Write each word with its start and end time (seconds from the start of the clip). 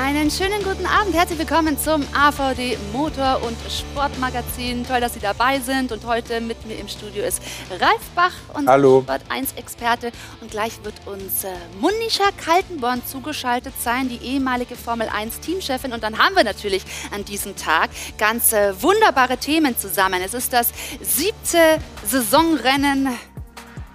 Einen 0.00 0.30
schönen 0.30 0.62
guten 0.62 0.86
Abend. 0.86 1.12
Herzlich 1.12 1.40
willkommen 1.40 1.76
zum 1.76 2.06
AVD 2.14 2.78
Motor- 2.92 3.42
und 3.42 3.56
Sportmagazin. 3.68 4.86
Toll, 4.86 5.00
dass 5.00 5.14
Sie 5.14 5.20
dabei 5.20 5.58
sind. 5.58 5.90
Und 5.90 6.06
heute 6.06 6.40
mit 6.40 6.64
mir 6.66 6.78
im 6.78 6.86
Studio 6.86 7.24
ist 7.24 7.42
Ralf 7.68 8.00
Bach, 8.14 8.32
unser 8.54 8.70
Hallo. 8.70 9.02
Sport 9.02 9.22
1-Experte. 9.28 10.12
Und 10.40 10.52
gleich 10.52 10.72
wird 10.84 10.94
uns 11.06 11.42
äh, 11.42 11.48
Monisha 11.80 12.30
Kaltenborn 12.36 13.04
zugeschaltet 13.06 13.74
sein, 13.82 14.08
die 14.08 14.24
ehemalige 14.24 14.76
Formel 14.76 15.08
1-Teamchefin. 15.08 15.92
Und 15.92 16.04
dann 16.04 16.16
haben 16.16 16.36
wir 16.36 16.44
natürlich 16.44 16.84
an 17.12 17.24
diesem 17.24 17.56
Tag 17.56 17.90
ganz 18.18 18.52
äh, 18.52 18.80
wunderbare 18.80 19.36
Themen 19.36 19.76
zusammen. 19.76 20.22
Es 20.24 20.32
ist 20.32 20.52
das 20.52 20.70
siebte 21.02 21.58
Saisonrennen 22.06 23.08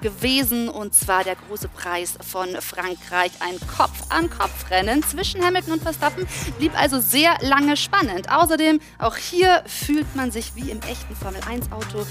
gewesen 0.03 0.67
und 0.67 0.93
zwar 0.93 1.23
der 1.23 1.35
große 1.35 1.69
Preis 1.69 2.15
von 2.21 2.49
Frankreich. 2.61 3.31
Ein 3.39 3.57
Kopf-an-Kopf-Rennen 3.75 5.01
zwischen 5.01 5.43
Hamilton 5.43 5.73
und 5.73 5.81
Verstappen 5.81 6.27
blieb 6.59 6.77
also 6.77 6.99
sehr 6.99 7.37
lange 7.39 7.77
spannend. 7.77 8.29
Außerdem, 8.29 8.79
auch 8.99 9.15
hier 9.15 9.63
fühlt 9.65 10.13
man 10.15 10.29
sich 10.29 10.55
wie 10.55 10.69
im 10.69 10.81
echten 10.81 11.15
Formel-1-Auto. 11.15 12.05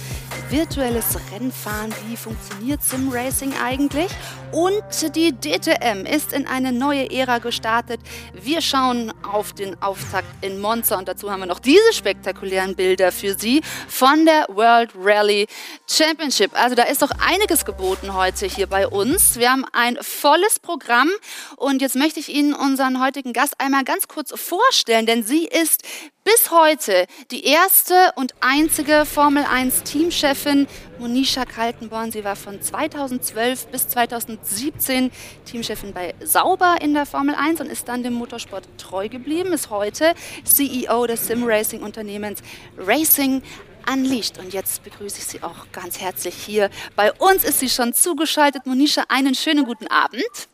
Virtuelles 0.48 1.04
Rennfahren, 1.32 1.94
wie 2.08 2.16
funktioniert 2.16 2.82
Sim-Racing 2.82 3.52
eigentlich? 3.62 4.10
Und 4.52 4.82
die 5.14 5.32
DTM 5.32 6.06
ist 6.06 6.32
in 6.32 6.46
eine 6.46 6.72
neue 6.72 7.10
Ära 7.10 7.38
gestartet. 7.38 8.00
Wir 8.32 8.62
schauen 8.62 9.12
auf 9.22 9.52
den 9.52 9.80
Auftakt 9.82 10.28
in 10.40 10.60
Monza 10.60 10.96
und 10.98 11.08
dazu 11.08 11.30
haben 11.30 11.40
wir 11.40 11.46
noch 11.46 11.60
diese 11.60 11.92
spektakulären 11.92 12.74
Bilder 12.74 13.12
für 13.12 13.34
Sie 13.38 13.60
von 13.86 14.24
der 14.24 14.46
World 14.48 14.92
Rally 14.98 15.46
Championship. 15.86 16.52
Also 16.54 16.74
da 16.74 16.84
ist 16.84 17.02
doch 17.02 17.10
einiges 17.20 17.66
geboten 17.66 17.81
heute 17.82 18.46
hier 18.46 18.68
bei 18.68 18.86
uns. 18.86 19.40
Wir 19.40 19.50
haben 19.50 19.64
ein 19.72 19.98
volles 20.00 20.60
Programm 20.60 21.10
und 21.56 21.82
jetzt 21.82 21.96
möchte 21.96 22.20
ich 22.20 22.28
Ihnen 22.28 22.54
unseren 22.54 23.02
heutigen 23.02 23.32
Gast 23.32 23.54
einmal 23.58 23.82
ganz 23.82 24.06
kurz 24.06 24.32
vorstellen, 24.40 25.04
denn 25.04 25.24
sie 25.24 25.46
ist 25.46 25.82
bis 26.22 26.52
heute 26.52 27.06
die 27.32 27.44
erste 27.44 28.12
und 28.14 28.34
einzige 28.40 29.04
Formel 29.04 29.44
1 29.44 29.82
Teamchefin 29.82 30.68
Monisha 31.00 31.44
Kaltenborn. 31.44 32.12
Sie 32.12 32.22
war 32.22 32.36
von 32.36 32.62
2012 32.62 33.66
bis 33.66 33.88
2017 33.88 35.10
Teamchefin 35.44 35.92
bei 35.92 36.14
Sauber 36.22 36.76
in 36.80 36.94
der 36.94 37.04
Formel 37.04 37.34
1 37.34 37.60
und 37.60 37.66
ist 37.66 37.88
dann 37.88 38.04
dem 38.04 38.12
Motorsport 38.12 38.64
treu 38.78 39.08
geblieben, 39.08 39.52
ist 39.52 39.70
heute 39.70 40.14
CEO 40.44 41.08
des 41.08 41.26
Sim-Racing-Unternehmens 41.26 42.42
Racing 42.78 43.42
Unleashed. 43.90 44.38
Und 44.38 44.52
jetzt 44.52 44.82
begrüße 44.84 45.18
ich 45.18 45.24
Sie 45.24 45.42
auch 45.42 45.66
ganz 45.72 46.00
herzlich 46.00 46.34
hier. 46.34 46.70
Bei 46.96 47.12
uns 47.12 47.44
ist 47.44 47.60
sie 47.60 47.68
schon 47.68 47.92
zugeschaltet. 47.92 48.66
Monisha, 48.66 49.04
einen 49.08 49.34
schönen 49.34 49.64
guten 49.64 49.86
Abend. 49.86 50.48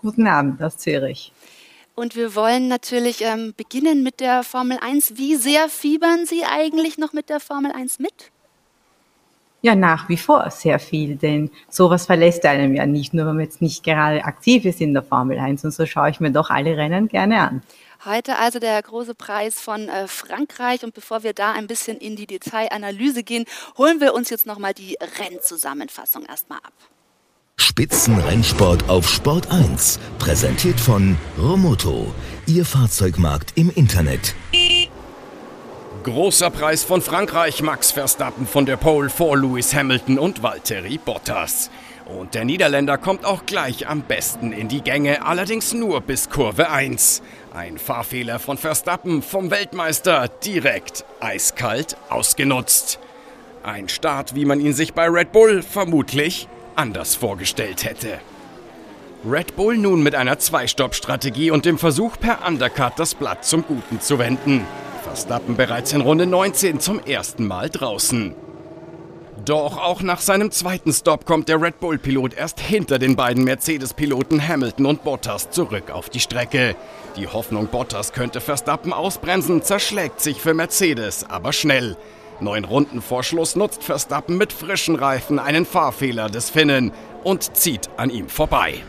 Guten 0.00 0.26
Abend 0.26 0.62
aus 0.62 0.76
Zürich. 0.78 1.32
Und 1.94 2.16
wir 2.16 2.34
wollen 2.34 2.68
natürlich 2.68 3.22
ähm, 3.22 3.54
beginnen 3.56 4.02
mit 4.02 4.20
der 4.20 4.42
Formel 4.42 4.78
1. 4.80 5.16
Wie 5.16 5.36
sehr 5.36 5.68
fiebern 5.68 6.26
Sie 6.26 6.44
eigentlich 6.44 6.98
noch 6.98 7.12
mit 7.12 7.30
der 7.30 7.38
Formel 7.38 7.70
1 7.70 8.00
mit? 8.00 8.32
Ja, 9.62 9.74
nach 9.74 10.10
wie 10.10 10.18
vor 10.18 10.50
sehr 10.50 10.78
viel, 10.78 11.16
denn 11.16 11.50
sowas 11.70 12.04
verlässt 12.04 12.44
einem 12.44 12.74
ja 12.74 12.84
nicht, 12.84 13.14
nur 13.14 13.26
wenn 13.26 13.36
man 13.36 13.44
jetzt 13.44 13.62
nicht 13.62 13.82
gerade 13.82 14.22
aktiv 14.22 14.66
ist 14.66 14.80
in 14.82 14.92
der 14.92 15.02
Formel 15.02 15.38
1. 15.38 15.64
Und 15.64 15.70
so 15.70 15.86
schaue 15.86 16.10
ich 16.10 16.20
mir 16.20 16.30
doch 16.30 16.50
alle 16.50 16.76
Rennen 16.76 17.08
gerne 17.08 17.40
an. 17.40 17.62
Heute 18.04 18.36
also 18.36 18.58
der 18.58 18.82
große 18.82 19.14
Preis 19.14 19.58
von 19.58 19.88
äh, 19.88 20.06
Frankreich. 20.08 20.84
Und 20.84 20.92
bevor 20.92 21.22
wir 21.22 21.32
da 21.32 21.52
ein 21.52 21.66
bisschen 21.66 21.96
in 21.96 22.16
die 22.16 22.26
Detailanalyse 22.26 23.22
gehen, 23.22 23.46
holen 23.78 24.00
wir 24.00 24.12
uns 24.12 24.28
jetzt 24.28 24.44
nochmal 24.44 24.74
die 24.74 24.98
Rennzusammenfassung 25.18 26.26
erstmal 26.26 26.58
ab. 26.58 26.74
Spitzenrennsport 27.56 28.90
auf 28.90 29.08
Sport 29.08 29.50
1. 29.50 29.98
Präsentiert 30.18 30.78
von 30.78 31.16
Romoto. 31.38 32.12
Ihr 32.46 32.66
Fahrzeugmarkt 32.66 33.52
im 33.54 33.70
Internet. 33.70 34.34
Großer 36.02 36.50
Preis 36.50 36.84
von 36.84 37.00
Frankreich, 37.00 37.62
Max 37.62 37.90
Verstappen 37.90 38.46
von 38.46 38.66
der 38.66 38.76
Pole 38.76 39.08
vor 39.08 39.38
Lewis 39.38 39.72
Hamilton 39.72 40.18
und 40.18 40.42
Valtteri 40.42 40.98
Bottas. 40.98 41.70
Und 42.04 42.34
der 42.34 42.44
Niederländer 42.44 42.98
kommt 42.98 43.24
auch 43.24 43.46
gleich 43.46 43.88
am 43.88 44.02
besten 44.02 44.52
in 44.52 44.68
die 44.68 44.82
Gänge, 44.82 45.24
allerdings 45.24 45.72
nur 45.72 46.02
bis 46.02 46.28
Kurve 46.28 46.68
1. 46.68 47.22
Ein 47.54 47.78
Fahrfehler 47.78 48.40
von 48.40 48.58
Verstappen 48.58 49.22
vom 49.22 49.52
Weltmeister 49.52 50.26
direkt 50.44 51.04
eiskalt 51.20 51.96
ausgenutzt. 52.08 52.98
Ein 53.62 53.88
Start, 53.88 54.34
wie 54.34 54.44
man 54.44 54.58
ihn 54.58 54.72
sich 54.72 54.92
bei 54.92 55.06
Red 55.06 55.30
Bull 55.30 55.62
vermutlich 55.62 56.48
anders 56.74 57.14
vorgestellt 57.14 57.84
hätte. 57.84 58.18
Red 59.24 59.54
Bull 59.54 59.78
nun 59.78 60.02
mit 60.02 60.16
einer 60.16 60.40
Zwei-Stopp-Strategie 60.40 61.52
und 61.52 61.64
dem 61.64 61.78
Versuch 61.78 62.18
per 62.18 62.44
Undercut 62.44 62.94
das 62.96 63.14
Blatt 63.14 63.44
zum 63.44 63.64
Guten 63.64 64.00
zu 64.00 64.18
wenden. 64.18 64.66
Verstappen 65.04 65.54
bereits 65.56 65.92
in 65.92 66.00
Runde 66.00 66.26
19 66.26 66.80
zum 66.80 66.98
ersten 66.98 67.46
Mal 67.46 67.70
draußen. 67.70 68.34
Doch 69.44 69.76
auch 69.76 70.00
nach 70.00 70.20
seinem 70.20 70.50
zweiten 70.50 70.90
Stop 70.90 71.26
kommt 71.26 71.50
der 71.50 71.60
Red 71.60 71.78
Bull-Pilot 71.78 72.32
erst 72.32 72.60
hinter 72.60 72.98
den 72.98 73.14
beiden 73.14 73.44
Mercedes-Piloten 73.44 74.46
Hamilton 74.46 74.86
und 74.86 75.04
Bottas 75.04 75.50
zurück 75.50 75.90
auf 75.90 76.08
die 76.08 76.20
Strecke. 76.20 76.74
Die 77.16 77.28
Hoffnung, 77.28 77.66
Bottas 77.66 78.14
könnte 78.14 78.40
Verstappen 78.40 78.94
ausbremsen, 78.94 79.62
zerschlägt 79.62 80.22
sich 80.22 80.40
für 80.40 80.54
Mercedes, 80.54 81.28
aber 81.28 81.52
schnell. 81.52 81.98
Neun 82.40 82.64
Runden 82.64 83.02
vor 83.02 83.22
Schluss 83.22 83.54
nutzt 83.54 83.84
Verstappen 83.84 84.38
mit 84.38 84.50
frischen 84.50 84.96
Reifen 84.96 85.38
einen 85.38 85.66
Fahrfehler 85.66 86.30
des 86.30 86.48
Finnen 86.48 86.92
und 87.22 87.54
zieht 87.54 87.90
an 87.98 88.08
ihm 88.08 88.30
vorbei. 88.30 88.82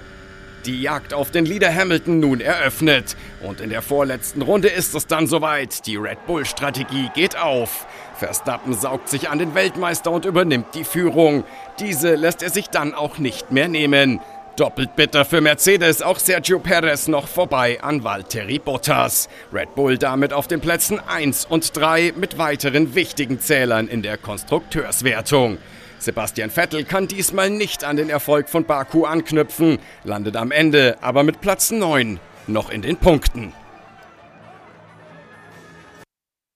Die 0.65 0.81
Jagd 0.81 1.13
auf 1.13 1.29
den 1.29 1.45
Leader 1.45 1.73
Hamilton 1.73 2.19
nun 2.19 2.41
eröffnet. 2.41 3.15
Und 3.43 3.61
in 3.61 3.69
der 3.69 3.83
vorletzten 3.83 4.41
Runde 4.41 4.67
ist 4.67 4.95
es 4.95 5.05
dann 5.05 5.27
soweit. 5.27 5.85
Die 5.85 5.95
Red 5.95 6.25
Bull-Strategie 6.25 7.11
geht 7.13 7.37
auf. 7.37 7.85
Verstappen 8.15 8.73
saugt 8.73 9.09
sich 9.09 9.29
an 9.29 9.39
den 9.39 9.55
Weltmeister 9.55 10.11
und 10.11 10.25
übernimmt 10.25 10.73
die 10.73 10.83
Führung. 10.83 11.43
Diese 11.79 12.15
lässt 12.15 12.41
er 12.41 12.49
sich 12.49 12.69
dann 12.69 12.93
auch 12.93 13.17
nicht 13.17 13.51
mehr 13.51 13.67
nehmen. 13.67 14.19
Doppelt 14.55 14.95
bitter 14.95 15.25
für 15.25 15.41
Mercedes, 15.41 16.01
auch 16.01 16.17
Sergio 16.17 16.59
Perez 16.59 17.09
noch 17.09 17.27
vorbei 17.27 17.79
an 17.81 18.05
Valtteri 18.05 18.57
Bottas. 18.57 19.27
Red 19.53 19.75
Bull 19.75 19.97
damit 19.97 20.31
auf 20.31 20.47
den 20.47 20.61
Plätzen 20.61 20.99
1 21.05 21.45
und 21.45 21.75
3 21.75 22.13
mit 22.15 22.37
weiteren 22.37 22.95
wichtigen 22.95 23.41
Zählern 23.41 23.89
in 23.89 24.01
der 24.01 24.17
Konstrukteurswertung. 24.17 25.57
Sebastian 25.99 26.51
Vettel 26.51 26.85
kann 26.85 27.09
diesmal 27.09 27.49
nicht 27.49 27.83
an 27.83 27.97
den 27.97 28.09
Erfolg 28.09 28.47
von 28.47 28.63
Baku 28.63 29.05
anknüpfen, 29.05 29.79
landet 30.05 30.37
am 30.37 30.51
Ende 30.51 30.97
aber 31.01 31.23
mit 31.23 31.41
Platz 31.41 31.71
9 31.71 32.19
noch 32.47 32.69
in 32.69 32.81
den 32.81 32.95
Punkten. 32.95 33.51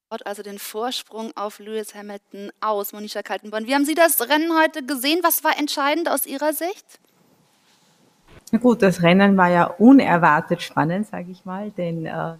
Also 0.10 0.42
den 0.42 0.58
Vorsprung 0.58 1.32
auf 1.36 1.60
Lewis 1.60 1.94
Hamilton 1.94 2.52
aus, 2.62 2.94
Monisha 2.94 3.22
Kaltenborn. 3.22 3.68
Wie 3.68 3.76
haben 3.76 3.86
Sie 3.86 3.94
das 3.94 4.20
Rennen 4.28 4.52
heute 4.60 4.84
gesehen? 4.84 5.20
Was 5.22 5.44
war 5.44 5.58
entscheidend 5.60 6.10
aus 6.10 6.26
Ihrer 6.26 6.52
Sicht? 6.52 7.00
Na 8.52 8.58
gut, 8.58 8.82
das 8.82 9.04
Rennen 9.04 9.38
war 9.38 9.50
ja 9.50 9.66
unerwartet 9.66 10.64
spannend, 10.64 11.06
sage 11.06 11.30
ich 11.30 11.46
mal, 11.46 11.70
denn 11.70 12.08
äh, 12.08 12.34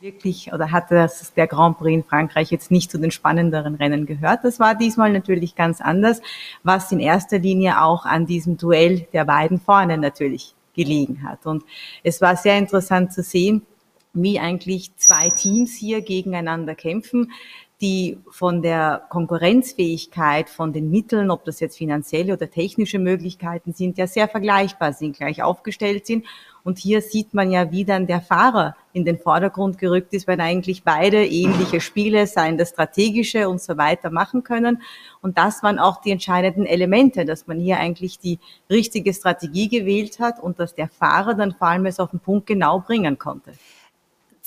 wirklich 0.00 0.52
oder 0.52 0.72
hatte 0.72 0.96
das 0.96 1.32
der 1.32 1.46
Grand 1.46 1.78
Prix 1.78 1.94
in 1.94 2.02
Frankreich 2.02 2.50
jetzt 2.50 2.72
nicht 2.72 2.90
zu 2.90 2.98
den 2.98 3.12
spannenderen 3.12 3.76
Rennen 3.76 4.04
gehört. 4.04 4.40
Das 4.42 4.58
war 4.58 4.74
diesmal 4.74 5.12
natürlich 5.12 5.54
ganz 5.54 5.80
anders, 5.80 6.20
was 6.64 6.90
in 6.90 6.98
erster 6.98 7.38
Linie 7.38 7.82
auch 7.82 8.04
an 8.04 8.26
diesem 8.26 8.56
Duell 8.56 9.06
der 9.12 9.24
beiden 9.24 9.60
vorne 9.60 9.96
natürlich 9.96 10.56
gelegen 10.74 11.22
hat. 11.22 11.46
Und 11.46 11.62
es 12.02 12.20
war 12.20 12.34
sehr 12.34 12.58
interessant 12.58 13.12
zu 13.12 13.22
sehen, 13.22 13.64
wie 14.12 14.38
eigentlich 14.38 14.96
zwei 14.96 15.30
Teams 15.30 15.74
hier 15.76 16.00
gegeneinander 16.00 16.74
kämpfen 16.74 17.30
die 17.80 18.18
von 18.28 18.60
der 18.60 19.04
Konkurrenzfähigkeit, 19.08 20.50
von 20.50 20.72
den 20.72 20.90
Mitteln, 20.90 21.30
ob 21.30 21.44
das 21.44 21.60
jetzt 21.60 21.78
finanzielle 21.78 22.32
oder 22.32 22.50
technische 22.50 22.98
Möglichkeiten 22.98 23.72
sind, 23.72 23.98
ja 23.98 24.08
sehr 24.08 24.26
vergleichbar 24.26 24.92
sind, 24.92 25.16
gleich 25.16 25.42
aufgestellt 25.42 26.06
sind. 26.06 26.26
Und 26.64 26.78
hier 26.78 27.00
sieht 27.02 27.34
man 27.34 27.52
ja, 27.52 27.70
wie 27.70 27.84
dann 27.84 28.08
der 28.08 28.20
Fahrer 28.20 28.74
in 28.92 29.04
den 29.04 29.16
Vordergrund 29.16 29.78
gerückt 29.78 30.12
ist, 30.12 30.26
weil 30.26 30.40
eigentlich 30.40 30.82
beide 30.82 31.24
ähnliche 31.24 31.80
Spiele, 31.80 32.26
seien 32.26 32.58
das 32.58 32.70
strategische 32.70 33.48
und 33.48 33.62
so 33.62 33.78
weiter, 33.78 34.10
machen 34.10 34.42
können. 34.42 34.82
Und 35.22 35.38
das 35.38 35.62
waren 35.62 35.78
auch 35.78 36.00
die 36.00 36.10
entscheidenden 36.10 36.66
Elemente, 36.66 37.24
dass 37.24 37.46
man 37.46 37.60
hier 37.60 37.78
eigentlich 37.78 38.18
die 38.18 38.40
richtige 38.68 39.14
Strategie 39.14 39.68
gewählt 39.68 40.18
hat 40.18 40.42
und 40.42 40.58
dass 40.58 40.74
der 40.74 40.88
Fahrer 40.88 41.34
dann 41.34 41.52
vor 41.52 41.68
allem 41.68 41.86
es 41.86 42.00
auf 42.00 42.10
den 42.10 42.20
Punkt 42.20 42.48
genau 42.48 42.80
bringen 42.80 43.18
konnte. 43.18 43.52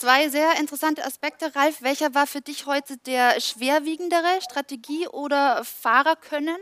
Zwei 0.01 0.29
sehr 0.29 0.59
interessante 0.59 1.05
Aspekte. 1.05 1.55
Ralf, 1.55 1.83
welcher 1.83 2.15
war 2.15 2.25
für 2.25 2.41
dich 2.41 2.65
heute 2.65 2.97
der 3.05 3.39
schwerwiegendere, 3.39 4.41
Strategie 4.41 5.07
oder 5.07 5.61
Fahrerkönnen? 5.63 6.57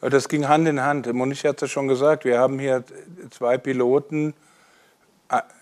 Das 0.00 0.28
ging 0.28 0.46
Hand 0.46 0.68
in 0.68 0.80
Hand. 0.80 1.12
Monique 1.12 1.42
hat 1.42 1.60
es 1.60 1.72
schon 1.72 1.88
gesagt, 1.88 2.24
wir 2.24 2.38
haben 2.38 2.60
hier 2.60 2.84
zwei 3.30 3.58
Piloten, 3.58 4.34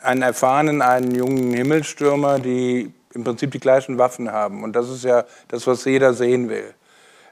einen 0.02 0.20
erfahrenen, 0.20 0.82
einen 0.82 1.14
jungen 1.14 1.54
Himmelstürmer, 1.54 2.38
die 2.38 2.92
im 3.14 3.24
Prinzip 3.24 3.50
die 3.52 3.60
gleichen 3.60 3.96
Waffen 3.96 4.30
haben. 4.30 4.62
Und 4.62 4.76
das 4.76 4.90
ist 4.90 5.04
ja 5.04 5.24
das, 5.48 5.66
was 5.66 5.86
jeder 5.86 6.12
sehen 6.12 6.50
will. 6.50 6.74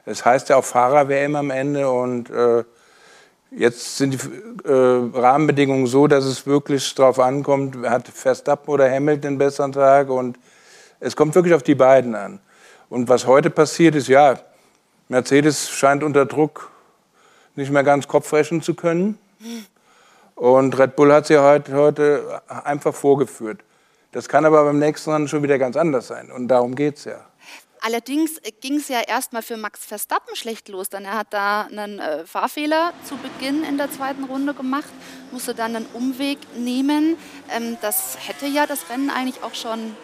Es 0.07 0.17
das 0.17 0.25
heißt 0.25 0.49
ja 0.49 0.55
auch 0.55 0.65
Fahrer-WM 0.65 1.35
am 1.35 1.51
Ende 1.51 1.91
und 1.91 2.31
äh, 2.31 2.63
Jetzt 3.51 3.97
sind 3.97 4.13
die 4.13 4.67
äh, 4.67 4.71
Rahmenbedingungen 5.13 5.87
so, 5.87 6.07
dass 6.07 6.25
es 6.25 6.45
wirklich 6.45 6.93
darauf 6.95 7.19
ankommt, 7.19 7.77
hat 7.87 8.07
Verstappen 8.07 8.69
oder 8.69 8.91
Hamilton 8.91 9.27
einen 9.29 9.37
besseren 9.37 9.71
Tag 9.71 10.09
und 10.09 10.37
es 10.99 11.15
kommt 11.15 11.33
wirklich 11.35 11.53
auf 11.53 11.63
die 11.63 11.75
beiden 11.75 12.13
an. 12.15 12.39
Und 12.89 13.07
was 13.07 13.25
heute 13.25 13.49
passiert 13.49 13.95
ist, 13.95 14.07
ja, 14.07 14.39
Mercedes 15.07 15.69
scheint 15.69 16.03
unter 16.03 16.25
Druck 16.25 16.71
nicht 17.55 17.71
mehr 17.71 17.83
ganz 17.83 18.07
Kopf 18.07 18.31
rechnen 18.33 18.61
zu 18.61 18.73
können. 18.73 19.17
Und 20.35 20.77
Red 20.77 20.95
Bull 20.95 21.11
hat 21.13 21.27
sie 21.27 21.37
heute, 21.37 21.73
heute 21.73 22.41
einfach 22.47 22.93
vorgeführt. 22.93 23.61
Das 24.11 24.27
kann 24.27 24.45
aber 24.45 24.63
beim 24.63 24.79
nächsten 24.79 25.11
Rennen 25.11 25.27
schon 25.27 25.43
wieder 25.43 25.57
ganz 25.57 25.75
anders 25.77 26.07
sein. 26.07 26.31
Und 26.31 26.47
darum 26.49 26.75
geht 26.75 26.97
es 26.97 27.05
ja. 27.05 27.25
Allerdings 27.87 28.41
ging 28.59 28.75
es 28.75 28.89
ja 28.89 28.99
erstmal 28.99 29.41
für 29.41 29.55
Max 29.55 29.85
Verstappen 29.85 30.35
schlecht 30.35 30.67
los, 30.67 30.89
denn 30.89 31.05
er 31.05 31.19
hat 31.19 31.27
da 31.29 31.67
einen 31.71 31.99
äh, 31.99 32.25
Fahrfehler 32.25 32.91
zu 33.05 33.15
Beginn 33.15 33.63
in 33.63 33.77
der 33.77 33.89
zweiten 33.89 34.25
Runde 34.25 34.53
gemacht, 34.53 34.89
musste 35.31 35.55
dann 35.55 35.73
einen 35.73 35.85
Umweg 35.93 36.37
nehmen. 36.57 37.15
Ähm, 37.49 37.77
das 37.81 38.17
hätte 38.27 38.45
ja 38.45 38.65
das 38.65 38.89
Rennen 38.89 39.09
eigentlich 39.09 39.41
auch 39.41 39.55
schon 39.55 39.95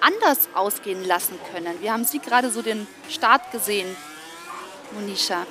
anders 0.00 0.50
ausgehen 0.54 1.04
lassen 1.04 1.34
können. 1.52 1.74
Wie 1.80 1.90
haben 1.90 2.04
Sie 2.04 2.20
gerade 2.20 2.48
so 2.48 2.62
den 2.62 2.86
Start 3.10 3.50
gesehen, 3.50 3.88
Monisha? 4.92 5.44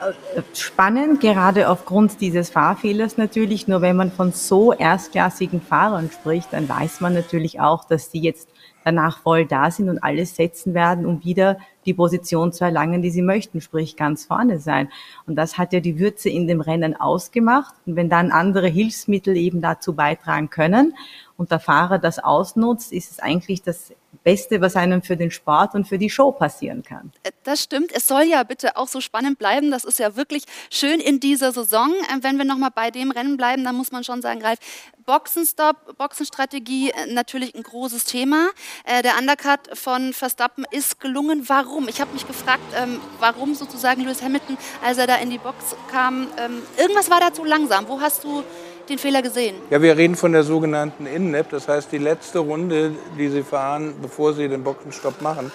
Äh, 0.00 0.42
spannend, 0.54 1.20
gerade 1.20 1.68
aufgrund 1.68 2.20
dieses 2.20 2.50
Fahrfehlers 2.50 3.16
natürlich. 3.16 3.66
Nur 3.66 3.80
wenn 3.80 3.96
man 3.96 4.12
von 4.12 4.30
so 4.30 4.72
erstklassigen 4.72 5.60
Fahrern 5.60 6.08
spricht, 6.12 6.52
dann 6.52 6.68
weiß 6.68 7.00
man 7.00 7.14
natürlich 7.14 7.58
auch, 7.58 7.84
dass 7.84 8.10
die 8.10 8.20
jetzt 8.20 8.48
danach 8.86 9.18
voll 9.18 9.46
da 9.46 9.72
sind 9.72 9.88
und 9.88 9.98
alles 9.98 10.36
setzen 10.36 10.72
werden, 10.72 11.06
um 11.06 11.24
wieder 11.24 11.58
die 11.86 11.92
Position 11.92 12.52
zu 12.52 12.64
erlangen, 12.64 13.02
die 13.02 13.10
sie 13.10 13.20
möchten, 13.20 13.60
sprich 13.60 13.96
ganz 13.96 14.26
vorne 14.26 14.60
sein. 14.60 14.88
Und 15.26 15.34
das 15.34 15.58
hat 15.58 15.72
ja 15.72 15.80
die 15.80 15.98
Würze 15.98 16.28
in 16.28 16.46
dem 16.46 16.60
Rennen 16.60 16.94
ausgemacht. 16.94 17.74
Und 17.84 17.96
wenn 17.96 18.08
dann 18.08 18.30
andere 18.30 18.68
Hilfsmittel 18.68 19.36
eben 19.36 19.60
dazu 19.60 19.94
beitragen 19.94 20.50
können 20.50 20.94
und 21.36 21.50
der 21.50 21.58
Fahrer 21.58 21.98
das 21.98 22.20
ausnutzt, 22.20 22.92
ist 22.92 23.10
es 23.10 23.18
eigentlich 23.18 23.60
das 23.60 23.92
Beste, 24.26 24.60
was 24.60 24.74
einem 24.74 25.02
für 25.02 25.16
den 25.16 25.30
Sport 25.30 25.76
und 25.76 25.86
für 25.86 25.98
die 25.98 26.10
Show 26.10 26.32
passieren 26.32 26.82
kann. 26.82 27.12
Äh, 27.22 27.30
das 27.44 27.62
stimmt. 27.62 27.92
Es 27.94 28.08
soll 28.08 28.24
ja 28.24 28.42
bitte 28.42 28.76
auch 28.76 28.88
so 28.88 29.00
spannend 29.00 29.38
bleiben. 29.38 29.70
Das 29.70 29.84
ist 29.84 30.00
ja 30.00 30.16
wirklich 30.16 30.42
schön 30.68 30.98
in 30.98 31.20
dieser 31.20 31.52
Saison. 31.52 31.94
Ähm, 32.12 32.24
wenn 32.24 32.36
wir 32.36 32.44
nochmal 32.44 32.70
bei 32.74 32.90
dem 32.90 33.12
Rennen 33.12 33.36
bleiben, 33.36 33.62
dann 33.62 33.76
muss 33.76 33.92
man 33.92 34.02
schon 34.02 34.22
sagen, 34.22 34.42
Ralf, 34.42 34.58
Boxenstopp, 35.04 35.96
Boxenstrategie 35.96 36.90
äh, 36.90 37.06
natürlich 37.14 37.54
ein 37.54 37.62
großes 37.62 38.04
Thema. 38.04 38.48
Äh, 38.84 39.02
der 39.02 39.12
Undercut 39.16 39.60
von 39.78 40.12
Verstappen 40.12 40.66
ist 40.72 40.98
gelungen. 40.98 41.48
Warum? 41.48 41.86
Ich 41.86 42.00
habe 42.00 42.12
mich 42.12 42.26
gefragt, 42.26 42.64
ähm, 42.74 43.00
warum 43.20 43.54
sozusagen 43.54 44.02
Lewis 44.02 44.22
Hamilton, 44.22 44.58
als 44.84 44.98
er 44.98 45.06
da 45.06 45.14
in 45.18 45.30
die 45.30 45.38
Box 45.38 45.76
kam, 45.92 46.26
ähm, 46.36 46.62
irgendwas 46.76 47.08
war 47.10 47.20
da 47.20 47.32
zu 47.32 47.44
langsam. 47.44 47.86
Wo 47.86 48.00
hast 48.00 48.24
du 48.24 48.42
den 48.88 48.98
Fehler 48.98 49.22
gesehen? 49.22 49.56
Ja, 49.70 49.82
wir 49.82 49.96
reden 49.96 50.16
von 50.16 50.32
der 50.32 50.42
sogenannten 50.42 51.06
In-Lap, 51.06 51.50
das 51.50 51.68
heißt 51.68 51.92
die 51.92 51.98
letzte 51.98 52.40
Runde, 52.40 52.94
die 53.18 53.28
Sie 53.28 53.42
fahren, 53.42 53.94
bevor 54.00 54.32
Sie 54.34 54.48
den 54.48 54.62
Boxenstopp 54.62 55.20
machen. 55.22 55.50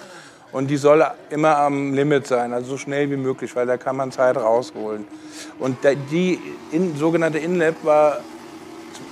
Und 0.51 0.67
die 0.67 0.77
soll 0.77 1.05
immer 1.29 1.57
am 1.57 1.93
Limit 1.93 2.27
sein, 2.27 2.51
also 2.51 2.71
so 2.71 2.77
schnell 2.77 3.09
wie 3.09 3.15
möglich, 3.15 3.55
weil 3.55 3.65
da 3.65 3.77
kann 3.77 3.95
man 3.95 4.11
Zeit 4.11 4.35
rausholen. 4.35 5.07
Und 5.59 5.77
die 6.11 6.39
in, 6.71 6.97
sogenannte 6.97 7.37
In-Lap 7.37 7.75
war, 7.83 8.19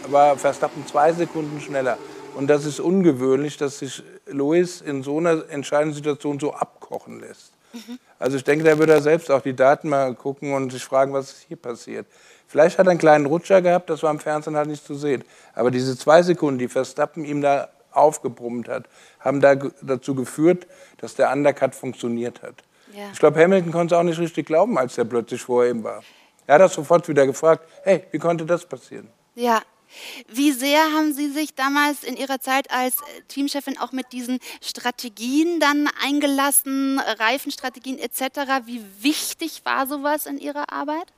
war 0.08 0.38
Verstappen 0.38 0.86
zwei 0.86 1.14
Sekunden 1.14 1.62
schneller. 1.62 1.98
Und 2.36 2.48
das 2.48 2.66
ist 2.66 2.80
ungewöhnlich, 2.80 3.58
dass 3.58 3.80
sich 3.80 4.04
Lewis 4.28 4.82
in 4.82 5.02
so 5.02 5.18
einer 5.18 5.50
entscheidenden 5.50 5.96
Situation 5.96 6.40
so 6.40 6.54
abkochen 6.54 7.22
lässt. 7.22 7.54
Mhm. 7.74 8.00
Also 8.18 8.38
ich 8.38 8.44
denke, 8.44 8.66
da 8.66 8.78
würde 8.78 8.94
er 8.94 9.02
selbst 9.02 9.32
auch 9.32 9.42
die 9.42 9.56
Daten 9.56 9.90
mal 9.90 10.14
gucken 10.16 10.54
und 10.54 10.72
sich 10.72 10.84
fragen, 10.84 11.14
was 11.14 11.32
ist 11.32 11.46
hier 11.48 11.58
passiert. 11.58 12.06
Vielleicht 12.50 12.80
hat 12.80 12.88
er 12.88 12.90
einen 12.90 13.00
kleinen 13.00 13.28
Rutscher 13.28 13.62
gehabt, 13.62 13.92
das 13.92 14.02
war 14.02 14.10
im 14.10 14.20
Fernsehen 14.20 14.56
halt 14.56 14.68
nicht 14.68 14.84
zu 14.84 14.96
sehen. 14.96 15.24
Aber 15.54 15.70
diese 15.70 15.96
zwei 15.96 16.24
Sekunden, 16.24 16.58
die 16.58 16.68
Verstappen 16.68 17.24
ihm 17.24 17.42
da 17.42 17.70
aufgebrummt 17.92 18.68
hat, 18.68 18.86
haben 19.20 19.40
da 19.40 19.54
dazu 19.84 20.16
geführt, 20.16 20.66
dass 20.98 21.14
der 21.14 21.32
Undercut 21.32 21.76
funktioniert 21.76 22.42
hat. 22.42 22.56
Ja. 22.92 23.12
Ich 23.14 23.20
glaube, 23.20 23.40
Hamilton 23.40 23.72
konnte 23.72 23.94
es 23.94 24.00
auch 24.00 24.04
nicht 24.04 24.18
richtig 24.18 24.48
glauben, 24.48 24.80
als 24.80 24.98
er 24.98 25.06
plötzlich 25.06 25.44
vor 25.44 25.64
ihm 25.64 25.84
war. 25.84 26.02
Er 26.48 26.56
hat 26.56 26.62
das 26.62 26.74
sofort 26.74 27.08
wieder 27.08 27.28
gefragt, 27.28 27.70
hey, 27.84 28.06
wie 28.10 28.18
konnte 28.18 28.48
das 28.48 28.66
passieren? 28.66 29.10
Ja, 29.36 29.62
wie 30.28 30.52
sehr 30.52 30.82
haben 30.96 31.14
Sie 31.14 31.30
sich 31.30 31.54
damals 31.54 32.04
in 32.04 32.18
Ihrer 32.18 32.40
Zeit 32.40 32.72
als 32.72 32.96
Teamchefin 33.28 33.78
auch 33.78 33.92
mit 33.92 34.12
diesen 34.12 34.40
Strategien 34.60 35.60
dann 35.60 35.88
eingelassen, 36.04 37.00
Reifenstrategien 37.20 38.00
etc.? 38.00 38.66
Wie 38.66 38.84
wichtig 39.02 39.62
war 39.66 39.86
sowas 39.86 40.26
in 40.26 40.40
Ihrer 40.40 40.74
Arbeit? 40.74 41.14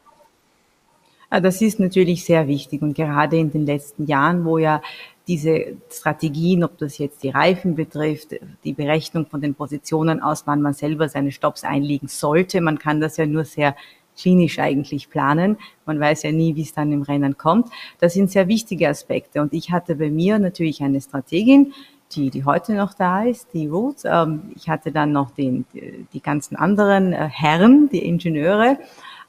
Ah, 1.33 1.39
das 1.39 1.61
ist 1.61 1.79
natürlich 1.79 2.25
sehr 2.25 2.49
wichtig 2.49 2.81
und 2.81 2.93
gerade 2.93 3.37
in 3.37 3.51
den 3.51 3.65
letzten 3.65 4.05
Jahren, 4.05 4.43
wo 4.43 4.57
ja 4.57 4.81
diese 5.29 5.77
Strategien, 5.89 6.61
ob 6.61 6.77
das 6.77 6.97
jetzt 6.97 7.23
die 7.23 7.29
Reifen 7.29 7.73
betrifft, 7.73 8.35
die 8.65 8.73
Berechnung 8.73 9.25
von 9.27 9.39
den 9.39 9.55
Positionen 9.55 10.21
aus, 10.21 10.43
wann 10.45 10.61
man 10.61 10.73
selber 10.73 11.07
seine 11.07 11.31
Stops 11.31 11.63
einlegen 11.63 12.09
sollte, 12.09 12.59
man 12.59 12.77
kann 12.79 12.99
das 12.99 13.15
ja 13.15 13.25
nur 13.25 13.45
sehr 13.45 13.77
klinisch 14.17 14.59
eigentlich 14.59 15.09
planen. 15.09 15.55
Man 15.85 16.01
weiß 16.01 16.23
ja 16.23 16.33
nie, 16.33 16.53
wie 16.57 16.63
es 16.63 16.73
dann 16.73 16.91
im 16.91 17.01
Rennen 17.01 17.37
kommt. 17.37 17.69
Das 18.01 18.13
sind 18.13 18.29
sehr 18.29 18.49
wichtige 18.49 18.89
Aspekte. 18.89 19.41
Und 19.41 19.53
ich 19.53 19.71
hatte 19.71 19.95
bei 19.95 20.09
mir 20.09 20.37
natürlich 20.37 20.83
eine 20.83 20.99
Strategin, 20.99 21.71
die, 22.11 22.29
die 22.29 22.43
heute 22.43 22.73
noch 22.73 22.93
da 22.93 23.23
ist, 23.23 23.53
die 23.53 23.67
Roots. 23.67 24.03
Ähm, 24.03 24.51
ich 24.53 24.67
hatte 24.67 24.91
dann 24.91 25.13
noch 25.13 25.31
den, 25.31 25.65
die 26.11 26.21
ganzen 26.21 26.57
anderen 26.57 27.13
äh, 27.13 27.29
Herren, 27.29 27.87
die 27.89 28.05
Ingenieure 28.05 28.77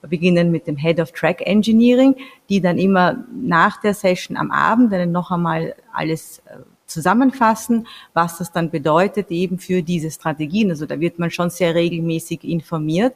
beginnen 0.09 0.51
mit 0.51 0.67
dem 0.67 0.77
Head 0.77 1.01
of 1.01 1.13
Track 1.13 1.43
Engineering, 1.47 2.17
die 2.49 2.61
dann 2.61 2.79
immer 2.79 3.25
nach 3.33 3.81
der 3.81 3.95
Session 3.95 4.37
am 4.37 4.51
Abend 4.51 4.93
dann 4.93 5.13
noch 5.13 5.31
einmal 5.31 5.75
alles 5.93 6.43
äh, 6.47 6.59
zusammenfassen, 6.87 7.87
was 8.13 8.39
das 8.39 8.53
dann 8.53 8.71
bedeutet 8.71 9.31
eben 9.31 9.59
für 9.59 9.83
diese 9.83 10.11
Strategien. 10.11 10.71
Also 10.71 10.87
da 10.87 11.01
wird 11.01 11.19
man 11.19 11.31
schon 11.31 11.51
sehr 11.51 11.75
regelmäßig 11.75 12.45
informiert 12.45 13.15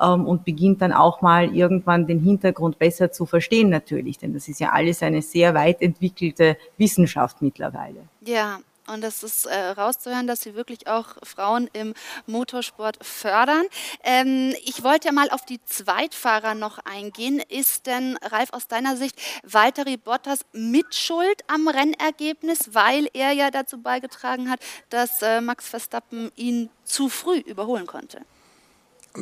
ähm, 0.00 0.26
und 0.26 0.44
beginnt 0.44 0.82
dann 0.82 0.92
auch 0.92 1.22
mal 1.22 1.54
irgendwann 1.54 2.06
den 2.06 2.20
Hintergrund 2.20 2.78
besser 2.78 3.12
zu 3.12 3.26
verstehen 3.26 3.68
natürlich, 3.68 4.18
denn 4.18 4.34
das 4.34 4.48
ist 4.48 4.60
ja 4.60 4.70
alles 4.70 5.02
eine 5.02 5.22
sehr 5.22 5.54
weit 5.54 5.80
entwickelte 5.80 6.56
Wissenschaft 6.76 7.40
mittlerweile. 7.40 8.00
Ja, 8.26 8.58
und 8.88 9.02
das 9.02 9.22
ist 9.22 9.46
äh, 9.46 9.54
rauszuhören, 9.54 10.26
dass 10.26 10.42
Sie 10.42 10.54
wirklich 10.54 10.86
auch 10.88 11.16
Frauen 11.22 11.70
im 11.72 11.94
Motorsport 12.26 12.98
fördern. 13.04 13.64
Ähm, 14.02 14.54
ich 14.64 14.82
wollte 14.82 15.08
ja 15.08 15.12
mal 15.12 15.30
auf 15.30 15.44
die 15.44 15.60
Zweitfahrer 15.64 16.54
noch 16.54 16.78
eingehen. 16.80 17.40
Ist 17.48 17.86
denn, 17.86 18.18
Ralf, 18.22 18.52
aus 18.52 18.66
deiner 18.66 18.96
Sicht 18.96 19.16
Valtteri 19.44 19.96
Bottas 19.96 20.40
mitschuld 20.52 21.42
am 21.46 21.68
Rennergebnis, 21.68 22.70
weil 22.72 23.08
er 23.12 23.32
ja 23.32 23.50
dazu 23.50 23.80
beigetragen 23.80 24.50
hat, 24.50 24.60
dass 24.90 25.22
äh, 25.22 25.40
Max 25.40 25.68
Verstappen 25.68 26.32
ihn 26.34 26.68
zu 26.84 27.08
früh 27.08 27.38
überholen 27.38 27.86
konnte? 27.86 28.22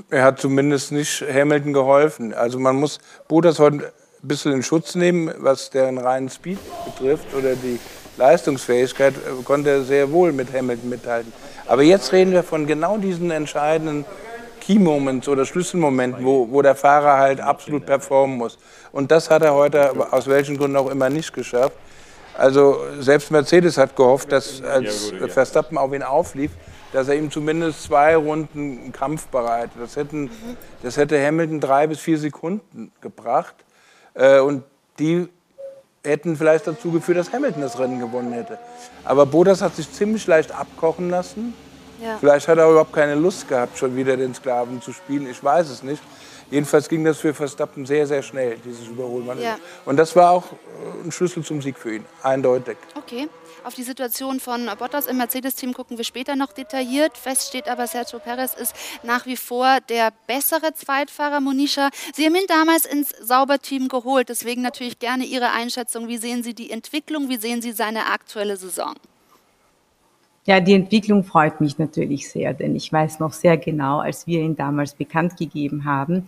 Er 0.08 0.24
hat 0.24 0.40
zumindest 0.40 0.92
nicht 0.92 1.20
Hamilton 1.22 1.72
geholfen. 1.72 2.32
Also 2.32 2.58
man 2.58 2.76
muss 2.76 2.98
Bottas 3.28 3.58
heute 3.58 3.92
ein 4.22 4.28
bisschen 4.28 4.52
in 4.52 4.62
Schutz 4.62 4.94
nehmen, 4.94 5.32
was 5.38 5.70
deren 5.70 5.98
reinen 5.98 6.28
Speed 6.28 6.58
betrifft 6.84 7.34
oder 7.34 7.56
die 7.56 7.78
Leistungsfähigkeit 8.20 9.14
äh, 9.14 9.42
konnte 9.42 9.70
er 9.70 9.82
sehr 9.82 10.12
wohl 10.12 10.32
mit 10.32 10.52
Hamilton 10.52 10.88
mithalten. 10.88 11.32
Aber 11.66 11.82
jetzt 11.82 12.12
reden 12.12 12.32
wir 12.32 12.42
von 12.42 12.66
genau 12.66 12.98
diesen 12.98 13.30
entscheidenden 13.30 14.04
Key 14.60 14.78
Moments 14.78 15.26
oder 15.26 15.46
Schlüsselmomenten, 15.46 16.24
wo, 16.24 16.48
wo 16.50 16.62
der 16.62 16.76
Fahrer 16.76 17.16
halt 17.16 17.40
absolut 17.40 17.86
performen 17.86 18.36
muss. 18.36 18.58
Und 18.92 19.10
das 19.10 19.30
hat 19.30 19.42
er 19.42 19.54
heute 19.54 20.12
aus 20.12 20.26
welchen 20.26 20.58
Gründen 20.58 20.76
auch 20.76 20.90
immer 20.90 21.08
nicht 21.08 21.32
geschafft. 21.32 21.76
Also 22.36 22.80
selbst 23.00 23.30
Mercedes 23.30 23.76
hat 23.76 23.96
gehofft, 23.96 24.30
dass 24.32 24.62
als 24.62 25.12
Verstappen 25.28 25.76
auf 25.78 25.92
ihn 25.92 26.02
auflief, 26.02 26.52
dass 26.92 27.08
er 27.08 27.16
ihm 27.16 27.30
zumindest 27.30 27.82
zwei 27.84 28.16
Runden 28.16 28.92
Kampf 28.92 29.26
bereitet. 29.28 29.72
Das, 29.80 29.96
hätten, 29.96 30.30
das 30.82 30.96
hätte 30.96 31.24
Hamilton 31.24 31.60
drei 31.60 31.86
bis 31.86 32.00
vier 32.00 32.18
Sekunden 32.18 32.92
gebracht. 33.00 33.54
Äh, 34.14 34.40
und 34.40 34.62
die 34.98 35.28
hätten 36.04 36.36
vielleicht 36.36 36.66
dazu 36.66 36.90
geführt, 36.90 37.18
dass 37.18 37.32
Hamilton 37.32 37.62
das 37.62 37.78
Rennen 37.78 38.00
gewonnen 38.00 38.32
hätte. 38.32 38.58
Aber 39.04 39.26
Bottas 39.26 39.62
hat 39.62 39.76
sich 39.76 39.90
ziemlich 39.92 40.26
leicht 40.26 40.52
abkochen 40.52 41.10
lassen. 41.10 41.54
Ja. 42.00 42.18
Vielleicht 42.18 42.48
hat 42.48 42.58
er 42.58 42.68
überhaupt 42.70 42.92
keine 42.92 43.14
Lust 43.14 43.48
gehabt, 43.48 43.76
schon 43.78 43.96
wieder 43.96 44.16
den 44.16 44.34
Sklaven 44.34 44.80
zu 44.80 44.92
spielen. 44.92 45.28
Ich 45.28 45.42
weiß 45.42 45.68
es 45.68 45.82
nicht. 45.82 46.02
Jedenfalls 46.50 46.88
ging 46.88 47.04
das 47.04 47.18
für 47.18 47.32
Verstappen 47.32 47.86
sehr, 47.86 48.06
sehr 48.06 48.22
schnell, 48.22 48.56
dieses 48.64 48.88
Überholmanöver. 48.88 49.46
Ja. 49.46 49.58
Und 49.84 49.96
das 49.96 50.16
war 50.16 50.32
auch 50.32 50.44
äh, 50.44 51.06
ein 51.06 51.12
Schlüssel 51.12 51.44
zum 51.44 51.62
Sieg 51.62 51.78
für 51.78 51.94
ihn, 51.94 52.04
eindeutig. 52.22 52.76
Okay. 52.96 53.28
Auf 53.62 53.74
die 53.74 53.82
Situation 53.82 54.40
von 54.40 54.68
Bottas 54.78 55.06
im 55.06 55.18
Mercedes-Team 55.18 55.74
gucken 55.74 55.98
wir 55.98 56.04
später 56.04 56.34
noch 56.34 56.52
detailliert. 56.52 57.18
Fest 57.18 57.48
steht 57.48 57.68
aber, 57.68 57.86
Sergio 57.86 58.18
Perez 58.18 58.54
ist 58.54 58.74
nach 59.02 59.26
wie 59.26 59.36
vor 59.36 59.78
der 59.88 60.12
bessere 60.26 60.72
Zweitfahrer. 60.72 61.40
Monisha, 61.40 61.90
Sie 62.14 62.24
haben 62.24 62.34
ihn 62.34 62.46
damals 62.48 62.86
ins 62.86 63.10
Sauberteam 63.20 63.88
geholt. 63.88 64.30
Deswegen 64.30 64.62
natürlich 64.62 64.98
gerne 64.98 65.24
Ihre 65.24 65.50
Einschätzung. 65.50 66.08
Wie 66.08 66.16
sehen 66.16 66.42
Sie 66.42 66.54
die 66.54 66.70
Entwicklung? 66.70 67.28
Wie 67.28 67.36
sehen 67.36 67.60
Sie 67.60 67.72
seine 67.72 68.06
aktuelle 68.06 68.56
Saison? 68.56 68.94
Ja, 70.50 70.58
die 70.58 70.74
Entwicklung 70.74 71.22
freut 71.22 71.60
mich 71.60 71.78
natürlich 71.78 72.28
sehr, 72.28 72.52
denn 72.54 72.74
ich 72.74 72.92
weiß 72.92 73.20
noch 73.20 73.32
sehr 73.32 73.56
genau, 73.56 74.00
als 74.00 74.26
wir 74.26 74.40
ihn 74.40 74.56
damals 74.56 74.94
bekannt 74.94 75.36
gegeben 75.36 75.84
haben, 75.84 76.26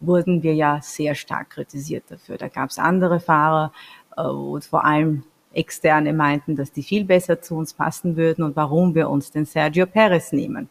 wurden 0.00 0.42
wir 0.42 0.54
ja 0.54 0.80
sehr 0.82 1.14
stark 1.14 1.50
kritisiert 1.50 2.02
dafür. 2.08 2.36
Da 2.36 2.48
gab 2.48 2.70
es 2.70 2.80
andere 2.80 3.20
Fahrer, 3.20 3.72
äh, 4.16 4.24
wo 4.24 4.58
vor 4.58 4.84
allem 4.84 5.22
Externe 5.52 6.12
meinten, 6.12 6.56
dass 6.56 6.72
die 6.72 6.82
viel 6.82 7.04
besser 7.04 7.42
zu 7.42 7.54
uns 7.54 7.72
passen 7.72 8.16
würden 8.16 8.42
und 8.42 8.56
warum 8.56 8.96
wir 8.96 9.08
uns 9.08 9.30
den 9.30 9.44
Sergio 9.44 9.86
Perez 9.86 10.32
nehmen. 10.32 10.68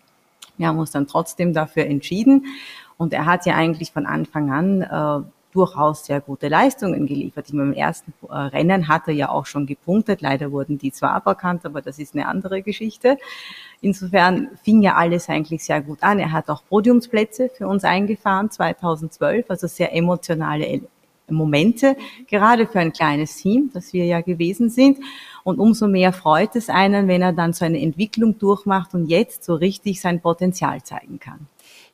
Wir 0.57 0.67
haben 0.67 0.77
uns 0.77 0.91
dann 0.91 1.07
trotzdem 1.07 1.53
dafür 1.53 1.85
entschieden 1.85 2.47
und 2.97 3.13
er 3.13 3.25
hat 3.25 3.45
ja 3.45 3.55
eigentlich 3.55 3.93
von 3.93 4.07
Anfang 4.07 4.51
an 4.51 4.81
äh, 4.81 5.25
durchaus 5.59 6.05
sehr 6.05 6.21
gute 6.21 6.47
Leistungen 6.47 7.05
geliefert. 7.05 7.45
Ich 7.47 7.53
meine, 7.53 7.71
Im 7.71 7.77
ersten 7.77 8.13
äh, 8.29 8.33
Rennen 8.33 8.87
hat 8.87 9.07
er 9.07 9.13
ja 9.13 9.29
auch 9.29 9.45
schon 9.45 9.65
gepunktet. 9.65 10.21
Leider 10.21 10.51
wurden 10.53 10.77
die 10.77 10.91
zwar 10.91 11.11
aberkannt, 11.11 11.65
aber 11.65 11.81
das 11.81 11.99
ist 11.99 12.15
eine 12.15 12.27
andere 12.27 12.61
Geschichte. 12.61 13.17
Insofern 13.81 14.49
fing 14.63 14.81
ja 14.81 14.95
alles 14.95 15.27
eigentlich 15.27 15.63
sehr 15.65 15.81
gut 15.81 16.01
an. 16.01 16.19
Er 16.19 16.31
hat 16.31 16.49
auch 16.49 16.63
Podiumsplätze 16.69 17.49
für 17.49 17.67
uns 17.67 17.83
eingefahren 17.83 18.49
2012, 18.49 19.45
also 19.49 19.67
sehr 19.67 19.93
emotionale 19.93 20.81
Momente, 21.29 21.95
gerade 22.27 22.65
für 22.65 22.79
ein 22.79 22.93
kleines 22.93 23.35
Team, 23.35 23.69
das 23.73 23.91
wir 23.93 24.05
ja 24.05 24.21
gewesen 24.21 24.69
sind. 24.69 24.99
Und 25.43 25.59
umso 25.59 25.87
mehr 25.87 26.13
freut 26.13 26.55
es 26.55 26.69
einen, 26.69 27.07
wenn 27.07 27.21
er 27.21 27.33
dann 27.33 27.53
so 27.53 27.65
eine 27.65 27.81
Entwicklung 27.81 28.39
durchmacht 28.39 28.93
und 28.93 29.07
jetzt 29.07 29.43
so 29.43 29.55
richtig 29.55 29.99
sein 29.99 30.21
Potenzial 30.21 30.81
zeigen 30.83 31.19
kann. 31.19 31.47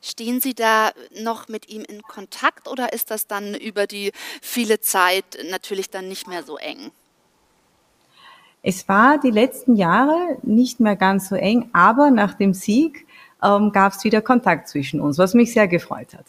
Stehen 0.06 0.40
Sie 0.40 0.54
da 0.54 0.92
noch 1.20 1.48
mit 1.48 1.68
ihm 1.68 1.82
in 1.82 2.00
Kontakt 2.02 2.68
oder 2.68 2.92
ist 2.92 3.10
das 3.10 3.26
dann 3.26 3.56
über 3.56 3.88
die 3.88 4.12
viele 4.40 4.78
Zeit 4.80 5.36
natürlich 5.50 5.90
dann 5.90 6.06
nicht 6.06 6.28
mehr 6.28 6.44
so 6.44 6.58
eng? 6.58 6.92
Es 8.62 8.88
war 8.88 9.18
die 9.18 9.32
letzten 9.32 9.74
Jahre 9.74 10.38
nicht 10.42 10.78
mehr 10.78 10.94
ganz 10.94 11.28
so 11.28 11.34
eng, 11.34 11.70
aber 11.72 12.12
nach 12.12 12.34
dem 12.34 12.54
Sieg 12.54 13.04
ähm, 13.42 13.72
gab 13.72 13.94
es 13.94 14.04
wieder 14.04 14.22
Kontakt 14.22 14.68
zwischen 14.68 15.00
uns, 15.00 15.18
was 15.18 15.34
mich 15.34 15.52
sehr 15.52 15.66
gefreut 15.66 16.14
hat. 16.14 16.26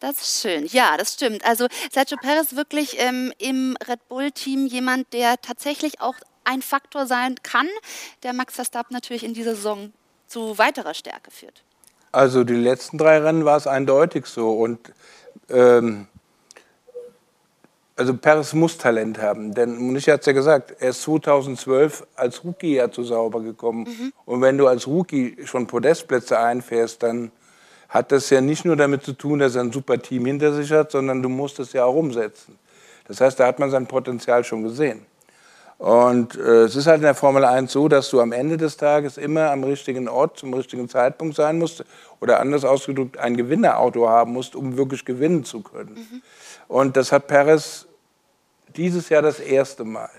Das 0.00 0.22
ist 0.22 0.40
schön. 0.40 0.66
Ja, 0.66 0.96
das 0.96 1.12
stimmt. 1.12 1.44
Also 1.44 1.66
Sergio 1.92 2.16
Perez 2.16 2.56
wirklich 2.56 2.98
ähm, 2.98 3.34
im 3.36 3.76
Red 3.86 4.08
Bull-Team 4.08 4.66
jemand, 4.66 5.12
der 5.12 5.38
tatsächlich 5.42 6.00
auch 6.00 6.16
ein 6.44 6.62
Faktor 6.62 7.06
sein 7.06 7.34
kann, 7.42 7.68
der 8.22 8.32
Max 8.32 8.54
Verstappen 8.54 8.94
natürlich 8.94 9.24
in 9.24 9.34
dieser 9.34 9.54
Saison 9.54 9.92
zu 10.26 10.56
weiterer 10.56 10.94
Stärke 10.94 11.30
führt. 11.30 11.64
Also 12.14 12.44
die 12.44 12.54
letzten 12.54 12.96
drei 12.96 13.18
Rennen 13.18 13.44
war 13.44 13.56
es 13.56 13.66
eindeutig 13.66 14.26
so. 14.26 14.52
Und 14.52 14.78
ähm, 15.50 16.06
also 17.96 18.14
Perez 18.14 18.52
muss 18.52 18.78
Talent 18.78 19.20
haben, 19.20 19.52
denn 19.52 19.76
Munich 19.76 20.08
hat 20.08 20.20
es 20.20 20.26
ja 20.26 20.32
gesagt, 20.32 20.76
er 20.78 20.90
ist 20.90 21.02
2012 21.02 22.06
als 22.14 22.44
Rookie 22.44 22.76
ja 22.76 22.90
zu 22.90 23.02
sauber 23.02 23.40
gekommen. 23.40 23.82
Mhm. 23.82 24.12
Und 24.26 24.40
wenn 24.42 24.58
du 24.58 24.68
als 24.68 24.86
Rookie 24.86 25.36
schon 25.44 25.66
Podestplätze 25.66 26.38
einfährst, 26.38 27.02
dann 27.02 27.32
hat 27.88 28.12
das 28.12 28.30
ja 28.30 28.40
nicht 28.40 28.64
nur 28.64 28.76
damit 28.76 29.02
zu 29.02 29.12
tun, 29.12 29.40
dass 29.40 29.56
er 29.56 29.62
ein 29.62 29.72
super 29.72 30.00
Team 30.00 30.26
hinter 30.26 30.52
sich 30.52 30.70
hat, 30.70 30.92
sondern 30.92 31.20
du 31.20 31.28
musst 31.28 31.58
es 31.58 31.72
ja 31.72 31.84
auch 31.84 31.94
umsetzen. 31.94 32.58
Das 33.06 33.20
heißt, 33.20 33.38
da 33.38 33.46
hat 33.46 33.58
man 33.58 33.70
sein 33.70 33.86
Potenzial 33.86 34.44
schon 34.44 34.62
gesehen. 34.62 35.04
Und 35.78 36.36
äh, 36.36 36.62
es 36.62 36.76
ist 36.76 36.86
halt 36.86 36.98
in 36.98 37.02
der 37.02 37.14
Formel 37.14 37.44
1 37.44 37.72
so, 37.72 37.88
dass 37.88 38.08
du 38.10 38.20
am 38.20 38.32
Ende 38.32 38.56
des 38.56 38.76
Tages 38.76 39.18
immer 39.18 39.50
am 39.50 39.64
richtigen 39.64 40.08
Ort 40.08 40.38
zum 40.38 40.54
richtigen 40.54 40.88
Zeitpunkt 40.88 41.34
sein 41.34 41.58
musst 41.58 41.84
oder 42.20 42.40
anders 42.40 42.64
ausgedrückt 42.64 43.18
ein 43.18 43.36
Gewinnerauto 43.36 44.08
haben 44.08 44.32
musst, 44.32 44.54
um 44.54 44.76
wirklich 44.76 45.04
gewinnen 45.04 45.44
zu 45.44 45.62
können. 45.62 45.94
Mhm. 45.94 46.22
Und 46.68 46.96
das 46.96 47.12
hat 47.12 47.26
Perez 47.26 47.86
dieses 48.76 49.08
Jahr 49.08 49.22
das 49.22 49.40
erste 49.40 49.84
Mal. 49.84 50.10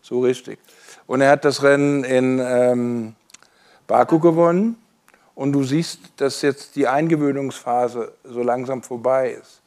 So 0.00 0.20
richtig. 0.20 0.58
Und 1.06 1.20
er 1.20 1.30
hat 1.30 1.44
das 1.44 1.62
Rennen 1.62 2.04
in 2.04 2.38
ähm, 2.40 3.14
Baku 3.86 4.20
gewonnen. 4.20 4.76
Und 5.34 5.52
du 5.52 5.62
siehst, 5.62 6.00
dass 6.16 6.42
jetzt 6.42 6.74
die 6.74 6.88
Eingewöhnungsphase 6.88 8.12
so 8.24 8.42
langsam 8.42 8.82
vorbei 8.82 9.30
ist. 9.40 9.57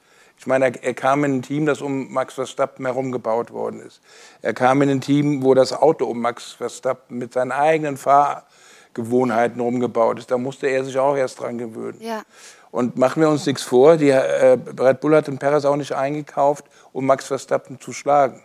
Ich 0.41 0.47
meine, 0.47 0.65
er, 0.65 0.83
er, 0.83 0.93
kam 0.95 1.23
in 1.23 1.35
ein 1.35 1.41
Team, 1.43 1.67
das 1.67 1.81
um 1.81 2.11
Max 2.11 2.33
Verstappen 2.33 2.83
herum 2.87 3.11
gebaut 3.11 3.51
worden 3.51 3.79
ist. 3.79 4.01
Er 4.41 4.55
kam 4.55 4.81
in 4.81 4.89
ein 4.89 4.99
Team, 4.99 5.43
wo 5.43 5.53
das 5.53 5.71
Auto 5.71 6.05
um 6.05 6.19
Max 6.19 6.53
Verstappen 6.53 7.19
mit 7.19 7.33
seinen 7.33 7.51
eigenen 7.51 7.95
Fahrgewohnheiten 7.95 9.61
rumgebaut 9.61 10.17
ist. 10.17 10.31
Da 10.31 10.39
musste 10.39 10.65
er 10.65 10.83
sich 10.83 10.97
auch 10.97 11.15
erst 11.15 11.39
dran 11.39 11.59
gewöhnen. 11.59 12.01
Ja. 12.01 12.23
Und 12.71 12.97
machen 12.97 13.21
wir 13.21 13.29
uns 13.29 13.45
nichts 13.45 13.61
vor, 13.61 13.97
die, 13.97 14.09
äh, 14.09 14.57
Red 14.79 14.99
Bull 14.99 15.15
hat 15.15 15.27
den 15.27 15.37
Perez 15.37 15.63
auch 15.63 15.75
nicht 15.75 15.91
eingekauft, 15.91 16.65
um 16.91 17.05
Max 17.05 17.27
Verstappen 17.27 17.79
zu 17.79 17.93
schlagen. 17.93 18.41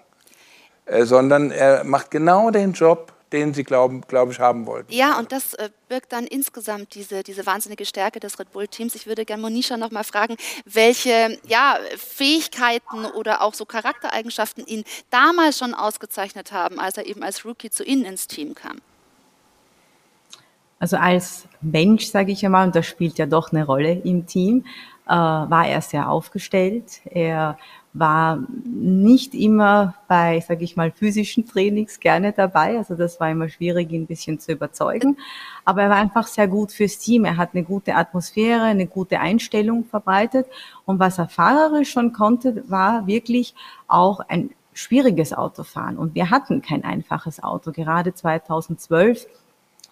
Äh, 0.85 1.07
sondern 1.07 1.51
er 1.51 1.83
macht 1.85 2.11
genau 2.11 2.51
den 2.51 2.75
Job, 2.75 3.11
den 3.33 3.55
sie, 3.55 3.65
glaube 3.65 4.01
glaub 4.07 4.31
ich, 4.31 4.39
haben 4.39 4.67
wollten. 4.67 4.93
Ja, 4.93 5.19
und 5.19 5.33
das 5.33 5.55
äh, 5.55 5.71
birgt 5.89 6.13
dann 6.13 6.27
insgesamt 6.27 6.95
diese, 6.95 7.23
diese 7.23 7.45
wahnsinnige 7.47 7.85
Stärke 7.85 8.21
des 8.21 8.39
Red 8.39 8.53
Bull-Teams. 8.53 8.95
Ich 8.95 9.07
würde 9.07 9.25
gerne 9.25 9.43
Monisha 9.43 9.77
noch 9.77 9.91
mal 9.91 10.05
fragen, 10.05 10.37
welche 10.65 11.39
ja, 11.47 11.79
Fähigkeiten 11.97 13.05
oder 13.05 13.43
auch 13.43 13.55
so 13.55 13.65
Charaktereigenschaften 13.65 14.65
ihn 14.67 14.85
damals 15.11 15.59
schon 15.59 15.75
ausgezeichnet 15.75 16.53
haben, 16.53 16.79
als 16.79 16.97
er 16.97 17.07
eben 17.07 17.23
als 17.23 17.45
Rookie 17.45 17.71
zu 17.71 17.85
Ihnen 17.85 18.05
ins 18.05 18.27
Team 18.27 18.55
kam. 18.55 18.79
Also 20.79 20.97
als 20.99 21.47
Mensch, 21.63 22.07
sage 22.07 22.33
ich 22.33 22.45
einmal, 22.45 22.67
und 22.67 22.77
das 22.77 22.87
spielt 22.87 23.19
ja 23.19 23.27
doch 23.27 23.51
eine 23.51 23.65
Rolle 23.65 23.93
im 24.05 24.27
Team, 24.27 24.65
äh, 25.07 25.11
war 25.11 25.67
er 25.67 25.81
sehr 25.81 26.11
aufgestellt. 26.11 27.01
Er 27.07 27.59
war 27.99 28.39
nicht 28.65 29.35
immer 29.35 29.95
bei, 30.09 30.41
sage 30.41 30.65
ich 30.65 30.77
mal, 30.77 30.91
physischen 30.91 31.47
Trainings 31.47 32.01
gerne 32.01 32.33
dabei. 32.33 32.77
Also 32.79 32.95
das 32.95 33.19
war 33.21 33.31
immer 33.31 33.49
schwierig, 33.49 33.91
ihn 33.91 34.03
ein 34.03 34.07
bisschen 34.07 34.39
zu 34.39 34.53
überzeugen. 34.53 35.17
Aber 35.65 35.83
er 35.83 35.91
war 35.91 35.97
einfach 35.97 36.27
sehr 36.27 36.49
gut 36.49 36.73
fürs 36.73 36.99
Team. 36.99 37.25
Er 37.25 37.37
hat 37.37 37.51
eine 37.55 37.65
gute 37.65 37.95
Atmosphäre, 37.95 38.63
eine 38.63 38.87
gute 38.87 39.21
Einstellung 39.21 39.85
verbreitet. 39.85 40.47
Und 40.85 40.99
was 40.99 41.19
er 41.19 41.29
fahrerisch 41.29 41.91
schon 41.91 42.13
konnte, 42.13 42.65
war 42.69 43.07
wirklich 43.07 43.55
auch 43.89 44.21
ein 44.21 44.51
schwieriges 44.73 45.33
Autofahren. 45.33 45.97
Und 45.97 46.15
wir 46.15 46.31
hatten 46.31 46.63
kein 46.63 46.85
einfaches 46.85 47.43
Auto. 47.43 47.73
Gerade 47.73 48.15
2012 48.15 49.27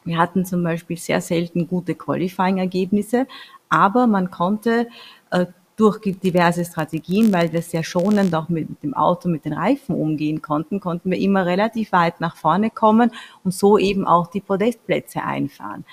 wir 0.04 0.18
hatten 0.18 0.44
zum 0.44 0.62
Beispiel 0.62 0.98
sehr 0.98 1.20
selten 1.20 1.66
gute 1.66 1.94
Qualifying-Ergebnisse, 1.94 3.26
aber 3.70 4.06
man 4.06 4.30
konnte 4.30 4.88
äh, 5.30 5.46
durch 5.76 6.00
diverse 6.00 6.64
Strategien, 6.64 7.32
weil 7.32 7.52
wir 7.52 7.62
sehr 7.62 7.82
schonend 7.82 8.34
auch 8.34 8.48
mit 8.48 8.82
dem 8.82 8.94
Auto, 8.94 9.28
mit 9.28 9.44
den 9.44 9.54
Reifen 9.54 9.96
umgehen 9.96 10.40
konnten, 10.40 10.80
konnten 10.80 11.10
wir 11.10 11.18
immer 11.18 11.46
relativ 11.46 11.92
weit 11.92 12.20
nach 12.20 12.36
vorne 12.36 12.70
kommen 12.70 13.10
und 13.42 13.52
so 13.52 13.76
eben 13.78 14.06
auch 14.06 14.28
die 14.28 14.40
Podestplätze 14.40 15.22
einfahren. 15.22 15.84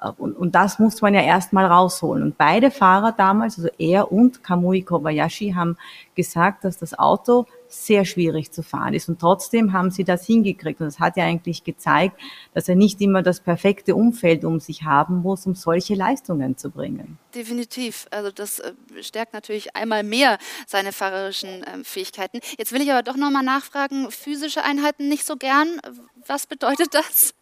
Äh, 0.00 0.10
und, 0.16 0.36
und 0.36 0.54
das 0.54 0.78
muss 0.78 1.00
man 1.02 1.14
ja 1.14 1.22
erstmal 1.22 1.66
rausholen. 1.66 2.22
Und 2.22 2.38
beide 2.38 2.70
Fahrer 2.70 3.12
damals, 3.12 3.58
also 3.58 3.70
er 3.78 4.12
und 4.12 4.42
Kamui 4.42 4.82
Kobayashi, 4.82 5.52
haben 5.52 5.76
gesagt, 6.14 6.64
dass 6.64 6.78
das 6.78 6.98
Auto 6.98 7.46
sehr 7.68 8.06
schwierig 8.06 8.50
zu 8.50 8.62
fahren 8.62 8.94
ist. 8.94 9.08
Und 9.08 9.20
trotzdem 9.20 9.72
haben 9.72 9.90
sie 9.90 10.04
das 10.04 10.24
hingekriegt. 10.24 10.80
Und 10.80 10.86
das 10.86 11.00
hat 11.00 11.16
ja 11.16 11.24
eigentlich 11.24 11.64
gezeigt, 11.64 12.18
dass 12.54 12.68
er 12.68 12.76
nicht 12.76 13.00
immer 13.00 13.22
das 13.22 13.40
perfekte 13.40 13.94
Umfeld 13.94 14.44
um 14.44 14.58
sich 14.58 14.84
haben 14.84 15.22
muss, 15.22 15.46
um 15.46 15.54
solche 15.54 15.94
Leistungen 15.94 16.56
zu 16.56 16.70
bringen. 16.70 17.18
Definitiv. 17.34 18.06
Also 18.10 18.30
das 18.30 18.60
äh, 18.60 18.72
stärkt 19.02 19.34
natürlich 19.34 19.76
einmal 19.76 20.02
mehr 20.02 20.38
seine 20.66 20.92
fahrerischen 20.92 21.64
ähm, 21.72 21.84
Fähigkeiten. 21.84 22.40
Jetzt 22.56 22.72
will 22.72 22.80
ich 22.80 22.90
aber 22.90 23.02
doch 23.02 23.16
nochmal 23.16 23.44
nachfragen, 23.44 24.10
physische 24.10 24.64
Einheiten 24.64 25.08
nicht 25.08 25.26
so 25.26 25.36
gern. 25.36 25.80
Was 26.26 26.46
bedeutet 26.46 26.94
das? 26.94 27.34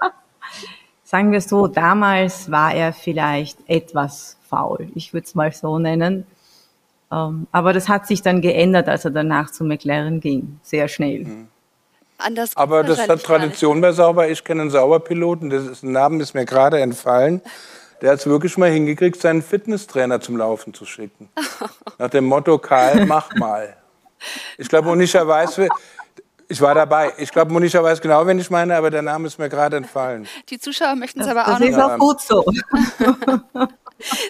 Sagen 1.06 1.30
wir 1.30 1.40
so, 1.40 1.68
damals 1.68 2.50
war 2.50 2.74
er 2.74 2.92
vielleicht 2.92 3.58
etwas 3.68 4.36
faul. 4.50 4.88
Ich 4.96 5.12
würde 5.14 5.24
es 5.24 5.36
mal 5.36 5.52
so 5.52 5.78
nennen. 5.78 6.26
Ähm, 7.12 7.46
aber 7.52 7.72
das 7.72 7.88
hat 7.88 8.08
sich 8.08 8.22
dann 8.22 8.40
geändert, 8.40 8.88
als 8.88 9.04
er 9.04 9.12
danach 9.12 9.52
zu 9.52 9.62
McLaren 9.62 10.18
ging, 10.18 10.58
sehr 10.64 10.88
schnell. 10.88 11.20
Mhm. 11.20 11.48
Anders 12.18 12.56
Aber 12.56 12.82
das 12.82 13.08
hat 13.08 13.22
Tradition 13.22 13.80
bei 13.80 13.92
Sauber. 13.92 14.28
Ich 14.28 14.42
kenne 14.42 14.62
einen 14.62 14.70
Sauberpiloten, 14.70 15.48
das 15.48 15.66
ist, 15.66 15.84
ein 15.84 15.92
Name 15.92 16.20
ist 16.20 16.34
mir 16.34 16.44
gerade 16.44 16.80
entfallen. 16.80 17.40
Der 18.02 18.10
hat 18.10 18.18
es 18.18 18.26
wirklich 18.26 18.58
mal 18.58 18.70
hingekriegt, 18.70 19.20
seinen 19.20 19.42
Fitnesstrainer 19.42 20.20
zum 20.20 20.36
Laufen 20.36 20.74
zu 20.74 20.86
schicken. 20.86 21.28
Nach 21.98 22.10
dem 22.10 22.24
Motto, 22.24 22.58
Karl, 22.58 23.06
mach 23.06 23.32
mal. 23.36 23.76
Ich 24.58 24.68
glaube, 24.68 24.88
Monisha 24.88 25.24
weiß, 25.24 25.60
ich 26.48 26.60
war 26.60 26.74
dabei. 26.74 27.12
Ich 27.18 27.30
glaube, 27.30 27.52
Monisha 27.52 27.82
weiß 27.82 28.00
genau, 28.00 28.26
wen 28.26 28.38
ich 28.38 28.50
meine, 28.50 28.76
aber 28.76 28.90
der 28.90 29.02
Name 29.02 29.26
ist 29.26 29.38
mir 29.38 29.48
gerade 29.48 29.76
entfallen. 29.76 30.28
Die 30.48 30.58
Zuschauer 30.58 30.94
möchten 30.94 31.20
es 31.20 31.26
aber 31.26 31.48
auch 31.48 31.58
noch. 31.58 31.60
Das 31.60 31.68
ist 31.68 31.78
auch 31.78 31.98
gut 31.98 32.20
so. 32.20 32.44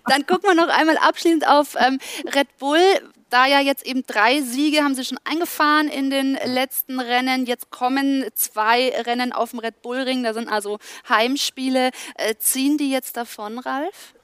Dann 0.06 0.26
gucken 0.26 0.50
wir 0.50 0.54
noch 0.54 0.68
einmal 0.68 0.96
abschließend 0.96 1.46
auf 1.46 1.75
ähm, 1.78 1.99
Red 2.35 2.56
Bull. 2.58 2.80
Da 3.28 3.46
ja 3.46 3.61
jetzt 3.61 3.85
eben 3.85 4.04
drei 4.06 4.40
Siege 4.40 4.85
haben 4.85 4.94
sie 4.94 5.04
schon 5.04 5.18
eingefahren 5.25 5.88
in 5.88 6.11
den 6.11 6.38
letzten 6.44 7.00
Rennen. 7.00 7.44
Jetzt 7.44 7.70
kommen 7.70 8.25
zwei 8.35 8.90
Rennen 9.04 9.32
auf 9.32 9.50
dem 9.50 9.58
Red 9.58 9.82
Bull 9.82 9.99
Ring. 9.99 10.23
Da 10.23 10.32
sind 10.32 10.49
also 10.49 10.78
Heimspiele. 11.08 11.90
Äh, 12.14 12.37
ziehen 12.38 12.78
die 12.78 12.90
jetzt 12.90 13.16
davon, 13.16 13.58
Ralf? 13.58 14.14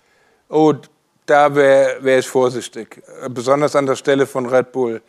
Oh, 0.49 0.75
da 1.27 1.55
wäre 1.55 2.03
wär 2.05 2.21
ich 2.21 2.29
vorsichtig. 2.29 3.03
Besonders 3.29 3.75
an 3.75 3.87
der 3.87 3.97
Stelle 3.97 4.27
von 4.27 4.47
Red 4.47 4.71
Bull. 4.71 5.03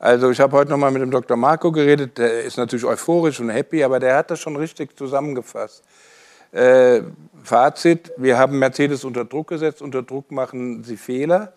Also 0.00 0.30
ich 0.30 0.40
habe 0.40 0.56
heute 0.56 0.70
noch 0.70 0.78
mal 0.78 0.90
mit 0.90 1.02
dem 1.02 1.10
Dr. 1.10 1.36
Marco 1.36 1.70
geredet. 1.70 2.16
Der 2.16 2.42
ist 2.42 2.56
natürlich 2.56 2.86
euphorisch 2.86 3.38
und 3.38 3.50
happy, 3.50 3.84
aber 3.84 4.00
der 4.00 4.16
hat 4.16 4.30
das 4.30 4.40
schon 4.40 4.56
richtig 4.56 4.96
zusammengefasst. 4.96 5.84
Äh, 6.52 7.02
Fazit, 7.42 8.10
wir 8.16 8.38
haben 8.38 8.58
Mercedes 8.58 9.04
unter 9.04 9.26
Druck 9.26 9.48
gesetzt, 9.48 9.82
unter 9.82 10.02
Druck 10.02 10.32
machen 10.32 10.84
sie 10.84 10.96
Fehler, 10.96 11.52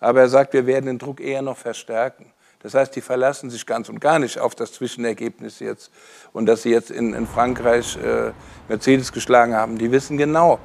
aber 0.00 0.22
er 0.22 0.28
sagt, 0.28 0.54
wir 0.54 0.66
werden 0.66 0.86
den 0.86 0.98
Druck 0.98 1.20
eher 1.20 1.40
noch 1.40 1.56
verstärken. 1.56 2.32
Das 2.64 2.74
heißt, 2.74 2.96
die 2.96 3.00
verlassen 3.00 3.48
sich 3.48 3.64
ganz 3.64 3.88
und 3.88 4.00
gar 4.00 4.18
nicht 4.18 4.40
auf 4.40 4.56
das 4.56 4.72
Zwischenergebnis 4.72 5.60
jetzt 5.60 5.92
und 6.32 6.46
dass 6.46 6.62
sie 6.62 6.70
jetzt 6.70 6.90
in, 6.90 7.14
in 7.14 7.28
Frankreich 7.28 7.96
äh, 7.96 8.32
Mercedes 8.68 9.12
geschlagen 9.12 9.54
haben. 9.54 9.78
Die 9.78 9.92
wissen 9.92 10.18
genau, 10.18 10.58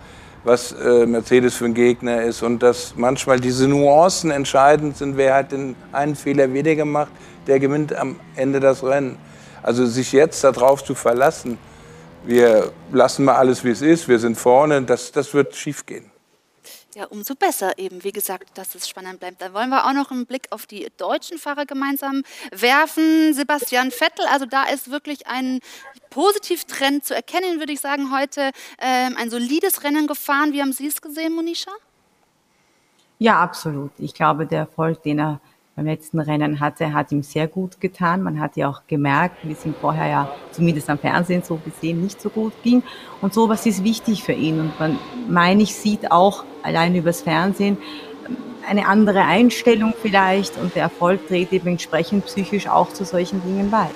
was 0.44 0.72
äh, 0.72 1.06
Mercedes 1.06 1.56
für 1.56 1.66
ein 1.66 1.74
Gegner 1.74 2.24
ist 2.24 2.42
und 2.44 2.64
dass 2.64 2.94
manchmal 2.96 3.40
diese 3.40 3.68
Nuancen 3.68 4.32
entscheidend 4.32 4.98
sind. 4.98 5.18
Wer 5.18 5.36
hat 5.36 5.52
den 5.52 5.76
einen 5.92 6.16
Fehler 6.16 6.54
weniger 6.54 6.84
gemacht, 6.84 7.12
der 7.48 7.60
gewinnt 7.60 7.94
am 7.96 8.20
Ende 8.36 8.60
das 8.60 8.84
Rennen. 8.84 9.18
Also 9.62 9.86
sich 9.86 10.12
jetzt 10.12 10.44
darauf 10.44 10.84
zu 10.84 10.96
verlassen, 10.96 11.58
wir 12.26 12.72
lassen 12.92 13.26
mal 13.26 13.36
alles, 13.36 13.64
wie 13.64 13.70
es 13.70 13.82
ist, 13.82 14.08
wir 14.08 14.20
sind 14.20 14.38
vorne, 14.38 14.82
das, 14.82 15.12
das 15.12 15.34
wird 15.34 15.56
schief 15.56 15.86
gehen. 15.86 16.12
Ja, 16.96 17.06
umso 17.06 17.36
besser 17.36 17.78
eben, 17.78 18.04
wie 18.04 18.12
gesagt, 18.12 18.58
dass 18.58 18.74
es 18.74 18.90
spannend 18.90 19.20
bleibt. 19.20 19.42
Dann 19.42 19.54
wollen 19.54 19.70
wir 19.70 19.86
auch 19.86 19.94
noch 19.94 20.10
einen 20.10 20.26
Blick 20.26 20.48
auf 20.50 20.66
die 20.66 20.88
deutschen 20.98 21.38
Fahrer 21.38 21.68
gemeinsam 21.68 22.24
werfen. 22.52 23.34
Sebastian 23.36 23.92
Vettel, 23.92 24.26
also 24.26 24.48
da 24.48 24.64
ist 24.64 24.90
wirklich 24.90 25.28
ein 25.28 25.60
Positivtrend 26.10 27.06
zu 27.06 27.14
erkennen, 27.14 27.60
würde 27.60 27.74
ich 27.74 27.80
sagen, 27.80 28.12
heute 28.12 28.50
ähm, 28.80 29.16
ein 29.18 29.30
solides 29.30 29.84
Rennen 29.84 30.08
gefahren. 30.08 30.52
Wie 30.52 30.62
haben 30.62 30.74
Sie 30.74 30.88
es 30.88 31.00
gesehen, 31.00 31.34
Monisha? 31.36 31.72
Ja, 33.20 33.40
absolut. 33.40 33.92
Ich 34.00 34.16
glaube, 34.16 34.48
der 34.48 34.60
Erfolg, 34.62 35.04
den 35.04 35.20
er 35.20 35.42
beim 35.80 35.86
letzten 35.86 36.20
Rennen 36.20 36.60
hatte, 36.60 36.94
hat 36.94 37.14
ihm 37.14 37.24
sehr 37.24 37.48
gut 37.48 37.80
getan. 37.80 38.22
Man 38.22 38.42
hat 38.42 38.58
ja 38.58 38.68
auch 38.68 38.82
gemerkt, 38.88 39.38
wie 39.44 39.54
es 39.54 39.66
ihm 39.66 39.74
vorher 39.74 40.08
ja 40.08 40.36
zumindest 40.52 40.90
am 40.90 41.00
Fernsehen 41.00 41.42
so 41.42 41.56
gesehen 41.56 42.02
nicht 42.02 42.22
so 42.22 42.30
gut 42.30 42.52
ging. 42.64 42.84
Und 43.22 43.34
sowas 43.34 43.66
ist 43.66 43.82
wichtig 43.86 44.24
für 44.26 44.34
ihn. 44.34 44.60
Und 44.60 44.78
man, 44.78 45.00
meine 45.30 45.64
ich, 45.64 45.74
sieht 45.74 46.12
auch 46.12 46.44
allein 46.64 46.96
übers 46.96 47.22
Fernsehen 47.22 47.78
eine 48.68 48.88
andere 48.88 49.22
Einstellung 49.22 49.94
vielleicht 50.00 50.58
und 50.58 50.76
der 50.76 50.84
Erfolg 50.84 51.26
trägt 51.30 51.54
eben 51.54 51.70
entsprechend 51.70 52.26
psychisch 52.26 52.68
auch 52.68 52.92
zu 52.92 53.06
solchen 53.06 53.42
Dingen 53.42 53.72
bei. 53.72 53.90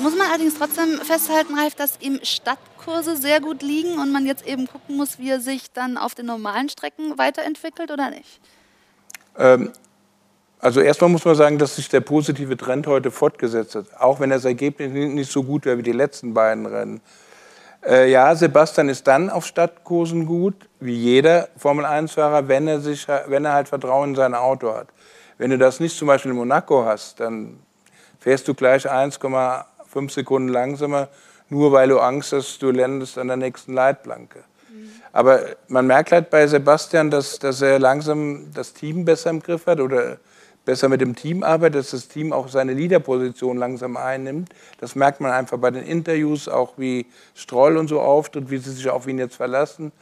Muss 0.00 0.16
man 0.16 0.28
allerdings 0.28 0.58
trotzdem 0.58 0.98
festhalten, 1.02 1.56
Ralf, 1.56 1.74
dass 1.74 2.00
ihm 2.00 2.20
Stadtkurse 2.22 3.18
sehr 3.18 3.40
gut 3.40 3.62
liegen 3.62 3.98
und 3.98 4.10
man 4.10 4.24
jetzt 4.24 4.46
eben 4.46 4.66
gucken 4.66 4.96
muss, 4.96 5.18
wie 5.18 5.28
er 5.28 5.40
sich 5.40 5.72
dann 5.72 5.98
auf 5.98 6.14
den 6.14 6.24
normalen 6.24 6.70
Strecken 6.70 7.18
weiterentwickelt 7.18 7.90
oder 7.90 8.08
nicht? 8.08 8.40
Ähm, 9.36 9.70
also 10.64 10.80
erstmal 10.80 11.10
muss 11.10 11.26
man 11.26 11.34
sagen, 11.34 11.58
dass 11.58 11.76
sich 11.76 11.90
der 11.90 12.00
positive 12.00 12.56
Trend 12.56 12.86
heute 12.86 13.10
fortgesetzt 13.10 13.74
hat, 13.74 13.84
auch 13.98 14.18
wenn 14.18 14.30
das 14.30 14.46
Ergebnis 14.46 14.92
nicht 14.92 15.30
so 15.30 15.42
gut 15.42 15.66
wäre 15.66 15.76
wie 15.76 15.82
die 15.82 15.92
letzten 15.92 16.32
beiden 16.32 16.64
Rennen. 16.64 17.02
Äh, 17.86 18.10
ja, 18.10 18.34
Sebastian 18.34 18.88
ist 18.88 19.06
dann 19.06 19.28
auf 19.28 19.44
Stadtkursen 19.44 20.24
gut, 20.24 20.54
wie 20.80 20.94
jeder 20.94 21.48
Formel-1-Fahrer, 21.58 22.48
wenn 22.48 22.66
er, 22.66 22.80
sich, 22.80 23.06
wenn 23.26 23.44
er 23.44 23.52
halt 23.52 23.68
Vertrauen 23.68 24.10
in 24.10 24.14
sein 24.14 24.34
Auto 24.34 24.74
hat. 24.74 24.86
Wenn 25.36 25.50
du 25.50 25.58
das 25.58 25.80
nicht 25.80 25.98
zum 25.98 26.08
Beispiel 26.08 26.30
in 26.30 26.38
Monaco 26.38 26.86
hast, 26.86 27.20
dann 27.20 27.58
fährst 28.18 28.48
du 28.48 28.54
gleich 28.54 28.90
1,5 28.90 30.10
Sekunden 30.10 30.48
langsamer, 30.48 31.08
nur 31.50 31.72
weil 31.72 31.90
du 31.90 31.98
Angst 31.98 32.32
hast, 32.32 32.62
du 32.62 32.70
landest 32.70 33.18
an 33.18 33.28
der 33.28 33.36
nächsten 33.36 33.74
Leitplanke. 33.74 34.38
Mhm. 34.70 34.92
Aber 35.12 35.40
man 35.68 35.86
merkt 35.86 36.10
halt 36.10 36.30
bei 36.30 36.46
Sebastian, 36.46 37.10
dass, 37.10 37.38
dass 37.38 37.60
er 37.60 37.78
langsam 37.78 38.50
das 38.54 38.72
Team 38.72 39.04
besser 39.04 39.28
im 39.28 39.42
Griff 39.42 39.66
hat 39.66 39.80
oder 39.80 40.16
besser 40.64 40.88
mit 40.88 41.00
dem 41.00 41.14
Team 41.14 41.42
arbeitet, 41.42 41.80
dass 41.80 41.90
das 41.90 42.08
Team 42.08 42.32
auch 42.32 42.48
seine 42.48 42.72
Leaderposition 42.72 43.56
langsam 43.56 43.96
einnimmt. 43.96 44.50
Das 44.80 44.94
merkt 44.94 45.20
man 45.20 45.30
einfach 45.30 45.58
bei 45.58 45.70
den 45.70 45.84
Interviews, 45.84 46.48
auch 46.48 46.74
wie 46.76 47.06
Stroll 47.34 47.76
und 47.76 47.88
so 47.88 48.00
auftritt, 48.00 48.50
wie 48.50 48.58
sie 48.58 48.72
sich 48.72 48.88
auf 48.88 49.06
ihn 49.06 49.18
jetzt 49.18 49.36
verlassen. 49.36 49.92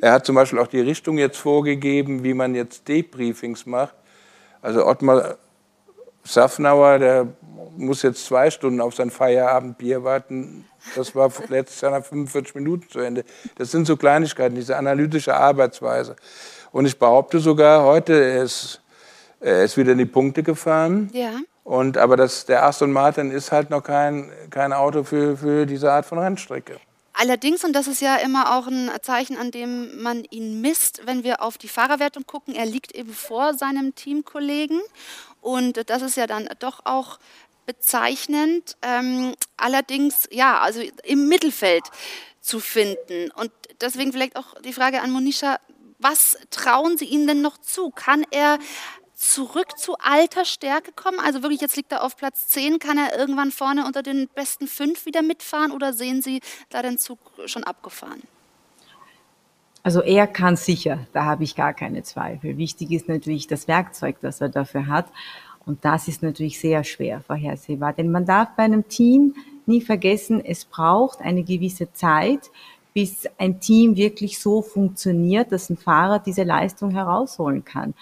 Er 0.00 0.12
hat 0.12 0.26
zum 0.26 0.34
Beispiel 0.34 0.58
auch 0.58 0.66
die 0.66 0.80
Richtung 0.80 1.18
jetzt 1.18 1.38
vorgegeben, 1.38 2.24
wie 2.24 2.34
man 2.34 2.54
jetzt 2.54 2.88
Debriefings 2.88 3.66
macht. 3.66 3.94
Also 4.62 4.86
Ottmar 4.86 5.36
Safnauer, 6.24 6.98
der 6.98 7.28
muss 7.76 8.02
jetzt 8.02 8.24
zwei 8.24 8.50
Stunden 8.50 8.80
auf 8.80 8.94
sein 8.94 9.10
Feierabendbier 9.10 10.04
warten. 10.04 10.64
Das 10.96 11.14
war 11.14 11.30
letztes 11.48 11.80
Jahr 11.80 11.92
nach 11.92 12.04
45 12.04 12.54
Minuten 12.54 12.88
zu 12.88 13.00
Ende. 13.00 13.24
Das 13.56 13.70
sind 13.70 13.86
so 13.86 13.96
Kleinigkeiten, 13.96 14.54
diese 14.54 14.76
analytische 14.76 15.34
Arbeitsweise. 15.34 16.16
Und 16.72 16.86
ich 16.86 16.98
behaupte 16.98 17.38
sogar, 17.40 17.84
heute 17.84 18.14
ist 18.14 18.80
er 19.44 19.64
ist 19.64 19.76
wieder 19.76 19.92
in 19.92 19.98
die 19.98 20.06
Punkte 20.06 20.42
gefahren. 20.42 21.10
Ja. 21.12 21.40
Und, 21.64 21.98
aber 21.98 22.16
das, 22.16 22.46
der 22.46 22.64
Aston 22.64 22.92
Martin 22.92 23.30
ist 23.30 23.52
halt 23.52 23.70
noch 23.70 23.82
kein, 23.82 24.30
kein 24.50 24.72
Auto 24.72 25.04
für, 25.04 25.36
für 25.36 25.66
diese 25.66 25.92
Art 25.92 26.06
von 26.06 26.18
Rennstrecke. 26.18 26.78
Allerdings, 27.12 27.62
und 27.62 27.74
das 27.74 27.86
ist 27.86 28.00
ja 28.00 28.16
immer 28.16 28.56
auch 28.56 28.66
ein 28.66 28.90
Zeichen, 29.02 29.36
an 29.36 29.50
dem 29.50 30.02
man 30.02 30.24
ihn 30.30 30.60
misst, 30.60 31.06
wenn 31.06 31.22
wir 31.24 31.42
auf 31.42 31.58
die 31.58 31.68
Fahrerwertung 31.68 32.26
gucken, 32.26 32.54
er 32.54 32.66
liegt 32.66 32.92
eben 32.92 33.12
vor 33.12 33.54
seinem 33.54 33.94
Teamkollegen. 33.94 34.80
Und 35.40 35.88
das 35.88 36.02
ist 36.02 36.16
ja 36.16 36.26
dann 36.26 36.48
doch 36.58 36.80
auch 36.84 37.18
bezeichnend. 37.66 38.76
Ähm, 38.82 39.34
allerdings, 39.56 40.26
ja, 40.30 40.58
also 40.58 40.80
im 41.04 41.28
Mittelfeld 41.28 41.84
zu 42.40 42.60
finden. 42.60 43.30
Und 43.36 43.52
deswegen 43.80 44.12
vielleicht 44.12 44.36
auch 44.36 44.60
die 44.62 44.72
Frage 44.72 45.00
an 45.02 45.10
Monisha, 45.10 45.58
was 45.98 46.36
trauen 46.50 46.98
Sie 46.98 47.06
ihm 47.06 47.26
denn 47.26 47.42
noch 47.42 47.58
zu? 47.58 47.90
Kann 47.90 48.26
er 48.30 48.58
zurück 49.14 49.78
zu 49.78 49.96
alter 49.98 50.44
Stärke 50.44 50.92
kommen? 50.92 51.18
Also 51.20 51.42
wirklich, 51.42 51.60
jetzt 51.60 51.76
liegt 51.76 51.92
er 51.92 52.02
auf 52.02 52.16
Platz 52.16 52.48
10. 52.48 52.78
Kann 52.78 52.98
er 52.98 53.18
irgendwann 53.18 53.50
vorne 53.50 53.86
unter 53.86 54.02
den 54.02 54.28
besten 54.34 54.66
fünf 54.66 55.06
wieder 55.06 55.22
mitfahren 55.22 55.72
oder 55.72 55.92
sehen 55.92 56.22
Sie 56.22 56.40
da 56.70 56.82
den 56.82 56.98
Zug 56.98 57.18
schon 57.46 57.64
abgefahren? 57.64 58.22
Also 59.82 60.00
er 60.00 60.26
kann 60.26 60.56
sicher, 60.56 61.06
da 61.12 61.26
habe 61.26 61.44
ich 61.44 61.54
gar 61.54 61.74
keine 61.74 62.02
Zweifel. 62.02 62.56
Wichtig 62.56 62.90
ist 62.90 63.06
natürlich 63.06 63.46
das 63.46 63.68
Werkzeug, 63.68 64.16
das 64.22 64.40
er 64.40 64.48
dafür 64.48 64.86
hat. 64.86 65.06
Und 65.66 65.84
das 65.84 66.08
ist 66.08 66.22
natürlich 66.22 66.58
sehr 66.58 66.84
schwer 66.84 67.20
vorhersehbar. 67.20 67.92
Denn 67.92 68.10
man 68.10 68.24
darf 68.24 68.48
bei 68.56 68.62
einem 68.62 68.88
Team 68.88 69.34
nie 69.66 69.80
vergessen, 69.80 70.42
es 70.44 70.64
braucht 70.64 71.20
eine 71.20 71.42
gewisse 71.42 71.92
Zeit, 71.92 72.50
bis 72.94 73.26
ein 73.38 73.60
Team 73.60 73.96
wirklich 73.96 74.38
so 74.38 74.62
funktioniert, 74.62 75.52
dass 75.52 75.68
ein 75.68 75.76
Fahrer 75.76 76.18
diese 76.18 76.44
Leistung 76.44 76.92
herausholen 76.92 77.64
kann. 77.64 77.92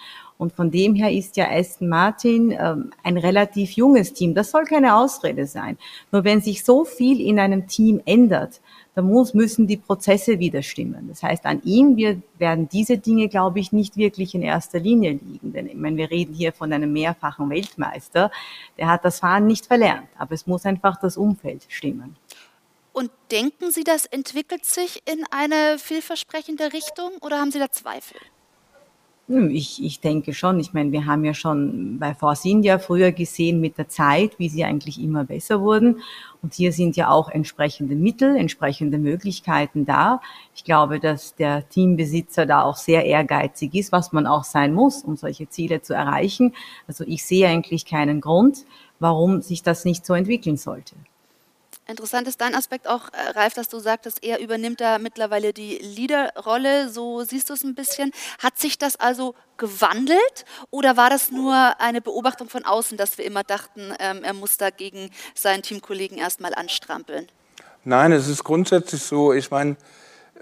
Und 0.43 0.51
von 0.51 0.71
dem 0.71 0.93
her 0.93 1.09
ist 1.09 1.37
ja 1.37 1.49
Aston 1.49 1.87
Martin 1.87 2.51
ähm, 2.51 2.91
ein 3.01 3.15
relativ 3.17 3.71
junges 3.71 4.11
Team. 4.11 4.33
Das 4.35 4.51
soll 4.51 4.65
keine 4.65 4.97
Ausrede 4.97 5.47
sein. 5.47 5.77
Nur 6.11 6.25
wenn 6.25 6.41
sich 6.41 6.65
so 6.65 6.83
viel 6.83 7.21
in 7.21 7.39
einem 7.39 7.65
Team 7.65 8.01
ändert, 8.03 8.59
dann 8.93 9.05
muss, 9.05 9.33
müssen 9.33 9.67
die 9.67 9.77
Prozesse 9.77 10.39
wieder 10.39 10.61
stimmen. 10.61 11.07
Das 11.07 11.23
heißt, 11.23 11.45
an 11.45 11.61
ihm 11.63 11.95
wir 11.95 12.21
werden 12.39 12.67
diese 12.67 12.97
Dinge, 12.97 13.29
glaube 13.29 13.61
ich, 13.61 13.71
nicht 13.71 13.95
wirklich 13.95 14.35
in 14.35 14.41
erster 14.41 14.81
Linie 14.81 15.11
liegen. 15.11 15.53
Denn 15.53 15.67
ich 15.67 15.75
meine, 15.75 15.95
wir 15.95 16.11
reden 16.11 16.33
hier 16.33 16.51
von 16.51 16.73
einem 16.73 16.91
mehrfachen 16.91 17.49
Weltmeister. 17.49 18.29
Der 18.77 18.89
hat 18.89 19.05
das 19.05 19.19
Fahren 19.19 19.47
nicht 19.47 19.67
verlernt. 19.67 20.09
Aber 20.17 20.33
es 20.33 20.45
muss 20.45 20.65
einfach 20.65 20.97
das 20.97 21.15
Umfeld 21.15 21.63
stimmen. 21.69 22.17
Und 22.91 23.11
denken 23.31 23.71
Sie, 23.71 23.85
das 23.85 24.07
entwickelt 24.07 24.65
sich 24.65 25.03
in 25.09 25.23
eine 25.31 25.79
vielversprechende 25.79 26.73
Richtung 26.73 27.13
oder 27.21 27.39
haben 27.39 27.51
Sie 27.51 27.59
da 27.59 27.71
Zweifel? 27.71 28.17
Hm, 29.29 29.51
ich, 29.51 29.81
ich 29.81 30.01
denke 30.01 30.33
schon. 30.33 30.59
Ich 30.59 30.73
meine, 30.73 30.91
wir 30.91 31.05
haben 31.05 31.23
ja 31.23 31.33
schon 31.33 31.97
bei 31.97 32.13
Force 32.13 32.43
India 32.43 32.77
früher 32.77 33.13
gesehen 33.13 33.61
mit 33.61 33.77
der 33.77 33.87
Zeit, 33.87 34.37
wie 34.37 34.49
sie 34.49 34.65
eigentlich 34.65 35.01
immer 35.01 35.23
besser 35.23 35.61
wurden. 35.61 36.01
Und 36.41 36.53
hier 36.53 36.73
sind 36.73 36.97
ja 36.97 37.09
auch 37.09 37.29
entsprechende 37.29 37.95
Mittel, 37.95 38.35
entsprechende 38.35 38.97
Möglichkeiten 38.97 39.85
da. 39.85 40.19
Ich 40.53 40.65
glaube, 40.65 40.99
dass 40.99 41.35
der 41.35 41.67
Teambesitzer 41.69 42.45
da 42.45 42.63
auch 42.63 42.75
sehr 42.75 43.05
ehrgeizig 43.05 43.73
ist, 43.75 43.93
was 43.93 44.11
man 44.11 44.27
auch 44.27 44.43
sein 44.43 44.73
muss, 44.73 45.03
um 45.03 45.15
solche 45.15 45.47
Ziele 45.47 45.81
zu 45.81 45.93
erreichen. 45.93 46.53
Also 46.85 47.05
ich 47.07 47.23
sehe 47.23 47.47
eigentlich 47.47 47.85
keinen 47.85 48.19
Grund, 48.19 48.65
warum 48.99 49.41
sich 49.41 49.63
das 49.63 49.85
nicht 49.85 50.05
so 50.05 50.15
entwickeln 50.15 50.57
sollte. 50.57 50.95
Interessant 51.85 52.29
ist 52.29 52.39
dein 52.39 52.55
Aspekt 52.55 52.87
auch, 52.87 53.09
äh, 53.09 53.31
Ralf, 53.31 53.53
dass 53.55 53.67
du 53.67 53.79
sagtest, 53.79 54.23
er 54.23 54.39
übernimmt 54.39 54.79
da 54.79 54.99
mittlerweile 54.99 55.51
die 55.51 55.77
Leaderrolle. 55.79 56.89
So 56.89 57.23
siehst 57.23 57.49
du 57.49 57.53
es 57.53 57.63
ein 57.63 57.75
bisschen. 57.75 58.11
Hat 58.41 58.57
sich 58.57 58.77
das 58.77 58.95
also 58.95 59.35
gewandelt 59.57 60.45
oder 60.69 60.95
war 60.95 61.09
das 61.09 61.29
nur 61.29 61.53
eine 61.81 62.01
Beobachtung 62.01 62.47
von 62.47 62.63
außen, 62.63 62.97
dass 62.97 63.17
wir 63.17 63.25
immer 63.25 63.43
dachten, 63.43 63.93
ähm, 63.99 64.23
er 64.23 64.33
muss 64.33 64.57
da 64.57 64.69
gegen 64.69 65.09
seinen 65.35 65.61
Teamkollegen 65.61 66.17
erstmal 66.17 66.53
anstrampeln? 66.55 67.27
Nein, 67.83 68.13
es 68.13 68.29
ist 68.29 68.45
grundsätzlich 68.45 69.03
so. 69.03 69.33
Ich 69.33 69.51
meine, 69.51 69.75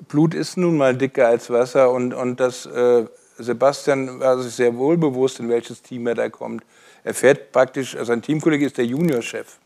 Blut 0.08 0.36
ist 0.36 0.58
nun 0.58 0.78
mal 0.78 0.96
dicker 0.96 1.28
als 1.28 1.50
Wasser 1.50 1.92
und, 1.92 2.14
und 2.14 2.40
das 2.40 2.68
äh, 2.68 3.06
Sebastian 3.40 4.20
war 4.20 4.38
sich 4.40 4.54
sehr 4.54 4.76
wohl 4.78 4.98
bewusst, 4.98 5.40
in 5.40 5.50
welches 5.50 5.82
Team 5.82 6.06
er 6.06 6.16
da 6.16 6.30
kommt. 6.30 6.64
Er 7.04 7.16
fährt 7.16 7.52
praktisch, 7.52 7.96
also 7.96 8.06
sein 8.06 8.22
Teamkollege 8.22 8.68
ist 8.68 8.78
der 8.78 8.86
Juniorchef. 8.86 9.58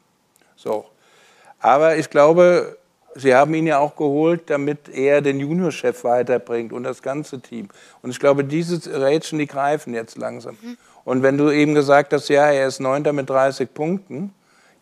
So. 0.56 0.86
Aber 1.60 1.98
ich 1.98 2.10
glaube, 2.10 2.78
Sie 3.18 3.34
haben 3.34 3.54
ihn 3.54 3.66
ja 3.66 3.80
auch 3.80 3.96
geholt, 3.96 4.50
damit 4.50 4.90
er 4.90 5.22
den 5.22 5.40
Juniorchef 5.40 6.04
weiterbringt 6.04 6.74
und 6.74 6.84
das 6.84 7.02
ganze 7.02 7.40
Team. 7.40 7.70
Und 8.02 8.10
ich 8.10 8.20
glaube, 8.20 8.44
diese 8.44 9.02
Rätschen, 9.02 9.40
die 9.40 9.48
greifen 9.48 9.94
jetzt 9.94 10.18
langsam. 10.18 10.58
Mhm. 10.62 10.78
Und 11.06 11.24
wenn 11.24 11.38
du 11.38 11.50
eben 11.50 11.76
gesagt 11.76 12.12
hast, 12.12 12.28
ja, 12.28 12.52
er 12.52 12.68
ist 12.68 12.82
Neunter 12.82 13.14
mit 13.14 13.30
30 13.30 13.74
Punkten, 13.74 14.34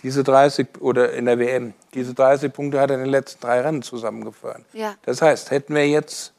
diese 0.02 0.24
30 0.24 0.68
oder 0.80 1.14
in 1.14 1.26
der 1.26 1.38
WM, 1.38 1.74
diese 1.94 2.16
30 2.16 2.52
Punkte 2.52 2.80
hat 2.80 2.90
er 2.90 2.96
in 2.96 3.04
den 3.04 3.12
letzten 3.12 3.40
drei 3.42 3.62
Rennen 3.62 3.84
zusammengefahren. 3.84 4.66
Ja. 4.74 4.96
Das 5.04 5.22
heißt, 5.22 5.52
hätten 5.52 5.76
wir 5.76 5.88
jetzt 5.88 6.34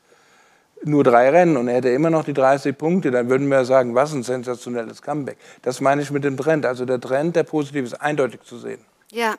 nur 0.83 1.05
drei 1.05 1.31
Rennen 1.31 1.57
und 1.57 1.69
er 1.69 1.77
hätte 1.77 1.91
immer 1.91 2.11
noch 2.11 2.25
die 2.25 2.35
30 2.35 2.77
Punkte, 2.77 3.11
dann 3.13 3.31
würden 3.31 3.49
wir 3.49 3.65
sagen, 3.65 3.95
was 3.95 4.13
ein 4.13 4.25
sensationelles 4.25 5.01
Comeback. 5.01 5.39
Das 5.63 5.81
meine 5.81 6.03
ich 6.03 6.11
mit 6.11 6.25
dem 6.25 6.37
Trend. 6.37 6.67
Also 6.67 6.85
der 6.85 7.01
Trend, 7.01 7.37
der 7.37 7.45
positiv 7.45 7.85
ist, 7.85 7.95
eindeutig 7.95 8.43
zu 8.43 8.59
sehen. 8.59 8.85
Ja. 9.13 9.37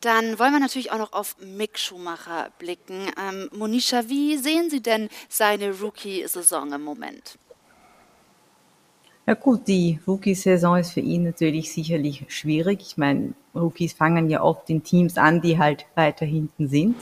Dann 0.00 0.38
wollen 0.38 0.52
wir 0.52 0.60
natürlich 0.60 0.92
auch 0.92 0.98
noch 0.98 1.12
auf 1.12 1.36
Mick 1.40 1.78
Schumacher 1.78 2.50
blicken. 2.58 3.10
Ähm, 3.18 3.48
Monisha, 3.52 4.08
wie 4.08 4.36
sehen 4.36 4.70
Sie 4.70 4.82
denn 4.82 5.08
seine 5.28 5.72
Rookie-Saison 5.80 6.72
im 6.72 6.82
Moment? 6.82 7.38
Ja 9.26 9.34
gut, 9.34 9.66
die 9.66 9.98
Rookie-Saison 10.06 10.76
ist 10.76 10.92
für 10.92 11.00
ihn 11.00 11.24
natürlich 11.24 11.72
sicherlich 11.72 12.24
schwierig. 12.28 12.80
Ich 12.80 12.96
meine, 12.96 13.32
Rookies 13.54 13.92
fangen 13.92 14.30
ja 14.30 14.40
oft 14.42 14.70
in 14.70 14.84
Teams 14.84 15.18
an, 15.18 15.40
die 15.40 15.58
halt 15.58 15.86
weiter 15.96 16.24
hinten 16.24 16.68
sind. 16.68 16.94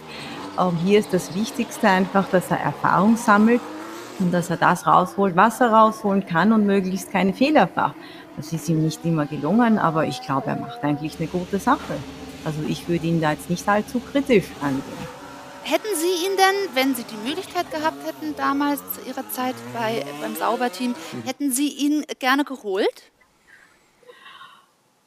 Ähm, 0.58 0.78
hier 0.84 1.00
ist 1.00 1.12
das 1.12 1.34
Wichtigste 1.34 1.88
einfach, 1.88 2.28
dass 2.30 2.50
er 2.50 2.60
Erfahrung 2.60 3.16
sammelt 3.16 3.60
und 4.20 4.32
dass 4.32 4.48
er 4.48 4.56
das 4.56 4.86
rausholt, 4.86 5.36
was 5.36 5.60
er 5.60 5.72
rausholen 5.72 6.24
kann 6.24 6.52
und 6.52 6.64
möglichst 6.64 7.10
keine 7.10 7.34
Fehler 7.34 7.68
macht. 7.74 7.96
Das 8.36 8.52
ist 8.52 8.68
ihm 8.68 8.82
nicht 8.82 9.04
immer 9.04 9.26
gelungen, 9.26 9.78
aber 9.78 10.06
ich 10.06 10.22
glaube, 10.22 10.46
er 10.46 10.56
macht 10.56 10.82
eigentlich 10.82 11.18
eine 11.18 11.28
gute 11.28 11.58
Sache. 11.58 11.94
Also 12.44 12.58
ich 12.68 12.88
würde 12.88 13.06
ihn 13.06 13.20
da 13.20 13.32
jetzt 13.32 13.50
nicht 13.50 13.66
allzu 13.68 14.00
kritisch 14.00 14.46
angehen. 14.60 15.14
Hätten 15.62 15.96
Sie 15.96 16.26
ihn 16.26 16.36
denn, 16.36 16.74
wenn 16.74 16.94
Sie 16.94 17.04
die 17.04 17.26
Möglichkeit 17.26 17.70
gehabt 17.70 18.06
hätten, 18.06 18.36
damals 18.36 18.80
zu 18.94 19.00
Ihrer 19.08 19.28
Zeit 19.30 19.54
bei, 19.72 20.04
beim 20.20 20.36
Sauberteam, 20.36 20.94
hätten 21.24 21.50
Sie 21.50 21.68
ihn 21.68 22.04
gerne 22.18 22.44
geholt? 22.44 23.10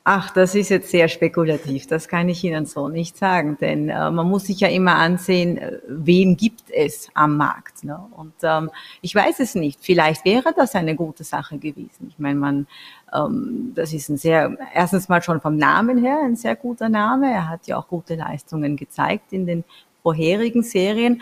Ach, 0.10 0.30
das 0.30 0.56
ist 0.56 0.70
jetzt 0.70 0.90
sehr 0.90 1.10
spekulativ. 1.10 1.86
Das 1.86 2.08
kann 2.08 2.30
ich 2.30 2.42
Ihnen 2.42 2.66
so 2.66 2.88
nicht 2.88 3.18
sagen, 3.18 3.58
denn 3.60 3.90
äh, 3.90 4.10
man 4.10 4.26
muss 4.30 4.46
sich 4.46 4.62
ja 4.62 4.70
immer 4.70 4.96
ansehen, 4.96 5.58
äh, 5.58 5.80
wen 5.86 6.38
gibt 6.38 6.72
es 6.72 7.10
am 7.14 7.36
Markt. 7.36 7.84
Ne? 7.84 8.00
Und 8.16 8.34
ähm, 8.42 8.72
ich 9.02 9.14
weiß 9.14 9.42
es 9.42 9.54
nicht. 9.54 9.80
Vielleicht 9.82 10.24
wäre 10.24 10.54
das 10.56 10.76
eine 10.76 10.96
gute 10.96 11.26
Sache 11.26 11.58
gewesen. 11.58 12.08
Ich 12.08 12.20
meine, 12.20 12.40
man, 12.40 12.68
das 13.10 13.94
ist 13.94 14.10
ein 14.10 14.18
sehr, 14.18 14.58
erstens 14.74 15.08
mal 15.08 15.22
schon 15.22 15.40
vom 15.40 15.56
Namen 15.56 15.98
her 15.98 16.20
ein 16.24 16.36
sehr 16.36 16.56
guter 16.56 16.90
Name. 16.90 17.32
Er 17.32 17.48
hat 17.48 17.66
ja 17.68 17.78
auch 17.78 17.88
gute 17.88 18.16
Leistungen 18.16 18.76
gezeigt 18.76 19.32
in 19.32 19.46
den 19.46 19.64
vorherigen 20.04 20.62
Serien. 20.62 21.22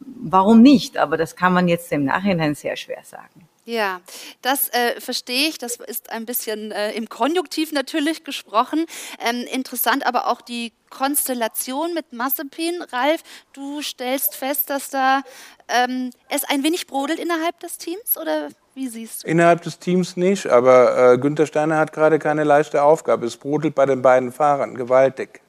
Warum 0.00 0.62
nicht? 0.62 0.96
Aber 0.96 1.16
das 1.16 1.36
kann 1.36 1.52
man 1.52 1.68
jetzt 1.68 1.92
im 1.92 2.04
Nachhinein 2.04 2.54
sehr 2.54 2.76
schwer 2.76 3.02
sagen. 3.02 3.48
Ja, 3.66 4.00
das 4.42 4.68
äh, 4.68 5.00
verstehe 5.00 5.48
ich. 5.48 5.58
Das 5.58 5.76
ist 5.76 6.10
ein 6.10 6.24
bisschen 6.24 6.70
äh, 6.70 6.92
im 6.92 7.08
Konjunktiv 7.08 7.72
natürlich 7.72 8.22
gesprochen. 8.22 8.86
Ähm, 9.18 9.44
interessant 9.52 10.06
aber 10.06 10.28
auch 10.28 10.40
die 10.40 10.72
Konstellation 10.88 11.92
mit 11.92 12.12
Massepin. 12.12 12.80
Ralf, 12.92 13.22
du 13.52 13.82
stellst 13.82 14.36
fest, 14.36 14.70
dass 14.70 14.90
da 14.90 15.22
ähm, 15.68 16.10
es 16.28 16.44
ein 16.44 16.62
wenig 16.62 16.86
brodelt 16.86 17.18
innerhalb 17.18 17.58
des 17.58 17.76
Teams 17.76 18.16
oder 18.16 18.50
wie 18.76 18.88
siehst 18.88 19.24
du? 19.24 19.28
Innerhalb 19.28 19.62
des 19.62 19.78
Teams 19.78 20.16
nicht, 20.16 20.46
aber 20.48 21.14
äh, 21.14 21.18
Günther 21.18 21.46
Steiner 21.46 21.78
hat 21.78 21.92
gerade 21.92 22.18
keine 22.18 22.44
leichte 22.44 22.82
Aufgabe. 22.82 23.26
Es 23.26 23.36
brodelt 23.36 23.74
bei 23.74 23.86
den 23.86 24.02
beiden 24.02 24.32
Fahrern 24.32 24.74
gewaltig. 24.74 25.40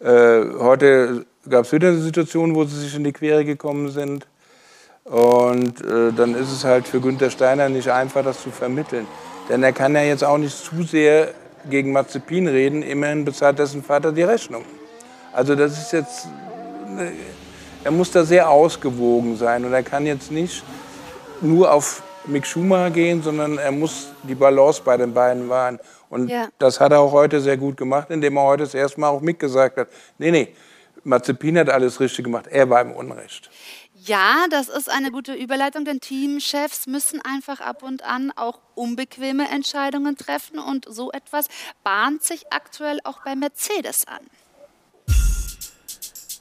Äh, 0.00 0.44
heute 0.58 1.24
gab 1.48 1.64
es 1.64 1.72
wieder 1.72 1.88
eine 1.88 1.98
Situation, 1.98 2.54
wo 2.54 2.64
sie 2.64 2.78
sich 2.78 2.94
in 2.94 3.04
die 3.04 3.12
Quere 3.12 3.44
gekommen 3.44 3.88
sind. 3.88 4.26
Und 5.04 5.80
äh, 5.80 6.12
dann 6.12 6.34
ist 6.34 6.52
es 6.52 6.64
halt 6.64 6.86
für 6.86 7.00
Günter 7.00 7.30
Steiner 7.30 7.70
nicht 7.70 7.88
einfach, 7.88 8.22
das 8.22 8.42
zu 8.42 8.50
vermitteln. 8.50 9.06
Denn 9.48 9.62
er 9.62 9.72
kann 9.72 9.94
ja 9.94 10.02
jetzt 10.02 10.22
auch 10.22 10.36
nicht 10.36 10.56
zu 10.56 10.82
sehr 10.82 11.30
gegen 11.70 11.92
Mazepin 11.92 12.48
reden. 12.48 12.82
Immerhin 12.82 13.24
bezahlt 13.24 13.58
dessen 13.58 13.82
Vater 13.82 14.12
die 14.12 14.24
Rechnung. 14.24 14.64
Also 15.32 15.54
das 15.54 15.78
ist 15.78 15.92
jetzt, 15.92 16.26
äh, 16.98 17.12
er 17.82 17.92
muss 17.92 18.10
da 18.10 18.24
sehr 18.24 18.50
ausgewogen 18.50 19.38
sein. 19.38 19.64
Und 19.64 19.72
er 19.72 19.82
kann 19.82 20.04
jetzt 20.04 20.30
nicht 20.30 20.62
nur 21.40 21.72
auf 21.72 22.02
Mick 22.26 22.46
Schumacher 22.46 22.90
gehen, 22.90 23.22
sondern 23.22 23.58
er 23.58 23.72
muss 23.72 24.08
die 24.22 24.34
Balance 24.34 24.82
bei 24.84 24.96
den 24.96 25.14
beiden 25.14 25.48
wahren. 25.48 25.78
Und 26.08 26.28
ja. 26.28 26.48
das 26.58 26.80
hat 26.80 26.92
er 26.92 27.00
auch 27.00 27.12
heute 27.12 27.40
sehr 27.40 27.56
gut 27.56 27.76
gemacht, 27.76 28.10
indem 28.10 28.36
er 28.36 28.44
heute 28.44 28.64
das 28.64 28.74
erste 28.74 29.00
Mal 29.00 29.08
auch 29.08 29.20
Mick 29.20 29.38
gesagt 29.38 29.76
hat, 29.76 29.88
nee, 30.18 30.30
nee, 30.30 30.54
Mazepin 31.04 31.58
hat 31.58 31.70
alles 31.70 32.00
richtig 32.00 32.24
gemacht, 32.24 32.46
er 32.48 32.68
war 32.68 32.80
im 32.80 32.92
Unrecht. 32.92 33.50
Ja, 34.06 34.46
das 34.50 34.68
ist 34.68 34.88
eine 34.88 35.10
gute 35.10 35.34
Überleitung, 35.34 35.84
denn 35.84 36.00
Teamchefs 36.00 36.86
müssen 36.86 37.20
einfach 37.22 37.60
ab 37.60 37.82
und 37.82 38.04
an 38.04 38.32
auch 38.36 38.60
unbequeme 38.76 39.48
Entscheidungen 39.50 40.16
treffen 40.16 40.60
und 40.60 40.86
so 40.88 41.10
etwas 41.10 41.48
bahnt 41.82 42.22
sich 42.22 42.52
aktuell 42.52 43.00
auch 43.02 43.24
bei 43.24 43.34
Mercedes 43.34 44.06
an. 44.06 44.20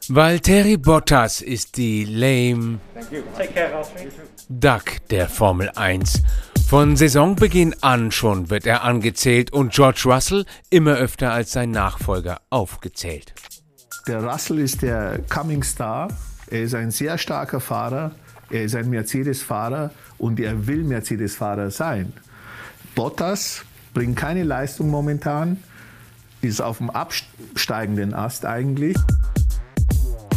Valtteri 0.10 0.78
Bottas 0.78 1.42
ist 1.42 1.78
die 1.78 2.06
lame 2.06 2.80
Duck 4.50 4.84
der 5.10 5.30
Formel 5.30 5.72
1. 5.76 6.22
Von 6.68 6.96
Saisonbeginn 6.96 7.76
an 7.82 8.12
schon 8.12 8.50
wird 8.50 8.66
er 8.66 8.84
angezählt 8.84 9.52
und 9.54 9.74
George 9.74 10.04
Russell 10.06 10.46
immer 10.70 10.96
öfter 10.96 11.32
als 11.32 11.52
sein 11.52 11.72
Nachfolger 11.72 12.42
aufgezählt. 12.50 13.34
Der 14.08 14.24
Russell 14.24 14.60
ist 14.60 14.82
der 14.82 15.20
Coming 15.30 15.64
Star 15.64 16.10
er 16.48 16.62
ist 16.62 16.76
ein 16.76 16.92
sehr 16.92 17.18
starker 17.18 17.60
Fahrer, 17.60 18.12
er 18.50 18.64
ist 18.64 18.76
ein 18.76 18.90
Mercedes-Fahrer 18.90 19.92
und 20.18 20.40
er 20.40 20.68
will 20.68 20.84
Mercedes-Fahrer 20.84 21.72
sein. 21.72 22.14
Bottas 22.94 23.64
bringt 23.94 24.16
keine 24.16 24.44
Leistung 24.44 24.90
momentan, 24.90 25.58
ist 26.42 26.62
auf 26.62 26.78
dem 26.78 26.92
absteigenden 26.92 28.14
Ast 28.14 28.46
eigentlich. 28.46 28.96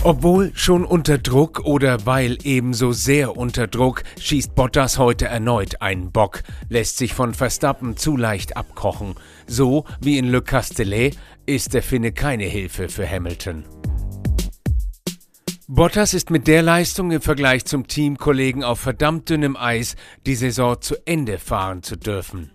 Obwohl 0.05 0.53
schon 0.55 0.85
unter 0.85 1.19
Druck 1.19 1.65
oder 1.65 2.07
weil 2.07 2.39
ebenso 2.45 2.93
sehr 2.93 3.37
unter 3.37 3.67
Druck, 3.67 4.05
schießt 4.21 4.55
Bottas 4.55 4.97
heute 4.97 5.27
erneut 5.27 5.83
einen 5.83 6.13
Bock, 6.13 6.45
lässt 6.69 6.99
sich 6.99 7.15
von 7.15 7.35
Verstappen 7.35 7.97
zu 7.97 8.17
leicht 8.17 8.57
abkochen. 8.57 9.17
So 9.49 9.85
wie 10.01 10.17
in 10.17 10.31
Le 10.31 10.41
Castellet 10.41 11.19
ist 11.47 11.75
der 11.75 11.83
Finne 11.83 12.13
keine 12.13 12.45
Hilfe 12.45 12.89
für 12.89 13.11
Hamilton. 13.11 13.65
Bottas 15.67 16.15
ist 16.15 16.31
mit 16.31 16.47
der 16.47 16.63
Leistung 16.63 17.11
im 17.11 17.21
Vergleich 17.21 17.65
zum 17.65 17.89
Teamkollegen 17.89 18.63
auf 18.63 18.79
verdammt 18.79 19.29
dünnem 19.29 19.57
Eis, 19.57 19.97
die 20.27 20.37
Saison 20.37 20.81
zu 20.81 20.95
Ende 21.07 21.39
fahren 21.39 21.83
zu 21.83 21.97
dürfen. 21.97 22.53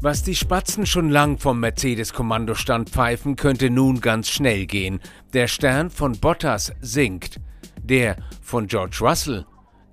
Was 0.00 0.22
die 0.22 0.36
Spatzen 0.36 0.86
schon 0.86 1.10
lang 1.10 1.38
vom 1.38 1.58
Mercedes-Kommandostand 1.58 2.88
pfeifen, 2.88 3.34
könnte 3.34 3.68
nun 3.68 4.00
ganz 4.00 4.28
schnell 4.28 4.64
gehen. 4.66 5.00
Der 5.32 5.48
Stern 5.48 5.90
von 5.90 6.20
Bottas 6.20 6.72
sinkt. 6.80 7.40
Der 7.82 8.16
von 8.40 8.68
George 8.68 8.98
Russell 9.00 9.44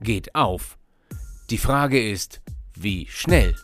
geht 0.01 0.35
auf. 0.35 0.77
Die 1.49 1.57
Frage 1.57 2.07
ist, 2.07 2.41
wie 2.75 3.07
schnell? 3.09 3.55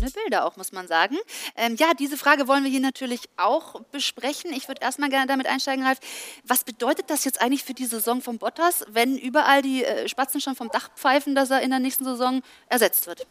schöne 0.00 0.10
Bilder 0.10 0.44
auch, 0.44 0.56
muss 0.56 0.72
man 0.72 0.86
sagen. 0.86 1.16
Ähm, 1.56 1.76
ja, 1.76 1.92
diese 1.94 2.16
Frage 2.16 2.48
wollen 2.48 2.64
wir 2.64 2.70
hier 2.70 2.80
natürlich 2.80 3.22
auch 3.36 3.80
besprechen. 3.92 4.52
Ich 4.52 4.68
würde 4.68 4.82
erstmal 4.82 5.08
gerne 5.08 5.26
damit 5.26 5.46
einsteigen, 5.46 5.84
Ralf. 5.84 5.98
Was 6.44 6.64
bedeutet 6.64 7.10
das 7.10 7.24
jetzt 7.24 7.40
eigentlich 7.40 7.64
für 7.64 7.74
die 7.74 7.86
Saison 7.86 8.20
von 8.22 8.38
Bottas, 8.38 8.84
wenn 8.88 9.16
überall 9.16 9.62
die 9.62 9.84
äh, 9.84 10.08
Spatzen 10.08 10.40
schon 10.40 10.56
vom 10.56 10.68
Dach 10.70 10.90
pfeifen, 10.96 11.34
dass 11.34 11.50
er 11.50 11.60
in 11.60 11.70
der 11.70 11.80
nächsten 11.80 12.04
Saison 12.04 12.42
ersetzt 12.68 13.06
wird? 13.06 13.26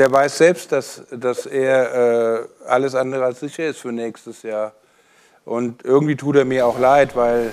Der 0.00 0.10
weiß 0.10 0.38
selbst, 0.38 0.72
dass, 0.72 1.02
dass 1.10 1.44
er 1.44 2.40
äh, 2.40 2.46
alles 2.66 2.94
andere 2.94 3.22
als 3.22 3.40
sicher 3.40 3.66
ist 3.66 3.80
für 3.80 3.92
nächstes 3.92 4.42
Jahr. 4.42 4.72
Und 5.44 5.84
irgendwie 5.84 6.16
tut 6.16 6.36
er 6.36 6.46
mir 6.46 6.66
auch 6.66 6.78
leid, 6.78 7.14
weil 7.14 7.52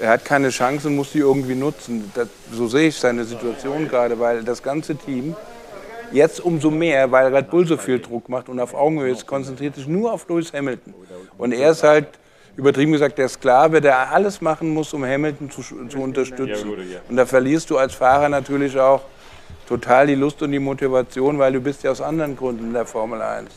er 0.00 0.08
hat 0.08 0.24
keine 0.24 0.48
Chance 0.48 0.88
und 0.88 0.96
muss 0.96 1.12
die 1.12 1.18
irgendwie 1.18 1.54
nutzen. 1.54 2.10
Das, 2.14 2.28
so 2.50 2.66
sehe 2.66 2.88
ich 2.88 2.96
seine 2.96 3.24
Situation 3.24 3.88
gerade, 3.88 4.18
weil 4.18 4.42
das 4.42 4.62
ganze 4.62 4.96
Team 4.96 5.36
Jetzt 6.12 6.40
umso 6.40 6.70
mehr, 6.70 7.12
weil 7.12 7.34
Red 7.34 7.50
Bull 7.50 7.66
so 7.66 7.76
viel 7.76 8.00
Druck 8.00 8.28
macht 8.28 8.48
und 8.48 8.58
auf 8.58 8.74
Augenhöhe 8.74 9.12
ist, 9.12 9.26
konzentriert 9.26 9.76
sich 9.76 9.86
nur 9.86 10.12
auf 10.12 10.28
Lewis 10.28 10.52
Hamilton. 10.52 10.94
Und 11.38 11.52
er 11.52 11.70
ist 11.70 11.82
halt, 11.82 12.08
übertrieben 12.56 12.92
gesagt, 12.92 13.18
der 13.18 13.28
Sklave, 13.28 13.80
der 13.80 14.10
alles 14.10 14.40
machen 14.40 14.70
muss, 14.70 14.92
um 14.92 15.04
Hamilton 15.04 15.50
zu, 15.50 15.62
zu 15.62 15.98
unterstützen. 15.98 16.72
Und 17.08 17.16
da 17.16 17.26
verlierst 17.26 17.70
du 17.70 17.78
als 17.78 17.94
Fahrer 17.94 18.28
natürlich 18.28 18.76
auch 18.78 19.02
total 19.70 20.08
die 20.08 20.16
Lust 20.16 20.42
und 20.42 20.50
die 20.50 20.58
Motivation, 20.58 21.38
weil 21.38 21.52
du 21.52 21.60
bist 21.60 21.84
ja 21.84 21.92
aus 21.92 22.00
anderen 22.00 22.36
Gründen 22.36 22.64
in 22.64 22.72
der 22.72 22.86
Formel 22.86 23.22
1. 23.22 23.48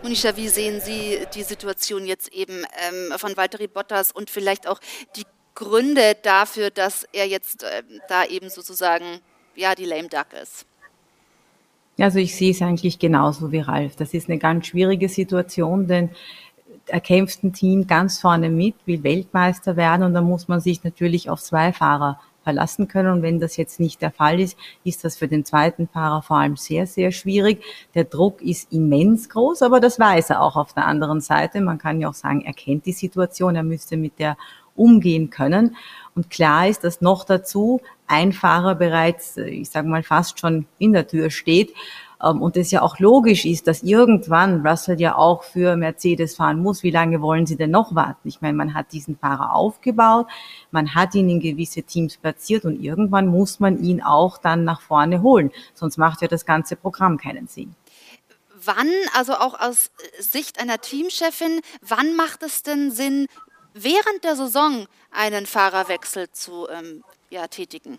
Monisha, 0.00 0.36
wie 0.36 0.46
sehen 0.46 0.80
Sie 0.80 1.18
die 1.34 1.42
Situation 1.42 2.06
jetzt 2.06 2.32
eben 2.32 2.64
ähm, 2.86 3.18
von 3.18 3.36
Valtteri 3.36 3.66
Bottas 3.66 4.12
und 4.12 4.30
vielleicht 4.30 4.68
auch 4.68 4.78
die 5.16 5.24
Gründe 5.56 6.16
dafür, 6.22 6.70
dass 6.70 7.04
er 7.12 7.26
jetzt 7.26 7.64
äh, 7.64 7.82
da 8.08 8.24
eben 8.26 8.48
sozusagen 8.48 9.18
ja 9.56 9.74
die 9.74 9.86
lame 9.86 10.08
duck 10.08 10.28
ist? 10.40 10.66
Also 11.98 12.20
ich 12.20 12.36
sehe 12.36 12.52
es 12.52 12.62
eigentlich 12.62 13.00
genauso 13.00 13.50
wie 13.50 13.60
Ralf. 13.60 13.96
Das 13.96 14.14
ist 14.14 14.28
eine 14.28 14.38
ganz 14.38 14.68
schwierige 14.68 15.08
Situation, 15.08 15.88
denn 15.88 16.10
er 16.86 17.00
kämpft 17.00 17.42
ein 17.42 17.52
Team 17.52 17.88
ganz 17.88 18.20
vorne 18.20 18.50
mit, 18.50 18.76
will 18.84 19.02
Weltmeister 19.02 19.74
werden 19.74 20.04
und 20.04 20.14
da 20.14 20.20
muss 20.20 20.46
man 20.46 20.60
sich 20.60 20.84
natürlich 20.84 21.28
auf 21.28 21.42
zwei 21.42 21.72
Fahrer 21.72 22.20
verlassen 22.46 22.86
können. 22.86 23.10
Und 23.10 23.22
wenn 23.22 23.40
das 23.40 23.56
jetzt 23.56 23.80
nicht 23.80 24.00
der 24.00 24.12
Fall 24.12 24.38
ist, 24.38 24.56
ist 24.84 25.02
das 25.02 25.16
für 25.16 25.26
den 25.26 25.44
zweiten 25.44 25.88
Fahrer 25.88 26.22
vor 26.22 26.36
allem 26.36 26.56
sehr, 26.56 26.86
sehr 26.86 27.10
schwierig. 27.10 27.60
Der 27.96 28.04
Druck 28.04 28.40
ist 28.40 28.72
immens 28.72 29.28
groß, 29.28 29.62
aber 29.62 29.80
das 29.80 29.98
weiß 29.98 30.30
er 30.30 30.42
auch 30.42 30.54
auf 30.54 30.72
der 30.72 30.86
anderen 30.86 31.20
Seite. 31.20 31.60
Man 31.60 31.78
kann 31.78 32.00
ja 32.00 32.08
auch 32.08 32.14
sagen, 32.14 32.42
er 32.42 32.52
kennt 32.52 32.86
die 32.86 32.92
Situation, 32.92 33.56
er 33.56 33.64
müsste 33.64 33.96
mit 33.96 34.20
der 34.20 34.36
umgehen 34.76 35.28
können. 35.28 35.74
Und 36.14 36.30
klar 36.30 36.68
ist, 36.68 36.84
dass 36.84 37.00
noch 37.00 37.24
dazu 37.24 37.80
ein 38.06 38.32
Fahrer 38.32 38.76
bereits, 38.76 39.36
äh, 39.38 39.48
ich 39.48 39.70
sage 39.70 39.88
mal, 39.88 40.04
fast 40.04 40.38
schon 40.38 40.66
in 40.78 40.92
der 40.92 41.08
Tür 41.08 41.30
steht. 41.30 41.74
Ähm, 42.22 42.42
und 42.42 42.56
es 42.56 42.70
ja 42.70 42.82
auch 42.82 42.98
logisch 42.98 43.44
ist, 43.44 43.66
dass 43.66 43.82
irgendwann 43.82 44.66
Russell 44.66 45.00
ja 45.00 45.16
auch 45.16 45.42
für 45.42 45.76
Mercedes 45.76 46.36
fahren 46.36 46.60
muss. 46.60 46.82
Wie 46.82 46.90
lange 46.90 47.20
wollen 47.20 47.46
Sie 47.46 47.56
denn 47.56 47.70
noch 47.70 47.94
warten? 47.94 48.28
Ich 48.28 48.40
meine, 48.40 48.56
man 48.56 48.74
hat 48.74 48.92
diesen 48.92 49.16
Fahrer 49.18 49.54
aufgebaut, 49.54 50.26
man 50.70 50.94
hat 50.94 51.14
ihn 51.14 51.28
in 51.28 51.40
gewisse 51.40 51.82
Teams 51.82 52.16
platziert 52.16 52.64
und 52.64 52.82
irgendwann 52.82 53.26
muss 53.26 53.60
man 53.60 53.82
ihn 53.82 54.02
auch 54.02 54.38
dann 54.38 54.64
nach 54.64 54.80
vorne 54.80 55.22
holen. 55.22 55.50
Sonst 55.74 55.96
macht 55.96 56.22
ja 56.22 56.28
das 56.28 56.46
ganze 56.46 56.76
Programm 56.76 57.18
keinen 57.18 57.46
Sinn. 57.48 57.74
Wann, 58.64 58.90
also 59.14 59.34
auch 59.34 59.60
aus 59.60 59.90
Sicht 60.18 60.60
einer 60.60 60.80
Teamchefin, 60.80 61.60
wann 61.82 62.16
macht 62.16 62.42
es 62.42 62.62
denn 62.62 62.90
Sinn, 62.90 63.26
während 63.74 64.24
der 64.24 64.34
Saison 64.34 64.86
einen 65.12 65.46
Fahrerwechsel 65.46 66.30
zu 66.32 66.66
ähm, 66.68 67.04
ja, 67.30 67.46
tätigen? 67.46 67.98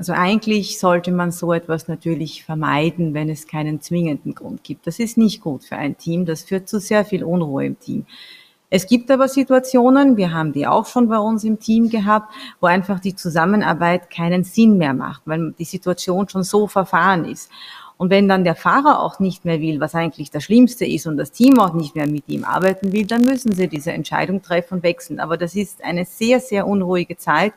Also 0.00 0.14
eigentlich 0.14 0.78
sollte 0.78 1.12
man 1.12 1.30
so 1.30 1.52
etwas 1.52 1.86
natürlich 1.86 2.42
vermeiden, 2.42 3.12
wenn 3.12 3.28
es 3.28 3.46
keinen 3.46 3.82
zwingenden 3.82 4.34
Grund 4.34 4.64
gibt. 4.64 4.86
Das 4.86 4.98
ist 4.98 5.18
nicht 5.18 5.42
gut 5.42 5.62
für 5.62 5.76
ein 5.76 5.98
Team. 5.98 6.24
Das 6.24 6.42
führt 6.42 6.70
zu 6.70 6.80
sehr 6.80 7.04
viel 7.04 7.22
Unruhe 7.22 7.66
im 7.66 7.78
Team. 7.78 8.06
Es 8.70 8.86
gibt 8.86 9.10
aber 9.10 9.28
Situationen, 9.28 10.16
wir 10.16 10.32
haben 10.32 10.54
die 10.54 10.66
auch 10.66 10.86
schon 10.86 11.10
bei 11.10 11.18
uns 11.18 11.44
im 11.44 11.60
Team 11.60 11.90
gehabt, 11.90 12.32
wo 12.62 12.66
einfach 12.66 12.98
die 12.98 13.14
Zusammenarbeit 13.14 14.08
keinen 14.08 14.42
Sinn 14.42 14.78
mehr 14.78 14.94
macht, 14.94 15.20
weil 15.26 15.52
die 15.58 15.66
Situation 15.66 16.26
schon 16.30 16.44
so 16.44 16.66
verfahren 16.66 17.26
ist. 17.26 17.50
Und 17.98 18.08
wenn 18.08 18.26
dann 18.26 18.42
der 18.42 18.54
Fahrer 18.54 19.02
auch 19.02 19.20
nicht 19.20 19.44
mehr 19.44 19.60
will, 19.60 19.80
was 19.80 19.94
eigentlich 19.94 20.30
das 20.30 20.44
Schlimmste 20.44 20.86
ist 20.86 21.06
und 21.06 21.18
das 21.18 21.30
Team 21.30 21.60
auch 21.60 21.74
nicht 21.74 21.94
mehr 21.94 22.06
mit 22.06 22.26
ihm 22.26 22.44
arbeiten 22.44 22.94
will, 22.94 23.04
dann 23.04 23.20
müssen 23.20 23.52
sie 23.52 23.68
diese 23.68 23.92
Entscheidung 23.92 24.40
treffen 24.40 24.76
und 24.76 24.82
wechseln. 24.82 25.20
Aber 25.20 25.36
das 25.36 25.54
ist 25.54 25.84
eine 25.84 26.06
sehr, 26.06 26.40
sehr 26.40 26.66
unruhige 26.66 27.18
Zeit. 27.18 27.52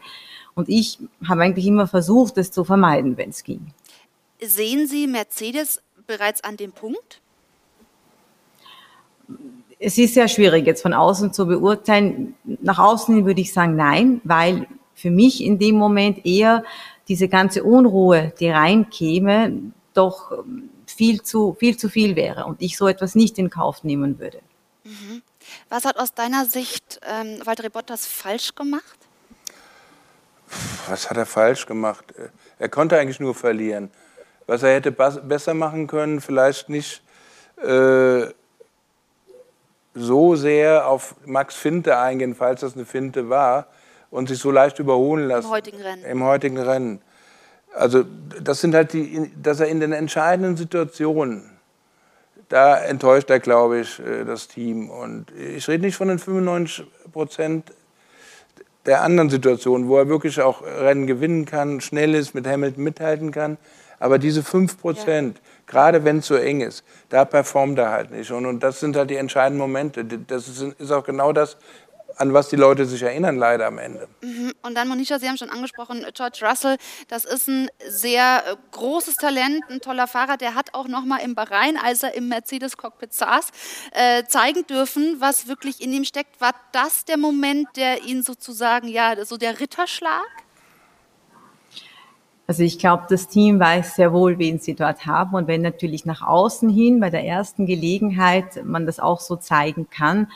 Und 0.55 0.69
ich 0.69 0.99
habe 1.27 1.41
eigentlich 1.41 1.65
immer 1.65 1.87
versucht, 1.87 2.37
das 2.37 2.51
zu 2.51 2.63
vermeiden, 2.63 3.17
wenn 3.17 3.29
es 3.29 3.43
ging. 3.43 3.73
Sehen 4.41 4.87
Sie 4.87 5.07
Mercedes 5.07 5.81
bereits 6.05 6.43
an 6.43 6.57
dem 6.57 6.71
Punkt? 6.71 7.21
Es 9.79 9.97
ist 9.97 10.13
sehr 10.13 10.27
schwierig, 10.27 10.65
jetzt 10.65 10.81
von 10.81 10.93
außen 10.93 11.33
zu 11.33 11.47
beurteilen. 11.47 12.35
Nach 12.43 12.79
außen 12.79 13.25
würde 13.25 13.41
ich 13.41 13.51
sagen, 13.51 13.75
nein, 13.75 14.21
weil 14.23 14.67
für 14.93 15.11
mich 15.11 15.43
in 15.43 15.59
dem 15.59 15.75
Moment 15.75 16.25
eher 16.25 16.63
diese 17.07 17.27
ganze 17.27 17.63
Unruhe, 17.63 18.33
die 18.39 18.49
reinkäme, 18.49 19.73
doch 19.93 20.31
ähm, 20.31 20.69
viel 20.85 21.21
zu, 21.21 21.55
viel 21.59 21.77
zu 21.77 21.89
viel 21.89 22.15
wäre 22.15 22.45
und 22.45 22.61
ich 22.61 22.77
so 22.77 22.87
etwas 22.87 23.15
nicht 23.15 23.37
in 23.37 23.49
Kauf 23.49 23.83
nehmen 23.83 24.19
würde. 24.19 24.39
Mhm. 24.83 25.21
Was 25.69 25.85
hat 25.85 25.97
aus 25.97 26.13
deiner 26.13 26.45
Sicht 26.45 26.99
ähm, 27.03 27.39
Walter 27.43 27.69
Bottas 27.69 28.05
falsch 28.05 28.55
gemacht? 28.55 29.02
Was 30.87 31.09
hat 31.09 31.17
er 31.17 31.25
falsch 31.25 31.65
gemacht? 31.65 32.05
Er 32.59 32.69
konnte 32.69 32.97
eigentlich 32.97 33.19
nur 33.19 33.35
verlieren. 33.35 33.89
Was 34.47 34.63
er 34.63 34.73
hätte 34.73 34.91
besser 34.91 35.53
machen 35.53 35.87
können, 35.87 36.19
vielleicht 36.19 36.69
nicht 36.69 37.01
äh, 37.61 38.25
so 39.93 40.35
sehr 40.35 40.87
auf 40.87 41.15
Max 41.25 41.55
Finte 41.55 41.97
eingehen, 41.97 42.35
falls 42.35 42.61
das 42.61 42.75
eine 42.75 42.85
Finte 42.85 43.29
war, 43.29 43.67
und 44.09 44.29
sich 44.29 44.39
so 44.39 44.51
leicht 44.51 44.79
überholen 44.79 45.27
lassen. 45.27 45.47
Im 45.47 45.51
heutigen 45.51 45.81
Rennen. 45.81 46.03
Im 46.05 46.23
heutigen 46.23 46.57
Rennen. 46.59 47.01
Also 47.73 48.03
das 48.41 48.61
sind 48.61 48.75
halt 48.75 48.93
die, 48.93 49.31
dass 49.41 49.59
er 49.59 49.67
in 49.67 49.79
den 49.79 49.91
entscheidenden 49.91 50.55
Situationen, 50.55 51.49
da 52.49 52.77
enttäuscht 52.77 53.31
er, 53.31 53.39
glaube 53.39 53.79
ich, 53.79 53.99
äh, 53.99 54.25
das 54.25 54.47
Team. 54.47 54.89
Und 54.89 55.31
ich 55.31 55.67
rede 55.67 55.83
nicht 55.83 55.95
von 55.95 56.09
den 56.09 56.19
95 56.19 56.85
Prozent 57.11 57.71
der 58.85 59.01
anderen 59.01 59.29
Situationen, 59.29 59.87
wo 59.87 59.97
er 59.97 60.07
wirklich 60.09 60.41
auch 60.41 60.61
Rennen 60.61 61.07
gewinnen 61.07 61.45
kann, 61.45 61.81
schnell 61.81 62.15
ist, 62.15 62.35
mit 62.35 62.47
Hamilton 62.47 62.83
mithalten 62.83 63.31
kann. 63.31 63.57
Aber 63.99 64.19
diese 64.19 64.43
5 64.43 64.79
Prozent, 64.79 65.37
ja. 65.37 65.43
gerade 65.65 66.03
wenn 66.03 66.17
es 66.17 66.27
so 66.27 66.35
eng 66.35 66.59
ist, 66.59 66.83
da 67.07 67.23
performt 67.23 67.79
er 67.79 67.91
halt 67.91 68.11
nicht. 68.11 68.31
Und, 68.31 68.45
und 68.45 68.61
das 68.61 68.81
sind 68.81 68.97
halt 68.97 69.09
die 69.09 69.15
entscheidenden 69.15 69.59
Momente. 69.59 70.03
Das 70.03 70.49
ist, 70.49 70.61
ist 70.61 70.91
auch 70.91 71.05
genau 71.05 71.31
das, 71.31 71.57
an 72.17 72.33
was 72.33 72.49
die 72.49 72.55
Leute 72.55 72.85
sich 72.85 73.01
erinnern, 73.01 73.37
leider 73.37 73.67
am 73.67 73.77
Ende. 73.77 74.07
Mhm. 74.21 74.53
Und 74.61 74.75
dann, 74.75 74.87
Monisha, 74.87 75.19
Sie 75.19 75.27
haben 75.27 75.37
schon 75.37 75.49
angesprochen, 75.49 76.05
George 76.13 76.39
Russell, 76.41 76.77
das 77.07 77.25
ist 77.25 77.47
ein 77.47 77.69
sehr 77.87 78.43
äh, 78.47 78.55
großes 78.71 79.15
Talent, 79.15 79.63
ein 79.69 79.81
toller 79.81 80.07
Fahrer, 80.07 80.37
der 80.37 80.55
hat 80.55 80.73
auch 80.73 80.87
noch 80.87 81.05
mal 81.05 81.17
im 81.17 81.35
Bahrain, 81.35 81.77
als 81.77 82.03
er 82.03 82.13
im 82.15 82.27
Mercedes-Cockpit 82.29 83.13
saß, 83.13 83.49
äh, 83.91 84.23
zeigen 84.25 84.65
dürfen, 84.67 85.17
was 85.19 85.47
wirklich 85.47 85.81
in 85.81 85.93
ihm 85.93 86.03
steckt. 86.03 86.39
War 86.41 86.53
das 86.71 87.05
der 87.05 87.17
Moment, 87.17 87.67
der 87.75 88.03
ihn 88.03 88.23
sozusagen, 88.23 88.87
ja, 88.87 89.23
so 89.25 89.37
der 89.37 89.59
Ritterschlag? 89.59 90.23
Also 92.45 92.63
ich 92.63 92.77
glaube, 92.77 93.05
das 93.09 93.29
Team 93.29 93.59
weiß 93.59 93.95
sehr 93.95 94.11
wohl, 94.11 94.37
wen 94.37 94.59
sie 94.59 94.75
dort 94.75 95.05
haben. 95.05 95.33
Und 95.33 95.47
wenn 95.47 95.61
natürlich 95.61 96.05
nach 96.05 96.21
außen 96.21 96.69
hin 96.69 96.99
bei 96.99 97.09
der 97.09 97.23
ersten 97.23 97.65
Gelegenheit 97.65 98.65
man 98.65 98.85
das 98.85 98.99
auch 98.99 99.21
so 99.21 99.37
zeigen 99.37 99.89
kann, 99.89 100.27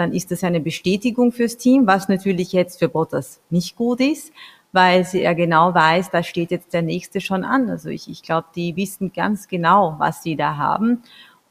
dann 0.00 0.14
ist 0.14 0.30
das 0.30 0.42
eine 0.42 0.60
Bestätigung 0.60 1.30
fürs 1.30 1.58
Team, 1.58 1.86
was 1.86 2.08
natürlich 2.08 2.52
jetzt 2.52 2.78
für 2.78 2.88
Bottas 2.88 3.38
nicht 3.50 3.76
gut 3.76 4.00
ist, 4.00 4.32
weil 4.72 5.04
sie 5.04 5.20
er 5.20 5.34
genau 5.34 5.74
weiß, 5.74 6.10
da 6.10 6.22
steht 6.22 6.50
jetzt 6.50 6.72
der 6.72 6.80
nächste 6.80 7.20
schon 7.20 7.44
an. 7.44 7.68
Also 7.68 7.90
ich, 7.90 8.08
ich 8.08 8.22
glaube, 8.22 8.48
die 8.54 8.74
wissen 8.76 9.12
ganz 9.12 9.46
genau, 9.46 9.96
was 9.98 10.22
sie 10.22 10.36
da 10.36 10.56
haben 10.56 11.02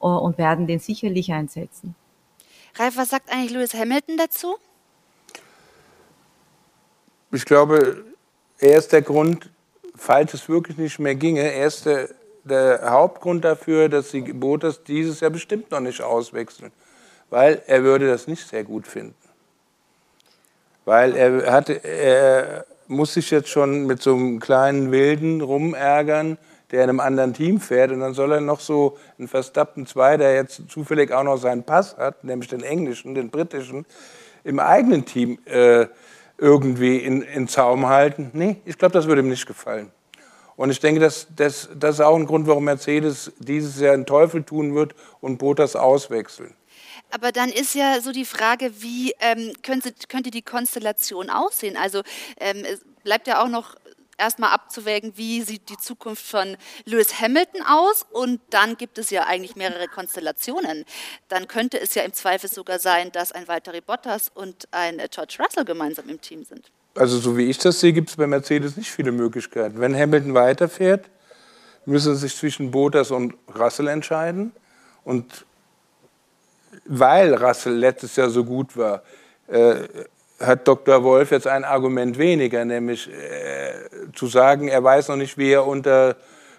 uh, 0.01 0.07
und 0.07 0.39
werden 0.39 0.65
den 0.65 0.79
sicherlich 0.79 1.31
einsetzen. 1.31 1.93
Ralf, 2.75 2.97
was 2.97 3.09
sagt 3.09 3.31
eigentlich 3.31 3.51
Lewis 3.51 3.75
Hamilton 3.75 4.17
dazu? 4.17 4.55
Ich 7.31 7.45
glaube, 7.45 8.03
er 8.57 8.77
ist 8.79 8.91
der 8.91 9.03
Grund, 9.03 9.51
falls 9.95 10.33
es 10.33 10.49
wirklich 10.49 10.77
nicht 10.77 10.97
mehr 10.97 11.13
ginge, 11.13 11.41
er 11.41 11.67
ist 11.67 11.85
der, 11.85 12.09
der 12.43 12.89
Hauptgrund 12.89 13.45
dafür, 13.45 13.89
dass 13.89 14.09
die 14.09 14.21
Bottas 14.21 14.83
dieses 14.83 15.19
Jahr 15.19 15.29
bestimmt 15.29 15.69
noch 15.69 15.81
nicht 15.81 16.01
auswechseln 16.01 16.71
weil 17.29 17.61
er 17.67 17.83
würde 17.83 18.07
das 18.07 18.27
nicht 18.27 18.47
sehr 18.47 18.63
gut 18.63 18.87
finden. 18.87 19.15
Weil 20.85 21.15
er, 21.15 21.51
hatte, 21.51 21.83
er 21.83 22.65
muss 22.87 23.13
sich 23.13 23.29
jetzt 23.29 23.49
schon 23.49 23.85
mit 23.85 24.01
so 24.01 24.15
einem 24.15 24.39
kleinen 24.39 24.91
Wilden 24.91 25.41
rumärgern, 25.41 26.37
der 26.71 26.83
in 26.83 26.89
einem 26.89 26.99
anderen 26.99 27.33
Team 27.33 27.59
fährt. 27.59 27.91
Und 27.91 27.99
dann 27.99 28.13
soll 28.13 28.31
er 28.31 28.41
noch 28.41 28.59
so 28.59 28.97
einen 29.17 29.27
Verstappen 29.27 29.85
2, 29.85 30.17
der 30.17 30.35
jetzt 30.35 30.63
zufällig 30.69 31.11
auch 31.11 31.23
noch 31.23 31.37
seinen 31.37 31.63
Pass 31.63 31.97
hat, 31.97 32.23
nämlich 32.23 32.49
den 32.49 32.63
englischen, 32.63 33.15
den 33.15 33.29
britischen, 33.29 33.85
im 34.43 34.59
eigenen 34.59 35.05
Team 35.05 35.37
äh, 35.45 35.87
irgendwie 36.37 36.97
in, 36.97 37.21
in 37.21 37.47
Zaum 37.47 37.87
halten. 37.87 38.31
Nee, 38.33 38.57
ich 38.65 38.77
glaube, 38.77 38.93
das 38.93 39.07
würde 39.07 39.21
ihm 39.21 39.29
nicht 39.29 39.45
gefallen. 39.45 39.91
Und 40.55 40.71
ich 40.71 40.79
denke, 40.79 40.99
das, 40.99 41.27
das, 41.35 41.69
das 41.77 41.95
ist 41.95 42.01
auch 42.01 42.15
ein 42.15 42.25
Grund, 42.25 42.47
warum 42.47 42.65
Mercedes 42.65 43.31
dieses 43.39 43.79
Jahr 43.79 43.93
einen 43.93 44.05
Teufel 44.05 44.43
tun 44.43 44.75
wird 44.75 44.93
und 45.21 45.37
Bottas 45.37 45.75
auswechseln. 45.75 46.53
Aber 47.11 47.31
dann 47.31 47.49
ist 47.49 47.75
ja 47.75 48.01
so 48.01 48.11
die 48.11 48.25
Frage, 48.25 48.81
wie 48.81 49.13
ähm, 49.19 49.53
könnte, 49.63 49.93
könnte 50.07 50.31
die 50.31 50.41
Konstellation 50.41 51.29
aussehen? 51.29 51.77
Also 51.77 52.01
ähm, 52.39 52.63
bleibt 53.03 53.27
ja 53.27 53.43
auch 53.43 53.47
noch 53.47 53.75
erstmal 54.19 54.51
abzuwägen, 54.51 55.13
wie 55.15 55.41
sieht 55.41 55.69
die 55.69 55.77
Zukunft 55.77 56.25
von 56.25 56.57
Lewis 56.85 57.19
Hamilton 57.19 57.61
aus 57.65 58.05
und 58.11 58.41
dann 58.49 58.77
gibt 58.77 58.97
es 58.97 59.09
ja 59.09 59.25
eigentlich 59.25 59.55
mehrere 59.55 59.87
Konstellationen. 59.87 60.85
Dann 61.29 61.47
könnte 61.47 61.79
es 61.79 61.95
ja 61.95 62.03
im 62.03 62.13
Zweifel 62.13 62.49
sogar 62.49 62.79
sein, 62.79 63.11
dass 63.11 63.31
ein 63.31 63.47
Valtteri 63.47 63.81
Bottas 63.81 64.29
und 64.33 64.67
ein 64.71 64.99
äh, 64.99 65.07
George 65.09 65.37
Russell 65.39 65.65
gemeinsam 65.65 66.09
im 66.09 66.21
Team 66.21 66.43
sind. 66.43 66.71
Also 66.95 67.17
so 67.19 67.37
wie 67.37 67.49
ich 67.49 67.57
das 67.57 67.79
sehe, 67.79 67.93
gibt 67.93 68.09
es 68.09 68.17
bei 68.17 68.27
Mercedes 68.27 68.75
nicht 68.75 68.91
viele 68.91 69.11
Möglichkeiten. 69.11 69.79
Wenn 69.79 69.95
Hamilton 69.95 70.33
weiterfährt, 70.33 71.09
müssen 71.85 72.15
sich 72.15 72.35
zwischen 72.35 72.71
Bottas 72.71 73.11
und 73.11 73.35
Russell 73.57 73.87
entscheiden. 73.87 74.51
Und 75.05 75.45
weil 76.85 77.33
Russell 77.33 77.75
letztes 77.75 78.15
Jahr 78.15 78.29
so 78.29 78.43
gut 78.43 78.75
war, 78.77 79.01
äh, 79.47 79.75
hat 80.39 80.67
Dr. 80.67 81.03
Wolf 81.03 81.31
jetzt 81.31 81.47
ein 81.47 81.63
Argument 81.63 82.17
weniger, 82.17 82.63
nämlich 82.63 83.09
äh, 83.09 84.11
zu 84.15 84.27
sagen, 84.27 84.67
er 84.67 84.83
weiß 84.83 85.09
noch 85.09 85.17
nicht, 85.17 85.37
wie 85.37 85.51
er 85.51 85.67
unter 85.67 86.15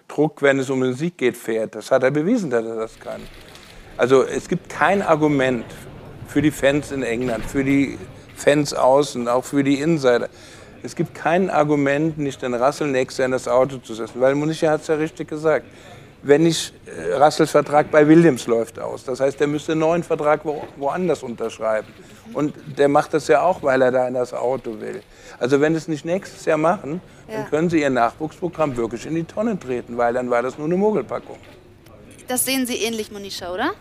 Druck, 0.07 0.41
wenn 0.41 0.59
es 0.59 0.69
um 0.69 0.81
den 0.81 0.93
Sieg 0.93 1.17
geht, 1.17 1.37
fährt. 1.37 1.75
Das 1.75 1.89
hat 1.89 2.03
er 2.03 2.11
bewiesen, 2.11 2.49
dass 2.49 2.65
er 2.65 2.75
das 2.75 2.99
kann. 2.99 3.21
Also 3.97 4.23
es 4.23 4.47
gibt 4.47 4.69
kein 4.69 5.01
Argument 5.01 5.65
für 6.27 6.41
die 6.41 6.51
Fans 6.51 6.91
in 6.91 7.03
England, 7.03 7.45
für 7.45 7.63
die 7.63 7.97
Fans 8.35 8.73
außen, 8.73 9.27
auch 9.27 9.43
für 9.43 9.63
die 9.63 9.79
Insider. 9.79 10.29
Es 10.83 10.95
gibt 10.95 11.13
kein 11.13 11.49
Argument, 11.49 12.17
nicht 12.17 12.41
den 12.41 12.53
Russell 12.53 12.87
nächstes 12.87 13.19
Jahr 13.19 13.25
in 13.27 13.31
das 13.31 13.47
Auto 13.47 13.77
zu 13.77 13.93
setzen, 13.93 14.19
weil 14.19 14.33
Municha 14.35 14.69
hat 14.71 14.81
es 14.81 14.87
ja 14.87 14.95
richtig 14.95 15.27
gesagt. 15.27 15.65
Wenn 16.23 16.43
nicht, 16.43 16.73
äh, 16.85 17.13
Russells 17.13 17.51
Vertrag 17.51 17.89
bei 17.89 18.07
Williams 18.07 18.45
läuft 18.45 18.79
aus. 18.79 19.03
Das 19.03 19.19
heißt, 19.19 19.41
er 19.41 19.47
müsste 19.47 19.71
einen 19.71 19.81
neuen 19.81 20.03
Vertrag 20.03 20.41
wo, 20.43 20.63
woanders 20.77 21.23
unterschreiben. 21.23 21.87
Und 22.33 22.53
der 22.77 22.87
macht 22.87 23.13
das 23.13 23.27
ja 23.27 23.41
auch, 23.41 23.63
weil 23.63 23.81
er 23.81 23.91
da 23.91 24.07
in 24.07 24.13
das 24.13 24.33
Auto 24.33 24.79
will. 24.79 25.01
Also 25.39 25.59
wenn 25.59 25.75
es 25.75 25.87
nicht 25.87 26.05
nächstes 26.05 26.45
Jahr 26.45 26.57
machen, 26.57 27.01
ja. 27.27 27.37
dann 27.37 27.49
können 27.49 27.69
sie 27.69 27.81
ihr 27.81 27.89
Nachwuchsprogramm 27.89 28.77
wirklich 28.77 29.05
in 29.05 29.15
die 29.15 29.23
Tonne 29.23 29.59
treten, 29.59 29.97
weil 29.97 30.13
dann 30.13 30.29
war 30.29 30.41
das 30.41 30.57
nur 30.57 30.67
eine 30.67 30.77
Mogelpackung. 30.77 31.37
Das 32.27 32.45
sehen 32.45 32.65
Sie 32.65 32.75
ähnlich, 32.75 33.11
Monisha, 33.11 33.51
oder? 33.51 33.71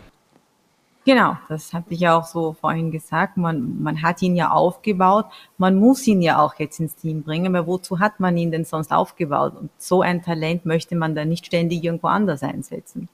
Genau, 1.07 1.37
das 1.49 1.73
hatte 1.73 1.95
ich 1.95 2.01
ja 2.01 2.19
auch 2.19 2.27
so 2.27 2.53
vorhin 2.53 2.91
gesagt. 2.91 3.39
Man, 3.39 3.83
man 3.83 4.03
hat 4.03 4.21
ihn 4.21 4.37
ja 4.37 4.51
aufgebaut. 4.51 5.27
Man 5.57 5.77
muss 5.77 6.07
ihn 6.07 6.21
ja 6.21 6.43
auch 6.43 6.55
jetzt 6.59 6.79
ins 6.79 6.95
Team 6.95 7.23
bringen, 7.23 7.53
weil 7.55 7.67
wozu 7.67 7.99
hat 8.01 8.21
man 8.21 8.37
ihn 8.37 8.51
denn 8.51 8.65
sonst 8.65 8.93
aufgebaut? 8.93 9.55
Und 9.59 9.71
so 9.79 10.03
ein 10.03 10.23
Talent 10.23 10.67
möchte 10.67 10.97
man 10.97 11.15
dann 11.15 11.29
nicht 11.31 11.47
ständig 11.47 11.83
irgendwo 11.83 12.09
anders 12.09 12.43
einsetzen. 12.43 13.09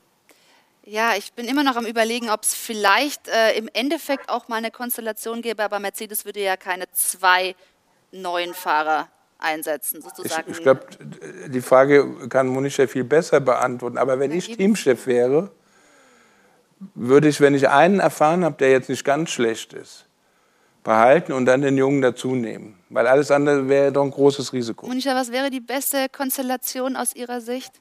Ja, 0.84 1.14
ich 1.16 1.32
bin 1.32 1.46
immer 1.46 1.64
noch 1.64 1.76
am 1.76 1.86
Überlegen, 1.86 2.28
ob 2.30 2.42
es 2.42 2.54
vielleicht 2.54 3.28
äh, 3.28 3.56
im 3.56 3.68
Endeffekt 3.72 4.30
auch 4.30 4.48
mal 4.48 4.56
eine 4.56 4.70
Konstellation 4.70 5.42
gäbe, 5.42 5.64
aber 5.64 5.80
Mercedes 5.80 6.24
würde 6.24 6.40
ja 6.40 6.56
keine 6.56 6.84
zwei 6.92 7.56
neuen 8.12 8.54
Fahrer 8.54 9.08
einsetzen, 9.38 10.00
sozusagen. 10.00 10.50
Ich, 10.50 10.58
ich 10.58 10.62
glaube, 10.62 10.86
die 11.48 11.60
Frage 11.60 12.28
kann 12.28 12.48
Monisha 12.48 12.86
viel 12.86 13.04
besser 13.04 13.40
beantworten. 13.40 13.98
Aber 13.98 14.18
wenn 14.18 14.32
ich 14.32 14.56
Teamchef 14.56 15.06
wäre, 15.06 15.50
würde 16.94 17.28
ich, 17.28 17.40
wenn 17.40 17.54
ich 17.54 17.68
einen 17.68 18.00
erfahren 18.00 18.44
habe, 18.44 18.56
der 18.56 18.70
jetzt 18.70 18.88
nicht 18.88 19.04
ganz 19.04 19.30
schlecht 19.30 19.72
ist, 19.72 20.06
behalten 20.84 21.32
und 21.32 21.46
dann 21.46 21.62
den 21.62 21.76
Jungen 21.76 22.02
dazu 22.02 22.34
nehmen. 22.34 22.78
Weil 22.90 23.06
alles 23.06 23.30
andere 23.30 23.68
wäre 23.68 23.92
doch 23.92 24.04
ein 24.04 24.10
großes 24.10 24.52
Risiko. 24.52 24.86
Monisha, 24.86 25.14
was 25.14 25.32
wäre 25.32 25.50
die 25.50 25.60
beste 25.60 26.08
Konstellation 26.10 26.96
aus 26.96 27.14
Ihrer 27.14 27.40
Sicht? 27.40 27.72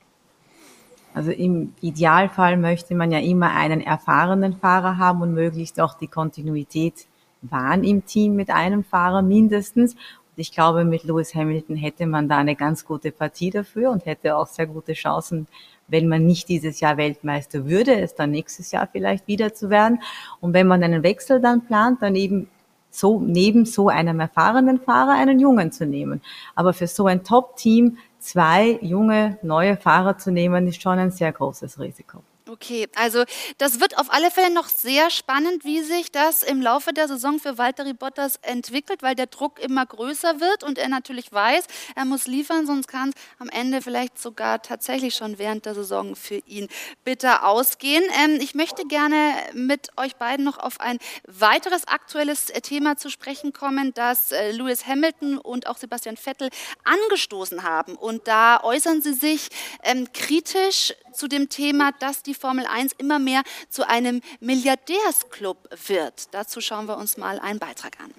Also 1.13 1.31
im 1.31 1.73
Idealfall 1.79 2.58
möchte 2.58 2.93
man 2.93 3.12
ja 3.12 3.19
immer 3.19 3.51
einen 3.53 3.79
erfahrenen 3.79 4.58
Fahrer 4.58 4.97
haben 4.97 5.21
und 5.21 5.34
möglichst 5.34 5.79
auch 5.79 5.93
die 5.93 6.08
Kontinuität 6.08 7.08
wahren 7.41 7.84
im 7.84 8.05
Team 8.05 8.36
mit 8.36 8.49
einem 8.49 8.84
Fahrer 8.84 9.21
mindestens. 9.21 9.93
Und 9.93 10.38
ich 10.38 10.51
glaube, 10.51 10.84
mit 10.84 11.05
Lewis 11.05 11.34
Hamilton 11.34 11.77
hätte 11.77 12.05
man 12.05 12.27
da 12.27 12.38
eine 12.38 12.58
ganz 12.58 12.86
gute 12.86 13.12
Partie 13.12 13.49
dafür 13.49 13.91
und 13.91 14.05
hätte 14.05 14.36
auch 14.36 14.47
sehr 14.47 14.67
gute 14.67 14.91
Chancen, 14.91 15.47
wenn 15.88 16.08
man 16.08 16.26
nicht 16.26 16.50
dieses 16.50 16.80
Jahr 16.80 16.98
Weltmeister 16.98 17.65
würde, 17.65 18.00
es 18.00 18.15
dann 18.15 18.32
nächstes 18.32 18.71
Jahr 18.71 18.88
vielleicht 18.91 19.28
wieder 19.28 19.54
zu 19.54 19.69
werden. 19.69 20.02
Und 20.39 20.54
wenn 20.54 20.67
man 20.67 20.84
einen 20.84 21.04
Wechsel 21.04 21.39
dann 21.39 21.65
plant, 21.65 22.02
dann 22.02 22.15
eben 22.15 22.50
so, 22.89 23.19
neben 23.19 23.65
so 23.65 23.89
einem 23.89 24.19
erfahrenen 24.19 24.80
Fahrer 24.80 25.13
einen 25.13 25.39
Jungen 25.39 25.71
zu 25.71 25.86
nehmen. 25.86 26.21
Aber 26.56 26.74
für 26.74 26.88
so 26.88 27.08
ein 27.08 27.24
Top-Team 27.24 27.98
zwei 28.19 28.80
junge, 28.82 29.38
neue 29.41 29.78
Fahrer 29.78 30.17
zu 30.17 30.32
nehmen, 30.32 30.67
ist 30.67 30.82
schon 30.82 30.98
ein 30.98 31.12
sehr 31.12 31.32
großes 31.32 31.80
Risiko. 31.80 32.24
Okay, 32.47 32.88
also 32.93 33.23
das 33.58 33.79
wird 33.79 33.97
auf 33.97 34.13
alle 34.13 34.29
Fälle 34.29 34.53
noch 34.53 34.67
sehr 34.67 35.10
spannend, 35.10 35.65
wie 35.65 35.81
sich 35.81 36.12
das 36.12 36.43
im 36.43 36.62
Laufe 36.62 36.93
der 36.93 37.08
Saison 37.08 37.39
für 37.39 37.58
Valtteri 37.58 37.93
Bottas 37.93 38.36
entwickelt, 38.43 39.01
weil 39.01 39.15
der 39.15 39.25
Druck 39.25 39.58
immer 39.60 39.84
größer 39.84 40.39
wird 40.39 40.63
und 40.63 40.77
er 40.77 40.88
natürlich 40.88 41.31
weiß, 41.31 41.65
er 41.95 42.05
muss 42.05 42.27
liefern, 42.27 42.67
sonst 42.67 42.88
kann 42.88 43.10
es 43.10 43.15
am 43.39 43.49
Ende 43.49 43.81
vielleicht 43.81 44.19
sogar 44.19 44.62
tatsächlich 44.62 45.15
schon 45.15 45.39
während 45.39 45.65
der 45.65 45.73
Saison 45.73 46.15
für 46.15 46.38
ihn 46.45 46.67
bitter 47.03 47.47
ausgehen. 47.47 48.03
Ähm, 48.23 48.38
ich 48.39 48.53
möchte 48.53 48.86
gerne 48.86 49.34
mit 49.53 49.89
euch 49.97 50.15
beiden 50.15 50.45
noch 50.45 50.60
auf 50.60 50.79
ein 50.79 50.99
weiteres 51.25 51.88
aktuelles 51.88 52.45
Thema 52.62 52.95
zu 52.95 53.10
sprechen 53.10 53.53
kommen, 53.53 53.91
das 53.95 54.31
äh, 54.31 54.51
Lewis 54.51 54.86
Hamilton 54.86 55.39
und 55.39 55.65
auch 55.65 55.77
Sebastian 55.77 56.15
Vettel 56.15 56.49
angestoßen 56.84 57.63
haben. 57.63 57.95
Und 57.95 58.27
da 58.27 58.62
äußern 58.62 59.01
sie 59.01 59.13
sich 59.13 59.49
ähm, 59.81 60.13
kritisch 60.13 60.93
zu 61.12 61.27
dem 61.27 61.49
Thema, 61.49 61.91
dass 61.93 62.21
die 62.21 62.35
Formel 62.36 62.65
1 62.65 62.93
immer 62.98 63.19
mehr 63.19 63.43
zu 63.69 63.88
einem 63.88 64.21
Milliardärsclub 64.39 65.69
wird. 65.88 66.34
Dazu 66.34 66.62
schauen 66.62 66.88
wir 66.88 66.98
uns 66.98 67.17
mal 67.17 67.39
einen 67.39 67.60
Beitrag 67.60 67.98
an. 68.00 68.12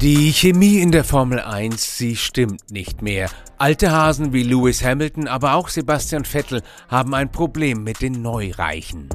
Die 0.00 0.32
Chemie 0.32 0.78
in 0.78 0.92
der 0.92 1.02
Formel 1.02 1.40
1, 1.40 1.98
sie 1.98 2.14
stimmt 2.14 2.70
nicht 2.70 3.02
mehr. 3.02 3.28
Alte 3.56 3.90
Hasen 3.90 4.32
wie 4.32 4.44
Lewis 4.44 4.84
Hamilton, 4.84 5.26
aber 5.26 5.54
auch 5.54 5.68
Sebastian 5.68 6.24
Vettel 6.24 6.62
haben 6.88 7.14
ein 7.14 7.32
Problem 7.32 7.82
mit 7.82 8.00
den 8.00 8.22
Neureichen. 8.22 9.08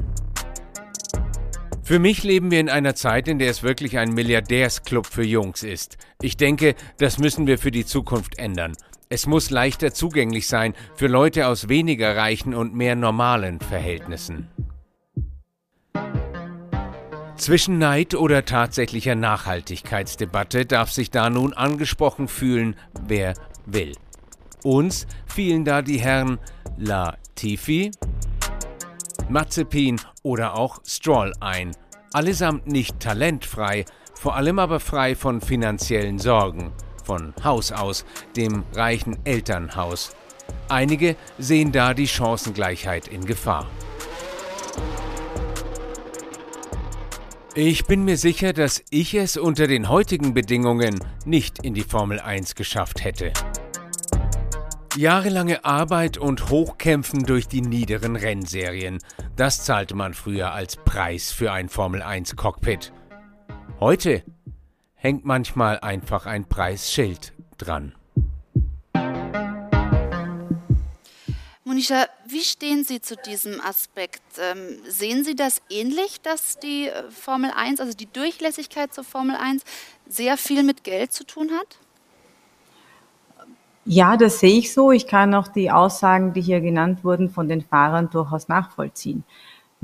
Für 1.82 1.98
mich 1.98 2.22
leben 2.22 2.50
wir 2.50 2.60
in 2.60 2.68
einer 2.68 2.94
Zeit, 2.94 3.28
in 3.28 3.38
der 3.38 3.50
es 3.50 3.62
wirklich 3.62 3.96
ein 3.98 4.12
Milliardärsclub 4.12 5.06
für 5.06 5.24
Jungs 5.24 5.62
ist. 5.62 5.96
Ich 6.20 6.36
denke, 6.36 6.74
das 6.98 7.18
müssen 7.18 7.46
wir 7.46 7.58
für 7.58 7.70
die 7.70 7.86
Zukunft 7.86 8.38
ändern. 8.38 8.74
Es 9.14 9.28
muss 9.28 9.50
leichter 9.50 9.94
zugänglich 9.94 10.48
sein 10.48 10.74
für 10.96 11.06
Leute 11.06 11.46
aus 11.46 11.68
weniger 11.68 12.16
reichen 12.16 12.52
und 12.52 12.74
mehr 12.74 12.96
normalen 12.96 13.60
Verhältnissen. 13.60 14.48
Zwischen 17.36 17.78
Neid 17.78 18.16
oder 18.16 18.44
tatsächlicher 18.44 19.14
Nachhaltigkeitsdebatte 19.14 20.66
darf 20.66 20.90
sich 20.90 21.12
da 21.12 21.30
nun 21.30 21.52
angesprochen 21.54 22.26
fühlen, 22.26 22.74
wer 23.06 23.34
will. 23.66 23.92
Uns 24.64 25.06
fielen 25.26 25.64
da 25.64 25.80
die 25.80 26.00
Herren 26.00 26.40
Latifi, 26.76 27.92
Mazepin 29.28 30.00
oder 30.24 30.56
auch 30.56 30.80
Stroll 30.84 31.32
ein. 31.38 31.70
Allesamt 32.12 32.66
nicht 32.66 32.98
talentfrei, 32.98 33.84
vor 34.14 34.34
allem 34.34 34.58
aber 34.58 34.80
frei 34.80 35.14
von 35.14 35.40
finanziellen 35.40 36.18
Sorgen 36.18 36.72
von 37.04 37.34
Haus 37.42 37.72
aus, 37.72 38.04
dem 38.36 38.64
reichen 38.74 39.18
Elternhaus. 39.24 40.14
Einige 40.68 41.16
sehen 41.38 41.72
da 41.72 41.94
die 41.94 42.08
Chancengleichheit 42.08 43.08
in 43.08 43.24
Gefahr. 43.24 43.66
Ich 47.56 47.84
bin 47.84 48.04
mir 48.04 48.16
sicher, 48.16 48.52
dass 48.52 48.82
ich 48.90 49.14
es 49.14 49.36
unter 49.36 49.68
den 49.68 49.88
heutigen 49.88 50.34
Bedingungen 50.34 50.98
nicht 51.24 51.64
in 51.64 51.72
die 51.72 51.84
Formel 51.84 52.18
1 52.18 52.56
geschafft 52.56 53.04
hätte. 53.04 53.32
Jahrelange 54.96 55.64
Arbeit 55.64 56.18
und 56.18 56.50
Hochkämpfen 56.50 57.24
durch 57.24 57.46
die 57.46 57.62
niederen 57.62 58.16
Rennserien, 58.16 58.98
das 59.36 59.64
zahlte 59.64 59.94
man 59.94 60.14
früher 60.14 60.52
als 60.52 60.76
Preis 60.76 61.30
für 61.30 61.52
ein 61.52 61.68
Formel 61.68 62.02
1 62.02 62.34
Cockpit. 62.36 62.92
Heute 63.78 64.24
hängt 65.04 65.26
manchmal 65.26 65.78
einfach 65.80 66.24
ein 66.24 66.46
Preisschild 66.46 67.34
dran. 67.58 67.94
Monisha, 71.62 72.06
wie 72.26 72.40
stehen 72.40 72.84
Sie 72.84 73.02
zu 73.02 73.14
diesem 73.16 73.60
Aspekt? 73.60 74.22
Ähm, 74.38 74.78
sehen 74.88 75.22
Sie 75.22 75.36
das 75.36 75.60
ähnlich, 75.68 76.22
dass 76.22 76.58
die 76.58 76.88
äh, 76.88 77.10
Formel 77.10 77.50
1, 77.54 77.80
also 77.80 77.92
die 77.92 78.10
Durchlässigkeit 78.10 78.94
zur 78.94 79.04
Formel 79.04 79.36
1, 79.36 79.64
sehr 80.08 80.38
viel 80.38 80.62
mit 80.62 80.84
Geld 80.84 81.12
zu 81.12 81.26
tun 81.26 81.50
hat? 81.50 81.78
Ja, 83.84 84.16
das 84.16 84.40
sehe 84.40 84.58
ich 84.58 84.72
so. 84.72 84.90
Ich 84.90 85.06
kann 85.06 85.34
auch 85.34 85.48
die 85.48 85.70
Aussagen, 85.70 86.32
die 86.32 86.40
hier 86.40 86.62
genannt 86.62 87.04
wurden, 87.04 87.28
von 87.28 87.46
den 87.46 87.60
Fahrern 87.60 88.08
durchaus 88.08 88.48
nachvollziehen. 88.48 89.24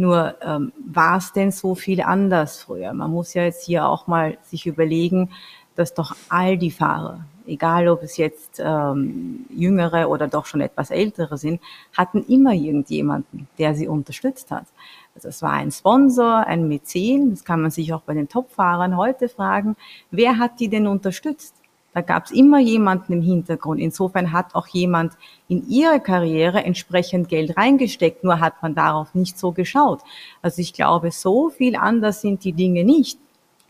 Nur 0.01 0.37
ähm, 0.41 0.73
war 0.83 1.19
es 1.19 1.35
denn 1.35 1.51
so 1.51 1.75
viel 1.75 2.01
anders 2.01 2.63
früher? 2.63 2.95
Man 2.95 3.11
muss 3.11 3.35
ja 3.35 3.43
jetzt 3.43 3.67
hier 3.67 3.87
auch 3.87 4.07
mal 4.07 4.39
sich 4.41 4.67
überlegen, 4.67 5.29
dass 5.75 5.93
doch 5.93 6.17
all 6.31 6.57
die 6.57 6.71
Fahrer, 6.71 7.27
egal 7.47 7.87
ob 7.87 8.03
es 8.03 8.17
jetzt 8.17 8.63
ähm, 8.65 9.45
jüngere 9.51 10.09
oder 10.09 10.27
doch 10.27 10.47
schon 10.47 10.63
etwas 10.63 10.91
ältere 10.91 11.37
sind, 11.37 11.61
hatten 11.95 12.25
immer 12.25 12.55
irgendjemanden, 12.55 13.47
der 13.59 13.75
sie 13.75 13.89
unterstützt 13.89 14.51
hat. 14.51 14.65
Also 15.15 15.29
es 15.29 15.43
war 15.43 15.53
ein 15.53 15.71
Sponsor, 15.71 16.47
ein 16.47 16.67
Mäzen, 16.67 17.33
das 17.33 17.45
kann 17.45 17.61
man 17.61 17.71
sich 17.71 17.93
auch 17.93 18.01
bei 18.01 18.15
den 18.15 18.31
Topfahrern 18.31 18.97
heute 18.97 19.29
fragen, 19.29 19.77
wer 20.11 20.39
hat 20.39 20.61
die 20.61 20.69
denn 20.69 20.87
unterstützt? 20.87 21.55
Da 21.93 22.03
gab 22.03 22.27
es 22.27 22.31
immer 22.31 22.61
jemanden 22.61 23.13
im 23.13 23.23
Hintergrund. 23.23 23.81
Insofern 23.81 24.33
hat 24.33 24.55
auch 24.55 24.69
jemand 24.69 25.15
in 25.49 25.69
ihre 25.69 26.01
Karriere 26.01 26.65
entsprechend 26.65 27.29
Geld 27.29 27.57
reingesteckt, 27.57 28.23
nur 28.23 28.41
hat 28.41 28.63
man 28.63 28.75
darauf 28.75 29.15
nicht 29.15 29.39
so 29.39 29.53
geschaut. 29.53 30.01
Also 30.41 30.61
ich 30.61 30.73
glaube, 30.73 31.11
so 31.11 31.51
viel 31.51 31.77
anders 31.77 32.21
sind 32.21 32.45
die 32.45 32.53
Dinge 32.53 32.85
nicht. 32.85 33.19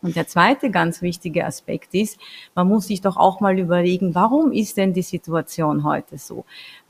Und 0.03 0.17
der 0.17 0.27
zweite 0.27 0.71
ganz 0.71 1.03
wichtige 1.03 1.45
Aspekt 1.45 1.95
ist, 1.95 2.19
man 2.55 2.69
muss 2.69 2.87
sich 2.87 3.03
doch 3.03 3.19
auch 3.19 3.41
mal 3.41 3.59
überlegen, 3.59 4.15
warum 4.15 4.51
ist 4.51 4.79
denn 4.79 4.95
die 4.95 5.03
Situation 5.03 5.85
heute 5.85 6.17
so? 6.17 6.45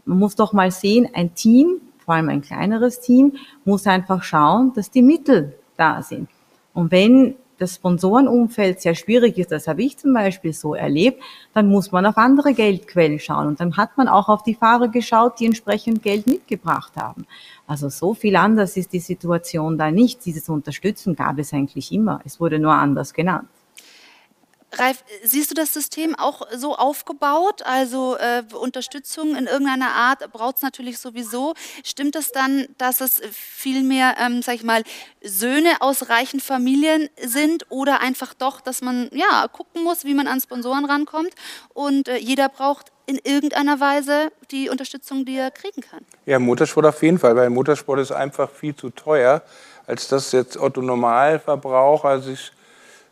man 0.04 0.18
muss 0.18 0.34
doch 0.34 0.52
mal 0.52 0.70
sehen, 0.70 1.08
ein 1.14 1.34
Team, 1.34 1.80
vor 2.04 2.14
allem 2.14 2.28
ein 2.28 2.42
kleineres 2.42 3.00
Team, 3.00 3.34
muss 3.64 3.86
einfach 3.86 4.22
schauen, 4.22 4.72
dass 4.74 4.90
die 4.90 5.02
Mittel 5.02 5.54
da 5.76 6.02
sind. 6.02 6.28
Und 6.74 6.90
wenn 6.90 7.36
das 7.60 7.76
Sponsorenumfeld 7.76 8.80
sehr 8.80 8.94
schwierig 8.94 9.38
ist, 9.38 9.52
das 9.52 9.68
habe 9.68 9.82
ich 9.82 9.98
zum 9.98 10.14
Beispiel 10.14 10.52
so 10.52 10.74
erlebt, 10.74 11.22
dann 11.52 11.68
muss 11.68 11.92
man 11.92 12.06
auf 12.06 12.16
andere 12.16 12.54
Geldquellen 12.54 13.18
schauen. 13.18 13.48
Und 13.48 13.60
dann 13.60 13.76
hat 13.76 13.96
man 13.96 14.08
auch 14.08 14.28
auf 14.28 14.42
die 14.42 14.54
Fahrer 14.54 14.88
geschaut, 14.88 15.38
die 15.38 15.46
entsprechend 15.46 16.02
Geld 16.02 16.26
mitgebracht 16.26 16.92
haben. 16.96 17.26
Also 17.66 17.88
so 17.88 18.14
viel 18.14 18.36
anders 18.36 18.76
ist 18.76 18.92
die 18.92 19.00
Situation 19.00 19.76
da 19.78 19.90
nicht. 19.90 20.24
Dieses 20.24 20.48
Unterstützen 20.48 21.14
gab 21.14 21.38
es 21.38 21.52
eigentlich 21.52 21.92
immer. 21.92 22.20
Es 22.24 22.40
wurde 22.40 22.58
nur 22.58 22.72
anders 22.72 23.12
genannt. 23.12 23.48
Ralf, 24.72 25.04
siehst 25.24 25.50
du 25.50 25.54
das 25.54 25.74
System 25.74 26.14
auch 26.14 26.42
so 26.54 26.76
aufgebaut? 26.76 27.62
Also 27.64 28.16
äh, 28.16 28.44
Unterstützung 28.54 29.34
in 29.34 29.46
irgendeiner 29.46 29.92
Art 29.92 30.32
braucht 30.32 30.56
es 30.56 30.62
natürlich 30.62 30.98
sowieso. 30.98 31.54
Stimmt 31.84 32.14
es 32.14 32.30
dann, 32.30 32.66
dass 32.78 33.00
es 33.00 33.20
viel 33.32 33.82
mehr, 33.82 34.14
ähm, 34.20 34.42
sag 34.42 34.54
ich 34.54 34.62
mal, 34.62 34.82
Söhne 35.22 35.80
aus 35.80 36.08
reichen 36.08 36.40
Familien 36.40 37.08
sind 37.20 37.66
oder 37.68 38.00
einfach 38.00 38.32
doch, 38.32 38.60
dass 38.60 38.80
man 38.80 39.10
ja 39.12 39.48
gucken 39.48 39.82
muss, 39.82 40.04
wie 40.04 40.14
man 40.14 40.28
an 40.28 40.40
Sponsoren 40.40 40.84
rankommt 40.84 41.34
und 41.74 42.08
äh, 42.08 42.16
jeder 42.18 42.48
braucht 42.48 42.92
in 43.06 43.18
irgendeiner 43.24 43.80
Weise 43.80 44.30
die 44.52 44.70
Unterstützung, 44.70 45.24
die 45.24 45.36
er 45.36 45.50
kriegen 45.50 45.80
kann? 45.80 46.04
Ja, 46.26 46.38
Motorsport 46.38 46.86
auf 46.86 47.02
jeden 47.02 47.18
Fall, 47.18 47.34
weil 47.34 47.50
Motorsport 47.50 47.98
ist 47.98 48.12
einfach 48.12 48.48
viel 48.48 48.74
zu 48.74 48.90
teuer, 48.90 49.42
als 49.86 50.06
dass 50.06 50.30
jetzt 50.30 50.56
Otto 50.56 50.80
Normalverbraucher 50.80 52.20
sich 52.20 52.52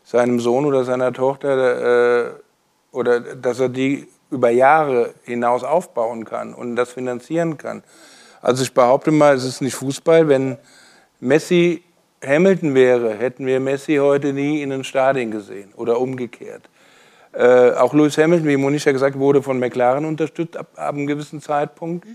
seinem 0.09 0.39
Sohn 0.39 0.65
oder 0.65 0.83
seiner 0.85 1.13
Tochter 1.13 2.25
äh, 2.25 2.31
oder 2.91 3.19
dass 3.19 3.59
er 3.59 3.69
die 3.69 4.07
über 4.31 4.49
Jahre 4.49 5.13
hinaus 5.23 5.63
aufbauen 5.63 6.25
kann 6.25 6.55
und 6.55 6.75
das 6.75 6.91
finanzieren 6.93 7.59
kann. 7.59 7.83
Also 8.41 8.63
ich 8.63 8.73
behaupte 8.73 9.11
mal, 9.11 9.35
es 9.35 9.43
ist 9.43 9.61
nicht 9.61 9.75
Fußball. 9.75 10.27
Wenn 10.27 10.57
Messi 11.19 11.83
Hamilton 12.25 12.73
wäre, 12.73 13.13
hätten 13.13 13.45
wir 13.45 13.59
Messi 13.59 13.97
heute 13.97 14.33
nie 14.33 14.63
in 14.63 14.71
den 14.71 14.83
Stadien 14.83 15.29
gesehen 15.29 15.73
oder 15.75 15.99
umgekehrt. 15.99 16.63
Äh, 17.31 17.73
auch 17.73 17.93
Lewis 17.93 18.17
Hamilton, 18.17 18.47
wie 18.47 18.57
Monisha 18.57 18.91
gesagt 18.91 19.19
wurde, 19.19 19.43
von 19.43 19.59
McLaren 19.59 20.05
unterstützt 20.05 20.57
ab, 20.57 20.69
ab 20.75 20.95
einem 20.95 21.05
gewissen 21.05 21.39
Zeitpunkt, 21.39 22.07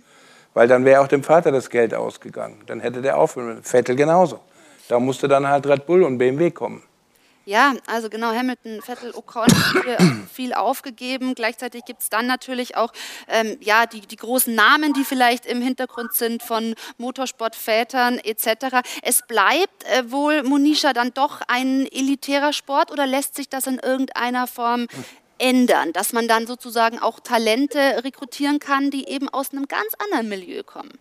weil 0.52 0.66
dann 0.66 0.84
wäre 0.84 1.00
auch 1.00 1.08
dem 1.08 1.22
Vater 1.22 1.52
das 1.52 1.70
Geld 1.70 1.94
ausgegangen. 1.94 2.56
Dann 2.66 2.80
hätte 2.80 3.02
der 3.02 3.18
aufhören. 3.18 3.62
Vettel 3.62 3.94
genauso. 3.94 4.40
Da 4.88 4.98
musste 4.98 5.28
dann 5.28 5.46
halt 5.46 5.64
Red 5.68 5.86
Bull 5.86 6.02
und 6.02 6.18
BMW 6.18 6.50
kommen. 6.50 6.82
Ja, 7.46 7.74
also 7.86 8.08
genau, 8.08 8.32
Hamilton, 8.32 8.80
Vettel, 8.80 9.12
Ocon 9.14 9.48
viel 10.32 10.54
aufgegeben. 10.54 11.34
Gleichzeitig 11.34 11.84
gibt 11.84 12.00
es 12.00 12.08
dann 12.08 12.26
natürlich 12.26 12.76
auch 12.76 12.92
ähm, 13.28 13.58
ja, 13.60 13.84
die, 13.84 14.00
die 14.00 14.16
großen 14.16 14.54
Namen, 14.54 14.94
die 14.94 15.04
vielleicht 15.04 15.44
im 15.44 15.60
Hintergrund 15.60 16.14
sind 16.14 16.42
von 16.42 16.74
Motorsportvätern 16.96 18.18
etc. 18.18 18.86
Es 19.02 19.26
bleibt 19.26 19.84
äh, 19.84 20.10
wohl, 20.10 20.42
Monisha, 20.42 20.94
dann 20.94 21.12
doch 21.12 21.42
ein 21.46 21.86
elitärer 21.86 22.54
Sport 22.54 22.90
oder 22.90 23.06
lässt 23.06 23.34
sich 23.34 23.50
das 23.50 23.66
in 23.66 23.78
irgendeiner 23.78 24.46
Form 24.46 24.86
ändern, 25.36 25.92
dass 25.92 26.14
man 26.14 26.26
dann 26.28 26.46
sozusagen 26.46 26.98
auch 26.98 27.20
Talente 27.20 27.78
rekrutieren 28.04 28.58
kann, 28.58 28.90
die 28.90 29.06
eben 29.08 29.28
aus 29.28 29.52
einem 29.52 29.68
ganz 29.68 29.92
anderen 29.98 30.30
Milieu 30.30 30.62
kommen? 30.62 30.92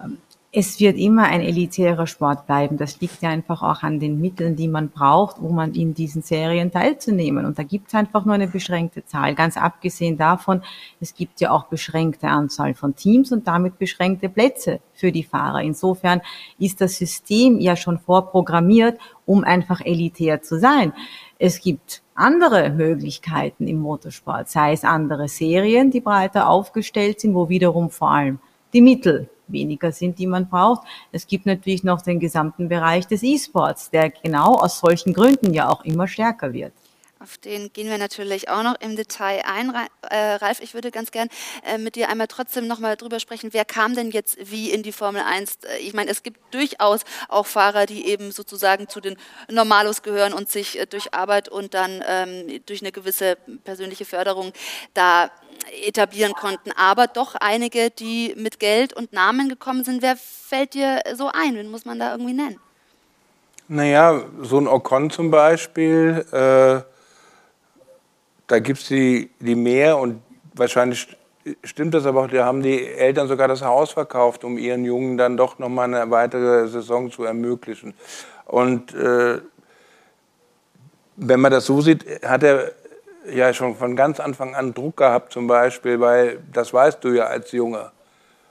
Ähm, 0.00 0.22
es 0.52 0.80
wird 0.80 0.98
immer 0.98 1.24
ein 1.24 1.42
elitärer 1.42 2.08
Sport 2.08 2.46
bleiben. 2.46 2.76
Das 2.76 3.00
liegt 3.00 3.22
ja 3.22 3.28
einfach 3.28 3.62
auch 3.62 3.84
an 3.84 4.00
den 4.00 4.20
Mitteln, 4.20 4.56
die 4.56 4.66
man 4.66 4.88
braucht, 4.88 5.38
um 5.38 5.56
an 5.60 5.74
in 5.74 5.94
diesen 5.94 6.22
Serien 6.22 6.72
teilzunehmen. 6.72 7.46
Und 7.46 7.56
da 7.56 7.62
gibt 7.62 7.86
es 7.88 7.94
einfach 7.94 8.24
nur 8.24 8.34
eine 8.34 8.48
beschränkte 8.48 9.04
Zahl. 9.04 9.36
Ganz 9.36 9.56
abgesehen 9.56 10.18
davon, 10.18 10.62
es 11.00 11.14
gibt 11.14 11.40
ja 11.40 11.52
auch 11.52 11.66
beschränkte 11.66 12.26
Anzahl 12.26 12.74
von 12.74 12.96
Teams 12.96 13.30
und 13.30 13.46
damit 13.46 13.78
beschränkte 13.78 14.28
Plätze 14.28 14.80
für 14.92 15.12
die 15.12 15.22
Fahrer. 15.22 15.62
Insofern 15.62 16.20
ist 16.58 16.80
das 16.80 16.96
System 16.96 17.60
ja 17.60 17.76
schon 17.76 18.00
vorprogrammiert, 18.00 18.98
um 19.26 19.44
einfach 19.44 19.80
elitär 19.80 20.42
zu 20.42 20.58
sein. 20.58 20.92
Es 21.38 21.60
gibt 21.60 22.02
andere 22.16 22.70
Möglichkeiten 22.70 23.68
im 23.68 23.78
Motorsport, 23.78 24.48
sei 24.48 24.72
es 24.72 24.82
andere 24.82 25.28
Serien, 25.28 25.92
die 25.92 26.00
breiter 26.00 26.48
aufgestellt 26.48 27.20
sind, 27.20 27.34
wo 27.34 27.48
wiederum 27.48 27.88
vor 27.88 28.10
allem 28.10 28.40
die 28.72 28.80
Mittel 28.80 29.28
weniger 29.52 29.92
sind, 29.92 30.18
die 30.18 30.26
man 30.26 30.48
braucht. 30.48 30.86
Es 31.12 31.26
gibt 31.26 31.46
natürlich 31.46 31.84
noch 31.84 32.02
den 32.02 32.20
gesamten 32.20 32.68
Bereich 32.68 33.06
des 33.06 33.22
E-Sports, 33.22 33.90
der 33.90 34.10
genau 34.10 34.54
aus 34.54 34.80
solchen 34.80 35.12
Gründen 35.12 35.52
ja 35.52 35.68
auch 35.68 35.84
immer 35.84 36.08
stärker 36.08 36.52
wird. 36.52 36.72
Auf 37.22 37.36
den 37.36 37.70
gehen 37.74 37.90
wir 37.90 37.98
natürlich 37.98 38.48
auch 38.48 38.62
noch 38.62 38.80
im 38.80 38.96
Detail 38.96 39.42
ein. 39.44 39.74
Äh, 40.08 40.16
Ralf, 40.36 40.60
ich 40.62 40.72
würde 40.72 40.90
ganz 40.90 41.10
gern 41.10 41.28
äh, 41.66 41.76
mit 41.76 41.94
dir 41.94 42.08
einmal 42.08 42.28
trotzdem 42.28 42.66
noch 42.66 42.78
mal 42.78 42.96
drüber 42.96 43.20
sprechen, 43.20 43.50
wer 43.52 43.66
kam 43.66 43.94
denn 43.94 44.10
jetzt 44.10 44.38
wie 44.50 44.70
in 44.70 44.82
die 44.82 44.90
Formel 44.90 45.20
1? 45.20 45.58
Äh, 45.64 45.80
ich 45.80 45.92
meine, 45.92 46.10
es 46.10 46.22
gibt 46.22 46.40
durchaus 46.54 47.02
auch 47.28 47.44
Fahrer, 47.44 47.84
die 47.84 48.06
eben 48.06 48.32
sozusagen 48.32 48.88
zu 48.88 49.02
den 49.02 49.18
Normalos 49.50 50.00
gehören 50.00 50.32
und 50.32 50.48
sich 50.48 50.80
durch 50.88 51.12
Arbeit 51.12 51.50
und 51.50 51.74
dann 51.74 52.02
ähm, 52.08 52.62
durch 52.64 52.80
eine 52.80 52.90
gewisse 52.90 53.36
persönliche 53.64 54.06
Förderung 54.06 54.54
da 54.94 55.30
etablieren 55.84 56.32
konnten. 56.32 56.72
Aber 56.76 57.06
doch 57.06 57.34
einige, 57.34 57.90
die 57.90 58.34
mit 58.36 58.58
Geld 58.60 58.92
und 58.92 59.12
Namen 59.12 59.48
gekommen 59.48 59.84
sind. 59.84 60.02
Wer 60.02 60.16
fällt 60.16 60.74
dir 60.74 61.00
so 61.14 61.28
ein? 61.32 61.54
Wen 61.54 61.70
muss 61.70 61.84
man 61.84 61.98
da 61.98 62.12
irgendwie 62.12 62.34
nennen? 62.34 62.58
Naja, 63.68 64.22
so 64.42 64.58
ein 64.58 64.66
Ocon 64.66 65.10
zum 65.10 65.30
Beispiel 65.30 66.26
äh, 66.32 66.82
da 68.50 68.58
gibt 68.58 68.80
es 68.80 68.88
die, 68.88 69.30
die 69.38 69.54
mehr 69.54 69.96
und 69.96 70.22
wahrscheinlich 70.54 71.16
stimmt 71.62 71.94
das 71.94 72.04
aber 72.04 72.24
auch, 72.24 72.28
da 72.28 72.44
haben 72.44 72.62
die 72.62 72.84
Eltern 72.84 73.28
sogar 73.28 73.46
das 73.46 73.62
Haus 73.62 73.92
verkauft, 73.92 74.42
um 74.42 74.58
ihren 74.58 74.84
Jungen 74.84 75.16
dann 75.16 75.36
doch 75.36 75.58
nochmal 75.60 75.94
eine 75.94 76.10
weitere 76.10 76.66
Saison 76.66 77.12
zu 77.12 77.24
ermöglichen. 77.24 77.94
Und 78.46 78.92
äh, 78.92 79.38
wenn 81.16 81.40
man 81.40 81.52
das 81.52 81.66
so 81.66 81.80
sieht, 81.80 82.04
hat 82.24 82.42
er 82.42 82.72
ja 83.26 83.52
schon 83.52 83.76
von 83.76 83.96
ganz 83.96 84.20
Anfang 84.20 84.54
an 84.54 84.74
Druck 84.74 84.98
gehabt 84.98 85.32
zum 85.32 85.46
Beispiel, 85.46 86.00
weil 86.00 86.40
das 86.52 86.72
weißt 86.72 87.02
du 87.04 87.10
ja 87.10 87.24
als 87.24 87.52
Junge, 87.52 87.90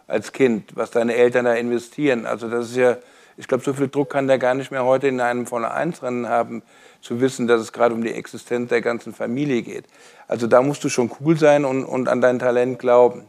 als 0.07 0.31
Kind, 0.31 0.75
was 0.75 0.91
deine 0.91 1.15
Eltern 1.15 1.45
da 1.45 1.53
investieren. 1.53 2.25
Also 2.25 2.49
das 2.49 2.69
ist 2.69 2.77
ja, 2.77 2.97
ich 3.37 3.47
glaube, 3.47 3.63
so 3.63 3.73
viel 3.73 3.87
Druck 3.87 4.09
kann 4.09 4.27
der 4.27 4.37
gar 4.37 4.53
nicht 4.53 4.71
mehr 4.71 4.85
heute 4.85 5.07
in 5.07 5.21
einem 5.21 5.45
Formel-1-Rennen 5.45 6.27
haben, 6.27 6.61
zu 7.01 7.21
wissen, 7.21 7.47
dass 7.47 7.61
es 7.61 7.71
gerade 7.71 7.95
um 7.95 8.03
die 8.03 8.13
Existenz 8.13 8.69
der 8.69 8.81
ganzen 8.81 9.13
Familie 9.13 9.61
geht. 9.61 9.85
Also 10.27 10.47
da 10.47 10.61
musst 10.61 10.83
du 10.83 10.89
schon 10.89 11.09
cool 11.19 11.37
sein 11.37 11.63
und, 11.63 11.85
und 11.85 12.09
an 12.09 12.21
dein 12.21 12.39
Talent 12.39 12.79
glauben. 12.79 13.23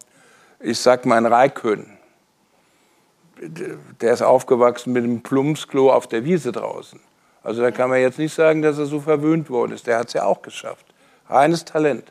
Ich 0.58 0.78
sag 0.78 1.06
mal, 1.06 1.16
ein 1.16 1.26
Raikön, 1.26 1.86
der 4.00 4.12
ist 4.12 4.22
aufgewachsen 4.22 4.92
mit 4.92 5.04
einem 5.04 5.22
Plumpsklo 5.22 5.92
auf 5.92 6.06
der 6.06 6.24
Wiese 6.24 6.52
draußen. 6.52 7.00
Also 7.42 7.62
da 7.62 7.70
kann 7.70 7.88
man 7.88 8.00
jetzt 8.00 8.18
nicht 8.18 8.34
sagen, 8.34 8.60
dass 8.60 8.78
er 8.78 8.86
so 8.86 9.00
verwöhnt 9.00 9.48
worden 9.48 9.72
ist. 9.72 9.86
Der 9.86 9.98
hat 9.98 10.08
es 10.08 10.12
ja 10.12 10.24
auch 10.24 10.42
geschafft. 10.42 10.89
Reines 11.30 11.64
Talent. 11.64 12.04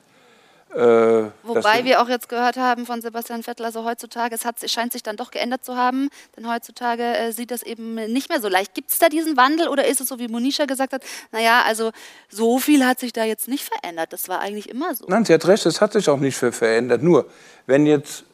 Äh, 0.71 1.31
Wobei 1.41 1.83
wir 1.83 1.99
auch 1.99 2.09
jetzt 2.09 2.29
gehört 2.29 2.57
haben 2.57 2.85
von 2.85 3.01
Sebastian 3.01 3.41
Vettel, 3.41 3.65
also 3.65 3.85
heutzutage, 3.85 4.35
es, 4.35 4.45
hat, 4.45 4.61
es 4.61 4.71
scheint 4.71 4.93
sich 4.93 5.01
dann 5.01 5.17
doch 5.17 5.31
geändert 5.31 5.65
zu 5.65 5.75
haben, 5.75 6.09
denn 6.37 6.47
heutzutage 6.47 7.01
äh, 7.01 7.31
sieht 7.31 7.49
das 7.49 7.63
eben 7.63 7.95
nicht 7.95 8.29
mehr 8.29 8.39
so 8.39 8.49
leicht. 8.49 8.75
Gibt 8.75 8.91
es 8.91 8.99
da 8.99 9.09
diesen 9.09 9.35
Wandel 9.35 9.67
oder 9.67 9.87
ist 9.87 9.99
es 9.99 10.07
so, 10.07 10.19
wie 10.19 10.27
Monisha 10.27 10.65
gesagt 10.65 10.93
hat, 10.93 11.01
naja, 11.31 11.63
also 11.65 11.91
so 12.29 12.59
viel 12.59 12.85
hat 12.85 12.99
sich 12.99 13.13
da 13.13 13.23
jetzt 13.23 13.47
nicht 13.47 13.63
verändert, 13.67 14.13
das 14.13 14.29
war 14.29 14.41
eigentlich 14.41 14.69
immer 14.69 14.93
so. 14.93 15.05
Nein, 15.07 15.25
sie 15.25 15.33
hat 15.33 15.47
recht, 15.47 15.65
es 15.65 15.81
hat 15.81 15.93
sich 15.93 16.07
auch 16.07 16.19
nicht 16.19 16.37
viel 16.37 16.51
verändert. 16.51 17.01
Nur, 17.01 17.25
wenn 17.65 17.87
jetzt 17.87 18.25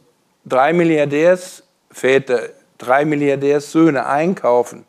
drei 0.44 0.74
Milliardärsväter, 0.74 2.50
drei 2.78 3.06
Milliardärssöhne 3.06 4.06
einkaufen, 4.06 4.86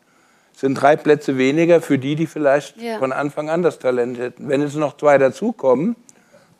sind 0.57 0.73
drei 0.73 0.95
Plätze 0.95 1.37
weniger 1.37 1.81
für 1.81 1.99
die, 1.99 2.15
die 2.15 2.25
vielleicht 2.25 2.77
ja. 2.77 2.97
von 2.97 3.11
Anfang 3.11 3.49
an 3.49 3.61
das 3.61 3.77
Talent 3.77 4.17
hätten. 4.17 4.49
Wenn 4.49 4.61
jetzt 4.61 4.75
noch 4.75 4.97
zwei 4.97 5.19
dazukommen, 5.19 5.95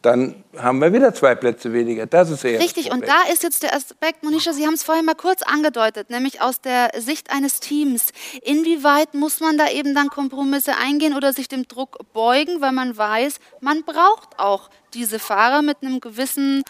dann 0.03 0.43
haben 0.55 0.79
wir 0.79 0.93
wieder 0.93 1.15
zwei 1.15 1.33
Plätze 1.33 1.73
weniger. 1.73 2.05
Das 2.05 2.29
ist 2.29 2.43
eher 2.43 2.59
Richtig, 2.59 2.91
und 2.91 3.07
da 3.07 3.23
ist 3.33 3.41
jetzt 3.41 3.63
der 3.63 3.75
Aspekt, 3.75 4.23
Monisha, 4.23 4.53
Sie 4.53 4.67
haben 4.67 4.75
es 4.75 4.83
vorhin 4.83 5.03
mal 5.03 5.15
kurz 5.15 5.41
angedeutet, 5.41 6.11
nämlich 6.11 6.41
aus 6.41 6.61
der 6.61 6.91
Sicht 6.95 7.31
eines 7.31 7.59
Teams. 7.59 8.11
Inwieweit 8.43 9.15
muss 9.15 9.39
man 9.39 9.57
da 9.57 9.67
eben 9.71 9.95
dann 9.95 10.09
Kompromisse 10.09 10.77
eingehen 10.77 11.15
oder 11.15 11.33
sich 11.33 11.47
dem 11.47 11.67
Druck 11.67 11.97
beugen, 12.13 12.61
weil 12.61 12.73
man 12.73 12.95
weiß, 12.95 13.39
man 13.61 13.83
braucht 13.83 14.37
auch 14.37 14.69
diese 14.93 15.17
Fahrer 15.17 15.63
mit 15.63 15.77
einem 15.81 15.99
gewissen 16.01 16.63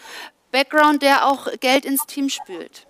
Background, 0.50 1.02
der 1.02 1.26
auch 1.26 1.48
Geld 1.60 1.84
ins 1.84 2.06
Team 2.06 2.30
spült? 2.30 2.87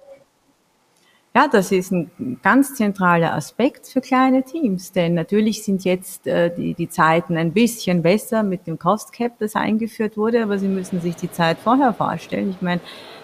Ja, 1.39 1.47
das 1.47 1.70
ist 1.70 1.93
ein 1.93 2.41
ganz 2.43 2.74
zentraler 2.74 3.32
Aspekt 3.32 3.86
für 3.86 4.01
kleine 4.01 4.43
Teams, 4.43 4.91
denn 4.91 5.14
natürlich 5.14 5.62
sind 5.62 5.84
jetzt 5.84 6.26
äh, 6.26 6.53
die, 6.53 6.74
die 6.74 6.89
Zeiten 6.89 7.36
ein 7.36 7.53
bisschen 7.53 8.03
besser 8.03 8.43
mit 8.43 8.66
dem 8.66 8.76
Cost 8.76 9.12
Cap, 9.12 9.39
das 9.39 9.55
eingeführt 9.55 10.16
wurde, 10.16 10.43
aber 10.43 10.59
Sie 10.59 10.66
müssen 10.66 11.01
sich 11.01 11.14
die 11.14 11.30
Zeit 11.30 11.59
vorher 11.62 11.93
vorstellen. 11.93 12.51
Ich 12.51 12.61
meine, 12.61 12.80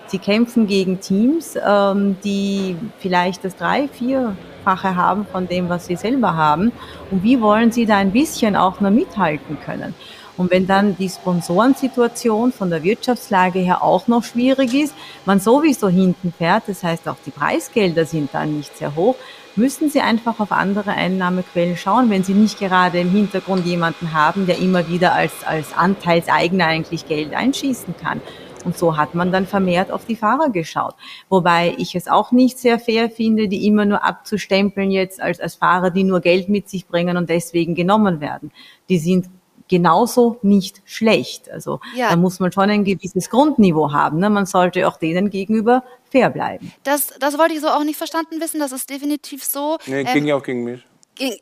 Sie 0.07 0.19
kämpfen 0.19 0.69
gegen 0.69 1.01
Teams, 1.01 1.59
ähm, 1.67 2.17
die 2.23 2.77
vielleicht 3.01 3.45
das 3.45 3.57
drei, 3.57 3.89
vierfache 3.89 4.95
haben 4.95 5.27
von 5.27 5.49
dem, 5.49 5.69
was 5.69 5.87
Sie 5.87 5.97
selber 5.97 6.37
haben. 6.37 6.71
Und 7.11 7.25
wie 7.25 7.41
wollen 7.41 7.73
Sie 7.73 7.85
da 7.85 7.97
ein 7.97 8.13
bisschen 8.13 8.55
auch 8.55 8.81
nur 8.81 8.93
mithalten 8.93 9.59
können? 9.59 9.93
Und 10.37 10.51
wenn 10.51 10.67
dann 10.67 10.97
die 10.97 11.09
Sponsorensituation 11.09 12.53
von 12.53 12.71
der 12.71 12.83
Wirtschaftslage 12.83 13.61
her 13.61 13.83
auch 13.83 14.09
noch 14.09 14.25
schwierig 14.25 14.75
ist, 14.75 14.95
man 15.25 15.41
sowieso 15.41 15.89
hinten 15.89 16.33
fährt, 16.37 16.65
das 16.67 16.83
heißt 16.83 17.09
auch 17.09 17.17
die 17.25 17.31
Preisgelder 17.31 18.05
sind 18.05 18.31
dann 18.33 18.57
nicht 18.57 18.77
sehr 18.77 18.97
hoch, 18.97 19.17
müssen 19.57 19.89
Sie 19.89 20.01
einfach 20.01 20.41
auf 20.41 20.51
andere 20.51 20.91
Einnahmequellen 20.91 21.77
schauen, 21.77 22.11
wenn 22.11 22.25
Sie 22.25 22.35
nicht 22.35 22.59
gerade 22.59 22.99
im 22.99 23.11
Hintergrund 23.11 23.65
jemanden 23.67 24.13
haben, 24.13 24.47
der 24.47 24.59
immer 24.59 24.89
wieder 24.89 25.15
als, 25.15 25.33
als 25.45 25.73
Anteilseigner 25.77 26.67
eigentlich 26.67 27.07
Geld 27.07 27.33
einschießen 27.33 27.95
kann. 27.97 28.21
Und 28.65 28.79
so 28.79 28.97
hat 28.97 29.15
man 29.15 29.31
dann 29.31 29.47
vermehrt 29.47 29.91
auf 29.91 30.07
die 30.07 30.17
Fahrer 30.17 30.51
geschaut. 30.51 30.95
Wobei 31.29 31.75
ich 31.77 31.95
es 31.95 32.09
auch 32.09 32.33
nicht 32.33 32.59
sehr 32.59 32.79
fair 32.79 33.11
finde, 33.11 33.47
die 33.47 33.67
immer 33.67 33.85
nur 33.85 34.03
abzustempeln 34.03 34.91
jetzt 34.91 35.21
als, 35.21 35.39
als 35.39 35.57
Fahrer, 35.57 35.91
die 35.91 36.05
nur 36.05 36.21
Geld 36.21 36.49
mit 36.49 36.69
sich 36.69 36.87
bringen 36.87 37.17
und 37.17 37.29
deswegen 37.29 37.75
genommen 37.75 38.21
werden. 38.21 38.53
Die 38.89 38.99
sind 38.99 39.29
genauso 39.69 40.39
nicht 40.43 40.83
schlecht. 40.85 41.51
Also 41.51 41.81
ja. 41.95 42.11
da 42.11 42.17
muss 42.17 42.41
man 42.41 42.53
schon 42.53 42.71
ein 42.71 42.85
gewisses 42.85 43.31
Grundniveau 43.31 43.93
haben. 43.93 44.19
Ne? 44.19 44.31
Man 44.31 44.47
sollte 44.47 44.87
auch 44.89 44.97
denen 44.97 45.31
gegenüber 45.31 45.85
fair 46.11 46.31
bleiben. 46.31 46.73
Das, 46.83 47.09
das 47.19 47.39
wollte 47.39 47.55
ich 47.55 47.61
so 47.61 47.69
auch 47.69 47.85
nicht 47.85 47.97
verstanden 47.97 48.41
wissen. 48.41 48.61
Das 48.61 48.73
ist 48.73 48.91
definitiv 48.91 49.45
so. 49.45 49.79
Nee, 49.87 50.03
ähm, 50.03 50.13
ging 50.13 50.27
ja 50.27 50.37
auch 50.37 50.43
gegen 50.43 50.65
mich. 50.65 50.85
Gegen, 51.17 51.39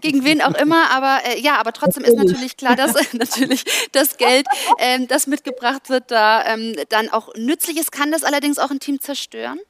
gegen 0.00 0.24
wen 0.24 0.40
auch 0.40 0.54
immer, 0.54 0.90
aber 0.92 1.20
äh, 1.26 1.40
ja, 1.40 1.60
aber 1.60 1.74
trotzdem 1.74 2.04
ist 2.04 2.16
natürlich 2.16 2.56
klar, 2.56 2.74
dass 2.74 2.94
natürlich 3.12 3.64
das 3.92 4.16
Geld, 4.16 4.46
ähm, 4.78 5.08
das 5.08 5.26
mitgebracht 5.26 5.90
wird, 5.90 6.10
da 6.10 6.46
ähm, 6.46 6.74
dann 6.88 7.10
auch 7.10 7.34
nützlich 7.36 7.78
ist. 7.78 7.92
Kann 7.92 8.10
das 8.10 8.24
allerdings 8.24 8.58
auch 8.58 8.70
ein 8.70 8.80
Team 8.80 8.98
zerstören? 8.98 9.60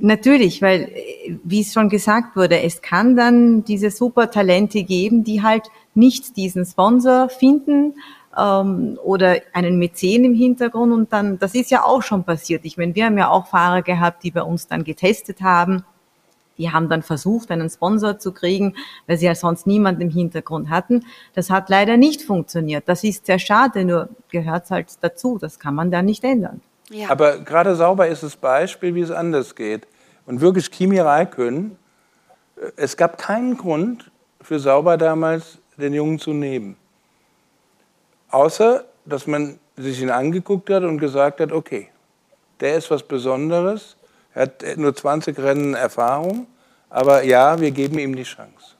Natürlich, 0.00 0.62
weil, 0.62 0.90
wie 1.44 1.60
es 1.60 1.72
schon 1.72 1.88
gesagt 1.88 2.36
wurde, 2.36 2.60
es 2.60 2.82
kann 2.82 3.16
dann 3.16 3.64
diese 3.64 3.90
super 3.90 4.30
Talente 4.30 4.82
geben, 4.82 5.24
die 5.24 5.42
halt 5.42 5.70
nicht 5.94 6.36
diesen 6.36 6.64
Sponsor 6.64 7.28
finden 7.28 7.94
ähm, 8.36 8.98
oder 9.02 9.40
einen 9.52 9.78
Mäzen 9.78 10.24
im 10.24 10.34
Hintergrund 10.34 10.92
und 10.92 11.12
dann, 11.12 11.38
das 11.38 11.54
ist 11.54 11.70
ja 11.70 11.84
auch 11.84 12.02
schon 12.02 12.24
passiert. 12.24 12.64
Ich 12.64 12.76
meine, 12.76 12.94
wir 12.94 13.06
haben 13.06 13.18
ja 13.18 13.30
auch 13.30 13.46
Fahrer 13.46 13.82
gehabt, 13.82 14.22
die 14.22 14.30
bei 14.30 14.42
uns 14.42 14.66
dann 14.66 14.84
getestet 14.84 15.40
haben. 15.40 15.84
Die 16.58 16.70
haben 16.70 16.88
dann 16.88 17.02
versucht, 17.02 17.50
einen 17.50 17.68
Sponsor 17.68 18.18
zu 18.18 18.32
kriegen, 18.32 18.74
weil 19.06 19.18
sie 19.18 19.26
ja 19.26 19.34
sonst 19.34 19.66
niemand 19.66 20.00
im 20.00 20.10
Hintergrund 20.10 20.70
hatten. 20.70 21.04
Das 21.34 21.50
hat 21.50 21.68
leider 21.68 21.96
nicht 21.96 22.22
funktioniert. 22.22 22.84
Das 22.86 23.04
ist 23.04 23.26
sehr 23.26 23.38
schade, 23.38 23.84
nur 23.84 24.08
gehört 24.30 24.70
halt 24.70 24.88
dazu. 25.02 25.38
Das 25.38 25.58
kann 25.58 25.74
man 25.74 25.90
da 25.90 26.02
nicht 26.02 26.24
ändern. 26.24 26.62
Ja. 26.90 27.10
Aber 27.10 27.38
gerade 27.38 27.74
sauber 27.74 28.06
ist 28.06 28.22
das 28.22 28.36
Beispiel, 28.36 28.94
wie 28.94 29.00
es 29.00 29.10
anders 29.10 29.54
geht. 29.54 29.86
Und 30.24 30.40
wirklich 30.40 30.70
Kimi 30.70 30.98
Räikkönen, 30.98 31.78
äh, 32.56 32.70
es 32.76 32.96
gab 32.96 33.18
keinen 33.18 33.56
Grund 33.56 34.10
für 34.40 34.58
Sauber 34.58 34.96
damals, 34.96 35.58
den 35.76 35.92
Jungen 35.92 36.18
zu 36.18 36.32
nehmen. 36.32 36.76
Außer, 38.30 38.84
dass 39.04 39.26
man 39.26 39.58
sich 39.76 40.00
ihn 40.00 40.10
angeguckt 40.10 40.70
hat 40.70 40.84
und 40.84 40.98
gesagt 40.98 41.40
hat, 41.40 41.52
okay, 41.52 41.88
der 42.60 42.76
ist 42.76 42.90
was 42.90 43.02
Besonderes, 43.02 43.96
er 44.34 44.42
hat 44.42 44.64
nur 44.76 44.94
20 44.94 45.38
Rennen 45.38 45.74
Erfahrung, 45.74 46.46
aber 46.88 47.24
ja, 47.24 47.60
wir 47.60 47.70
geben 47.70 47.98
ihm 47.98 48.16
die 48.16 48.22
Chance. 48.22 48.76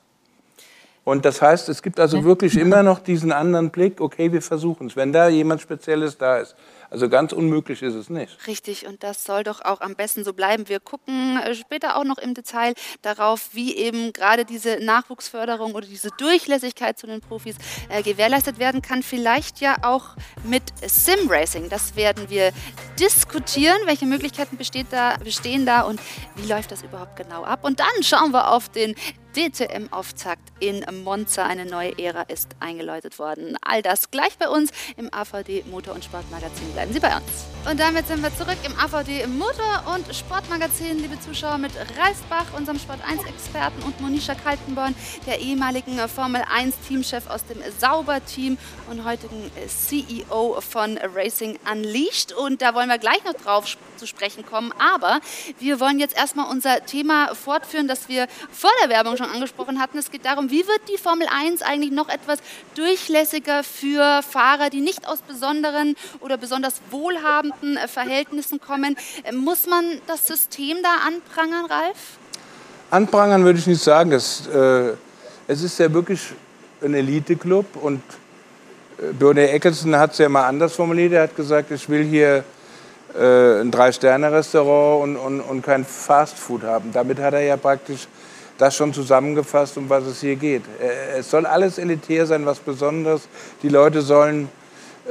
Und 1.04 1.24
das 1.24 1.40
heißt, 1.40 1.68
es 1.68 1.82
gibt 1.82 2.00
also 2.00 2.24
wirklich 2.24 2.58
immer 2.58 2.82
noch 2.82 2.98
diesen 2.98 3.30
anderen 3.30 3.70
Blick, 3.70 4.00
okay, 4.00 4.32
wir 4.32 4.42
versuchen 4.42 4.88
es, 4.88 4.96
wenn 4.96 5.12
da 5.12 5.28
jemand 5.28 5.60
Spezielles 5.60 6.18
da 6.18 6.38
ist. 6.38 6.56
Also 6.90 7.08
ganz 7.08 7.32
unmöglich 7.32 7.82
ist 7.82 7.94
es 7.94 8.10
nicht. 8.10 8.46
Richtig, 8.46 8.86
und 8.86 9.02
das 9.02 9.24
soll 9.24 9.44
doch 9.44 9.60
auch 9.64 9.80
am 9.80 9.94
besten 9.94 10.24
so 10.24 10.32
bleiben. 10.32 10.68
Wir 10.68 10.80
gucken 10.80 11.38
äh, 11.38 11.54
später 11.54 11.96
auch 11.96 12.04
noch 12.04 12.18
im 12.18 12.34
Detail 12.34 12.74
darauf, 13.02 13.50
wie 13.52 13.76
eben 13.76 14.12
gerade 14.12 14.44
diese 14.44 14.78
Nachwuchsförderung 14.84 15.74
oder 15.74 15.86
diese 15.86 16.10
Durchlässigkeit 16.18 16.98
zu 16.98 17.06
den 17.06 17.20
Profis 17.20 17.56
äh, 17.88 18.02
gewährleistet 18.02 18.58
werden 18.58 18.82
kann. 18.82 19.02
Vielleicht 19.02 19.60
ja 19.60 19.76
auch 19.82 20.16
mit 20.44 20.62
Sim-Racing. 20.86 21.68
Das 21.68 21.96
werden 21.96 22.30
wir 22.30 22.52
diskutieren. 22.98 23.78
Welche 23.86 24.06
Möglichkeiten 24.06 24.58
da, 24.90 25.16
bestehen 25.22 25.66
da 25.66 25.82
und 25.82 26.00
wie 26.36 26.48
läuft 26.48 26.72
das 26.72 26.82
überhaupt 26.82 27.16
genau 27.16 27.44
ab? 27.44 27.60
Und 27.62 27.80
dann 27.80 28.02
schauen 28.02 28.32
wir 28.32 28.50
auf 28.50 28.68
den 28.68 28.94
DTM-Auftakt 29.36 30.40
in 30.60 30.84
Monza. 31.04 31.44
Eine 31.44 31.66
neue 31.66 31.98
Ära 31.98 32.22
ist 32.22 32.48
eingeläutet 32.58 33.18
worden. 33.18 33.56
All 33.60 33.82
das 33.82 34.10
gleich 34.10 34.38
bei 34.38 34.48
uns 34.48 34.70
im 34.96 35.12
AVD 35.12 35.64
Motor- 35.70 35.94
und 35.94 36.04
Sportmagazin. 36.04 36.72
Bleiben 36.72 36.92
Sie 36.92 37.00
bei 37.00 37.14
uns. 37.14 37.44
Und 37.70 37.78
damit 37.78 38.06
sind 38.06 38.22
wir 38.22 38.34
zurück 38.34 38.56
im 38.64 38.72
AVD 38.78 39.26
Motor- 39.26 39.94
und 39.94 40.14
Sportmagazin, 40.14 40.98
liebe 41.00 41.20
Zuschauer, 41.20 41.58
mit 41.58 41.72
Ralf 41.98 42.22
Bach, 42.30 42.46
unserem 42.56 42.78
Sport1-Experten, 42.78 43.82
und 43.82 44.00
Monisha 44.00 44.34
Kaltenborn, 44.34 44.94
der 45.26 45.40
ehemaligen 45.40 45.98
Formel 46.08 46.42
1-Teamchef 46.42 47.26
aus 47.28 47.44
dem 47.44 47.58
Sauber-Team 47.78 48.56
und 48.88 49.04
heutigen 49.04 49.50
CEO 49.66 50.60
von 50.60 50.98
Racing 51.14 51.58
Unleashed. 51.70 52.32
Und 52.32 52.62
da 52.62 52.74
wollen 52.74 52.88
wir 52.88 52.98
gleich 52.98 53.22
noch 53.24 53.34
drauf 53.34 53.76
zu 53.96 54.06
sprechen 54.06 54.46
kommen. 54.46 54.72
Aber 54.78 55.20
wir 55.58 55.80
wollen 55.80 55.98
jetzt 55.98 56.16
erstmal 56.16 56.50
unser 56.50 56.86
Thema 56.86 57.34
fortführen, 57.34 57.88
das 57.88 58.08
wir 58.08 58.28
vor 58.50 58.70
der 58.82 58.88
Werbung 58.88 59.16
schon 59.16 59.25
schon 59.26 59.34
angesprochen 59.34 59.80
hatten. 59.80 59.98
Es 59.98 60.10
geht 60.10 60.24
darum, 60.24 60.50
wie 60.50 60.66
wird 60.66 60.80
die 60.92 60.98
Formel 60.98 61.26
1 61.30 61.62
eigentlich 61.62 61.92
noch 61.92 62.08
etwas 62.08 62.38
durchlässiger 62.74 63.62
für 63.64 64.22
Fahrer, 64.22 64.70
die 64.70 64.80
nicht 64.80 65.08
aus 65.08 65.20
besonderen 65.20 65.94
oder 66.20 66.36
besonders 66.36 66.80
wohlhabenden 66.90 67.76
äh, 67.76 67.88
Verhältnissen 67.88 68.60
kommen. 68.60 68.96
Äh, 69.24 69.32
muss 69.32 69.66
man 69.66 69.84
das 70.06 70.26
System 70.26 70.78
da 70.82 71.06
anprangern, 71.06 71.66
Ralf? 71.66 72.18
Anprangern 72.90 73.44
würde 73.44 73.58
ich 73.58 73.66
nicht 73.66 73.82
sagen. 73.82 74.10
Das, 74.10 74.46
äh, 74.46 74.92
es 75.48 75.62
ist 75.62 75.78
ja 75.78 75.92
wirklich 75.92 76.20
ein 76.82 76.94
Elite-Club 76.94 77.66
und 77.80 78.02
äh, 78.98 79.12
Bernie 79.12 79.40
Eccleston 79.42 79.96
hat 79.96 80.12
es 80.12 80.18
ja 80.18 80.28
mal 80.28 80.46
anders 80.46 80.74
formuliert. 80.74 81.12
Er 81.12 81.22
hat 81.24 81.36
gesagt, 81.36 81.70
ich 81.70 81.88
will 81.88 82.04
hier 82.04 82.44
äh, 83.18 83.60
ein 83.60 83.70
Drei-Sterne-Restaurant 83.70 85.02
und, 85.02 85.16
und, 85.16 85.40
und 85.40 85.62
kein 85.62 85.84
Fast-Food 85.84 86.62
haben. 86.62 86.92
Damit 86.92 87.18
hat 87.18 87.34
er 87.34 87.42
ja 87.42 87.56
praktisch 87.56 88.06
das 88.58 88.74
schon 88.76 88.92
zusammengefasst, 88.92 89.76
um 89.76 89.88
was 89.88 90.04
es 90.04 90.20
hier 90.20 90.36
geht. 90.36 90.62
Äh, 90.80 91.18
es 91.18 91.30
soll 91.30 91.46
alles 91.46 91.78
elitär 91.78 92.26
sein, 92.26 92.46
was 92.46 92.58
Besonderes. 92.58 93.28
Die 93.62 93.68
Leute 93.68 94.02
sollen, 94.02 94.48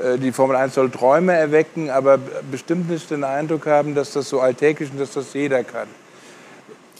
äh, 0.02 0.18
die 0.18 0.32
Formel 0.32 0.56
1 0.56 0.74
soll 0.74 0.90
Träume 0.90 1.34
erwecken, 1.34 1.90
aber 1.90 2.20
bestimmt 2.50 2.90
nicht 2.90 3.10
den 3.12 3.24
Eindruck 3.24 3.66
haben, 3.68 3.96
dass 3.96 4.14
das 4.14 4.30
so 4.30 4.40
alltäglich 4.40 4.90
ist, 4.92 5.00
dass 5.00 5.12
das 5.12 5.34
jeder 5.34 5.64
kann. 5.64 5.88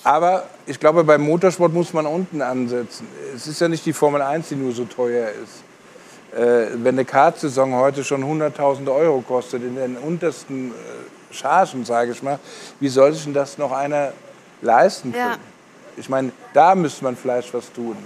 Aber 0.04 0.44
ich 0.68 0.80
glaube, 0.80 1.04
beim 1.04 1.22
Motorsport 1.22 1.74
muss 1.74 1.92
man 1.94 2.06
unten 2.06 2.42
ansetzen. 2.44 3.08
Es 3.36 3.48
ist 3.48 3.60
ja 3.60 3.68
nicht 3.68 3.86
die 3.88 3.94
Formel 3.94 4.22
1, 4.22 4.50
die 4.50 4.56
nur 4.56 4.72
so 4.72 4.86
teuer 4.86 5.30
ist. 5.30 6.38
Äh, 6.40 6.68
wenn 6.84 6.96
eine 6.96 7.06
Kartsaison 7.06 7.74
heute 7.74 8.04
schon 8.04 8.24
100.000 8.24 8.94
Euro 8.94 9.22
kostet, 9.22 9.64
in 9.64 9.78
den 9.78 9.98
untersten 9.98 10.74
Chargen, 11.32 11.86
sage 11.86 12.12
ich 12.12 12.22
mal, 12.22 12.40
wie 12.80 12.88
soll 12.88 13.14
sich 13.14 13.24
denn 13.24 13.34
das 13.34 13.58
noch 13.58 13.72
einer 13.72 14.14
leisten 14.62 15.12
können? 15.12 15.24
Ja. 15.24 15.55
Ich 15.98 16.10
meine, 16.10 16.32
da 16.54 16.76
müsste 16.76 17.04
man 17.04 17.16
vielleicht 17.16 17.54
was 17.54 17.72
tun. 17.72 17.98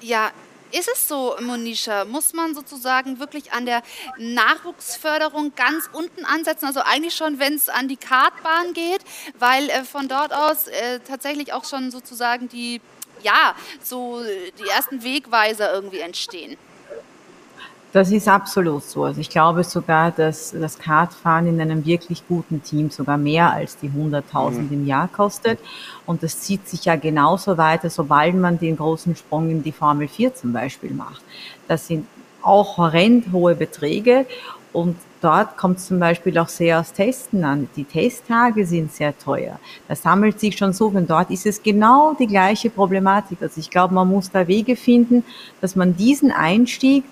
Ja, 0.00 0.30
ist 0.72 0.88
es 0.92 1.06
so, 1.06 1.36
Monisha? 1.40 2.04
Muss 2.04 2.32
man 2.32 2.52
sozusagen 2.52 3.20
wirklich 3.20 3.52
an 3.52 3.64
der 3.64 3.82
Nachwuchsförderung 4.18 5.54
ganz 5.54 5.88
unten 5.92 6.24
ansetzen? 6.24 6.66
Also 6.66 6.80
eigentlich 6.80 7.14
schon, 7.14 7.38
wenn 7.38 7.54
es 7.54 7.68
an 7.68 7.86
die 7.86 7.96
Kartbahn 7.96 8.72
geht, 8.74 9.00
weil 9.38 9.70
äh, 9.70 9.84
von 9.84 10.08
dort 10.08 10.32
aus 10.32 10.66
äh, 10.66 10.98
tatsächlich 11.06 11.52
auch 11.52 11.64
schon 11.64 11.92
sozusagen 11.92 12.48
die, 12.48 12.80
ja, 13.22 13.54
so 13.82 14.20
die 14.58 14.68
ersten 14.68 15.04
Wegweiser 15.04 15.72
irgendwie 15.72 16.00
entstehen. 16.00 16.56
Das 17.94 18.10
ist 18.10 18.26
absolut 18.26 18.82
so. 18.82 19.04
Also 19.04 19.20
ich 19.20 19.30
glaube 19.30 19.62
sogar, 19.62 20.10
dass 20.10 20.50
das 20.50 20.80
Kartfahren 20.80 21.46
in 21.46 21.60
einem 21.60 21.86
wirklich 21.86 22.26
guten 22.26 22.60
Team 22.60 22.90
sogar 22.90 23.16
mehr 23.16 23.52
als 23.52 23.76
die 23.76 23.88
100.000 23.88 24.50
mhm. 24.50 24.68
im 24.72 24.86
Jahr 24.86 25.06
kostet. 25.06 25.60
Und 26.04 26.24
das 26.24 26.40
zieht 26.40 26.66
sich 26.66 26.86
ja 26.86 26.96
genauso 26.96 27.56
weiter, 27.56 27.88
sobald 27.90 28.34
man 28.34 28.58
den 28.58 28.76
großen 28.76 29.14
Sprung 29.14 29.48
in 29.48 29.62
die 29.62 29.70
Formel 29.70 30.08
4 30.08 30.34
zum 30.34 30.52
Beispiel 30.52 30.92
macht. 30.92 31.22
Das 31.68 31.86
sind 31.86 32.08
auch 32.42 32.78
horrend 32.78 33.30
hohe 33.30 33.54
Beträge. 33.54 34.26
Und 34.72 34.96
dort 35.20 35.56
kommt 35.56 35.78
es 35.78 35.86
zum 35.86 36.00
Beispiel 36.00 36.36
auch 36.38 36.48
sehr 36.48 36.80
aufs 36.80 36.94
Testen 36.94 37.44
an. 37.44 37.68
Die 37.76 37.84
Testtage 37.84 38.66
sind 38.66 38.92
sehr 38.92 39.16
teuer. 39.16 39.60
Das 39.86 40.02
sammelt 40.02 40.40
sich 40.40 40.58
schon 40.58 40.72
so, 40.72 40.88
und 40.88 41.08
dort 41.08 41.30
ist 41.30 41.46
es 41.46 41.62
genau 41.62 42.16
die 42.18 42.26
gleiche 42.26 42.70
Problematik. 42.70 43.38
Also 43.40 43.60
ich 43.60 43.70
glaube, 43.70 43.94
man 43.94 44.08
muss 44.08 44.32
da 44.32 44.48
Wege 44.48 44.74
finden, 44.74 45.22
dass 45.60 45.76
man 45.76 45.96
diesen 45.96 46.32
Einstieg 46.32 47.04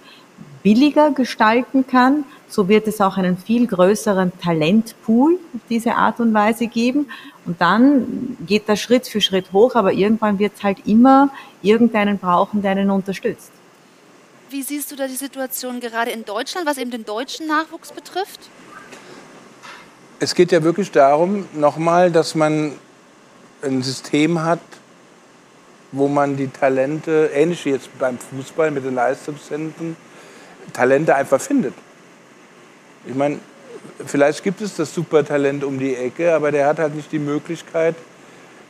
billiger 0.62 1.10
gestalten 1.10 1.86
kann. 1.86 2.24
So 2.48 2.68
wird 2.68 2.86
es 2.86 3.00
auch 3.00 3.16
einen 3.16 3.36
viel 3.36 3.66
größeren 3.66 4.32
Talentpool 4.38 5.38
auf 5.54 5.60
diese 5.68 5.94
Art 5.94 6.20
und 6.20 6.34
Weise 6.34 6.66
geben. 6.66 7.10
Und 7.44 7.60
dann 7.60 8.36
geht 8.46 8.68
das 8.68 8.80
Schritt 8.80 9.06
für 9.06 9.20
Schritt 9.20 9.52
hoch, 9.52 9.74
aber 9.74 9.92
irgendwann 9.92 10.38
wird 10.38 10.52
es 10.56 10.62
halt 10.62 10.86
immer 10.86 11.30
irgendeinen 11.62 12.18
brauchen, 12.18 12.62
der 12.62 12.72
einen 12.72 12.90
unterstützt. 12.90 13.50
Wie 14.50 14.62
siehst 14.62 14.92
du 14.92 14.96
da 14.96 15.06
die 15.06 15.16
Situation 15.16 15.80
gerade 15.80 16.10
in 16.10 16.24
Deutschland, 16.24 16.66
was 16.66 16.76
eben 16.76 16.90
den 16.90 17.04
deutschen 17.04 17.46
Nachwuchs 17.46 17.90
betrifft? 17.90 18.40
Es 20.20 20.34
geht 20.34 20.52
ja 20.52 20.62
wirklich 20.62 20.90
darum, 20.90 21.46
nochmal, 21.54 22.12
dass 22.12 22.34
man 22.34 22.72
ein 23.62 23.82
System 23.82 24.42
hat, 24.42 24.60
wo 25.90 26.06
man 26.06 26.36
die 26.36 26.48
Talente, 26.48 27.30
ähnlich 27.34 27.64
wie 27.64 27.70
jetzt 27.70 27.88
beim 27.98 28.18
Fußball 28.18 28.70
mit 28.70 28.84
den 28.84 28.94
Leistungszentren, 28.94 29.96
Talente 30.72 31.14
einfach 31.14 31.40
findet. 31.40 31.74
Ich 33.06 33.14
meine, 33.14 33.38
vielleicht 34.06 34.42
gibt 34.42 34.60
es 34.60 34.76
das 34.76 34.94
Supertalent 34.94 35.64
um 35.64 35.78
die 35.78 35.94
Ecke, 35.94 36.34
aber 36.34 36.52
der 36.52 36.66
hat 36.66 36.78
halt 36.78 36.94
nicht 36.94 37.10
die 37.10 37.18
Möglichkeit, 37.18 37.94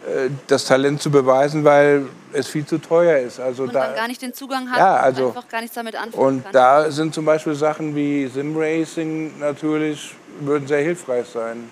äh, 0.06 0.30
das 0.46 0.64
Talent 0.64 1.02
zu 1.02 1.10
beweisen, 1.10 1.64
weil 1.64 2.06
es 2.32 2.48
viel 2.48 2.64
zu 2.64 2.78
teuer 2.78 3.18
ist. 3.18 3.38
Also 3.38 3.64
und 3.64 3.74
da, 3.74 3.80
man 3.86 3.94
gar 3.94 4.08
nicht 4.08 4.22
den 4.22 4.32
Zugang 4.32 4.70
hat 4.70 4.78
ja, 4.78 4.96
also, 4.96 5.28
einfach 5.28 5.48
gar 5.48 5.60
nichts 5.60 5.74
damit 5.74 5.96
anfangen 5.96 6.24
Und 6.24 6.42
kann. 6.44 6.52
da 6.52 6.90
sind 6.90 7.14
zum 7.14 7.24
Beispiel 7.24 7.54
Sachen 7.54 7.94
wie 7.94 8.26
Simracing 8.26 9.38
natürlich, 9.38 10.14
würden 10.40 10.66
sehr 10.66 10.80
hilfreich 10.80 11.26
sein. 11.26 11.68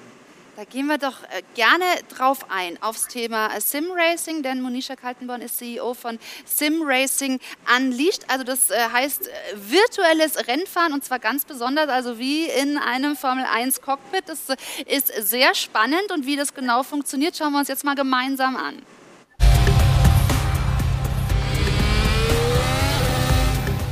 Da 0.61 0.67
gehen 0.67 0.89
wir 0.89 0.99
doch 0.99 1.23
äh, 1.23 1.41
gerne 1.55 1.87
drauf 2.15 2.51
ein, 2.51 2.77
aufs 2.83 3.09
Thema 3.09 3.47
äh, 3.47 3.63
Sim 3.63 3.87
Racing, 3.97 4.43
denn 4.43 4.61
Monisha 4.61 4.95
Kaltenborn 4.95 5.41
ist 5.41 5.57
CEO 5.57 5.95
von 5.95 6.19
Sim 6.45 6.83
Racing 6.85 7.41
Unleashed. 7.75 8.27
Also 8.29 8.45
das 8.45 8.71
äh, 8.71 8.75
heißt 8.93 9.31
virtuelles 9.55 10.49
Rennfahren 10.49 10.93
und 10.93 11.03
zwar 11.03 11.19
ganz 11.19 11.47
besonders, 11.47 11.89
also 11.89 12.19
wie 12.19 12.45
in 12.45 12.77
einem 12.77 13.17
Formel 13.17 13.47
1 13.51 13.81
Cockpit. 13.81 14.25
Das 14.27 14.55
ist 14.85 15.07
sehr 15.31 15.55
spannend 15.55 16.13
und 16.13 16.27
wie 16.27 16.37
das 16.37 16.53
genau 16.53 16.83
funktioniert, 16.83 17.39
schauen 17.39 17.53
wir 17.53 17.61
uns 17.61 17.69
jetzt 17.69 17.85
mal 17.85 17.95
gemeinsam 17.95 18.55
an. 18.57 18.83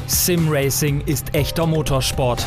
Sim 0.07 0.49
Racing 0.51 1.01
ist 1.07 1.35
echter 1.35 1.67
Motorsport. 1.67 2.45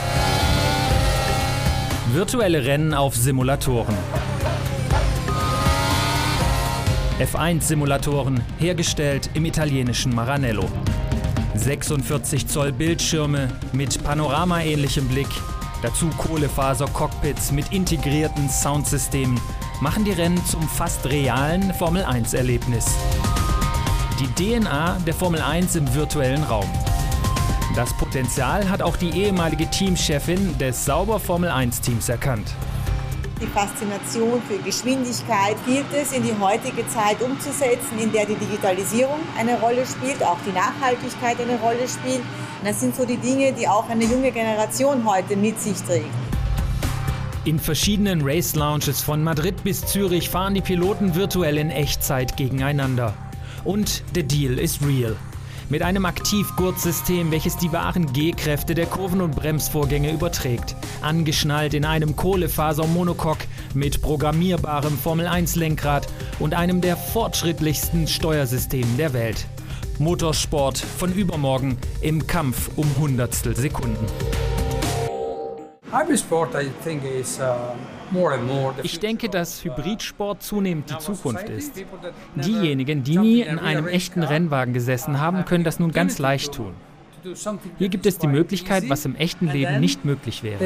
Virtuelle 2.14 2.66
Rennen 2.66 2.94
auf 2.94 3.16
Simulatoren. 3.16 3.96
F1-Simulatoren, 7.22 8.42
hergestellt 8.60 9.30
im 9.34 9.46
italienischen 9.46 10.14
Maranello. 10.14 10.66
46 11.56 12.48
Zoll 12.48 12.74
Bildschirme 12.74 13.48
mit 13.72 14.04
panoramaähnlichem 14.04 15.08
Blick, 15.08 15.30
dazu 15.82 16.10
Kohlefaser-Cockpits 16.18 17.54
mit 17.54 17.72
integrierten 17.72 18.50
Soundsystemen 18.50 19.40
machen 19.80 20.04
die 20.04 20.12
Rennen 20.12 20.46
zum 20.46 20.68
fast 20.68 21.06
realen 21.06 21.74
Formel-1-Erlebnis. 21.74 22.88
Die 24.20 24.60
DNA 24.60 24.98
der 25.08 25.14
Formel 25.14 25.42
1 25.42 25.78
im 25.78 25.96
virtuellen 25.96 26.44
Raum. 26.44 26.70
Das 27.76 27.94
Potenzial 27.94 28.70
hat 28.70 28.82
auch 28.82 28.98
die 28.98 29.12
ehemalige 29.12 29.66
Teamchefin 29.66 30.58
des 30.58 30.84
Sauber 30.84 31.22
Formel 31.22 31.50
1 31.50 31.80
Teams 31.80 32.10
erkannt. 32.10 32.54
Die 33.42 33.48
Faszination 33.48 34.42
für 34.42 34.58
Geschwindigkeit 34.58 35.56
gilt 35.66 35.86
es 35.94 36.12
in 36.12 36.22
die 36.22 36.34
heutige 36.38 36.86
Zeit 36.90 37.22
umzusetzen, 37.22 37.98
in 37.98 38.12
der 38.12 38.26
die 38.26 38.36
Digitalisierung 38.36 39.20
eine 39.40 39.58
Rolle 39.58 39.86
spielt, 39.86 40.22
auch 40.22 40.38
die 40.46 40.52
Nachhaltigkeit 40.52 41.40
eine 41.40 41.58
Rolle 41.60 41.88
spielt. 41.88 42.22
Das 42.66 42.82
sind 42.82 42.94
so 42.94 43.06
die 43.06 43.16
Dinge, 43.16 43.54
die 43.54 43.70
auch 43.70 43.88
eine 43.90 44.04
junge 44.04 44.34
Generation 44.34 45.06
heute 45.06 45.38
mit 45.38 45.60
sich 45.62 45.82
trägt. 45.82 46.06
In 47.46 47.58
verschiedenen 47.58 48.22
Race 48.22 48.54
Lounges 48.54 49.02
von 49.02 49.24
Madrid 49.24 49.64
bis 49.64 49.86
Zürich 49.86 50.30
fahren 50.30 50.56
die 50.56 50.62
Piloten 50.62 51.16
virtuell 51.16 51.58
in 51.58 51.70
Echtzeit 51.70 52.36
gegeneinander. 52.36 53.14
Und 53.64 54.04
der 54.14 54.24
Deal 54.24 54.60
ist 54.60 54.86
real 54.86 55.16
mit 55.72 55.82
einem 55.84 56.06
Aktivgurtsystem, 56.06 57.32
welches 57.32 57.56
die 57.56 57.72
wahren 57.72 58.12
G-Kräfte 58.12 58.76
der 58.76 58.88
Kurven- 58.88 59.22
und 59.22 59.38
Bremsvorgänge 59.38 60.12
überträgt. 60.12 60.76
Angeschnallt 61.02 61.74
in 61.74 61.86
einem 61.86 62.18
Kohlefaser-Monocoque 62.18 63.48
mit 63.74 64.02
programmierbarem 64.02 64.98
Formel-1-Lenkrad 64.98 66.08
und 66.40 66.54
einem 66.54 66.82
der 66.82 66.98
fortschrittlichsten 66.98 68.10
Steuersysteme 68.10 68.98
der 68.98 69.14
Welt. 69.14 69.48
Motorsport 69.98 70.78
von 70.78 71.14
übermorgen 71.14 71.78
im 72.02 72.28
Kampf 72.28 72.70
um 72.76 72.88
Hundertstel 73.00 73.56
Sekunden. 73.56 74.06
Hypersport, 75.90 76.54
I 76.56 76.70
think, 76.84 77.04
is 77.06 77.40
uh 77.40 77.76
ich 78.84 79.00
denke, 79.00 79.30
dass 79.30 79.64
Hybridsport 79.64 80.44
zunehmend 80.44 80.90
die 80.90 80.98
Zukunft 80.98 81.50
ist. 81.50 81.74
Diejenigen, 82.36 83.04
die 83.04 83.18
nie 83.18 83.42
in 83.42 83.60
einem 83.60 83.88
echten 83.88 84.24
Rennwagen 84.24 84.74
gesessen 84.74 85.20
haben, 85.20 85.46
können 85.46 85.64
das 85.64 85.80
nun 85.80 85.92
ganz 85.92 86.20
leicht 86.20 86.54
tun. 86.54 86.74
Hier 87.78 87.90
gibt 87.90 88.06
es 88.06 88.18
die 88.18 88.28
Möglichkeit, 88.28 88.90
was 88.90 89.06
im 89.06 89.16
echten 89.16 89.48
Leben 89.48 89.80
nicht 89.80 90.06
möglich 90.06 90.44
wäre. 90.44 90.60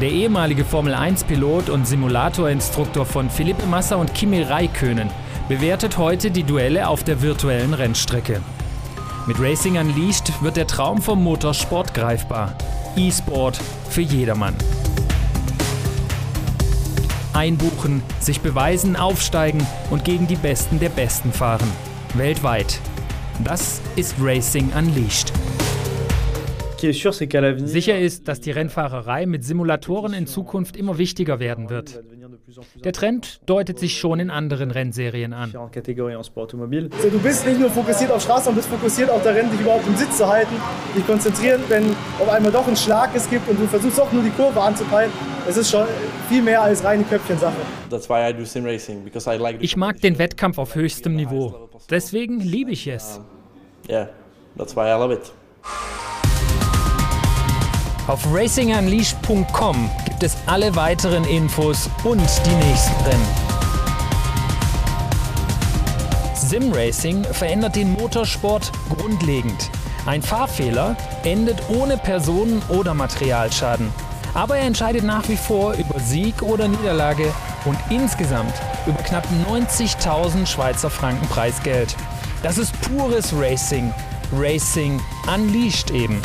Der 0.00 0.10
ehemalige 0.10 0.64
Formel-1-Pilot 0.64 1.70
und 1.70 1.86
Simulatorinstruktor 1.86 3.06
von 3.06 3.30
Philippe 3.30 3.66
Massa 3.66 3.96
und 3.96 4.12
Kimi 4.14 4.42
Räikkönen 4.42 5.10
bewertet 5.48 5.96
heute 5.96 6.30
die 6.30 6.42
Duelle 6.42 6.88
auf 6.88 7.04
der 7.04 7.22
virtuellen 7.22 7.72
Rennstrecke. 7.72 8.42
Mit 9.28 9.38
Racing 9.40 9.76
Unleashed 9.76 10.42
wird 10.42 10.56
der 10.56 10.66
Traum 10.66 11.02
vom 11.02 11.22
Motorsport 11.22 11.92
greifbar. 11.92 12.56
E-Sport 12.96 13.60
für 13.90 14.00
jedermann. 14.00 14.56
Einbuchen, 17.34 18.02
sich 18.20 18.40
beweisen, 18.40 18.96
aufsteigen 18.96 19.66
und 19.90 20.02
gegen 20.02 20.26
die 20.26 20.36
Besten 20.36 20.80
der 20.80 20.88
Besten 20.88 21.30
fahren. 21.30 21.70
Weltweit. 22.14 22.80
Das 23.44 23.82
ist 23.96 24.14
Racing 24.18 24.72
Unleashed. 24.72 25.30
Sicher 27.66 27.98
ist, 27.98 28.28
dass 28.28 28.40
die 28.40 28.50
Rennfahrerei 28.50 29.26
mit 29.26 29.44
Simulatoren 29.44 30.12
in 30.12 30.26
Zukunft 30.26 30.76
immer 30.76 30.98
wichtiger 30.98 31.40
werden 31.40 31.70
wird. 31.70 32.02
Der 32.84 32.92
Trend 32.92 33.40
deutet 33.46 33.78
sich 33.78 33.98
schon 33.98 34.20
in 34.20 34.30
anderen 34.30 34.70
Rennserien 34.70 35.32
an. 35.32 35.52
du 35.52 37.18
bist 37.22 37.46
nicht 37.46 37.60
nur 37.60 37.70
fokussiert 37.70 38.10
auf 38.10 38.22
Straße, 38.22 38.44
sondern 38.44 38.62
bist 38.62 38.68
fokussiert 38.68 39.10
auf 39.10 39.22
darin, 39.22 39.50
dich 39.50 39.60
überhaupt 39.60 39.86
im 39.86 39.96
Sitz 39.96 40.16
zu 40.16 40.26
halten, 40.26 40.54
dich 40.96 41.06
konzentrieren, 41.06 41.60
wenn 41.68 41.84
auf 42.18 42.28
einmal 42.28 42.52
doch 42.52 42.66
ein 42.66 42.76
Schlag 42.76 43.10
es 43.14 43.28
gibt 43.28 43.48
und 43.48 43.60
du 43.60 43.66
versuchst 43.66 44.00
auch 44.00 44.12
nur 44.12 44.22
die 44.22 44.30
Kurve 44.30 44.60
anzupeilen. 44.60 45.10
Es 45.48 45.56
ist 45.56 45.70
schon 45.70 45.86
viel 46.28 46.42
mehr 46.42 46.62
als 46.62 46.84
reine 46.84 47.04
Köpfchensache. 47.04 47.56
Ich 49.60 49.76
mag 49.76 50.00
den 50.00 50.18
Wettkampf 50.18 50.58
auf 50.58 50.74
höchstem 50.74 51.16
Niveau. 51.16 51.68
Deswegen 51.90 52.40
liebe 52.40 52.70
ich 52.70 52.86
es. 52.86 53.20
Yeah, 53.88 54.10
that's 54.56 54.76
why 54.76 54.82
I 54.82 54.98
love 54.98 55.14
it. 55.14 55.32
Auf 58.08 58.26
racingunleashed.com 58.32 59.90
gibt 60.06 60.22
es 60.22 60.38
alle 60.46 60.74
weiteren 60.74 61.24
Infos 61.24 61.90
und 62.04 62.22
die 62.46 62.66
nächsten 62.66 63.04
Rennen. 63.04 63.26
Simracing 66.34 67.22
verändert 67.24 67.76
den 67.76 67.92
Motorsport 67.92 68.72
grundlegend. 68.88 69.70
Ein 70.06 70.22
Fahrfehler 70.22 70.96
endet 71.22 71.58
ohne 71.68 71.98
Personen- 71.98 72.62
oder 72.70 72.94
Materialschaden. 72.94 73.92
Aber 74.32 74.56
er 74.56 74.66
entscheidet 74.66 75.04
nach 75.04 75.28
wie 75.28 75.36
vor 75.36 75.74
über 75.74 76.00
Sieg 76.00 76.40
oder 76.40 76.66
Niederlage 76.66 77.30
und 77.66 77.76
insgesamt 77.90 78.54
über 78.86 79.02
knapp 79.02 79.28
90.000 79.50 80.46
Schweizer 80.46 80.88
Franken 80.88 81.28
Preisgeld. 81.28 81.94
Das 82.42 82.56
ist 82.56 82.72
pures 82.80 83.34
Racing. 83.38 83.92
Racing 84.32 84.98
Unleashed 85.26 85.90
eben. 85.90 86.22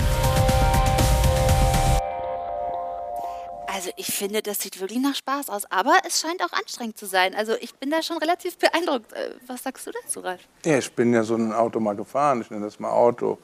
Also 3.83 3.95
ich 3.97 4.15
finde, 4.15 4.41
das 4.41 4.61
sieht 4.61 4.79
wirklich 4.79 5.01
nach 5.01 5.13
Spaß 5.13 5.49
aus, 5.49 5.69
aber 5.69 5.97
es 6.07 6.21
scheint 6.21 6.41
auch 6.41 6.53
anstrengend 6.53 6.97
zu 6.97 7.05
sein. 7.05 7.35
Also 7.35 7.55
ich 7.59 7.75
bin 7.75 7.89
da 7.89 8.01
schon 8.01 8.17
relativ 8.17 8.57
beeindruckt. 8.57 9.11
Äh, 9.11 9.31
was 9.45 9.63
sagst 9.63 9.85
du 9.85 9.91
dazu, 9.91 10.21
Ralf? 10.21 10.39
Ja, 10.63 10.77
ich 10.77 10.89
bin 10.93 11.13
ja 11.13 11.21
so 11.23 11.35
ein 11.35 11.51
Auto 11.51 11.81
mal 11.81 11.93
gefahren. 11.93 12.39
Ich 12.39 12.49
nenne 12.49 12.63
das 12.63 12.79
mal 12.79 12.91
Auto. 12.91 13.39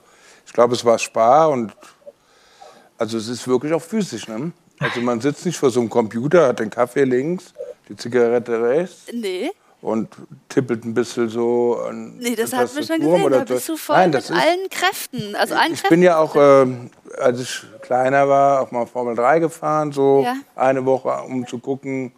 Ich 0.45 0.53
glaube, 0.53 0.75
es 0.75 0.85
war 0.85 0.97
Spar 0.97 1.49
und 1.49 1.73
also 2.97 3.17
es 3.17 3.27
ist 3.27 3.49
wirklich 3.49 3.73
auch 3.73 3.81
physisch. 3.81 4.29
Ne? 4.29 4.53
Also 4.79 5.01
man 5.01 5.19
sitzt 5.19 5.45
nicht 5.45 5.57
vor 5.57 5.71
so 5.71 5.81
einem 5.81 5.89
Computer, 5.89 6.47
hat 6.47 6.59
den 6.59 6.69
Kaffee 6.69 7.03
links, 7.03 7.53
die 7.89 7.97
Zigarette 7.97 8.61
rechts. 8.61 9.07
Nee 9.11 9.51
und 9.81 10.09
tippelt 10.49 10.83
ein 10.83 10.93
bisschen 10.93 11.29
so 11.29 11.79
an 11.87 12.17
Nee, 12.17 12.35
das 12.35 12.53
hat 12.53 12.73
man 12.73 12.83
schon 12.83 12.99
gesehen, 12.99 13.31
da 13.31 13.43
bist 13.43 13.69
du 13.69 13.77
voll 13.77 13.95
Nein, 13.95 14.11
mit 14.11 14.31
allen 14.31 14.69
Kräften, 14.69 15.35
also 15.35 15.55
allen 15.55 15.73
Ich 15.73 15.79
Kräften 15.79 15.89
bin 15.89 16.03
ja 16.03 16.17
auch, 16.17 16.35
äh, 16.35 16.65
als 17.17 17.39
ich 17.39 17.63
kleiner 17.81 18.27
war, 18.27 18.61
auch 18.61 18.71
mal 18.71 18.85
Formel 18.85 19.15
3 19.15 19.39
gefahren, 19.39 19.91
so 19.91 20.23
ja. 20.23 20.35
eine 20.55 20.85
Woche, 20.85 21.09
um 21.23 21.47
zu 21.47 21.59
gucken. 21.59 22.11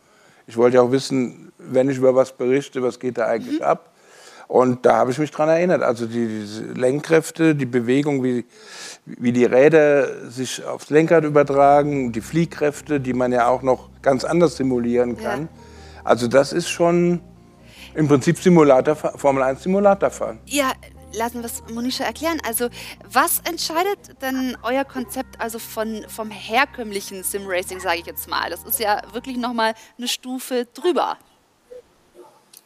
Ich 0.47 0.57
wollte 0.57 0.77
ja 0.77 0.81
auch 0.81 0.91
wissen, 0.91 1.51
wenn 1.57 1.89
ich 1.89 1.97
über 1.97 2.15
was 2.15 2.31
berichte, 2.31 2.81
was 2.81 2.99
geht 2.99 3.17
da 3.17 3.27
eigentlich 3.27 3.59
mhm. 3.59 3.65
ab. 3.65 3.87
Und 4.47 4.85
da 4.85 4.97
habe 4.97 5.11
ich 5.11 5.17
mich 5.17 5.31
dran 5.31 5.47
erinnert. 5.47 5.81
Also 5.81 6.05
die, 6.07 6.27
diese 6.27 6.63
Lenkkräfte, 6.63 7.55
die 7.55 7.65
Bewegung, 7.65 8.21
wie, 8.21 8.43
wie 9.05 9.31
die 9.31 9.45
Räder 9.45 10.29
sich 10.29 10.65
aufs 10.65 10.89
Lenkrad 10.89 11.23
übertragen, 11.23 12.11
die 12.11 12.19
Fliehkräfte, 12.19 12.99
die 12.99 13.13
man 13.13 13.31
ja 13.31 13.47
auch 13.47 13.61
noch 13.61 13.87
ganz 14.01 14.25
anders 14.25 14.57
simulieren 14.57 15.15
kann. 15.15 15.43
Ja. 15.43 15.47
Also 16.03 16.27
das 16.27 16.51
ist 16.51 16.67
schon 16.67 17.21
im 17.95 18.07
Prinzip 18.07 18.37
Simulator, 18.37 18.95
Formel 18.95 19.43
1 19.43 19.63
Simulator 19.63 20.09
fahren. 20.09 20.39
Ja, 20.45 20.71
lassen 21.13 21.39
wir 21.39 21.45
es 21.45 21.63
Monisha 21.73 22.03
erklären. 22.03 22.39
Also, 22.47 22.69
was 23.09 23.39
entscheidet 23.39 24.21
denn 24.21 24.57
euer 24.63 24.85
Konzept 24.85 25.39
also 25.39 25.59
von, 25.59 26.05
vom 26.07 26.31
herkömmlichen 26.31 27.23
Simracing, 27.23 27.79
sage 27.79 27.99
ich 27.99 28.05
jetzt 28.05 28.29
mal? 28.29 28.49
Das 28.49 28.63
ist 28.63 28.79
ja 28.79 29.01
wirklich 29.13 29.37
nochmal 29.37 29.73
eine 29.97 30.07
Stufe 30.07 30.67
drüber. 30.73 31.17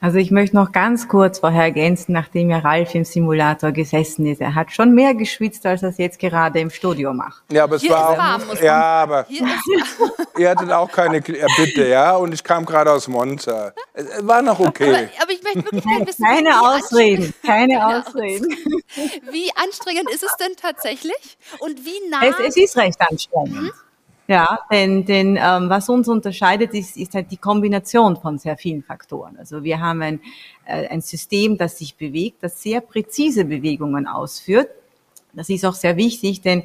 Also 0.05 0.19
ich 0.19 0.29
möchte 0.29 0.55
noch 0.55 0.71
ganz 0.71 1.07
kurz 1.07 1.39
vorher 1.39 1.63
ergänzen, 1.63 2.11
nachdem 2.13 2.51
ja 2.51 2.59
Ralf 2.59 2.93
im 2.93 3.05
Simulator 3.05 3.71
gesessen 3.71 4.27
ist. 4.27 4.39
Er 4.39 4.53
hat 4.53 4.71
schon 4.71 4.93
mehr 4.93 5.15
geschwitzt, 5.15 5.65
als 5.65 5.81
er 5.81 5.89
es 5.89 5.97
jetzt 5.97 6.19
gerade 6.19 6.59
im 6.59 6.69
Studio 6.69 7.11
macht. 7.11 7.41
Ja, 7.51 7.63
aber 7.63 7.77
es 7.77 7.81
Hier 7.81 7.89
war 7.89 8.01
ist 8.01 8.05
auch, 8.13 8.17
warm, 8.19 8.45
muss 8.45 8.61
ja, 8.61 8.73
man- 8.73 8.83
aber 8.83 9.25
ihr 10.37 10.49
hattet 10.51 10.71
auch 10.71 10.91
keine 10.91 11.21
bitte, 11.21 11.87
ja, 11.87 12.15
und 12.17 12.35
ich 12.35 12.43
kam 12.43 12.67
gerade 12.67 12.91
aus 12.91 13.07
Monza. 13.07 13.73
Es 13.95 14.05
war 14.27 14.43
noch 14.43 14.59
aber, 14.59 14.69
okay. 14.69 15.09
aber 15.19 15.31
ich 15.31 15.41
möchte 15.41 15.63
wirklich 15.63 15.83
gerne 15.83 16.05
wissen, 16.05 16.23
Keine 16.23 16.49
wie 16.49 16.53
Ausreden, 16.53 17.33
keine 17.43 17.87
Ausreden. 17.87 18.45
anstrengend- 18.45 18.75
Wie 19.31 19.49
anstrengend 19.55 20.09
ist 20.11 20.23
es 20.23 20.35
denn 20.37 20.55
tatsächlich? 20.55 21.37
Und 21.59 21.83
wie 21.83 22.09
nah? 22.11 22.19
Es, 22.23 22.35
es 22.49 22.57
ist 22.57 22.77
recht 22.77 23.01
anstrengend. 23.01 23.71
Ja, 24.27 24.59
denn, 24.71 25.05
denn 25.05 25.37
ähm, 25.39 25.69
was 25.69 25.87
uns 25.87 26.07
unterscheidet, 26.07 26.73
ist, 26.73 26.97
ist 26.97 27.13
halt 27.13 27.29
die 27.29 27.37
Kombination 27.37 28.17
von 28.17 28.39
sehr 28.39 28.57
vielen 28.57 28.81
Faktoren. 28.81 29.37
Also 29.37 29.63
wir 29.63 29.79
haben 29.79 30.01
ein, 30.01 30.19
äh, 30.65 30.87
ein 30.87 31.01
System, 31.01 31.57
das 31.57 31.77
sich 31.77 31.95
bewegt, 31.95 32.41
das 32.41 32.61
sehr 32.61 32.81
präzise 32.81 33.45
Bewegungen 33.45 34.07
ausführt. 34.07 34.69
Das 35.33 35.49
ist 35.49 35.63
auch 35.65 35.75
sehr 35.75 35.95
wichtig, 35.95 36.41
denn 36.41 36.63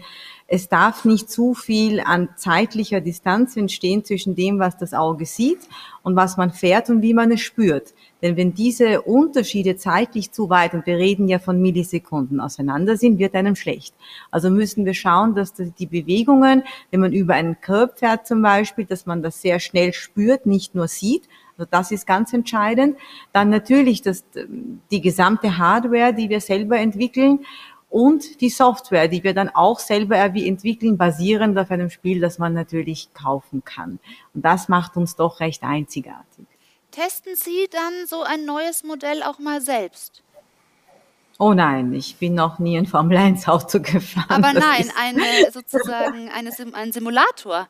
es 0.52 0.68
darf 0.68 1.04
nicht 1.04 1.30
zu 1.30 1.54
viel 1.54 2.00
an 2.00 2.30
zeitlicher 2.34 3.00
Distanz 3.00 3.56
entstehen 3.56 4.04
zwischen 4.04 4.34
dem, 4.34 4.58
was 4.58 4.76
das 4.76 4.94
Auge 4.94 5.24
sieht 5.24 5.60
und 6.02 6.16
was 6.16 6.36
man 6.36 6.50
fährt 6.50 6.90
und 6.90 7.02
wie 7.02 7.14
man 7.14 7.30
es 7.30 7.40
spürt. 7.40 7.94
Denn 8.20 8.36
wenn 8.36 8.52
diese 8.52 9.02
Unterschiede 9.02 9.76
zeitlich 9.76 10.32
zu 10.32 10.50
weit, 10.50 10.74
und 10.74 10.86
wir 10.86 10.96
reden 10.96 11.28
ja 11.28 11.38
von 11.38 11.62
Millisekunden, 11.62 12.40
auseinander 12.40 12.96
sind, 12.96 13.20
wird 13.20 13.36
einem 13.36 13.54
schlecht. 13.54 13.94
Also 14.32 14.50
müssen 14.50 14.84
wir 14.84 14.94
schauen, 14.94 15.36
dass 15.36 15.54
die 15.54 15.86
Bewegungen, 15.86 16.64
wenn 16.90 16.98
man 16.98 17.12
über 17.12 17.34
einen 17.34 17.60
Curb 17.60 18.00
fährt 18.00 18.26
zum 18.26 18.42
Beispiel, 18.42 18.86
dass 18.86 19.06
man 19.06 19.22
das 19.22 19.40
sehr 19.40 19.60
schnell 19.60 19.92
spürt, 19.92 20.46
nicht 20.46 20.74
nur 20.74 20.88
sieht. 20.88 21.28
Also 21.60 21.68
das 21.70 21.90
ist 21.92 22.06
ganz 22.06 22.32
entscheidend. 22.32 22.96
Dann 23.32 23.50
natürlich 23.50 24.02
das, 24.02 24.24
die 24.90 25.00
gesamte 25.00 25.58
Hardware, 25.58 26.14
die 26.14 26.28
wir 26.28 26.40
selber 26.40 26.78
entwickeln 26.78 27.40
und 27.90 28.40
die 28.40 28.50
Software, 28.50 29.08
die 29.08 29.24
wir 29.24 29.34
dann 29.34 29.48
auch 29.48 29.80
selber 29.80 30.16
entwickeln, 30.16 30.96
basierend 30.96 31.58
auf 31.58 31.70
einem 31.70 31.90
Spiel, 31.90 32.20
das 32.20 32.38
man 32.38 32.54
natürlich 32.54 33.12
kaufen 33.12 33.64
kann. 33.64 33.98
Und 34.32 34.44
das 34.44 34.68
macht 34.68 34.96
uns 34.96 35.16
doch 35.16 35.40
recht 35.40 35.64
einzigartig. 35.64 36.46
Testen 36.92 37.34
Sie 37.36 37.68
dann 37.70 38.06
so 38.06 38.22
ein 38.22 38.44
neues 38.44 38.84
Modell 38.84 39.22
auch 39.22 39.38
mal 39.38 39.60
selbst? 39.60 40.22
Oh 41.38 41.54
nein, 41.54 41.92
ich 41.94 42.16
bin 42.16 42.34
noch 42.34 42.58
nie 42.58 42.76
ein 42.76 42.86
Formel 42.86 43.16
1 43.16 43.48
Auto 43.48 43.80
gefahren. 43.80 44.26
Aber 44.44 44.52
nein, 44.52 44.90
eine 44.98 45.50
sozusagen 45.52 46.28
eine 46.28 46.52
Sim 46.52 46.74
ein 46.74 46.92
Simulator. 46.92 47.68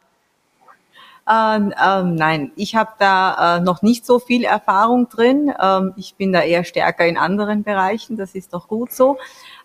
Ähm, 1.31 1.73
ähm, 1.81 2.15
nein, 2.17 2.51
ich 2.57 2.75
habe 2.75 2.91
da 2.99 3.59
äh, 3.59 3.61
noch 3.61 3.83
nicht 3.83 4.05
so 4.05 4.19
viel 4.19 4.43
Erfahrung 4.43 5.09
drin. 5.09 5.53
Ähm, 5.61 5.93
ich 5.97 6.17
bin 6.17 6.33
da 6.33 6.43
eher 6.43 6.65
stärker 6.65 7.07
in 7.07 7.17
anderen 7.17 7.63
Bereichen, 7.63 8.17
das 8.17 8.35
ist 8.35 8.53
doch 8.53 8.67
gut 8.67 8.91
so. 8.91 9.19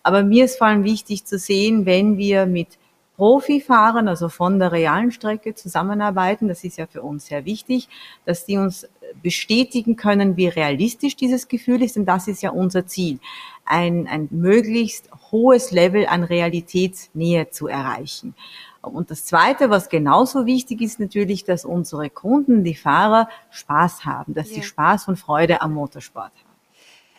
Aber 0.06 0.22
mir 0.22 0.44
ist 0.44 0.58
vor 0.58 0.68
allem 0.68 0.84
wichtig 0.84 1.24
zu 1.24 1.36
sehen, 1.36 1.84
wenn 1.84 2.16
wir 2.16 2.46
mit 2.46 2.78
Profifahrern, 3.16 4.06
also 4.06 4.28
von 4.28 4.60
der 4.60 4.70
realen 4.70 5.10
Strecke 5.10 5.56
zusammenarbeiten, 5.56 6.46
das 6.46 6.62
ist 6.62 6.78
ja 6.78 6.86
für 6.86 7.02
uns 7.02 7.26
sehr 7.26 7.44
wichtig, 7.44 7.88
dass 8.24 8.44
die 8.44 8.56
uns 8.56 8.88
bestätigen 9.20 9.96
können, 9.96 10.36
wie 10.36 10.46
realistisch 10.46 11.16
dieses 11.16 11.48
Gefühl 11.48 11.82
ist, 11.82 11.96
denn 11.96 12.04
das 12.04 12.28
ist 12.28 12.40
ja 12.40 12.50
unser 12.50 12.86
Ziel, 12.86 13.18
ein, 13.64 14.06
ein 14.06 14.28
möglichst 14.30 15.10
hohes 15.32 15.72
Level 15.72 16.06
an 16.06 16.22
Realitätsnähe 16.22 17.50
zu 17.50 17.66
erreichen. 17.66 18.36
Und 18.82 19.10
das 19.10 19.24
Zweite, 19.24 19.70
was 19.70 19.88
genauso 19.88 20.46
wichtig 20.46 20.82
ist, 20.82 21.00
natürlich, 21.00 21.42
dass 21.42 21.64
unsere 21.64 22.10
Kunden, 22.10 22.62
die 22.62 22.76
Fahrer, 22.76 23.28
Spaß 23.50 24.04
haben, 24.04 24.34
dass 24.34 24.50
sie 24.50 24.58
Ja. 24.60 24.62
Spaß 24.62 25.08
und 25.08 25.18
Freude 25.18 25.62
am 25.62 25.74
Motorsport 25.74 26.30
haben. 26.30 26.45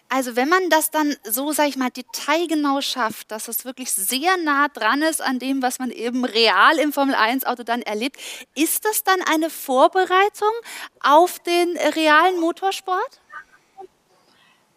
Also 0.10 0.38
wenn 0.38 0.48
man 0.48 0.70
das 0.70 0.90
dann 0.90 1.16
so, 1.24 1.52
sag 1.52 1.68
ich 1.68 1.76
mal, 1.76 1.90
detailgenau 1.90 2.80
schafft, 2.80 3.30
dass 3.32 3.50
es 3.50 3.66
wirklich 3.66 3.92
sehr 3.92 4.38
nah 4.44 4.70
dran 4.70 5.02
ist 5.02 5.22
an 5.22 5.38
dem, 5.38 5.62
was 5.62 5.80
man 5.80 5.92
eben 5.92 6.24
real 6.24 6.78
im 6.82 6.94
Formel-1-Auto 6.94 7.64
dann 7.64 7.82
erlebt, 7.82 8.18
ist 8.56 8.86
das 8.86 9.04
dann 9.04 9.20
eine 9.30 9.50
Vorbereitung 9.50 10.52
auf 11.02 11.40
den 11.40 11.78
realen 11.94 12.40
Motorsport? 12.40 13.20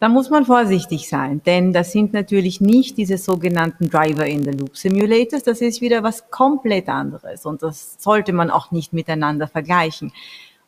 Da 0.00 0.08
muss 0.08 0.30
man 0.30 0.46
vorsichtig 0.46 1.08
sein, 1.08 1.42
denn 1.44 1.74
das 1.74 1.92
sind 1.92 2.14
natürlich 2.14 2.60
nicht 2.62 2.96
diese 2.96 3.18
sogenannten 3.18 3.88
Driver 3.90 4.24
in 4.24 4.42
the 4.42 4.50
Loop 4.50 4.76
Simulators, 4.76 5.42
das 5.42 5.60
ist 5.60 5.82
wieder 5.82 6.02
was 6.02 6.30
komplett 6.30 6.88
anderes 6.88 7.44
und 7.44 7.62
das 7.62 7.96
sollte 7.98 8.32
man 8.32 8.50
auch 8.50 8.70
nicht 8.70 8.94
miteinander 8.94 9.46
vergleichen. 9.46 10.10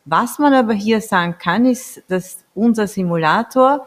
Was 0.04 0.38
man 0.38 0.52
aber 0.52 0.74
hier 0.74 1.00
sagen 1.00 1.36
kann, 1.38 1.64
ist, 1.64 2.02
dass 2.08 2.44
unser 2.54 2.86
Simulator 2.86 3.86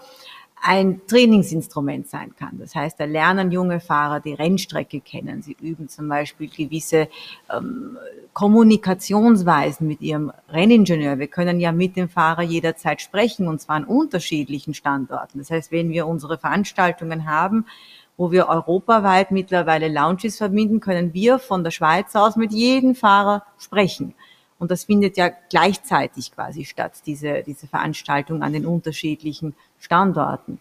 ein 0.67 1.01
Trainingsinstrument 1.05 2.09
sein 2.09 2.35
kann. 2.35 2.57
Das 2.57 2.73
heißt, 2.73 2.99
da 2.99 3.05
lernen 3.05 3.51
junge 3.51 3.79
Fahrer 3.79 4.19
die 4.19 4.33
Rennstrecke 4.33 4.99
kennen. 4.99 5.43
Sie 5.43 5.55
üben 5.61 5.87
zum 5.89 6.09
Beispiel 6.09 6.49
gewisse 6.49 7.07
ähm, 7.55 7.99
Kommunikationsweisen 8.33 9.87
mit 9.87 10.01
ihrem 10.01 10.31
Renningenieur. 10.49 11.19
Wir 11.19 11.27
können 11.27 11.59
ja 11.59 11.71
mit 11.71 11.95
dem 11.95 12.09
Fahrer 12.09 12.41
jederzeit 12.41 12.99
sprechen 12.99 13.47
und 13.47 13.61
zwar 13.61 13.75
an 13.75 13.85
unterschiedlichen 13.85 14.73
Standorten. 14.73 15.37
Das 15.37 15.51
heißt, 15.51 15.71
wenn 15.71 15.89
wir 15.89 16.07
unsere 16.07 16.39
Veranstaltungen 16.39 17.27
haben, 17.29 17.67
wo 18.17 18.31
wir 18.31 18.47
europaweit 18.47 19.29
mittlerweile 19.29 19.87
Lounges 19.87 20.37
verbinden, 20.37 20.79
können 20.79 21.13
wir 21.13 21.37
von 21.37 21.63
der 21.63 21.71
Schweiz 21.71 22.15
aus 22.15 22.37
mit 22.37 22.51
jedem 22.51 22.95
Fahrer 22.95 23.43
sprechen. 23.59 24.15
Und 24.57 24.71
das 24.71 24.85
findet 24.85 25.17
ja 25.17 25.29
gleichzeitig 25.49 26.31
quasi 26.31 26.65
statt, 26.65 26.93
diese, 27.05 27.43
diese 27.43 27.67
Veranstaltung 27.67 28.41
an 28.41 28.53
den 28.53 28.65
unterschiedlichen 28.65 29.53
Standorten. 29.79 30.59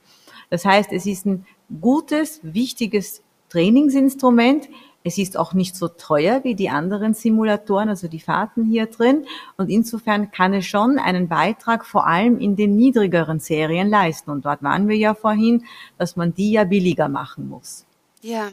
Das 0.51 0.64
heißt, 0.64 0.92
es 0.92 1.07
ist 1.07 1.26
ein 1.26 1.47
gutes, 1.80 2.40
wichtiges 2.42 3.22
Trainingsinstrument. 3.49 4.68
Es 5.05 5.18
ist 5.18 5.36
auch 5.36 5.53
nicht 5.53 5.76
so 5.76 5.88
teuer 5.88 6.42
wie 6.45 6.55
die 6.55 6.70
anderen 6.70 7.14
Simulatoren, 7.14 7.88
also 7.88 8.09
die 8.09 8.20
Fahrten 8.20 8.64
hier 8.64 8.86
drin. 8.86 9.26
Und 9.57 9.68
insofern 9.68 10.30
kann 10.30 10.55
es 10.55 10.66
schon 10.66 10.99
einen 10.99 11.28
Beitrag 11.28 11.84
vor 11.84 12.07
allem 12.07 12.38
in 12.38 12.57
den 12.57 12.74
niedrigeren 12.74 13.38
Serien 13.38 13.88
leisten. 13.88 14.30
Und 14.30 14.45
dort 14.45 14.62
waren 14.62 14.88
wir 14.88 14.97
ja 14.97 15.14
vorhin, 15.14 15.64
dass 15.99 16.16
man 16.16 16.34
die 16.34 16.53
ja 16.53 16.64
billiger 16.64 17.09
machen 17.09 17.49
muss. 17.49 17.84
Ja. 18.24 18.52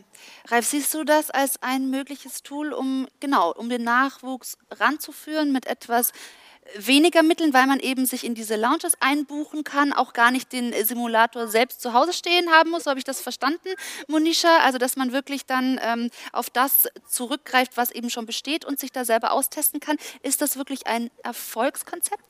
Ralf, 0.49 0.65
siehst 0.65 0.93
du 0.93 1.05
das 1.05 1.31
als 1.31 1.63
ein 1.63 1.89
mögliches 1.89 2.43
Tool, 2.43 2.73
um 2.73 3.07
genau, 3.21 3.53
um 3.53 3.69
den 3.69 3.85
Nachwuchs 3.85 4.57
ranzuführen 4.69 5.53
mit 5.53 5.65
etwas 5.65 6.11
weniger 6.75 7.23
Mitteln, 7.23 7.53
weil 7.53 7.67
man 7.67 7.79
eben 7.79 8.05
sich 8.05 8.25
in 8.25 8.35
diese 8.35 8.57
Lounges 8.57 8.95
einbuchen 8.99 9.63
kann, 9.63 9.93
auch 9.93 10.11
gar 10.11 10.29
nicht 10.29 10.51
den 10.51 10.73
Simulator 10.83 11.47
selbst 11.47 11.79
zu 11.79 11.93
Hause 11.93 12.11
stehen 12.11 12.51
haben 12.51 12.71
muss, 12.71 12.83
so 12.83 12.89
habe 12.89 12.99
ich 12.99 13.05
das 13.05 13.21
verstanden, 13.21 13.69
Monisha? 14.09 14.57
Also, 14.57 14.77
dass 14.77 14.97
man 14.97 15.13
wirklich 15.13 15.45
dann 15.45 15.79
ähm, 15.81 16.09
auf 16.33 16.49
das 16.49 16.89
zurückgreift, 17.07 17.77
was 17.77 17.91
eben 17.91 18.09
schon 18.09 18.25
besteht 18.25 18.65
und 18.65 18.77
sich 18.77 18.91
da 18.91 19.05
selber 19.05 19.31
austesten 19.31 19.79
kann. 19.79 19.95
Ist 20.21 20.41
das 20.41 20.57
wirklich 20.57 20.85
ein 20.85 21.09
Erfolgskonzept? 21.23 22.25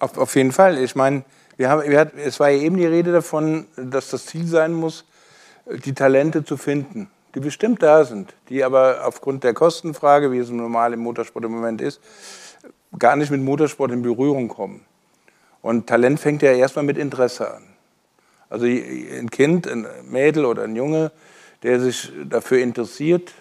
Auf, 0.00 0.18
auf 0.18 0.36
jeden 0.36 0.52
Fall. 0.52 0.76
Ich 0.76 0.94
meine, 0.94 1.24
wir 1.56 1.70
haben, 1.70 1.88
wir 1.88 1.98
hat, 1.98 2.12
es 2.12 2.38
war 2.38 2.50
ja 2.50 2.60
eben 2.60 2.76
die 2.76 2.84
Rede 2.84 3.10
davon, 3.10 3.68
dass 3.76 4.10
das 4.10 4.26
Ziel 4.26 4.46
sein 4.46 4.74
muss, 4.74 5.06
die 5.84 5.94
Talente 5.94 6.44
zu 6.44 6.56
finden, 6.56 7.10
die 7.34 7.40
bestimmt 7.40 7.82
da 7.82 8.04
sind, 8.04 8.34
die 8.48 8.64
aber 8.64 9.06
aufgrund 9.06 9.44
der 9.44 9.54
Kostenfrage, 9.54 10.32
wie 10.32 10.38
es 10.38 10.50
normal 10.50 10.92
im 10.92 11.00
Motorsport 11.00 11.44
im 11.44 11.52
Moment 11.52 11.80
ist, 11.80 12.00
gar 12.98 13.16
nicht 13.16 13.30
mit 13.30 13.42
Motorsport 13.42 13.92
in 13.92 14.02
Berührung 14.02 14.48
kommen. 14.48 14.84
Und 15.60 15.86
Talent 15.86 16.20
fängt 16.20 16.42
ja 16.42 16.52
erstmal 16.52 16.84
mit 16.84 16.96
Interesse 16.96 17.54
an. 17.54 17.62
Also 18.48 18.64
ein 18.64 19.28
Kind, 19.30 19.66
ein 19.66 19.86
Mädel 20.08 20.46
oder 20.46 20.62
ein 20.62 20.74
Junge, 20.74 21.12
der 21.62 21.80
sich 21.80 22.10
dafür 22.24 22.58
interessiert, 22.58 23.34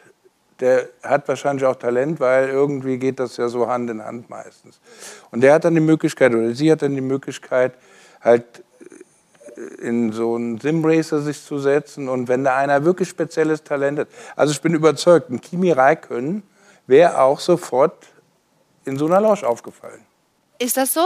der 0.59 0.89
hat 1.03 1.27
wahrscheinlich 1.27 1.65
auch 1.65 1.75
Talent, 1.75 2.19
weil 2.19 2.49
irgendwie 2.49 2.97
geht 2.97 3.19
das 3.19 3.37
ja 3.37 3.47
so 3.47 3.67
Hand 3.67 3.89
in 3.89 4.03
Hand 4.03 4.29
meistens. 4.29 4.79
Und 5.31 5.41
der 5.41 5.53
hat 5.53 5.65
dann 5.65 5.75
die 5.75 5.81
Möglichkeit, 5.81 6.33
oder 6.33 6.53
sie 6.53 6.71
hat 6.71 6.81
dann 6.81 6.95
die 6.95 7.01
Möglichkeit, 7.01 7.73
halt 8.21 8.63
in 9.81 10.11
so 10.11 10.35
einen 10.35 10.59
Simracer 10.59 11.21
sich 11.21 11.43
zu 11.43 11.59
setzen 11.59 12.09
und 12.09 12.27
wenn 12.27 12.43
da 12.43 12.55
einer 12.55 12.83
wirklich 12.83 13.09
spezielles 13.09 13.63
Talent 13.63 13.99
hat. 13.99 14.07
Also 14.35 14.51
ich 14.51 14.61
bin 14.61 14.73
überzeugt, 14.73 15.29
ein 15.29 15.41
Kimi 15.41 15.71
Räikkönen 15.71 16.43
wäre 16.85 17.21
auch 17.21 17.39
sofort 17.39 18.07
in 18.85 18.97
so 18.97 19.07
einer 19.07 19.19
Lounge 19.19 19.47
aufgefallen. 19.47 20.01
Ist 20.59 20.77
das 20.77 20.93
so? 20.93 21.05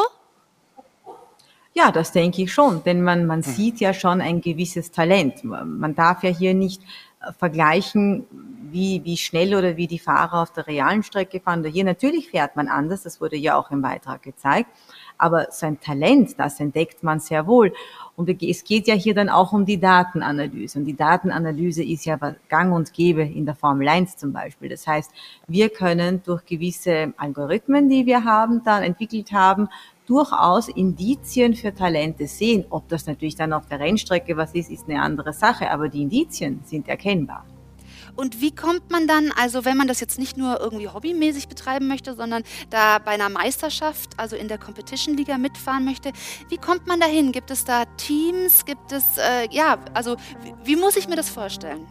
Ja, 1.74 1.92
das 1.92 2.12
denke 2.12 2.42
ich 2.44 2.54
schon, 2.54 2.84
denn 2.84 3.02
man, 3.02 3.26
man 3.26 3.44
sieht 3.44 3.80
ja 3.80 3.94
schon 3.94 4.20
ein 4.20 4.42
gewisses 4.42 4.92
Talent. 4.92 5.44
Man 5.44 5.96
darf 5.96 6.22
ja 6.24 6.30
hier 6.30 6.54
nicht 6.54 6.82
äh, 7.22 7.32
vergleichen, 7.32 8.26
wie, 8.72 9.02
wie 9.06 9.16
schnell 9.16 9.56
oder 9.56 9.78
wie 9.78 9.88
die 9.88 10.00
Fahrer 10.00 10.42
auf 10.42 10.52
der 10.52 10.68
realen 10.68 11.04
Strecke 11.04 11.40
fahren. 11.40 11.62
Oder 11.62 11.70
hier 11.70 11.86
natürlich 11.86 12.30
fährt 12.30 12.58
man 12.58 12.68
anders, 12.68 13.04
das 13.04 13.22
wurde 13.22 13.38
ja 13.38 13.56
auch 13.56 13.72
im 13.72 13.82
Beitrag 13.82 14.22
gezeigt. 14.22 14.70
Aber 15.22 15.48
sein 15.52 15.80
Talent, 15.80 16.40
das 16.40 16.60
entdeckt 16.60 17.04
man 17.04 17.20
sehr 17.20 17.46
wohl. 17.46 17.72
Und 18.16 18.28
es 18.42 18.64
geht 18.64 18.88
ja 18.88 18.96
hier 18.96 19.14
dann 19.14 19.30
auch 19.30 19.54
um 19.54 19.66
die 19.66 19.80
Datenanalyse. 19.80 20.80
Und 20.80 20.86
die 20.86 20.96
Datenanalyse 20.96 21.84
ist 21.84 22.06
ja 22.06 22.18
gang 22.50 22.74
und 22.74 22.92
gäbe 22.92 23.22
in 23.22 23.46
der 23.46 23.54
Formel 23.54 23.88
1 23.88 24.18
zum 24.18 24.34
Beispiel. 24.34 24.68
Das 24.70 24.88
heißt, 24.88 25.12
wir 25.48 25.70
können 25.70 26.24
durch 26.24 26.44
gewisse 26.46 27.14
Algorithmen, 27.18 27.88
die 27.88 28.08
wir 28.08 28.24
haben, 28.24 28.64
dann 28.64 28.82
entwickelt 28.82 29.32
haben, 29.32 29.70
durchaus 30.08 30.70
Indizien 30.70 31.54
für 31.54 31.74
Talente 31.74 32.26
sehen. 32.26 32.66
Ob 32.72 32.88
das 32.90 33.06
natürlich 33.06 33.36
dann 33.36 33.54
auf 33.54 33.68
der 33.68 33.80
Rennstrecke 33.80 34.36
was 34.38 34.56
ist, 34.56 34.72
ist 34.72 34.90
eine 34.90 35.04
andere 35.04 35.34
Sache, 35.34 35.70
aber 35.70 35.88
die 35.88 36.02
Indizien 36.02 36.62
sind 36.66 36.88
erkennbar. 36.90 37.46
Und 38.16 38.42
wie 38.42 38.54
kommt 38.54 38.92
man 38.92 39.08
dann, 39.08 39.32
also 39.36 39.66
wenn 39.66 39.78
man 39.78 39.88
das 39.88 40.00
jetzt 40.00 40.20
nicht 40.20 40.38
nur 40.38 40.60
irgendwie 40.60 40.88
hobbymäßig 40.88 41.48
betreiben 41.48 41.88
möchte, 41.88 42.14
sondern 42.14 42.44
da 42.70 43.00
bei 43.00 43.12
einer 43.12 43.30
Meisterschaft, 43.30 44.12
also 44.18 44.36
in 44.36 44.48
der 44.48 44.58
Competition 44.58 45.16
Liga 45.16 45.38
mitfahren 45.38 45.86
möchte, 45.86 46.12
wie 46.50 46.58
kommt 46.58 46.88
man 46.88 47.00
dahin? 47.00 47.32
Gibt 47.32 47.52
es 47.52 47.66
da 47.66 47.86
Teams? 47.98 48.66
Gibt 48.66 48.92
es, 48.92 49.18
äh, 49.18 49.48
ja, 49.52 49.78
also 49.94 50.16
wie, 50.44 50.54
wie 50.64 50.76
muss 50.76 50.96
ich 50.98 51.08
mir 51.08 51.16
das 51.16 51.30
vorstellen? 51.30 51.86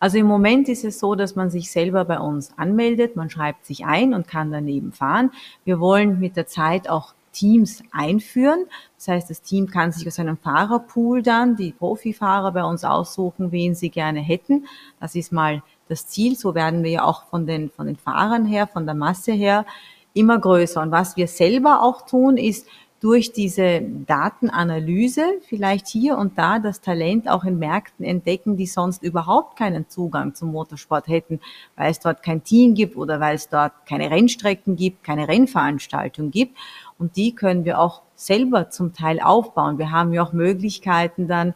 Also 0.00 0.18
im 0.18 0.26
Moment 0.26 0.68
ist 0.68 0.84
es 0.84 0.98
so, 0.98 1.14
dass 1.14 1.34
man 1.34 1.48
sich 1.48 1.70
selber 1.70 2.04
bei 2.04 2.18
uns 2.18 2.52
anmeldet, 2.58 3.16
man 3.16 3.30
schreibt 3.30 3.64
sich 3.64 3.86
ein 3.86 4.12
und 4.12 4.28
kann 4.28 4.52
daneben 4.52 4.92
fahren. 4.92 5.30
Wir 5.64 5.80
wollen 5.80 6.20
mit 6.20 6.36
der 6.36 6.46
Zeit 6.46 6.90
auch 6.90 7.14
Teams 7.34 7.82
einführen. 7.92 8.64
Das 8.96 9.08
heißt, 9.08 9.28
das 9.28 9.42
Team 9.42 9.66
kann 9.66 9.92
sich 9.92 10.06
aus 10.06 10.18
einem 10.18 10.38
Fahrerpool 10.38 11.22
dann 11.22 11.56
die 11.56 11.72
Profifahrer 11.72 12.52
bei 12.52 12.64
uns 12.64 12.84
aussuchen, 12.84 13.52
wen 13.52 13.74
sie 13.74 13.90
gerne 13.90 14.20
hätten. 14.20 14.66
Das 15.00 15.14
ist 15.14 15.32
mal 15.32 15.62
das 15.88 16.06
Ziel. 16.06 16.36
So 16.36 16.54
werden 16.54 16.82
wir 16.82 16.90
ja 16.90 17.04
auch 17.04 17.26
von 17.26 17.46
den, 17.46 17.70
von 17.70 17.86
den 17.86 17.96
Fahrern 17.96 18.46
her, 18.46 18.66
von 18.66 18.86
der 18.86 18.94
Masse 18.94 19.32
her 19.32 19.66
immer 20.14 20.38
größer. 20.38 20.80
Und 20.80 20.92
was 20.92 21.16
wir 21.16 21.26
selber 21.26 21.82
auch 21.82 22.06
tun, 22.06 22.38
ist, 22.38 22.66
durch 23.04 23.32
diese 23.32 23.82
Datenanalyse 23.82 25.24
vielleicht 25.46 25.88
hier 25.88 26.16
und 26.16 26.38
da 26.38 26.58
das 26.58 26.80
Talent 26.80 27.28
auch 27.28 27.44
in 27.44 27.58
Märkten 27.58 28.02
entdecken, 28.02 28.56
die 28.56 28.64
sonst 28.64 29.02
überhaupt 29.02 29.58
keinen 29.58 29.90
Zugang 29.90 30.34
zum 30.34 30.52
Motorsport 30.52 31.06
hätten, 31.06 31.38
weil 31.76 31.90
es 31.90 32.00
dort 32.00 32.22
kein 32.22 32.42
Team 32.44 32.74
gibt 32.74 32.96
oder 32.96 33.20
weil 33.20 33.34
es 33.34 33.50
dort 33.50 33.72
keine 33.86 34.10
Rennstrecken 34.10 34.76
gibt, 34.76 35.04
keine 35.04 35.28
Rennveranstaltung 35.28 36.30
gibt. 36.30 36.56
Und 36.98 37.16
die 37.16 37.34
können 37.34 37.64
wir 37.64 37.80
auch 37.80 38.02
selber 38.14 38.70
zum 38.70 38.92
Teil 38.92 39.20
aufbauen. 39.20 39.78
Wir 39.78 39.90
haben 39.90 40.12
ja 40.12 40.22
auch 40.22 40.32
Möglichkeiten 40.32 41.28
dann 41.28 41.54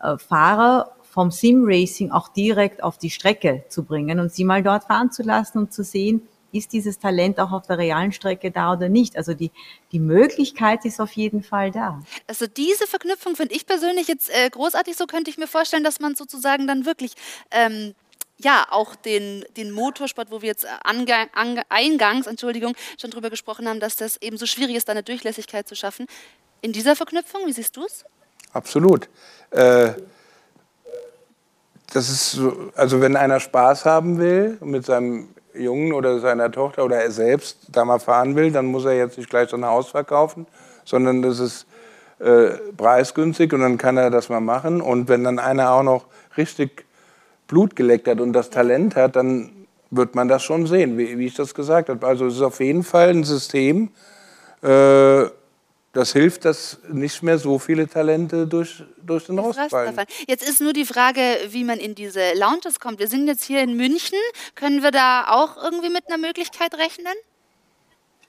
äh, 0.00 0.18
Fahrer 0.18 0.92
vom 1.02 1.30
Sim 1.30 1.64
Racing 1.64 2.10
auch 2.10 2.28
direkt 2.28 2.82
auf 2.82 2.98
die 2.98 3.10
Strecke 3.10 3.64
zu 3.68 3.84
bringen 3.84 4.20
und 4.20 4.32
sie 4.32 4.44
mal 4.44 4.62
dort 4.62 4.84
fahren 4.84 5.10
zu 5.10 5.22
lassen 5.22 5.58
und 5.58 5.72
zu 5.72 5.82
sehen, 5.82 6.22
ist 6.52 6.72
dieses 6.72 6.98
Talent 6.98 7.38
auch 7.38 7.52
auf 7.52 7.66
der 7.66 7.78
realen 7.78 8.12
Strecke 8.12 8.50
da 8.50 8.72
oder 8.72 8.88
nicht? 8.88 9.16
Also 9.16 9.34
die, 9.34 9.50
die 9.92 10.00
Möglichkeit 10.00 10.84
ist 10.84 11.00
auf 11.00 11.12
jeden 11.12 11.42
Fall 11.42 11.70
da. 11.70 12.00
Also 12.26 12.46
diese 12.46 12.86
Verknüpfung 12.86 13.36
finde 13.36 13.54
ich 13.54 13.66
persönlich 13.66 14.08
jetzt 14.08 14.30
äh, 14.30 14.50
großartig. 14.50 14.96
So 14.96 15.06
könnte 15.06 15.30
ich 15.30 15.38
mir 15.38 15.46
vorstellen, 15.46 15.84
dass 15.84 16.00
man 16.00 16.16
sozusagen 16.16 16.66
dann 16.66 16.86
wirklich 16.86 17.12
ähm, 17.50 17.94
ja, 18.42 18.66
auch 18.70 18.94
den, 18.94 19.44
den 19.56 19.70
Motorsport, 19.70 20.30
wo 20.30 20.42
wir 20.42 20.48
jetzt 20.48 20.66
ange, 20.84 21.14
ange, 21.34 21.62
eingangs, 21.68 22.26
Entschuldigung, 22.26 22.74
schon 23.00 23.10
drüber 23.10 23.30
gesprochen 23.30 23.68
haben, 23.68 23.80
dass 23.80 23.96
das 23.96 24.16
eben 24.22 24.36
so 24.36 24.46
schwierig 24.46 24.76
ist, 24.76 24.88
da 24.88 24.92
eine 24.92 25.02
Durchlässigkeit 25.02 25.68
zu 25.68 25.74
schaffen. 25.74 26.06
In 26.62 26.72
dieser 26.72 26.96
Verknüpfung, 26.96 27.46
wie 27.46 27.52
siehst 27.52 27.76
du 27.76 27.84
es? 27.84 28.04
Absolut. 28.52 29.08
Äh, 29.50 29.92
das 31.92 32.08
ist 32.08 32.32
so, 32.32 32.70
also 32.76 33.00
wenn 33.00 33.16
einer 33.16 33.40
Spaß 33.40 33.84
haben 33.84 34.18
will 34.18 34.58
mit 34.60 34.86
seinem 34.86 35.28
Jungen 35.54 35.92
oder 35.92 36.20
seiner 36.20 36.50
Tochter 36.50 36.84
oder 36.84 37.02
er 37.02 37.10
selbst 37.10 37.58
da 37.68 37.84
mal 37.84 37.98
fahren 37.98 38.36
will, 38.36 38.52
dann 38.52 38.66
muss 38.66 38.84
er 38.84 38.92
jetzt 38.92 39.18
nicht 39.18 39.28
gleich 39.28 39.50
so 39.50 39.56
ein 39.56 39.64
Haus 39.64 39.88
verkaufen, 39.88 40.46
sondern 40.84 41.22
das 41.22 41.40
ist 41.40 41.66
äh, 42.20 42.50
preisgünstig 42.76 43.52
und 43.52 43.60
dann 43.60 43.78
kann 43.78 43.96
er 43.96 44.10
das 44.10 44.28
mal 44.28 44.40
machen. 44.40 44.80
Und 44.80 45.08
wenn 45.08 45.24
dann 45.24 45.38
einer 45.38 45.72
auch 45.72 45.82
noch 45.82 46.06
richtig 46.36 46.84
Blut 47.50 47.74
geleckt 47.74 48.06
hat 48.06 48.20
und 48.20 48.32
das 48.32 48.48
Talent 48.48 48.94
hat, 48.94 49.16
dann 49.16 49.66
wird 49.90 50.14
man 50.14 50.28
das 50.28 50.44
schon 50.44 50.68
sehen, 50.68 50.96
wie, 50.96 51.18
wie 51.18 51.26
ich 51.26 51.34
das 51.34 51.52
gesagt 51.52 51.88
habe. 51.88 52.06
Also 52.06 52.26
es 52.26 52.36
ist 52.36 52.42
auf 52.42 52.60
jeden 52.60 52.84
Fall 52.84 53.08
ein 53.10 53.24
System, 53.24 53.90
äh, 54.62 55.24
das 55.92 56.12
hilft, 56.12 56.44
dass 56.44 56.78
nicht 56.88 57.20
mehr 57.24 57.38
so 57.38 57.58
viele 57.58 57.88
Talente 57.88 58.46
durch, 58.46 58.84
durch 59.02 59.26
den 59.26 59.40
Rost 59.40 59.58
fallen. 59.68 59.96
Jetzt 60.28 60.48
ist 60.48 60.60
nur 60.60 60.72
die 60.72 60.84
Frage, 60.84 61.20
wie 61.48 61.64
man 61.64 61.80
in 61.80 61.96
diese 61.96 62.20
Lounges 62.34 62.78
kommt. 62.78 63.00
Wir 63.00 63.08
sind 63.08 63.26
jetzt 63.26 63.42
hier 63.42 63.60
in 63.60 63.76
München. 63.76 64.18
Können 64.54 64.84
wir 64.84 64.92
da 64.92 65.26
auch 65.28 65.56
irgendwie 65.60 65.90
mit 65.90 66.04
einer 66.06 66.18
Möglichkeit 66.18 66.74
rechnen? 66.74 67.12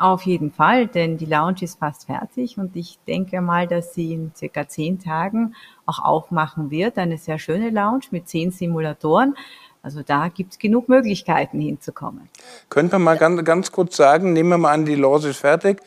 Auf 0.01 0.23
jeden 0.23 0.49
Fall, 0.49 0.87
denn 0.87 1.17
die 1.17 1.27
Lounge 1.27 1.61
ist 1.61 1.77
fast 1.77 2.07
fertig 2.07 2.57
und 2.57 2.75
ich 2.75 2.97
denke 3.07 3.39
mal, 3.39 3.67
dass 3.67 3.93
sie 3.93 4.13
in 4.13 4.31
circa 4.35 4.67
zehn 4.67 4.97
Tagen 4.97 5.53
auch 5.85 5.99
aufmachen 5.99 6.71
wird. 6.71 6.97
Eine 6.97 7.19
sehr 7.19 7.37
schöne 7.37 7.69
Lounge 7.69 8.05
mit 8.09 8.27
zehn 8.27 8.49
Simulatoren. 8.49 9.35
Also 9.83 10.01
da 10.01 10.29
gibt 10.29 10.53
es 10.53 10.57
genug 10.57 10.89
Möglichkeiten 10.89 11.61
hinzukommen. 11.61 12.29
Könnte 12.69 12.93
man 12.93 13.03
mal 13.03 13.17
ganz, 13.19 13.43
ganz 13.45 13.71
kurz 13.71 13.95
sagen, 13.95 14.33
nehmen 14.33 14.49
wir 14.49 14.57
mal 14.57 14.71
an, 14.71 14.85
die 14.85 14.95
Lounge 14.95 15.27
ist 15.27 15.37
fertig 15.37 15.79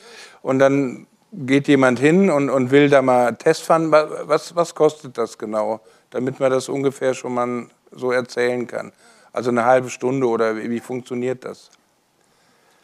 und 0.43 0.61
dann 0.61 1.09
geht 1.33 1.67
jemand 1.67 1.99
hin 1.99 2.31
und, 2.31 2.51
und 2.51 2.71
will 2.71 2.89
da 2.89 3.03
mal 3.03 3.35
Testfahren. 3.35 3.91
Was, 3.91 4.55
was 4.55 4.77
kostet 4.77 5.19
das 5.19 5.37
genau, 5.39 5.81
damit 6.11 6.39
man 6.39 6.53
das 6.53 6.69
ungefähr 6.69 7.15
schon 7.15 7.35
mal 7.35 7.67
so 7.91 8.13
erzählen 8.13 8.65
kann? 8.69 8.93
Also 9.33 9.51
eine 9.51 9.65
halbe 9.65 9.91
Stunde 9.91 10.29
oder 10.29 10.57
wie 10.57 10.79
funktioniert 10.79 11.45
das? 11.45 11.69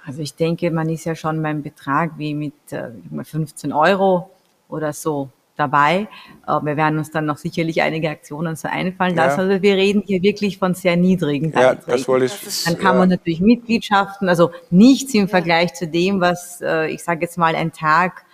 Also 0.07 0.23
ich 0.23 0.35
denke, 0.35 0.71
man 0.71 0.89
ist 0.89 1.05
ja 1.05 1.15
schon 1.15 1.43
beim 1.43 1.63
Betrag 1.63 2.13
wie 2.17 2.35
mit 2.35 2.55
äh, 2.73 2.91
15 3.23 3.73
Euro 3.73 4.31
oder 4.69 4.93
so 4.93 5.29
dabei. 5.57 6.09
Äh, 6.47 6.61
wir 6.63 6.77
werden 6.77 6.99
uns 6.99 7.11
dann 7.11 7.27
noch 7.27 7.37
sicherlich 7.37 7.83
einige 7.83 8.09
Aktionen 8.09 8.57
so 8.57 8.69
einfallen 8.69 9.15
lassen. 9.15 9.41
Ja. 9.41 9.47
Also 9.49 9.63
wir 9.63 9.75
reden 9.75 10.03
hier 10.07 10.23
wirklich 10.23 10.59
von 10.59 10.75
sehr 10.75 10.97
niedrigen 10.97 11.53
Beiträgen. 11.53 11.83
Ja, 11.87 11.97
das 11.97 12.09
wollte 12.09 12.27
ich, 12.27 12.65
dann 12.65 12.79
kann 12.79 12.95
ja. 12.95 12.99
man 13.01 13.09
natürlich 13.11 13.41
Mitgliedschaften, 13.41 14.29
also 14.29 14.51
nichts 14.71 15.15
im 15.15 15.29
Vergleich 15.29 15.75
zu 15.75 15.87
dem, 15.87 16.21
was 16.21 16.61
äh, 16.63 16.89
ich 16.91 17.05
sage 17.05 17.21
jetzt 17.23 17.37
mal 17.37 17.55
ein 17.55 17.73
Tag 17.73 18.25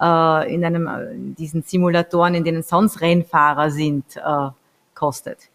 äh, 0.00 0.54
in 0.54 0.64
einem 0.64 0.86
in 0.86 1.34
diesen 1.34 1.62
Simulatoren, 1.62 2.34
in 2.34 2.44
denen 2.44 2.62
sonst 2.62 3.00
Rennfahrer 3.00 3.70
sind, 3.70 4.16
äh, 4.16 4.48
kostet. 4.94 5.48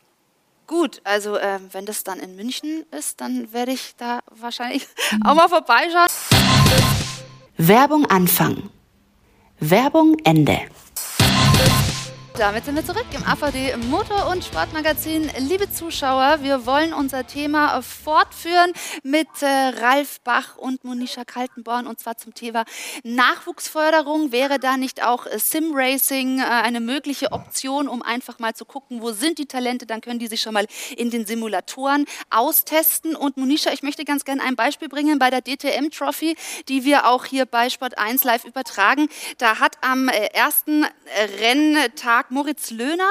Gut, 0.70 1.02
also 1.04 1.36
äh, 1.36 1.60
wenn 1.72 1.88
das 1.88 2.04
dann 2.04 2.20
in 2.20 2.36
München 2.36 2.86
ist, 2.96 3.20
dann 3.22 3.52
werde 3.52 3.72
ich 3.72 3.96
da 3.98 4.20
wahrscheinlich 4.30 4.86
auch 5.26 5.34
mal 5.34 5.50
vorbeischauen. 5.50 6.10
Werbung 7.58 8.06
Anfang. 8.06 8.70
Werbung 9.60 10.20
Ende. 10.24 10.60
Damit 12.40 12.64
sind 12.64 12.76
wir 12.78 12.86
zurück 12.86 13.06
im 13.12 13.22
AVD 13.26 13.76
Motor- 13.90 14.30
und 14.32 14.46
Sportmagazin. 14.46 15.30
Liebe 15.40 15.70
Zuschauer, 15.70 16.38
wir 16.42 16.66
wollen 16.66 16.94
unser 16.94 17.28
Thema 17.28 17.82
fortführen 17.82 18.72
mit 19.04 19.28
äh, 19.42 19.46
Ralf 19.46 20.22
Bach 20.22 20.56
und 20.56 20.86
Monisha 20.86 21.26
Kaltenborn 21.26 21.86
und 21.86 22.00
zwar 22.00 22.16
zum 22.16 22.34
Thema 22.34 22.64
Nachwuchsförderung. 23.04 24.32
Wäre 24.32 24.58
da 24.58 24.78
nicht 24.78 25.04
auch 25.04 25.26
äh, 25.26 25.38
Sim-Racing 25.38 26.40
äh, 26.40 26.44
eine 26.44 26.80
mögliche 26.80 27.34
Option, 27.34 27.90
um 27.90 28.02
einfach 28.02 28.40
mal 28.40 28.54
zu 28.54 28.64
gucken, 28.64 29.02
wo 29.02 29.12
sind 29.12 29.38
die 29.38 29.46
Talente? 29.46 29.86
Dann 29.86 30.00
können 30.00 30.20
die 30.20 30.28
sich 30.28 30.40
schon 30.40 30.54
mal 30.54 30.66
in 30.96 31.10
den 31.10 31.26
Simulatoren 31.26 32.06
austesten. 32.30 33.18
Und 33.18 33.36
Monisha, 33.36 33.74
ich 33.74 33.84
möchte 33.84 34.06
ganz 34.06 34.24
gerne 34.24 34.44
ein 34.44 34.56
Beispiel 34.56 34.88
bringen 34.88 35.20
bei 35.20 35.30
der 35.30 35.42
DTM 35.42 35.90
Trophy, 35.90 36.38
die 36.70 36.86
wir 36.86 37.06
auch 37.10 37.26
hier 37.26 37.46
bei 37.46 37.70
Sport 37.70 37.98
1 37.98 38.24
live 38.24 38.46
übertragen. 38.46 39.10
Da 39.40 39.60
hat 39.60 39.76
am 39.82 40.08
ersten 40.08 40.86
Renntag 41.42 42.29
Moritz 42.30 42.72
Löhner 42.72 43.10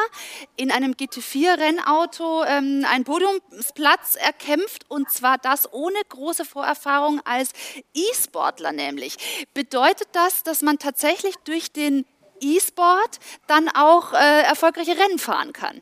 in 0.56 0.70
einem 0.70 0.92
GT4-Rennauto 0.92 2.44
ähm, 2.44 2.84
einen 2.88 3.04
Podiumsplatz 3.04 4.16
erkämpft 4.16 4.84
und 4.88 5.10
zwar 5.10 5.38
das 5.38 5.72
ohne 5.72 5.98
große 6.08 6.44
Vorerfahrung 6.44 7.20
als 7.24 7.50
E-Sportler 7.94 8.72
nämlich. 8.72 9.46
Bedeutet 9.54 10.08
das, 10.12 10.42
dass 10.42 10.62
man 10.62 10.78
tatsächlich 10.78 11.36
durch 11.44 11.72
den 11.72 12.04
E-Sport 12.40 13.18
dann 13.46 13.68
auch 13.68 14.12
äh, 14.12 14.42
erfolgreiche 14.42 14.96
Rennen 14.96 15.18
fahren 15.18 15.52
kann? 15.52 15.80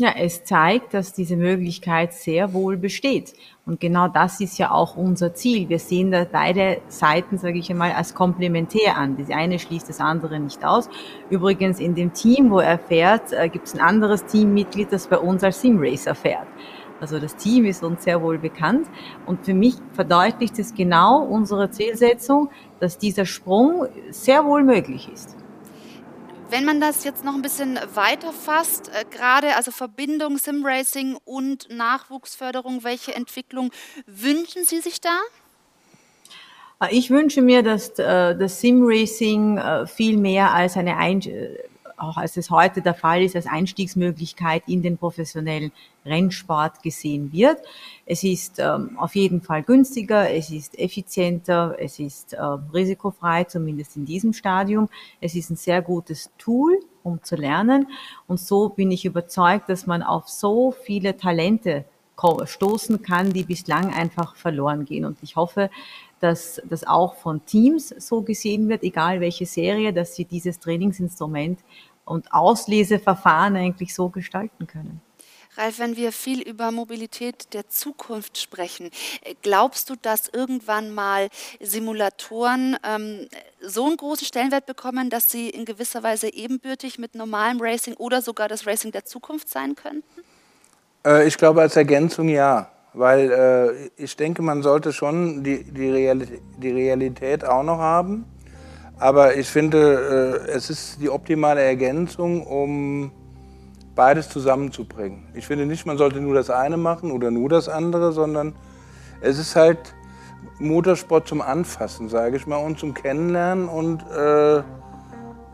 Ja, 0.00 0.14
es 0.16 0.44
zeigt, 0.44 0.94
dass 0.94 1.12
diese 1.12 1.36
Möglichkeit 1.36 2.14
sehr 2.14 2.54
wohl 2.54 2.78
besteht. 2.78 3.34
Und 3.66 3.80
genau 3.80 4.08
das 4.08 4.40
ist 4.40 4.56
ja 4.56 4.70
auch 4.70 4.96
unser 4.96 5.34
Ziel. 5.34 5.68
Wir 5.68 5.78
sehen 5.78 6.10
da 6.10 6.24
beide 6.24 6.80
Seiten, 6.88 7.36
sage 7.36 7.58
ich 7.58 7.70
einmal, 7.70 7.92
als 7.92 8.14
komplementär 8.14 8.96
an. 8.96 9.18
Das 9.18 9.28
eine 9.28 9.58
schließt 9.58 9.90
das 9.90 10.00
andere 10.00 10.40
nicht 10.40 10.64
aus. 10.64 10.88
Übrigens 11.28 11.80
in 11.80 11.94
dem 11.94 12.14
Team, 12.14 12.50
wo 12.50 12.60
er 12.60 12.78
fährt, 12.78 13.34
äh, 13.34 13.50
gibt 13.50 13.66
es 13.66 13.74
ein 13.74 13.80
anderes 13.82 14.24
Teammitglied, 14.24 14.90
das 14.90 15.06
bei 15.06 15.18
uns 15.18 15.44
als 15.44 15.60
Simracer 15.60 16.14
fährt. 16.14 16.46
Also 16.98 17.18
das 17.18 17.36
Team 17.36 17.66
ist 17.66 17.82
uns 17.82 18.02
sehr 18.02 18.22
wohl 18.22 18.38
bekannt. 18.38 18.86
Und 19.26 19.44
für 19.44 19.52
mich 19.52 19.74
verdeutlicht 19.92 20.58
es 20.58 20.74
genau 20.74 21.24
unsere 21.24 21.70
Zielsetzung, 21.70 22.48
dass 22.78 22.96
dieser 22.96 23.26
Sprung 23.26 23.86
sehr 24.08 24.46
wohl 24.46 24.62
möglich 24.62 25.10
ist. 25.12 25.36
Wenn 26.50 26.64
man 26.64 26.80
das 26.80 27.04
jetzt 27.04 27.24
noch 27.24 27.34
ein 27.34 27.42
bisschen 27.42 27.78
weiter 27.94 28.32
fasst, 28.32 28.88
äh, 28.88 29.04
gerade 29.08 29.54
also 29.54 29.70
Verbindung 29.70 30.36
Simracing 30.36 31.16
und 31.24 31.68
Nachwuchsförderung, 31.70 32.82
welche 32.82 33.14
Entwicklung 33.14 33.70
wünschen 34.06 34.64
Sie 34.64 34.80
sich 34.80 35.00
da? 35.00 35.16
Ich 36.90 37.10
wünsche 37.10 37.40
mir, 37.40 37.62
dass 37.62 37.90
äh, 38.00 38.36
das 38.36 38.60
Sim-Racing 38.60 39.58
äh, 39.58 39.86
viel 39.86 40.16
mehr 40.16 40.52
als 40.52 40.76
eine 40.76 40.96
Ein 40.96 41.20
auch 42.00 42.16
als 42.16 42.36
es 42.36 42.50
heute 42.50 42.82
der 42.82 42.94
Fall 42.94 43.22
ist, 43.22 43.36
als 43.36 43.46
Einstiegsmöglichkeit 43.46 44.62
in 44.66 44.82
den 44.82 44.96
professionellen 44.96 45.70
Rennsport 46.04 46.82
gesehen 46.82 47.32
wird. 47.32 47.58
Es 48.06 48.24
ist 48.24 48.58
ähm, 48.58 48.98
auf 48.98 49.14
jeden 49.14 49.42
Fall 49.42 49.62
günstiger, 49.62 50.30
es 50.30 50.50
ist 50.50 50.78
effizienter, 50.78 51.76
es 51.78 51.98
ist 51.98 52.32
äh, 52.32 52.40
risikofrei, 52.40 53.44
zumindest 53.44 53.96
in 53.96 54.06
diesem 54.06 54.32
Stadium. 54.32 54.88
Es 55.20 55.34
ist 55.34 55.50
ein 55.50 55.56
sehr 55.56 55.82
gutes 55.82 56.30
Tool, 56.38 56.80
um 57.02 57.22
zu 57.22 57.36
lernen. 57.36 57.86
Und 58.26 58.40
so 58.40 58.70
bin 58.70 58.90
ich 58.90 59.04
überzeugt, 59.04 59.68
dass 59.68 59.86
man 59.86 60.02
auf 60.02 60.28
so 60.28 60.72
viele 60.72 61.16
Talente 61.16 61.84
stoßen 62.44 63.02
kann, 63.02 63.32
die 63.32 63.44
bislang 63.44 63.94
einfach 63.94 64.36
verloren 64.36 64.84
gehen. 64.84 65.04
Und 65.04 65.18
ich 65.22 65.36
hoffe, 65.36 65.70
dass 66.20 66.60
das 66.68 66.86
auch 66.86 67.14
von 67.14 67.44
Teams 67.46 67.88
so 67.98 68.22
gesehen 68.22 68.68
wird, 68.68 68.82
egal 68.82 69.20
welche 69.20 69.46
Serie, 69.46 69.92
dass 69.92 70.14
sie 70.14 70.26
dieses 70.26 70.58
Trainingsinstrument 70.58 71.58
und 72.10 72.32
Ausleseverfahren 72.32 73.56
eigentlich 73.56 73.94
so 73.94 74.08
gestalten 74.08 74.66
können. 74.66 75.00
Ralf, 75.56 75.78
wenn 75.78 75.96
wir 75.96 76.12
viel 76.12 76.42
über 76.42 76.70
Mobilität 76.70 77.54
der 77.54 77.68
Zukunft 77.68 78.38
sprechen, 78.38 78.90
glaubst 79.42 79.90
du, 79.90 79.94
dass 80.00 80.28
irgendwann 80.28 80.94
mal 80.94 81.28
Simulatoren 81.60 82.76
ähm, 82.84 83.28
so 83.60 83.86
einen 83.86 83.96
großen 83.96 84.26
Stellenwert 84.26 84.66
bekommen, 84.66 85.10
dass 85.10 85.30
sie 85.30 85.50
in 85.50 85.64
gewisser 85.64 86.02
Weise 86.02 86.32
ebenbürtig 86.32 86.98
mit 86.98 87.14
normalem 87.14 87.60
Racing 87.60 87.94
oder 87.94 88.22
sogar 88.22 88.48
das 88.48 88.66
Racing 88.66 88.92
der 88.92 89.04
Zukunft 89.04 89.48
sein 89.48 89.74
könnten? 89.74 90.22
Äh, 91.04 91.26
ich 91.26 91.36
glaube, 91.36 91.62
als 91.62 91.76
Ergänzung 91.76 92.28
ja. 92.28 92.70
Weil 92.92 93.30
äh, 93.30 94.02
ich 94.02 94.16
denke, 94.16 94.42
man 94.42 94.62
sollte 94.62 94.92
schon 94.92 95.44
die, 95.44 95.62
die, 95.62 95.90
Realität, 95.90 96.42
die 96.58 96.70
Realität 96.70 97.44
auch 97.44 97.62
noch 97.62 97.78
haben. 97.78 98.24
Aber 99.00 99.34
ich 99.36 99.48
finde, 99.48 100.44
äh, 100.46 100.50
es 100.50 100.68
ist 100.68 101.00
die 101.00 101.08
optimale 101.08 101.62
Ergänzung, 101.62 102.46
um 102.46 103.10
beides 103.94 104.28
zusammenzubringen. 104.28 105.26
Ich 105.34 105.46
finde 105.46 105.64
nicht, 105.64 105.86
man 105.86 105.96
sollte 105.96 106.20
nur 106.20 106.34
das 106.34 106.50
eine 106.50 106.76
machen 106.76 107.10
oder 107.10 107.30
nur 107.30 107.48
das 107.48 107.68
andere, 107.68 108.12
sondern 108.12 108.54
es 109.22 109.38
ist 109.38 109.56
halt 109.56 109.78
Motorsport 110.58 111.26
zum 111.26 111.40
Anfassen, 111.40 112.10
sage 112.10 112.36
ich 112.36 112.46
mal, 112.46 112.58
und 112.58 112.78
zum 112.78 112.92
Kennenlernen 112.92 113.68
und 113.68 114.02
äh, 114.10 114.62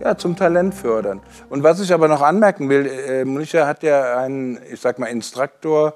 ja, 0.01 0.17
zum 0.17 0.35
Talent 0.35 0.75
fördern. 0.75 1.21
Und 1.49 1.63
was 1.63 1.81
ich 1.81 1.95
aber 1.95 2.09
noch 2.09 2.23
anmerken 2.23 2.69
will, 2.69 2.87
äh, 2.87 3.25
Monica 3.25 3.65
hat 3.65 3.85
ja 3.85 4.19
einen, 4.19 4.59
ich 4.73 4.81
sag 4.81 4.99
mal, 4.99 5.07
Instruktor, 5.07 5.95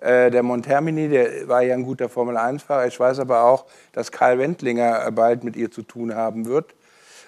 äh, 0.00 0.30
der 0.30 0.44
Montermini, 0.44 1.08
der 1.08 1.48
war 1.48 1.62
ja 1.62 1.74
ein 1.74 1.82
guter 1.82 2.08
Formel-1-Fahrer. 2.08 2.86
Ich 2.86 2.98
weiß 2.98 3.18
aber 3.18 3.42
auch, 3.42 3.66
dass 3.92 4.12
Karl 4.12 4.38
Wendlinger 4.38 5.10
bald 5.10 5.42
mit 5.42 5.56
ihr 5.56 5.70
zu 5.70 5.82
tun 5.82 6.14
haben 6.14 6.46
wird. 6.46 6.74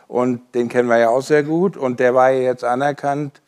Und 0.09 0.55
den 0.55 0.69
kennen 0.69 0.89
wir 0.89 0.99
ja 0.99 1.09
auch 1.09 1.23
sehr 1.23 1.43
gut. 1.43 1.77
Und 1.77 2.01
der 2.01 2.15
war 2.15 2.31
ja 2.31 2.43
jetzt 2.43 2.65
anerkannt, 2.65 3.41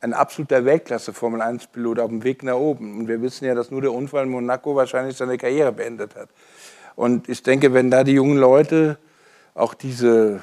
ein 0.00 0.12
absoluter 0.12 0.64
Weltklasse-Formel-1-Pilot 0.64 1.98
auf 2.00 2.08
dem 2.08 2.22
Weg 2.22 2.42
nach 2.42 2.54
oben. 2.54 2.98
Und 2.98 3.08
wir 3.08 3.20
wissen 3.22 3.44
ja, 3.44 3.54
dass 3.54 3.70
nur 3.70 3.80
der 3.80 3.92
Unfall 3.92 4.24
in 4.24 4.30
Monaco 4.30 4.76
wahrscheinlich 4.76 5.16
seine 5.16 5.38
Karriere 5.38 5.72
beendet 5.72 6.14
hat. 6.14 6.28
Und 6.94 7.28
ich 7.28 7.42
denke, 7.42 7.74
wenn 7.74 7.90
da 7.90 8.04
die 8.04 8.12
jungen 8.12 8.38
Leute 8.38 8.98
auch 9.54 9.74
diese, 9.74 10.42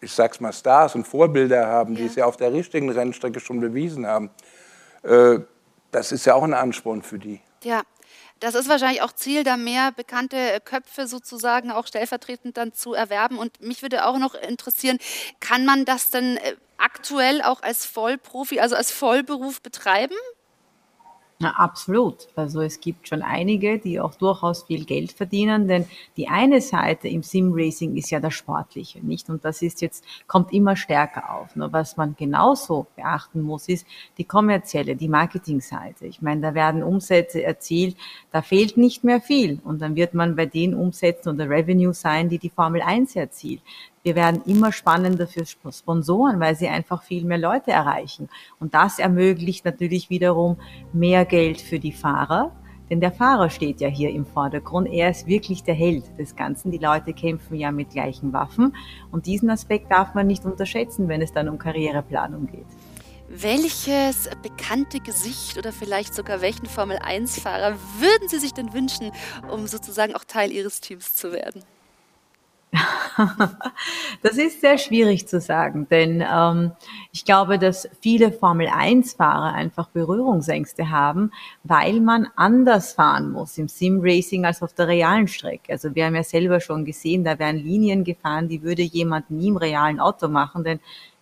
ich 0.00 0.12
sag's 0.12 0.40
mal, 0.40 0.52
Stars 0.52 0.94
und 0.94 1.06
Vorbilder 1.06 1.66
haben, 1.66 1.94
ja. 1.94 2.00
die 2.00 2.06
es 2.06 2.16
ja 2.16 2.24
auf 2.26 2.36
der 2.36 2.52
richtigen 2.52 2.90
Rennstrecke 2.90 3.40
schon 3.40 3.60
bewiesen 3.60 4.06
haben, 4.06 4.30
äh, 5.02 5.38
das 5.90 6.12
ist 6.12 6.24
ja 6.24 6.34
auch 6.34 6.42
ein 6.42 6.54
Ansporn 6.54 7.02
für 7.02 7.18
die. 7.18 7.40
Ja, 7.62 7.82
das 8.40 8.54
ist 8.54 8.68
wahrscheinlich 8.68 9.02
auch 9.02 9.12
Ziel, 9.12 9.44
da 9.44 9.56
mehr 9.56 9.92
bekannte 9.92 10.36
äh, 10.36 10.60
Köpfe 10.60 11.06
sozusagen 11.06 11.70
auch 11.70 11.86
stellvertretend 11.86 12.56
dann 12.56 12.72
zu 12.72 12.94
erwerben. 12.94 13.38
Und 13.38 13.60
mich 13.60 13.82
würde 13.82 14.06
auch 14.06 14.18
noch 14.18 14.34
interessieren, 14.34 14.98
kann 15.38 15.64
man 15.64 15.84
das 15.84 16.10
denn 16.10 16.38
äh, 16.38 16.56
aktuell 16.78 17.42
auch 17.42 17.62
als 17.62 17.84
Vollprofi, 17.84 18.60
also 18.60 18.76
als 18.76 18.90
Vollberuf 18.90 19.60
betreiben? 19.60 20.16
Na, 21.42 21.52
absolut. 21.52 22.28
Also 22.36 22.60
es 22.60 22.80
gibt 22.80 23.08
schon 23.08 23.22
einige, 23.22 23.78
die 23.78 23.98
auch 23.98 24.14
durchaus 24.14 24.64
viel 24.64 24.84
Geld 24.84 25.12
verdienen, 25.12 25.68
denn 25.68 25.86
die 26.18 26.28
eine 26.28 26.60
Seite 26.60 27.08
im 27.08 27.22
Sim-Racing 27.22 27.96
ist 27.96 28.10
ja 28.10 28.20
das 28.20 28.34
Sportliche, 28.34 29.00
nicht? 29.00 29.30
Und 29.30 29.42
das 29.42 29.62
ist 29.62 29.80
jetzt, 29.80 30.04
kommt 30.26 30.52
immer 30.52 30.76
stärker 30.76 31.32
auf. 31.32 31.56
Nur 31.56 31.72
was 31.72 31.96
man 31.96 32.14
genauso 32.14 32.88
beachten 32.94 33.40
muss, 33.40 33.68
ist 33.68 33.86
die 34.18 34.24
kommerzielle, 34.24 34.96
die 34.96 35.08
Marketingseite. 35.08 36.04
Ich 36.04 36.20
meine, 36.20 36.42
da 36.42 36.52
werden 36.52 36.82
Umsätze 36.82 37.42
erzielt, 37.42 37.96
da 38.32 38.42
fehlt 38.42 38.76
nicht 38.76 39.02
mehr 39.02 39.22
viel. 39.22 39.60
Und 39.64 39.80
dann 39.80 39.96
wird 39.96 40.12
man 40.12 40.36
bei 40.36 40.44
den 40.44 40.74
Umsätzen 40.74 41.32
oder 41.32 41.48
Revenue 41.48 41.94
sein, 41.94 42.28
die 42.28 42.38
die 42.38 42.50
Formel 42.50 42.82
1 42.82 43.16
erzielt 43.16 43.62
wir 44.02 44.14
werden 44.16 44.42
immer 44.46 44.72
spannender 44.72 45.26
für 45.26 45.44
Sponsoren, 45.44 46.40
weil 46.40 46.56
sie 46.56 46.68
einfach 46.68 47.02
viel 47.02 47.24
mehr 47.24 47.38
Leute 47.38 47.70
erreichen. 47.70 48.28
Und 48.58 48.74
das 48.74 48.98
ermöglicht 48.98 49.64
natürlich 49.64 50.08
wiederum 50.08 50.56
mehr 50.92 51.24
Geld 51.24 51.60
für 51.60 51.78
die 51.78 51.92
Fahrer. 51.92 52.52
Denn 52.88 53.00
der 53.00 53.12
Fahrer 53.12 53.50
steht 53.50 53.80
ja 53.80 53.88
hier 53.88 54.10
im 54.10 54.26
Vordergrund. 54.26 54.88
Er 54.88 55.10
ist 55.10 55.26
wirklich 55.26 55.62
der 55.62 55.74
Held 55.74 56.18
des 56.18 56.34
Ganzen. 56.34 56.72
Die 56.72 56.78
Leute 56.78 57.12
kämpfen 57.12 57.54
ja 57.54 57.70
mit 57.70 57.90
gleichen 57.90 58.32
Waffen. 58.32 58.74
Und 59.12 59.26
diesen 59.26 59.48
Aspekt 59.48 59.92
darf 59.92 60.14
man 60.14 60.26
nicht 60.26 60.44
unterschätzen, 60.44 61.06
wenn 61.08 61.22
es 61.22 61.32
dann 61.32 61.48
um 61.48 61.58
Karriereplanung 61.58 62.46
geht. 62.46 62.66
Welches 63.28 64.28
bekannte 64.42 64.98
Gesicht 64.98 65.56
oder 65.56 65.72
vielleicht 65.72 66.14
sogar 66.14 66.40
welchen 66.40 66.66
Formel-1-Fahrer 66.66 67.76
würden 67.98 68.28
Sie 68.28 68.40
sich 68.40 68.52
denn 68.54 68.72
wünschen, 68.72 69.12
um 69.48 69.68
sozusagen 69.68 70.16
auch 70.16 70.24
Teil 70.24 70.50
Ihres 70.50 70.80
Teams 70.80 71.14
zu 71.14 71.30
werden? 71.30 71.62
Das 74.22 74.36
ist 74.36 74.60
sehr 74.60 74.78
schwierig 74.78 75.26
zu 75.26 75.40
sagen, 75.40 75.86
denn 75.90 76.24
ähm, 76.26 76.72
ich 77.12 77.24
glaube, 77.24 77.58
dass 77.58 77.88
viele 78.00 78.32
Formel-1-Fahrer 78.32 79.54
einfach 79.54 79.88
Berührungsängste 79.88 80.90
haben, 80.90 81.32
weil 81.64 82.00
man 82.00 82.28
anders 82.36 82.92
fahren 82.92 83.32
muss 83.32 83.58
im 83.58 83.68
Sim-Racing 83.68 84.44
als 84.44 84.62
auf 84.62 84.72
der 84.74 84.88
realen 84.88 85.26
Strecke. 85.26 85.72
Also 85.72 85.94
wir 85.94 86.06
haben 86.06 86.14
ja 86.14 86.22
selber 86.22 86.60
schon 86.60 86.84
gesehen, 86.84 87.24
da 87.24 87.38
werden 87.38 87.56
Linien 87.56 88.04
gefahren, 88.04 88.48
die 88.48 88.62
würde 88.62 88.82
jemand 88.82 89.30
nie 89.30 89.48
im 89.48 89.56
realen 89.56 90.00
Auto 90.00 90.28
machen, 90.28 90.64
denn 90.64 90.80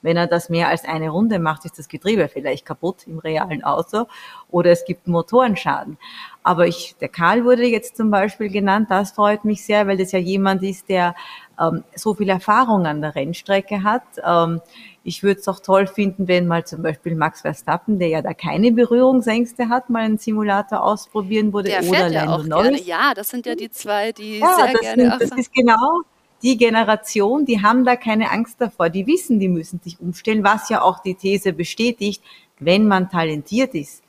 wenn 0.09 0.17
er 0.17 0.27
das 0.27 0.49
mehr 0.49 0.69
als 0.69 0.87
eine 0.87 1.11
Runde 1.11 1.39
macht, 1.39 1.67
ist 1.67 1.79
das 1.79 1.87
Getriebe 1.87 2.29
vielleicht 2.29 2.65
kaputt 2.65 3.07
im 3.07 3.19
realen 3.19 3.63
Auto 3.63 4.07
oder 4.51 4.71
es 4.71 4.87
gibt 4.87 5.07
Motorenschaden. 5.07 5.99
Aber 6.43 6.67
ich, 6.67 6.97
der 6.99 7.11
Karl 7.11 7.45
wurde 7.45 7.67
jetzt 7.67 7.95
zum 7.99 8.11
Beispiel 8.11 8.49
genannt, 8.49 8.87
das 8.89 9.11
freut 9.11 9.45
mich 9.45 9.67
sehr, 9.67 9.87
weil 9.87 9.99
das 9.99 10.13
ja 10.13 10.19
jemand 10.19 10.63
ist, 10.63 10.89
der 10.89 11.15
ähm, 11.61 11.85
so 11.95 12.15
viel 12.15 12.31
Erfahrung 12.31 12.87
an 12.87 13.03
der 13.03 13.17
Rennstrecke 13.17 13.83
hat. 13.83 14.03
Ähm, 14.25 14.63
ich 15.05 15.23
würde 15.23 15.41
es 15.41 15.49
auch 15.49 15.61
toll 15.61 15.87
finden, 15.87 16.27
wenn 16.27 16.47
mal 16.47 16.65
zum 16.65 16.81
Beispiel 16.81 17.15
Max 17.15 17.43
Verstappen, 17.43 17.99
der 17.99 18.09
ja 18.09 18.23
da 18.23 18.33
keine 18.33 18.73
Berührungsängste 18.73 19.69
hat, 19.69 19.91
mal 19.91 20.05
einen 20.05 20.17
Simulator 20.17 20.83
ausprobieren 20.83 21.53
würde. 21.53 21.69
Der 21.69 21.85
oder 21.85 22.09
ja 22.09 22.31
auch 22.31 22.45
Norris. 22.45 22.71
Gerne. 22.71 22.83
Ja, 22.83 23.13
das 23.15 23.29
sind 23.29 23.45
ja 23.45 23.55
die 23.55 23.71
zwei, 23.71 24.13
die 24.13 24.39
ja, 24.39 24.57
sehr 24.57 24.73
das 24.73 24.81
gerne. 24.81 25.03
Sind, 25.19 25.21
das 25.21 25.39
ist 25.39 25.53
genau 25.53 26.01
die 26.43 26.57
Generation, 26.57 27.45
die 27.45 27.63
haben 27.63 27.85
da 27.85 27.97
keine 27.97 28.31
Angst 28.31 28.61
davor, 28.61 28.91
die 28.91 29.07
wissen, 29.07 29.41
die 29.41 29.49
müssen 29.49 29.81
sich 29.81 30.01
umstellen, 30.01 30.45
was 30.45 30.69
ja 30.69 30.83
auch 30.83 31.01
die 31.01 31.15
These 31.15 31.53
bestätigt, 31.53 32.23
wenn 32.59 32.87
man 32.87 33.11
talentiert 33.11 33.75
ist, 33.75 34.03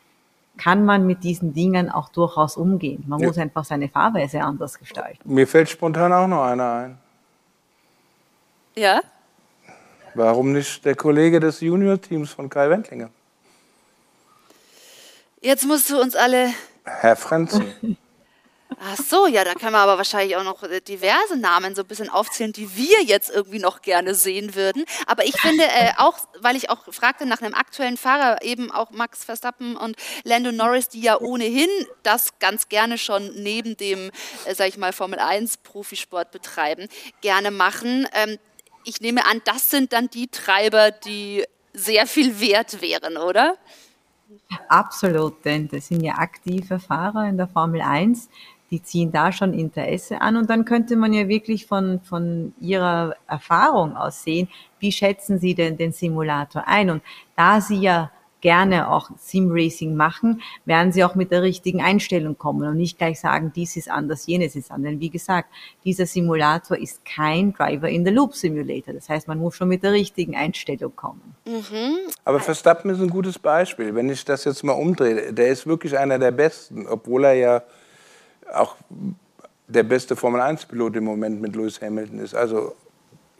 kann 0.57 0.83
man 0.83 1.07
mit 1.07 1.23
diesen 1.23 1.53
Dingen 1.53 1.89
auch 1.89 2.09
durchaus 2.09 2.57
umgehen. 2.57 3.03
Man 3.07 3.19
ja. 3.19 3.27
muss 3.27 3.37
einfach 3.37 3.63
seine 3.63 3.89
Fahrweise 3.89 4.41
anders 4.41 4.77
gestalten. 4.77 5.21
Mir 5.23 5.47
fällt 5.47 5.69
spontan 5.69 6.11
auch 6.11 6.27
noch 6.27 6.43
einer 6.43 6.73
ein. 6.73 6.97
Ja? 8.75 9.01
Warum 10.13 10.51
nicht 10.51 10.83
der 10.85 10.95
Kollege 10.95 11.39
des 11.39 11.61
Junior-Teams 11.61 12.31
von 12.31 12.49
Kai 12.49 12.69
Wendlinger? 12.69 13.09
Jetzt 15.41 15.65
musst 15.65 15.89
du 15.89 15.99
uns 15.99 16.15
alle. 16.15 16.49
Herr 16.83 17.15
Frenzen. 17.15 17.65
Ach 18.81 18.95
so, 18.95 19.27
ja, 19.27 19.43
da 19.43 19.55
können 19.55 19.73
wir 19.73 19.79
aber 19.79 19.97
wahrscheinlich 19.97 20.37
auch 20.37 20.43
noch 20.43 20.63
äh, 20.63 20.79
diverse 20.79 21.35
Namen 21.35 21.75
so 21.75 21.81
ein 21.81 21.87
bisschen 21.87 22.09
aufzählen, 22.09 22.53
die 22.53 22.77
wir 22.77 23.03
jetzt 23.03 23.29
irgendwie 23.29 23.59
noch 23.59 23.81
gerne 23.81 24.15
sehen 24.15 24.55
würden. 24.55 24.85
Aber 25.05 25.25
ich 25.25 25.35
finde 25.41 25.65
äh, 25.65 25.91
auch, 25.97 26.17
weil 26.39 26.55
ich 26.55 26.69
auch 26.69 26.85
fragte 26.93 27.25
nach 27.25 27.41
einem 27.41 27.53
aktuellen 27.53 27.97
Fahrer, 27.97 28.41
eben 28.41 28.71
auch 28.71 28.91
Max 28.91 29.25
Verstappen 29.25 29.75
und 29.75 29.97
Lando 30.23 30.53
Norris, 30.53 30.87
die 30.87 31.01
ja 31.01 31.19
ohnehin 31.19 31.67
das 32.03 32.39
ganz 32.39 32.69
gerne 32.69 32.97
schon 32.97 33.33
neben 33.35 33.75
dem, 33.75 34.11
äh, 34.45 34.55
sag 34.55 34.69
ich 34.69 34.77
mal, 34.77 34.93
Formel 34.93 35.19
1 35.19 35.57
Profisport 35.57 36.31
betreiben, 36.31 36.87
gerne 37.19 37.51
machen. 37.51 38.07
Ähm, 38.13 38.37
ich 38.85 39.01
nehme 39.01 39.25
an, 39.25 39.41
das 39.43 39.69
sind 39.69 39.91
dann 39.91 40.09
die 40.09 40.29
Treiber, 40.29 40.91
die 40.91 41.43
sehr 41.73 42.07
viel 42.07 42.39
wert 42.39 42.81
wären, 42.81 43.17
oder? 43.17 43.57
Absolut, 44.69 45.43
denn 45.43 45.67
das 45.67 45.87
sind 45.87 46.01
ja 46.01 46.13
aktive 46.13 46.79
Fahrer 46.79 47.27
in 47.27 47.35
der 47.35 47.47
Formel 47.47 47.81
1, 47.81 48.29
die 48.71 48.81
ziehen 48.81 49.11
da 49.11 49.31
schon 49.31 49.53
Interesse 49.53 50.21
an 50.21 50.37
und 50.37 50.49
dann 50.49 50.65
könnte 50.65 50.95
man 50.95 51.13
ja 51.13 51.27
wirklich 51.27 51.65
von, 51.65 51.99
von 52.01 52.53
ihrer 52.59 53.15
Erfahrung 53.27 53.95
aus 53.95 54.23
sehen, 54.23 54.47
wie 54.79 54.91
schätzen 54.91 55.39
sie 55.39 55.55
denn 55.55 55.77
den 55.77 55.91
Simulator 55.91 56.67
ein? 56.67 56.89
Und 56.89 57.03
da 57.35 57.61
sie 57.61 57.79
ja 57.79 58.11
gerne 58.41 58.89
auch 58.89 59.09
Sim-Racing 59.17 59.95
machen, 59.95 60.41
werden 60.65 60.91
sie 60.91 61.03
auch 61.03 61.15
mit 61.15 61.31
der 61.31 61.41
richtigen 61.41 61.81
Einstellung 61.81 62.37
kommen 62.37 62.67
und 62.67 62.77
nicht 62.77 62.97
gleich 62.97 63.19
sagen, 63.19 63.51
dies 63.55 63.75
ist 63.75 63.89
anders, 63.89 64.27
jenes 64.27 64.55
ist 64.55 64.71
anders. 64.71 64.91
Denn 64.91 64.99
wie 64.99 65.09
gesagt, 65.09 65.49
dieser 65.83 66.05
Simulator 66.05 66.77
ist 66.77 67.03
kein 67.05 67.53
Driver 67.53 67.89
in 67.89 68.05
the 68.05 68.11
Loop 68.11 68.35
Simulator. 68.35 68.93
Das 68.93 69.09
heißt, 69.09 69.27
man 69.27 69.39
muss 69.39 69.55
schon 69.55 69.67
mit 69.67 69.83
der 69.83 69.91
richtigen 69.91 70.35
Einstellung 70.35 70.95
kommen. 70.95 71.35
Mhm. 71.45 71.97
Aber 72.23 72.39
Verstappen 72.39 72.89
ist 72.91 73.01
ein 73.01 73.09
gutes 73.09 73.37
Beispiel. 73.37 73.93
Wenn 73.93 74.09
ich 74.09 74.23
das 74.23 74.45
jetzt 74.45 74.63
mal 74.63 74.73
umdrehe, 74.73 75.33
der 75.33 75.49
ist 75.49 75.67
wirklich 75.67 75.97
einer 75.97 76.19
der 76.19 76.31
Besten, 76.31 76.87
obwohl 76.87 77.25
er 77.25 77.33
ja 77.33 77.63
auch 78.53 78.75
der 79.67 79.83
beste 79.83 80.15
Formel-1-Pilot 80.15 80.97
im 80.97 81.03
Moment 81.03 81.41
mit 81.41 81.55
Lewis 81.55 81.81
Hamilton 81.81 82.19
ist. 82.19 82.35
Also 82.35 82.75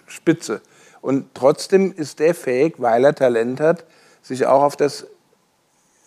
Spitze. 0.07 0.61
Und 1.01 1.33
trotzdem 1.33 1.93
ist 1.93 2.19
der 2.19 2.35
fähig, 2.35 2.75
weil 2.77 3.05
er 3.05 3.15
Talent 3.15 3.59
hat, 3.59 3.85
sich 4.21 4.45
auch 4.45 4.63
auf 4.63 4.75
das 4.75 5.07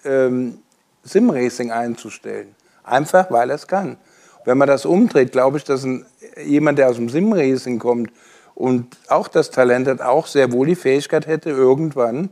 ähm, 0.04 0.58
Sim-Racing 1.02 1.70
einzustellen. 1.72 2.54
Einfach, 2.84 3.30
weil 3.30 3.50
er 3.50 3.56
es 3.56 3.66
kann. 3.66 3.96
Wenn 4.44 4.58
man 4.58 4.68
das 4.68 4.84
umdreht, 4.84 5.32
glaube 5.32 5.58
ich, 5.58 5.64
dass 5.64 5.84
ein, 5.84 6.04
jemand, 6.44 6.78
der 6.78 6.88
aus 6.88 6.96
dem 6.96 7.08
Sim-Racing 7.08 7.78
kommt 7.78 8.12
und 8.54 8.96
auch 9.08 9.28
das 9.28 9.50
Talent 9.50 9.88
hat, 9.88 10.00
auch 10.00 10.26
sehr 10.26 10.52
wohl 10.52 10.66
die 10.66 10.74
Fähigkeit 10.74 11.26
hätte, 11.26 11.50
irgendwann 11.50 12.28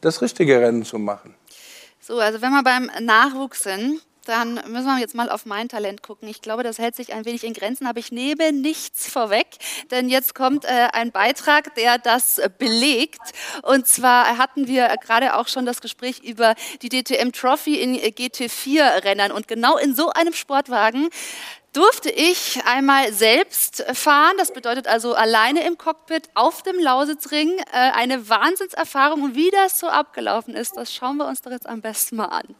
das 0.00 0.20
richtige 0.20 0.60
Rennen 0.60 0.84
zu 0.84 0.98
machen. 0.98 1.34
So, 2.00 2.18
also 2.18 2.42
wenn 2.42 2.50
wir 2.50 2.62
beim 2.62 2.90
Nachwuchs 3.00 3.62
sind, 3.62 4.00
dann 4.24 4.54
müssen 4.68 4.86
wir 4.86 4.98
jetzt 4.98 5.14
mal 5.14 5.30
auf 5.30 5.46
mein 5.46 5.68
Talent 5.68 6.02
gucken. 6.02 6.28
Ich 6.28 6.42
glaube, 6.42 6.62
das 6.62 6.78
hält 6.78 6.96
sich 6.96 7.12
ein 7.12 7.24
wenig 7.24 7.44
in 7.44 7.52
Grenzen, 7.52 7.86
aber 7.86 7.98
ich 7.98 8.12
nehme 8.12 8.52
nichts 8.52 9.08
vorweg, 9.08 9.46
denn 9.90 10.08
jetzt 10.08 10.34
kommt 10.34 10.64
äh, 10.64 10.88
ein 10.92 11.12
Beitrag, 11.12 11.74
der 11.74 11.98
das 11.98 12.40
belegt. 12.58 13.20
Und 13.62 13.86
zwar 13.86 14.38
hatten 14.38 14.66
wir 14.66 14.88
gerade 14.98 15.36
auch 15.36 15.48
schon 15.48 15.66
das 15.66 15.80
Gespräch 15.80 16.22
über 16.22 16.54
die 16.82 16.88
DTM 16.88 17.32
Trophy 17.32 17.80
in 17.80 17.94
äh, 17.94 18.08
GT4-Rennern. 18.08 19.32
Und 19.32 19.48
genau 19.48 19.76
in 19.76 19.94
so 19.94 20.10
einem 20.10 20.32
Sportwagen 20.32 21.08
durfte 21.74 22.08
ich 22.08 22.64
einmal 22.64 23.12
selbst 23.12 23.84
fahren. 23.92 24.34
Das 24.38 24.52
bedeutet 24.52 24.86
also 24.86 25.14
alleine 25.14 25.66
im 25.66 25.76
Cockpit 25.76 26.30
auf 26.34 26.62
dem 26.62 26.78
Lausitzring. 26.78 27.58
Äh, 27.72 27.90
eine 27.92 28.28
Wahnsinnserfahrung. 28.28 29.22
Und 29.22 29.34
wie 29.34 29.50
das 29.50 29.78
so 29.78 29.88
abgelaufen 29.88 30.54
ist, 30.54 30.76
das 30.76 30.94
schauen 30.94 31.16
wir 31.16 31.26
uns 31.26 31.42
doch 31.42 31.50
jetzt 31.50 31.68
am 31.68 31.80
besten 31.80 32.16
mal 32.16 32.26
an. 32.26 32.54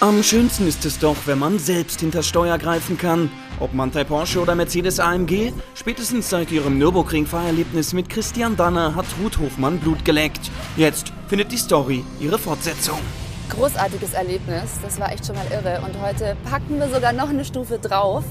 Am 0.00 0.22
schönsten 0.22 0.66
ist 0.66 0.84
es 0.84 0.98
doch, 0.98 1.16
wenn 1.24 1.38
man 1.38 1.58
selbst 1.58 2.00
hinter 2.00 2.22
Steuer 2.22 2.58
greifen 2.58 2.98
kann. 2.98 3.30
Ob 3.60 3.72
Mantai 3.72 4.02
Porsche 4.04 4.40
oder 4.40 4.54
Mercedes 4.54 4.98
AMG, 4.98 5.52
spätestens 5.74 6.28
seit 6.28 6.50
ihrem 6.50 6.78
Nürburgring-Fahrerlebnis 6.78 7.92
mit 7.92 8.10
Christian 8.10 8.56
Danner 8.56 8.96
hat 8.96 9.06
Ruth 9.22 9.38
Hofmann 9.38 9.78
Blut 9.78 10.04
geleckt. 10.04 10.50
Jetzt 10.76 11.12
findet 11.28 11.52
die 11.52 11.56
Story 11.56 12.04
ihre 12.20 12.38
Fortsetzung. 12.38 12.98
Großartiges 13.50 14.14
Erlebnis, 14.14 14.78
das 14.82 14.98
war 14.98 15.12
echt 15.12 15.26
schon 15.26 15.36
mal 15.36 15.46
irre. 15.50 15.80
Und 15.86 15.98
heute 16.02 16.36
packen 16.50 16.80
wir 16.80 16.88
sogar 16.88 17.12
noch 17.12 17.28
eine 17.28 17.44
Stufe 17.44 17.78
drauf, 17.78 18.24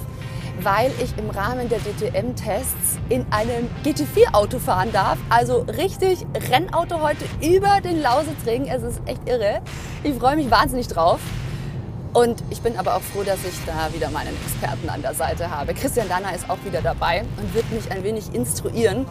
weil 0.61 0.91
ich 1.01 1.17
im 1.17 1.29
Rahmen 1.29 1.69
der 1.69 1.79
DTM-Tests 1.79 2.99
in 3.09 3.25
einem 3.31 3.69
GT4-Auto 3.85 4.59
fahren 4.59 4.91
darf. 4.91 5.17
Also 5.29 5.65
richtig 5.77 6.19
Rennauto 6.51 6.99
heute 6.99 7.25
über 7.41 7.79
den 7.81 8.01
Lausitzring. 8.01 8.67
Es 8.67 8.83
ist 8.83 9.01
echt 9.05 9.27
irre. 9.27 9.61
Ich 10.03 10.13
freue 10.15 10.35
mich 10.35 10.51
wahnsinnig 10.51 10.87
drauf. 10.87 11.21
Und 12.13 12.43
ich 12.51 12.61
bin 12.61 12.77
aber 12.77 12.95
auch 12.95 13.01
froh, 13.01 13.23
dass 13.23 13.39
ich 13.43 13.55
da 13.65 13.91
wieder 13.91 14.11
meinen 14.11 14.35
Experten 14.45 14.87
an 14.87 15.01
der 15.01 15.15
Seite 15.15 15.49
habe. 15.49 15.73
Christian 15.73 16.07
Danner 16.07 16.33
ist 16.35 16.47
auch 16.47 16.59
wieder 16.63 16.81
dabei 16.81 17.25
und 17.37 17.53
wird 17.55 17.69
mich 17.71 17.91
ein 17.91 18.03
wenig 18.03 18.33
instruieren. 18.33 19.07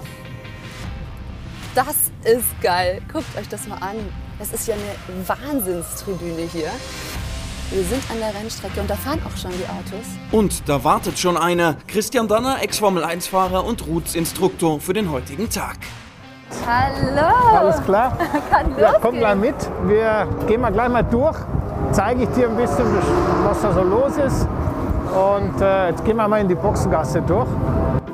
Das 1.75 2.13
ist 2.23 2.61
geil. 2.63 3.03
Guckt 3.13 3.37
euch 3.37 3.49
das 3.49 3.67
mal 3.67 3.79
an. 3.79 3.97
Das 4.39 4.53
ist 4.53 4.69
ja 4.69 4.75
eine 4.75 5.29
Wahnsinnstribüne 5.29 6.43
hier. 6.53 6.71
Wir 7.71 7.85
sind 7.85 8.03
an 8.11 8.19
der 8.19 8.35
Rennstrecke 8.35 8.81
und 8.81 8.89
da 8.89 8.95
fahren 8.95 9.21
auch 9.27 9.37
schon 9.37 9.51
die 9.53 9.65
Autos. 9.65 10.07
Und 10.31 10.69
da 10.69 10.85
wartet 10.85 11.19
schon 11.19 11.37
einer. 11.37 11.79
Christian 11.89 12.29
Danner, 12.29 12.63
Ex-Formel-1-Fahrer 12.63 13.65
und 13.65 13.87
Ruths 13.87 14.15
Instruktor 14.15 14.79
für 14.79 14.93
den 14.93 15.11
heutigen 15.11 15.49
Tag. 15.49 15.79
Hallo! 16.67 17.59
Alles 17.59 17.83
klar? 17.85 18.17
Kann 18.51 18.75
Ja, 18.79 18.95
komm 19.01 19.17
gleich 19.17 19.37
mit. 19.37 19.55
Wir 19.85 20.27
gehen 20.47 20.61
mal 20.61 20.73
gleich 20.73 20.89
mal 20.89 21.03
durch. 21.03 21.37
Zeige 21.93 22.23
ich 22.25 22.29
dir 22.31 22.49
ein 22.49 22.57
bisschen, 22.57 22.85
was 23.45 23.63
da 23.63 23.73
so 23.73 23.83
los 23.83 24.17
ist. 24.17 24.47
Und 25.13 25.61
äh, 25.61 25.89
jetzt 25.91 26.05
gehen 26.05 26.17
wir 26.17 26.29
mal 26.29 26.41
in 26.41 26.49
die 26.49 26.55
Boxengasse 26.55 27.21
durch. 27.23 27.49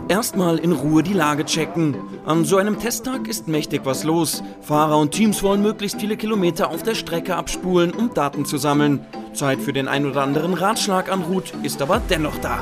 Erstmal 0.09 0.59
in 0.59 0.73
Ruhe 0.73 1.03
die 1.03 1.13
Lage 1.13 1.45
checken. 1.45 1.97
An 2.29 2.45
so 2.45 2.59
einem 2.59 2.79
Testtag 2.79 3.27
ist 3.27 3.49
mächtig 3.49 3.81
was 3.85 4.05
los. 4.05 4.43
Fahrer 4.61 4.99
und 4.99 5.13
Teams 5.13 5.43
wollen 5.43 5.63
möglichst 5.63 5.99
viele 5.99 6.15
Kilometer 6.19 6.69
auf 6.69 6.83
der 6.83 6.95
Strecke 6.95 7.35
abspulen, 7.35 7.91
um 7.91 8.13
Daten 8.13 8.45
zu 8.45 8.59
sammeln. 8.59 9.01
Zeit 9.33 9.63
für 9.63 9.73
den 9.73 9.89
ein 9.89 10.05
oder 10.05 10.25
anderen 10.25 10.53
Ratschlag 10.53 11.11
an 11.11 11.23
Ruth 11.23 11.55
ist 11.63 11.81
aber 11.81 12.03
dennoch 12.11 12.37
da. 12.43 12.59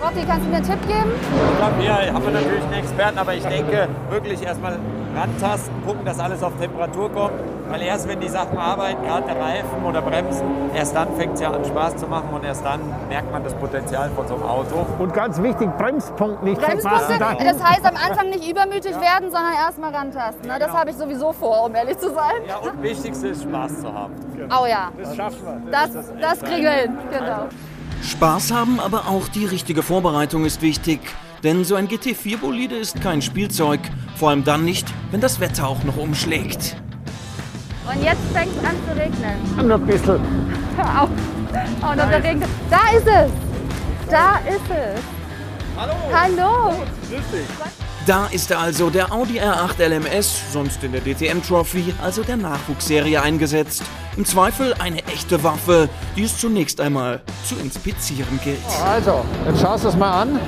Rocky, 0.00 0.24
kannst 0.24 0.46
du 0.46 0.50
mir 0.50 0.56
einen 0.58 0.66
Tipp 0.66 0.86
geben? 0.86 1.10
Ich 1.50 1.58
glaube, 1.58 1.74
hier 1.80 2.14
haben 2.14 2.24
wir 2.24 2.30
natürlich 2.30 2.62
einen 2.62 2.74
Experten, 2.74 3.18
aber 3.18 3.34
ich 3.34 3.42
denke 3.42 3.88
wirklich 4.08 4.40
erstmal 4.40 4.78
rantasten, 5.16 5.74
gucken, 5.84 6.04
dass 6.04 6.20
alles 6.20 6.40
auf 6.44 6.52
Temperatur 6.60 7.10
kommt. 7.10 7.32
Weil 7.68 7.82
erst 7.82 8.08
wenn 8.08 8.20
die 8.20 8.28
Sachen 8.28 8.56
arbeiten, 8.56 9.02
gerade 9.02 9.26
der 9.26 9.38
Reifen 9.38 9.84
oder 9.84 10.00
Bremsen, 10.00 10.46
erst 10.74 10.94
dann 10.94 11.14
fängt 11.16 11.34
es 11.34 11.40
ja 11.40 11.50
an 11.50 11.64
Spaß 11.64 11.96
zu 11.96 12.06
machen 12.06 12.30
und 12.32 12.44
erst 12.44 12.64
dann 12.64 12.80
merkt 13.08 13.30
man 13.30 13.44
das 13.44 13.52
Potenzial 13.54 14.08
von 14.16 14.26
so 14.26 14.34
einem 14.34 14.44
Auto. 14.44 14.86
Und 14.98 15.12
ganz 15.12 15.42
wichtig, 15.42 15.68
Bremspunkt 15.76 16.44
nicht 16.44 16.58
Bremspunkte, 16.60 17.14
verpassen. 17.14 17.44
das 17.44 17.62
heißt 17.62 17.84
am 17.84 17.96
Anfang 17.96 18.30
nicht 18.30 18.48
übermütig 18.48 18.92
werden, 18.92 19.04
sondern 19.30 19.54
erstmal 19.54 19.94
rantasten. 19.94 20.46
Ne? 20.48 20.58
Das 20.58 20.70
habe 20.70 20.90
ich 20.90 20.96
sowieso 20.96 21.32
vor, 21.32 21.64
um 21.66 21.74
ehrlich 21.74 21.98
zu 21.98 22.12
sein. 22.12 22.42
Ja, 22.46 22.56
und 22.58 22.82
wichtigste 22.82 23.28
ist 23.28 23.42
Spaß 23.42 23.80
zu 23.80 23.92
haben. 23.92 24.14
Oh 24.50 24.66
ja. 24.66 24.90
Das 24.96 25.16
schaffen 25.16 25.38
wir. 25.42 25.70
Das, 25.70 25.90
das 26.20 26.40
kriegen 26.40 26.62
wir 26.62 26.70
hin, 26.70 26.98
genau. 27.10 27.48
Spaß 28.02 28.52
haben, 28.52 28.80
aber 28.80 29.08
auch 29.08 29.28
die 29.28 29.44
richtige 29.44 29.82
Vorbereitung 29.82 30.44
ist 30.44 30.62
wichtig. 30.62 31.00
Denn 31.42 31.64
so 31.64 31.74
ein 31.76 31.88
GT4-Bolide 31.88 32.76
ist 32.76 33.00
kein 33.00 33.22
Spielzeug. 33.22 33.80
Vor 34.16 34.30
allem 34.30 34.44
dann 34.44 34.64
nicht, 34.64 34.88
wenn 35.10 35.20
das 35.20 35.40
Wetter 35.40 35.68
auch 35.68 35.82
noch 35.84 35.96
umschlägt. 35.96 36.76
Und 37.86 38.02
jetzt 38.02 38.20
fängt 38.32 38.50
es 38.56 38.64
an 38.64 38.76
zu 38.88 39.00
regnen. 39.00 39.68
Noch 39.68 39.76
ein 39.76 39.86
bisschen. 39.86 40.20
Hör 40.76 41.02
auf. 41.02 41.08
Oh, 41.82 41.94
noch 41.94 42.08
der 42.08 42.22
Regen. 42.22 42.42
Da 42.70 42.96
ist 42.96 43.06
es. 43.06 43.30
Da 44.10 44.38
ist 44.48 44.70
es. 44.70 45.00
Hallo. 45.76 45.94
Hallo. 46.12 46.74
Grüß 47.08 47.30
dich. 47.30 47.87
Da 48.08 48.26
ist 48.28 48.50
er 48.50 48.60
also, 48.60 48.88
der 48.88 49.12
Audi 49.12 49.38
R8 49.38 49.86
LMS, 49.86 50.50
sonst 50.50 50.82
in 50.82 50.92
der 50.92 51.02
DTM 51.02 51.42
Trophy, 51.42 51.92
also 52.02 52.22
der 52.22 52.38
Nachwuchsserie 52.38 53.20
eingesetzt. 53.20 53.82
Im 54.16 54.24
Zweifel 54.24 54.72
eine 54.78 55.04
echte 55.08 55.44
Waffe, 55.44 55.90
die 56.16 56.22
es 56.22 56.38
zunächst 56.38 56.80
einmal 56.80 57.20
zu 57.44 57.54
inspizieren 57.56 58.40
gilt. 58.42 58.56
Also, 58.82 59.26
jetzt 59.46 59.60
schaust 59.60 59.84
du 59.84 59.88
es 59.88 59.96
mal 59.98 60.22
an. 60.22 60.40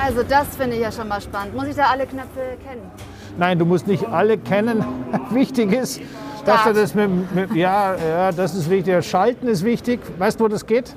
Also 0.00 0.22
das 0.22 0.54
finde 0.56 0.76
ich 0.76 0.82
ja 0.82 0.92
schon 0.92 1.08
mal 1.08 1.20
spannend. 1.20 1.56
Muss 1.56 1.66
ich 1.66 1.74
da 1.74 1.86
alle 1.86 2.06
Knöpfe 2.06 2.56
kennen? 2.64 2.88
Nein, 3.36 3.58
du 3.58 3.64
musst 3.64 3.88
nicht 3.88 4.06
alle 4.06 4.38
kennen. 4.38 4.84
Wichtig 5.30 5.72
ist, 5.72 6.00
dass 6.44 6.62
du 6.62 6.74
das 6.74 6.94
mit, 6.94 7.34
mit 7.34 7.52
ja, 7.56 7.96
ja, 7.96 8.30
das 8.30 8.54
ist 8.54 8.70
wichtig. 8.70 8.94
Das 8.94 9.06
Schalten 9.06 9.48
ist 9.48 9.64
wichtig. 9.64 9.98
Weißt 10.16 10.38
du, 10.38 10.44
wo 10.44 10.48
das 10.48 10.64
geht? 10.64 10.94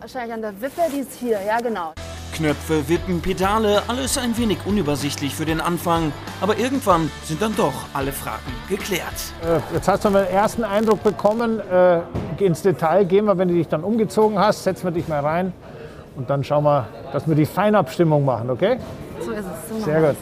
Wahrscheinlich 0.00 0.34
an 0.34 0.42
der 0.42 0.60
Wippe, 0.60 0.82
die 0.92 0.98
ist 0.98 1.12
hier. 1.20 1.38
Ja, 1.46 1.58
genau. 1.60 1.94
Knöpfe, 2.34 2.88
Wippen, 2.88 3.20
Pedale, 3.20 3.82
alles 3.86 4.18
ein 4.18 4.36
wenig 4.36 4.58
unübersichtlich 4.66 5.34
für 5.34 5.44
den 5.44 5.60
Anfang. 5.60 6.12
Aber 6.40 6.58
irgendwann 6.58 7.10
sind 7.24 7.40
dann 7.40 7.54
doch 7.56 7.72
alle 7.94 8.12
Fragen 8.12 8.52
geklärt. 8.68 9.14
Äh, 9.42 9.60
Jetzt 9.72 9.86
hast 9.88 10.04
du 10.04 10.10
mal 10.10 10.24
den 10.24 10.34
ersten 10.34 10.64
Eindruck 10.64 11.02
bekommen. 11.02 11.60
Äh, 11.60 12.00
ins 12.38 12.62
Detail 12.62 13.04
gehen 13.04 13.26
wir, 13.26 13.38
wenn 13.38 13.48
du 13.48 13.54
dich 13.54 13.68
dann 13.68 13.84
umgezogen 13.84 14.38
hast, 14.38 14.64
setzen 14.64 14.84
wir 14.84 14.90
dich 14.90 15.06
mal 15.06 15.20
rein 15.20 15.52
und 16.16 16.28
dann 16.28 16.42
schauen 16.44 16.64
wir, 16.64 16.88
dass 17.12 17.28
wir 17.28 17.36
die 17.36 17.46
Feinabstimmung 17.46 18.24
machen, 18.24 18.50
okay? 18.50 18.78
So 19.20 19.30
ist 19.30 19.38
es. 19.38 19.78
So 19.78 19.84
Sehr 19.84 20.00
gut. 20.00 20.16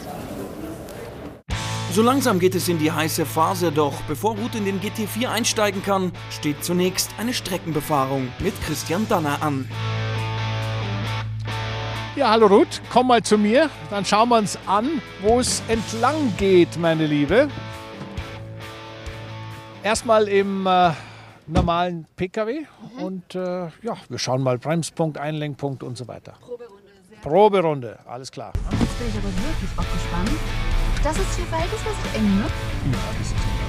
So 1.93 2.03
langsam 2.03 2.39
geht 2.39 2.55
es 2.55 2.69
in 2.69 2.79
die 2.79 2.93
heiße 2.93 3.27
Phase, 3.27 3.73
doch 3.73 3.95
bevor 4.09 4.37
Ruth 4.37 4.55
in 4.55 4.65
den 4.65 4.81
GT4 4.81 5.29
einsteigen 5.29 5.83
kann, 5.83 6.13
steht 6.31 6.65
zunächst 6.65 7.11
eine 7.19 7.35
Streckenbefahrung 7.35 8.29
mit 8.39 8.55
Christian 8.63 9.07
Danner 9.09 9.39
an. 9.43 9.69
Ja, 12.15 12.29
hallo 12.29 12.47
Ruth, 12.47 12.83
komm 12.91 13.07
mal 13.07 13.23
zu 13.23 13.39
mir. 13.39 13.71
Dann 13.89 14.05
schauen 14.05 14.29
wir 14.29 14.37
uns 14.37 14.59
an, 14.67 15.01
wo 15.23 15.41
es 15.41 15.63
entlang 15.69 16.37
geht, 16.37 16.77
meine 16.79 17.07
Liebe. 17.07 17.49
Erstmal 19.83 20.29
im 20.29 20.67
äh, 20.67 20.91
normalen 21.47 22.07
PKW 22.17 22.67
und 22.99 23.35
äh, 23.35 23.65
ja, 23.81 23.97
wir 24.11 24.19
schauen 24.19 24.43
mal 24.43 24.59
Bremspunkt, 24.59 25.17
Einlenkpunkt 25.17 25.83
und 25.83 25.97
so 25.97 26.07
weiter. 26.07 26.35
Proberunde. 26.43 26.83
Proberunde, 27.23 27.99
alles 28.07 28.31
klar. 28.31 28.53
Jetzt 28.79 28.99
bin 28.99 29.09
ich 29.09 29.17
aber 29.17 29.29
wirklich 29.29 29.71
auch 29.79 29.93
gespannt. 29.93 30.31
Das 31.03 31.19
ist 31.19 31.35
hier 31.35 31.47
verhältnismäßig 31.47 32.15
eng, 32.15 32.37
ne? 32.37 33.62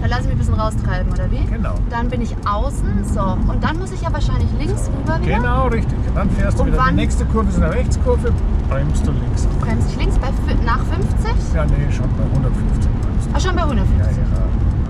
Da 0.00 0.06
lasse 0.08 0.22
ich 0.22 0.26
mich 0.28 0.34
ein 0.34 0.38
bisschen 0.38 0.54
raustreiben, 0.54 1.10
oder 1.12 1.30
wie? 1.30 1.44
Genau. 1.46 1.74
Dann 1.90 2.08
bin 2.08 2.20
ich 2.22 2.36
außen, 2.46 3.04
so. 3.04 3.20
Und 3.50 3.64
dann 3.64 3.78
muss 3.78 3.92
ich 3.92 4.02
ja 4.02 4.12
wahrscheinlich 4.12 4.48
links 4.58 4.88
rüber 4.88 5.18
wieder. 5.20 5.36
Genau, 5.38 5.66
richtig. 5.68 5.98
Und 6.08 6.14
dann 6.16 6.30
fährst 6.30 6.58
du 6.58 6.62
Und 6.62 6.68
wieder 6.68 6.78
wann- 6.78 6.88
die 6.90 7.02
nächste 7.02 7.24
Kurve, 7.26 7.48
ist 7.48 7.56
eine 7.60 7.72
Rechtskurve, 7.72 8.32
bremst 8.68 9.06
du 9.06 9.10
links. 9.12 9.46
Bremse 9.60 9.88
ich 9.90 9.96
links 9.96 10.18
bei, 10.18 10.28
nach 10.64 10.80
50? 10.84 11.54
Ja, 11.54 11.64
nee, 11.64 11.90
schon 11.90 12.06
bei 12.16 12.24
115 12.34 12.92
bremst 13.02 13.26
du. 13.26 13.30
Ach, 13.34 13.40
schon 13.40 13.56
bei 13.56 13.62
150. 13.62 13.98
Ja, 13.98 14.04
ja. 14.04 14.44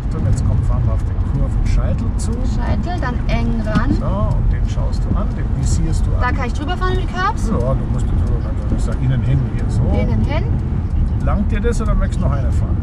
Achtung, 0.09 0.27
jetzt 0.27 0.47
kommt 0.47 0.67
fahren 0.67 0.83
wir 0.85 0.93
auf 0.93 1.03
den 1.05 1.41
Kurvenscheitel 1.41 2.07
zu. 2.19 2.33
Scheitel, 2.33 3.01
dann 3.01 3.15
eng 3.29 3.63
ran. 3.65 3.93
So, 3.99 4.37
und 4.37 4.53
den 4.53 4.69
schaust 4.69 5.03
du 5.05 5.17
an, 5.17 5.29
den 5.37 5.45
visierst 5.61 6.05
du 6.05 6.11
Da 6.21 6.27
an. 6.29 6.35
kann 6.37 6.47
ich 6.47 6.53
drüber 6.55 6.77
fahren 6.77 6.97
mit 6.97 7.07
Curbs. 7.15 7.49
Ja, 7.49 7.57
du 7.75 7.85
musst 7.93 8.07
den 8.07 8.19
drüber 8.19 8.41
fahren. 8.43 8.57
Ich 8.77 8.85
sag 8.85 9.01
innen 9.01 9.23
hin 9.23 9.39
hier 9.55 9.65
so. 9.71 9.83
Denen 9.95 10.21
hin. 10.25 10.45
Langt 11.25 11.51
dir 11.53 11.61
das 11.61 11.81
oder 11.81 11.95
möchtest 11.95 12.21
du 12.21 12.25
noch 12.27 12.33
eine 12.33 12.51
fahren? 12.53 12.77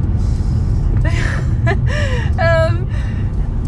Ähm, 2.39 2.87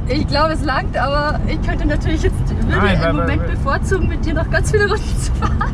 ich 0.08 0.28
glaube, 0.28 0.54
es 0.54 0.64
langt, 0.64 0.98
aber 0.98 1.40
ich 1.48 1.62
könnte 1.62 1.86
natürlich 1.86 2.24
jetzt 2.24 2.36
würde 2.50 2.68
Nein, 2.68 3.02
im 3.10 3.16
Moment 3.16 3.42
weil- 3.44 3.50
bevorzugen, 3.52 4.08
mit 4.08 4.26
dir 4.26 4.34
noch 4.34 4.50
ganz 4.50 4.72
viele 4.72 4.90
Runden 4.90 5.20
zu 5.22 5.32
fahren. 5.34 5.74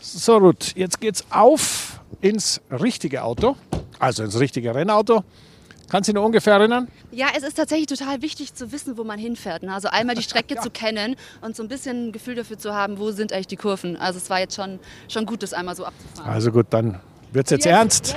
So, 0.00 0.36
Ruth, 0.38 0.72
jetzt 0.76 1.00
geht's 1.00 1.24
auf 1.30 2.00
ins 2.20 2.60
richtige 2.70 3.22
Auto, 3.22 3.56
also 3.98 4.22
ins 4.24 4.38
richtige 4.40 4.74
Rennauto. 4.74 5.22
Kannst 5.88 6.08
du 6.08 6.12
dich 6.12 6.20
noch 6.20 6.24
ungefähr 6.26 6.54
erinnern? 6.54 6.88
Ja, 7.12 7.26
es 7.36 7.42
ist 7.44 7.54
tatsächlich 7.54 7.86
total 7.86 8.22
wichtig 8.22 8.54
zu 8.54 8.72
wissen, 8.72 8.96
wo 8.98 9.04
man 9.04 9.18
hinfährt. 9.20 9.62
Ne? 9.62 9.72
Also 9.72 9.88
einmal 9.88 10.16
die 10.16 10.22
Strecke 10.22 10.56
zu 10.60 10.70
kennen 10.70 11.14
und 11.42 11.54
so 11.54 11.62
ein 11.62 11.68
bisschen 11.68 12.08
ein 12.08 12.12
Gefühl 12.12 12.34
dafür 12.34 12.58
zu 12.58 12.74
haben, 12.74 12.98
wo 12.98 13.10
sind 13.12 13.32
eigentlich 13.32 13.46
die 13.46 13.56
Kurven. 13.56 13.96
Also 13.96 14.18
es 14.18 14.28
war 14.30 14.40
jetzt 14.40 14.56
schon, 14.56 14.80
schon 15.08 15.26
gut, 15.26 15.42
das 15.44 15.52
einmal 15.52 15.76
so 15.76 15.84
abzufahren. 15.84 16.32
Also 16.32 16.50
gut, 16.50 16.66
dann 16.70 16.98
wird's 17.36 17.50
jetzt 17.50 17.66
ernst. 17.66 18.16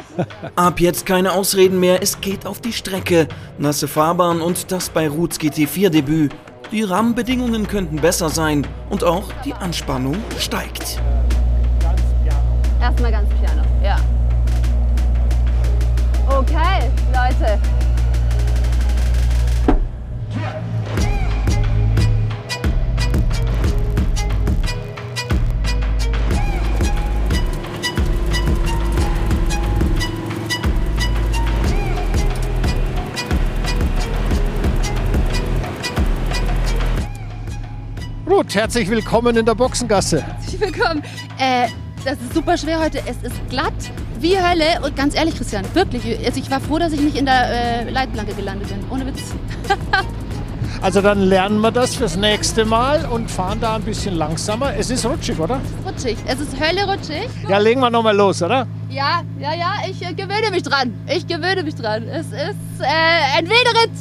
Ab 0.55 0.79
jetzt 0.79 1.05
keine 1.05 1.33
Ausreden 1.33 1.79
mehr, 1.79 2.01
es 2.01 2.21
geht 2.21 2.45
auf 2.45 2.61
die 2.61 2.73
Strecke. 2.73 3.27
Nasse 3.57 3.87
Fahrbahn 3.87 4.41
und 4.41 4.71
das 4.71 4.89
bei 4.89 5.07
Ruths 5.07 5.39
GT4-Debüt. 5.39 6.33
Die 6.71 6.83
Rahmenbedingungen 6.83 7.67
könnten 7.67 7.97
besser 7.97 8.29
sein 8.29 8.65
und 8.89 9.03
auch 9.03 9.31
die 9.43 9.53
Anspannung 9.53 10.15
steigt. 10.37 10.99
Erstmal 12.79 13.11
ganz 13.11 13.29
piano, 13.29 13.63
ja. 13.83 13.97
Okay, 16.27 16.89
Leute. 17.11 17.59
Ruth, 38.49 38.55
herzlich 38.55 38.89
willkommen 38.89 39.37
in 39.37 39.45
der 39.45 39.53
Boxengasse. 39.53 40.23
Herzlich 40.23 40.59
willkommen. 40.59 41.03
Äh, 41.37 41.67
das 42.03 42.13
ist 42.13 42.33
super 42.33 42.57
schwer 42.57 42.79
heute. 42.79 42.97
Es 43.05 43.17
ist 43.21 43.35
glatt 43.47 43.73
wie 44.19 44.39
Hölle. 44.39 44.81
Und 44.83 44.95
ganz 44.95 45.13
ehrlich, 45.13 45.35
Christian, 45.35 45.63
wirklich. 45.75 46.17
Also 46.25 46.39
ich 46.39 46.49
war 46.49 46.59
froh, 46.59 46.79
dass 46.79 46.91
ich 46.91 46.99
nicht 46.99 47.15
in 47.15 47.25
der 47.25 47.83
äh, 47.85 47.89
Leitplanke 47.91 48.33
gelandet 48.33 48.69
bin. 48.69 48.79
Ohne 48.89 49.05
Witz. 49.05 49.21
Also 50.81 51.01
dann 51.01 51.19
lernen 51.23 51.59
wir 51.59 51.71
das 51.71 51.93
fürs 51.93 52.15
nächste 52.15 52.63
Mal 52.63 53.05
und 53.11 53.29
fahren 53.29 53.59
da 53.59 53.75
ein 53.75 53.81
bisschen 53.81 54.15
langsamer. 54.15 54.73
Es 54.77 54.89
ist 54.89 55.05
rutschig, 55.05 55.37
oder? 55.37 55.59
Rutschig. 55.85 56.15
Es 56.25 56.39
ist 56.39 56.57
Hölle 56.57 56.89
rutschig. 56.89 57.27
Ja, 57.49 57.57
legen 57.57 57.81
wir 57.81 57.89
nochmal 57.89 58.15
los, 58.15 58.41
oder? 58.41 58.65
Ja, 58.89 59.21
ja, 59.41 59.53
ja, 59.53 59.73
ich 59.89 60.01
äh, 60.01 60.13
gewöhne 60.13 60.51
mich 60.51 60.63
dran. 60.63 60.93
Ich 61.13 61.27
gewöhne 61.27 61.63
mich 61.63 61.75
dran. 61.75 62.03
Es 62.07 62.27
ist 62.27 62.79
äh, 62.79 63.37
ein 63.37 63.49
Wilderritt. 63.49 63.91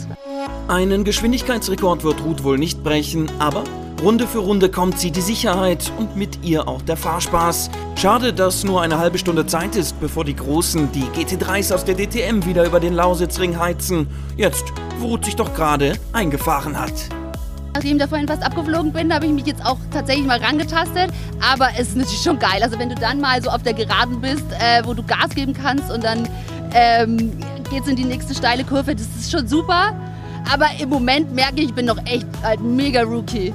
Einen 0.68 1.02
Geschwindigkeitsrekord 1.02 2.04
wird 2.04 2.24
Ruth 2.24 2.44
wohl 2.44 2.58
nicht 2.58 2.84
brechen, 2.84 3.28
aber 3.40 3.64
Runde 4.02 4.28
für 4.28 4.38
Runde 4.38 4.68
kommt 4.68 5.00
sie 5.00 5.10
die 5.10 5.20
Sicherheit 5.20 5.90
und 5.98 6.14
mit 6.14 6.44
ihr 6.44 6.68
auch 6.68 6.82
der 6.82 6.96
Fahrspaß. 6.96 7.68
Schade, 7.96 8.32
dass 8.32 8.62
nur 8.62 8.80
eine 8.80 8.98
halbe 8.98 9.18
Stunde 9.18 9.44
Zeit 9.44 9.74
ist, 9.74 9.98
bevor 10.00 10.24
die 10.24 10.36
Großen, 10.36 10.92
die 10.92 11.02
GT3s 11.02 11.74
aus 11.74 11.84
der 11.84 11.96
DTM, 11.96 12.44
wieder 12.44 12.64
über 12.64 12.78
den 12.78 12.94
Lausitzring 12.94 13.58
heizen. 13.58 14.06
Jetzt, 14.36 14.66
wo 15.00 15.08
Ruth 15.08 15.24
sich 15.24 15.34
doch 15.34 15.52
gerade 15.52 15.94
eingefahren 16.12 16.78
hat. 16.78 16.92
Nachdem 17.74 17.96
ich 17.96 17.98
da 17.98 18.06
vorhin 18.06 18.28
fast 18.28 18.42
abgeflogen 18.44 18.92
bin, 18.92 19.12
habe 19.12 19.26
ich 19.26 19.32
mich 19.32 19.46
jetzt 19.46 19.66
auch 19.66 19.78
tatsächlich 19.92 20.26
mal 20.26 20.38
rangetastet. 20.38 21.10
Aber 21.40 21.68
es 21.76 21.88
ist 21.88 21.96
natürlich 21.96 22.22
schon 22.22 22.38
geil. 22.38 22.62
Also 22.62 22.78
wenn 22.78 22.90
du 22.90 22.94
dann 22.94 23.20
mal 23.20 23.42
so 23.42 23.50
auf 23.50 23.64
der 23.64 23.74
Geraden 23.74 24.20
bist, 24.20 24.44
äh, 24.60 24.80
wo 24.84 24.94
du 24.94 25.02
Gas 25.02 25.30
geben 25.34 25.54
kannst 25.54 25.90
und 25.90 26.04
dann 26.04 26.28
ähm, 26.72 27.32
geht's 27.68 27.88
in 27.88 27.96
die 27.96 28.04
nächste 28.04 28.32
steile 28.32 28.62
Kurve, 28.62 28.94
das 28.94 29.06
ist 29.18 29.32
schon 29.32 29.48
super. 29.48 29.92
Aber 30.52 30.66
im 30.80 30.88
Moment 30.88 31.34
merke 31.34 31.56
ich, 31.56 31.64
ich 31.66 31.74
bin 31.74 31.86
noch 31.86 31.98
echt 32.06 32.26
ein 32.44 32.76
mega 32.76 33.02
Rookie. 33.02 33.52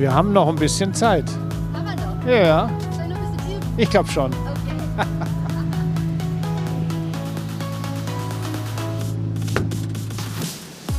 Wir 0.00 0.12
haben 0.14 0.32
noch 0.32 0.48
ein 0.48 0.56
bisschen 0.56 0.94
Zeit. 0.94 1.26
Haben 1.74 1.84
wir 1.84 1.94
noch? 1.94 2.26
Ja, 2.26 2.46
ja. 2.46 2.70
Soll 2.90 3.02
ich 3.02 3.08
noch 3.10 3.18
ein 3.18 3.36
bisschen 3.36 3.58
üben? 3.58 3.74
Ich 3.76 3.90
glaube 3.90 4.10
schon. 4.10 4.32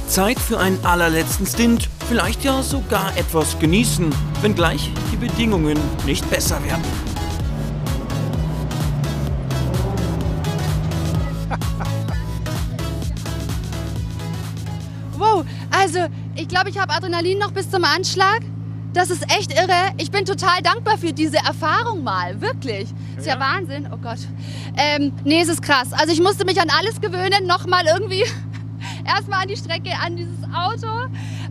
Zeit 0.08 0.38
für 0.38 0.60
einen 0.60 0.86
allerletzten 0.86 1.48
Stint, 1.48 1.90
vielleicht 2.08 2.44
ja 2.44 2.62
sogar 2.62 3.18
etwas 3.18 3.58
genießen, 3.58 4.14
wenngleich 4.44 4.92
die 5.12 5.18
Bedingungen 5.18 5.80
nicht 6.06 6.30
besser 6.30 6.64
werden. 6.64 6.84
Wow, 15.18 15.44
also 15.72 16.02
ich 16.36 16.48
glaube, 16.48 16.70
ich 16.70 16.78
habe 16.78 16.94
Adrenalin 16.94 17.40
noch 17.40 17.52
bis 17.52 17.72
zum 17.72 17.84
Anschlag. 17.84 18.42
Das 18.94 19.10
ist 19.10 19.24
echt 19.24 19.54
irre. 19.54 19.94
Ich 19.98 20.12
bin 20.12 20.26
total 20.26 20.62
dankbar 20.62 20.98
für 20.98 21.14
diese 21.14 21.38
Erfahrung 21.38 22.04
mal, 22.04 22.42
wirklich. 22.42 22.90
Ist 23.18 23.26
ja, 23.26 23.40
Wahnsinn. 23.40 23.88
Oh 23.92 23.98
Gott. 23.98 24.20
Ähm, 24.76 25.14
nee, 25.24 25.42
es 25.42 25.48
ist 25.48 25.62
krass. 25.62 25.94
Also 25.94 26.12
ich 26.12 26.22
musste 26.22 26.46
mich 26.46 26.60
an 26.60 26.68
alles 26.78 27.00
gewöhnen, 27.00 27.48
nochmal 27.48 27.86
irgendwie 27.86 28.26
erstmal 29.06 29.44
an 29.44 29.48
die 29.48 29.56
Strecke, 29.56 29.92
an 30.04 30.18
dieses 30.18 30.44
Auto, 30.54 30.88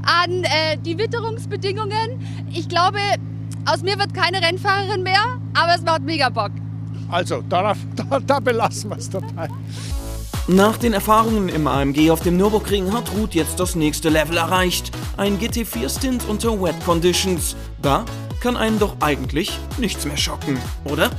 an 0.02 0.44
äh, 0.44 0.76
die 0.84 0.98
Witterungsbedingungen. 0.98 2.20
Ich 2.52 2.68
glaube, 2.68 2.98
aus 3.64 3.82
mir 3.82 3.98
wird 3.98 4.12
keine 4.12 4.42
Rennfahrerin 4.42 5.02
mehr, 5.02 5.38
aber 5.54 5.74
es 5.74 5.82
macht 5.82 6.02
mega 6.02 6.28
Bock. 6.28 6.52
Also, 7.10 7.42
darauf, 7.48 7.78
da, 7.96 8.20
da 8.20 8.40
belassen 8.40 8.90
wir 8.90 8.98
es 8.98 9.08
dabei. 9.08 9.48
Nach 10.48 10.76
den 10.76 10.92
Erfahrungen 10.92 11.48
im 11.48 11.66
AMG 11.66 12.10
auf 12.10 12.20
dem 12.20 12.36
Nürburgring 12.36 12.92
hat 12.92 13.12
Ruth 13.12 13.34
jetzt 13.34 13.60
das 13.60 13.74
nächste 13.74 14.08
Level 14.08 14.36
erreicht. 14.36 14.90
Ein 15.16 15.38
GT4-Stint 15.38 16.28
unter 16.28 16.60
Wet 16.60 16.74
Conditions. 16.84 17.56
Da 17.80 18.04
kann 18.40 18.56
einen 18.56 18.78
doch 18.78 18.96
eigentlich 19.00 19.58
nichts 19.78 20.04
mehr 20.06 20.16
schocken, 20.16 20.58
oder? 20.84 21.10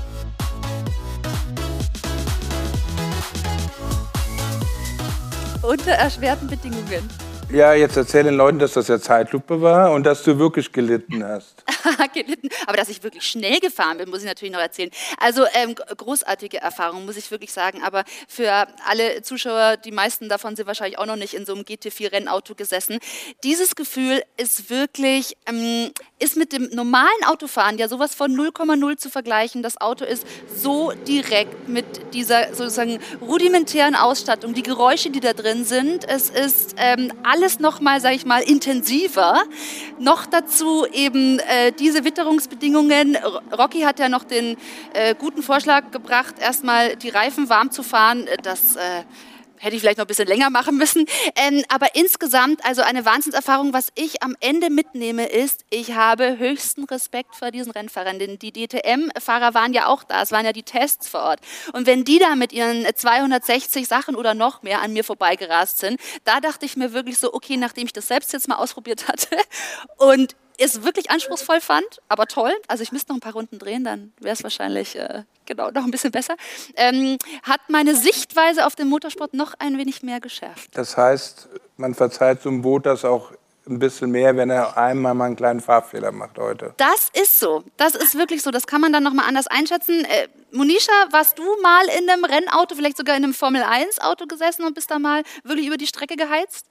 Unter 5.62 5.92
erschwerten 5.92 6.48
Bedingungen. 6.48 7.31
Ja, 7.54 7.74
jetzt 7.74 7.98
erzähl 7.98 8.24
den 8.24 8.36
Leuten, 8.36 8.60
dass 8.60 8.74
das 8.74 8.88
ja 8.88 8.98
Zeitlupe 8.98 9.62
war 9.62 9.92
und 9.92 10.06
dass 10.06 10.24
du 10.24 10.40
wirklich 10.40 10.72
gelitten 10.72 11.22
hast. 11.22 11.66
gelitten. 12.14 12.48
Aber 12.66 12.78
dass 12.78 12.88
ich 12.88 13.04
wirklich 13.04 13.24
schnell 13.24 13.60
gefahren 13.60 13.98
bin, 13.98 14.10
muss 14.10 14.22
ich 14.22 14.26
natürlich 14.26 14.54
noch 14.54 14.62
erzählen. 14.62 14.90
Also 15.20 15.46
ähm, 15.54 15.76
großartige 15.76 16.62
Erfahrung, 16.62 17.06
muss 17.06 17.18
ich 17.18 17.30
wirklich 17.30 17.52
sagen. 17.52 17.84
Aber 17.84 18.06
für 18.30 18.68
alle 18.88 19.22
Zuschauer, 19.22 19.76
die 19.76 19.92
meisten 19.92 20.30
davon 20.30 20.56
sind 20.56 20.66
wahrscheinlich 20.66 20.98
auch 20.98 21.06
noch 21.06 21.18
nicht 21.18 21.34
in 21.34 21.46
so 21.46 21.54
einem 21.54 21.64
GT4-Rennauto 21.64 22.56
gesessen. 22.56 23.00
Dieses 23.44 23.76
Gefühl 23.76 24.24
ist 24.38 24.70
wirklich, 24.70 25.36
ähm, 25.46 25.92
ist 26.22 26.38
mit 26.38 26.54
dem 26.54 26.70
normalen 26.72 27.08
Autofahren 27.26 27.78
ja 27.78 27.88
sowas 27.88 28.14
von 28.14 28.32
0,0 28.32 28.98
zu 28.98 29.10
vergleichen. 29.10 29.64
Das 29.64 29.80
Auto 29.82 30.06
ist 30.06 30.26
so 30.56 30.92
direkt 31.08 31.68
mit 31.68 31.86
dieser 32.14 32.54
sozusagen 32.54 33.00
rudimentären 33.22 33.96
Ausstattung, 33.96 34.54
die 34.54 34.64
Geräusche, 34.64 35.10
die 35.10 35.20
da 35.20 35.34
drin 35.34 35.66
sind. 35.66 36.08
Es 36.08 36.30
ist 36.30 36.76
ähm, 36.78 37.12
alles 37.24 37.60
nochmal, 37.60 38.02
sage 38.02 38.16
ich 38.16 38.26
mal, 38.26 38.42
intensiver. 38.42 39.42
Noch 40.00 40.26
dazu 40.26 40.86
eben 40.86 41.40
äh, 41.40 41.72
diese 41.72 42.06
Witterungsbedingungen. 42.06 43.18
Rocky 43.58 43.82
hat 43.82 44.00
ja 44.00 44.08
noch 44.08 44.24
den 44.24 44.58
äh, 44.94 45.16
guten 45.16 45.42
Vorschlag 45.42 45.92
gebracht, 45.92 46.36
erstmal 46.40 46.96
die 46.96 47.10
Reifen 47.10 47.50
warm 47.50 47.72
zu 47.72 47.84
fahren. 47.84 48.28
Äh, 48.28 48.38
Das 48.42 48.76
äh, 48.76 49.04
hätte 49.62 49.76
ich 49.76 49.82
vielleicht 49.82 50.00
noch 50.00 50.06
ein 50.06 50.08
bisschen 50.08 50.28
länger 50.28 50.50
machen 50.50 50.76
müssen. 50.78 51.06
Ähm, 51.36 51.64
aber 51.70 51.96
insgesamt, 51.96 52.66
also 52.66 52.82
eine 52.82 53.06
Wahnsinnserfahrung. 53.06 53.74
Was 53.74 53.90
ich 53.96 54.24
am 54.24 54.36
Ende 54.40 54.70
mitnehme, 54.70 55.28
ist, 55.28 55.64
ich 55.70 55.94
habe 55.94 56.38
höchsten 56.38 56.86
Respekt 56.86 57.36
vor 57.36 57.52
diesen 57.52 57.72
Rennfahrern. 57.72 58.20
Denn 58.20 58.40
die 58.40 58.52
DTM-Fahrer 58.52 59.54
waren 59.54 59.74
ja 59.74 59.88
auch 59.88 60.04
da. 60.04 60.22
Es 60.22 60.32
waren 60.32 60.46
ja 60.46 60.54
die 60.54 60.64
Tests 60.64 61.08
vor 61.08 61.22
Ort. 61.22 61.40
Und 61.74 61.86
wenn 61.86 62.04
die 62.04 62.20
da 62.20 62.36
mit 62.36 62.52
ihren 62.52 62.86
260 62.94 63.88
Sachen 63.88 64.16
oder 64.16 64.34
noch 64.34 64.64
mehr 64.64 64.82
an 64.82 64.94
mir 64.94 65.04
vorbeigerast 65.04 65.78
sind, 65.78 66.02
da 66.24 66.40
dachte 66.40 66.66
ich 66.66 66.76
mir 66.76 66.94
wirklich 66.94 67.20
so, 67.20 67.34
okay, 67.34 67.58
nachdem 67.58 67.86
ich 67.86 67.94
das 67.94 68.08
selbst 68.08 68.34
jetzt 68.34 68.48
mal 68.48 68.56
ausprobiert 68.56 69.08
hatte 69.08 69.38
und 69.98 70.36
es 70.62 70.84
wirklich 70.84 71.10
anspruchsvoll 71.10 71.62
fand, 71.62 72.02
aber 72.08 72.28
toll. 72.28 72.54
Also 72.68 72.84
ich 72.84 72.92
müsste 72.92 73.12
noch 73.12 73.18
ein 73.18 73.22
paar 73.22 73.34
Runden 73.34 73.60
drehen, 73.60 73.84
dann 73.84 74.14
wäre 74.20 74.34
es 74.34 74.44
wahrscheinlich 74.44 74.96
äh, 74.98 75.24
genau 75.46 75.72
noch 75.72 75.84
ein 75.84 75.92
bisschen 75.92 76.12
besser. 76.12 76.36
Ähm, 76.76 77.18
hat 77.44 77.62
meine 77.70 77.96
Sichtweise 77.96 78.66
auf 78.66 78.76
den 78.76 78.88
Motorsport 78.88 79.34
noch 79.34 79.54
ein 79.60 79.78
wenig 79.78 80.04
mehr 80.04 80.20
geschärft. 80.20 80.70
Das 80.74 80.98
heißt, 80.98 81.50
man 81.78 81.96
verzeiht 81.96 82.42
so 82.42 82.50
einem 82.50 82.62
Boot 82.62 82.86
das 82.86 83.04
auch 83.06 83.32
ein 83.68 83.80
bisschen 83.80 84.12
mehr, 84.12 84.36
wenn 84.36 84.50
er 84.50 84.78
einmal 84.78 85.14
mal 85.14 85.26
einen 85.26 85.36
kleinen 85.36 85.60
Fahrfehler 85.60 86.12
macht 86.12 86.38
heute. 86.38 86.74
Das 86.78 87.10
ist 87.14 87.40
so. 87.40 87.64
Das 87.78 87.96
ist 87.96 88.16
wirklich 88.18 88.42
so. 88.42 88.52
Das 88.52 88.66
kann 88.66 88.82
man 88.82 88.92
dann 88.92 89.04
nochmal 89.04 89.28
anders 89.28 89.48
einschätzen. 89.48 90.04
Äh, 90.06 90.28
Monisha, 90.52 90.92
warst 91.12 91.38
du 91.38 91.44
mal 91.62 91.86
in 91.98 92.10
einem 92.10 92.26
Rennauto, 92.26 92.76
vielleicht 92.76 92.98
sogar 92.98 93.16
in 93.16 93.24
einem 93.24 93.34
Formel-1-Auto 93.34 94.26
gesessen 94.26 94.66
und 94.66 94.74
bist 94.74 94.90
da 94.90 95.00
mal 95.00 95.24
wirklich 95.44 95.68
über 95.68 95.78
die 95.78 95.88
Strecke 95.88 96.16
geheizt? 96.16 96.66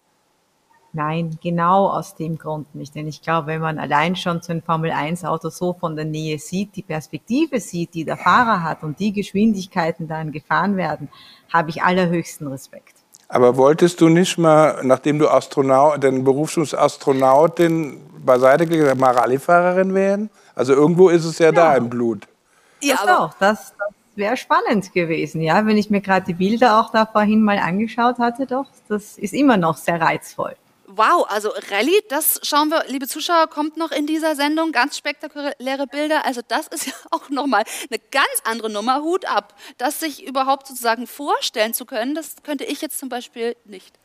Nein, 0.92 1.38
genau 1.40 1.88
aus 1.88 2.16
dem 2.16 2.36
Grund 2.36 2.74
nicht. 2.74 2.94
Denn 2.94 3.06
ich 3.06 3.22
glaube, 3.22 3.46
wenn 3.48 3.60
man 3.60 3.78
allein 3.78 4.16
schon 4.16 4.42
so 4.42 4.52
ein 4.52 4.62
Formel-1-Auto 4.62 5.50
so 5.50 5.72
von 5.72 5.94
der 5.94 6.04
Nähe 6.04 6.38
sieht, 6.38 6.74
die 6.74 6.82
Perspektive 6.82 7.60
sieht, 7.60 7.94
die 7.94 8.04
der 8.04 8.16
Fahrer 8.16 8.64
hat 8.64 8.82
und 8.82 8.98
die 8.98 9.12
Geschwindigkeiten 9.12 10.08
dann 10.08 10.32
gefahren 10.32 10.76
werden, 10.76 11.08
habe 11.52 11.70
ich 11.70 11.82
allerhöchsten 11.82 12.48
Respekt. 12.48 12.94
Aber 13.28 13.56
wolltest 13.56 14.00
du 14.00 14.08
nicht 14.08 14.38
mal, 14.38 14.80
nachdem 14.82 15.20
du 15.20 15.28
Astronaut, 15.28 16.02
den 16.02 16.24
Berufsschulastronautin 16.24 18.00
beiseite 18.24 18.66
gelegt 18.66 18.90
hast, 18.90 18.98
mal 18.98 19.12
Rallyefahrerin 19.12 19.94
werden? 19.94 20.30
Also 20.56 20.74
irgendwo 20.74 21.08
ist 21.08 21.24
es 21.24 21.38
ja, 21.38 21.46
ja. 21.46 21.52
da 21.52 21.76
im 21.76 21.88
Blut. 21.88 22.26
Ja, 22.82 22.96
das 22.96 23.02
aber 23.02 23.24
auch. 23.24 23.34
Das, 23.38 23.74
das 23.78 23.94
wäre 24.16 24.36
spannend 24.36 24.92
gewesen, 24.92 25.40
ja. 25.40 25.64
Wenn 25.64 25.78
ich 25.78 25.90
mir 25.90 26.00
gerade 26.00 26.26
die 26.26 26.34
Bilder 26.34 26.80
auch 26.80 26.90
da 26.90 27.06
vorhin 27.06 27.42
mal 27.42 27.58
angeschaut 27.58 28.18
hatte, 28.18 28.46
doch, 28.46 28.66
das 28.88 29.16
ist 29.16 29.32
immer 29.32 29.56
noch 29.56 29.76
sehr 29.76 30.00
reizvoll. 30.00 30.56
Wow, 30.92 31.24
also 31.28 31.50
Rallye, 31.70 32.02
das 32.08 32.40
schauen 32.42 32.68
wir, 32.70 32.84
liebe 32.88 33.06
Zuschauer, 33.06 33.46
kommt 33.46 33.76
noch 33.76 33.92
in 33.92 34.08
dieser 34.08 34.34
Sendung. 34.34 34.72
Ganz 34.72 34.96
spektakuläre 34.96 35.86
Bilder. 35.86 36.24
Also 36.24 36.40
das 36.48 36.66
ist 36.66 36.86
ja 36.88 36.92
auch 37.12 37.28
nochmal 37.28 37.62
eine 37.88 38.00
ganz 38.10 38.26
andere 38.42 38.70
Nummer. 38.70 39.00
Hut 39.00 39.24
ab. 39.24 39.54
Das 39.78 40.00
sich 40.00 40.26
überhaupt 40.26 40.66
sozusagen 40.66 41.06
vorstellen 41.06 41.74
zu 41.74 41.86
können, 41.86 42.16
das 42.16 42.34
könnte 42.42 42.64
ich 42.64 42.80
jetzt 42.80 42.98
zum 42.98 43.08
Beispiel 43.08 43.56
nicht. 43.64 43.99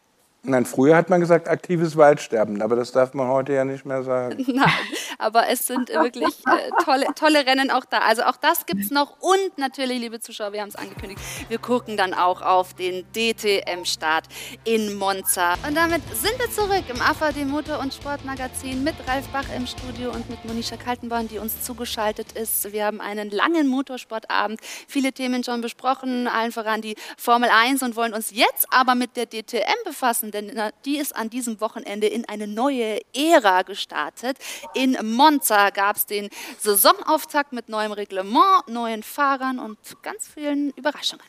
Nein, 0.48 0.66
früher 0.66 0.96
hat 0.96 1.10
man 1.10 1.20
gesagt 1.20 1.48
aktives 1.48 1.98
Waldsterben, 1.98 2.62
aber 2.62 2.76
das 2.76 2.92
darf 2.92 3.14
man 3.14 3.28
heute 3.28 3.54
ja 3.54 3.66
nicht 3.66 3.86
mehr 3.86 4.04
sagen. 4.04 4.44
Nein, 4.48 4.70
aber 5.18 5.48
es 5.50 5.66
sind 5.66 5.90
wirklich 5.90 6.28
äh, 6.46 6.84
tolle, 6.84 7.08
tolle 7.16 7.46
Rennen 7.46 7.72
auch 7.72 7.86
da. 7.86 8.00
Also 8.00 8.24
auch 8.24 8.38
das 8.38 8.66
gibt 8.66 8.84
es 8.84 8.92
noch 8.92 9.18
und 9.22 9.58
natürlich, 9.58 10.00
liebe 10.00 10.20
Zuschauer, 10.20 10.54
wir 10.54 10.62
haben 10.62 10.70
es 10.70 10.76
angekündigt, 10.76 11.20
wir 11.50 11.58
gucken 11.58 11.98
dann 11.98 12.14
auch 12.14 12.42
auf 12.42 12.76
den 12.76 13.06
DTM-Start 13.14 14.26
in 14.64 14.94
Monza. 14.96 15.54
Und 15.68 15.76
damit 15.76 16.04
sind 16.14 16.38
wir 16.38 16.52
zurück 16.52 16.84
im 16.90 17.02
AVD 17.02 17.46
Motor- 17.46 17.80
und 17.80 17.94
Sportmagazin 17.94 18.84
mit 18.84 18.96
Ralf 19.08 19.28
Bach 19.30 19.46
im 19.56 19.66
Studio 19.66 20.12
und 20.12 20.30
mit 20.30 20.46
Monisha 20.46 20.78
Kaltenborn, 20.78 21.28
die 21.28 21.40
uns 21.40 21.64
zugeschaltet 21.64 22.34
ist. 22.34 22.72
Wir 22.72 22.86
haben 22.86 23.02
einen 23.02 23.32
langen 23.32 23.68
Motorsportabend, 23.68 24.60
viele 24.88 25.12
Themen 25.12 25.44
schon 25.44 25.62
besprochen, 25.62 26.28
allen 26.28 26.52
voran 26.52 26.82
die 26.82 26.96
Formel 27.18 27.50
1 27.50 27.82
und 27.82 27.96
wollen 27.96 28.14
uns 28.14 28.32
jetzt 28.32 28.68
aber 28.70 28.94
mit 28.94 29.16
der 29.18 29.26
DTM 29.26 29.84
befassen 29.86 30.32
denn 30.36 30.52
die 30.84 30.98
ist 30.98 31.16
an 31.16 31.30
diesem 31.30 31.62
Wochenende 31.62 32.07
in 32.07 32.28
eine 32.28 32.48
neue 32.48 32.99
Ära 33.16 33.62
gestartet. 33.62 34.38
In 34.74 34.98
Monza 35.02 35.70
gab 35.70 35.95
es 35.95 36.06
den 36.06 36.30
Saisonauftakt 36.60 37.53
mit 37.53 37.70
neuem 37.70 37.94
Reglement, 37.94 38.68
neuen 38.68 39.03
Fahrern 39.03 39.60
und 39.60 39.78
ganz 40.03 40.28
vielen 40.28 40.72
Überraschungen. 40.72 41.26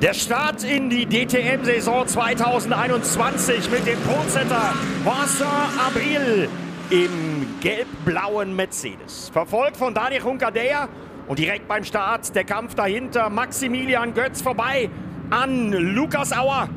Der 0.00 0.14
Start 0.14 0.64
in 0.64 0.88
die 0.88 1.04
DTM-Saison 1.04 2.06
2021 2.06 3.70
mit 3.70 3.86
dem 3.86 4.00
Polsetter 4.00 4.72
Vincent 5.04 5.78
Abril 5.78 6.48
im 6.88 7.46
gelb-blauen 7.60 8.56
Mercedes. 8.56 9.28
Verfolgt 9.30 9.76
von 9.76 9.92
Daniel 9.92 10.22
Juncadella 10.22 10.88
und 11.28 11.38
direkt 11.38 11.68
beim 11.68 11.84
Start 11.84 12.34
der 12.34 12.44
Kampf 12.44 12.74
dahinter 12.74 13.28
Maximilian 13.28 14.14
Götz 14.14 14.40
vorbei 14.40 14.88
an 15.30 15.70
Lukas 15.72 16.32
Auer 16.32 16.68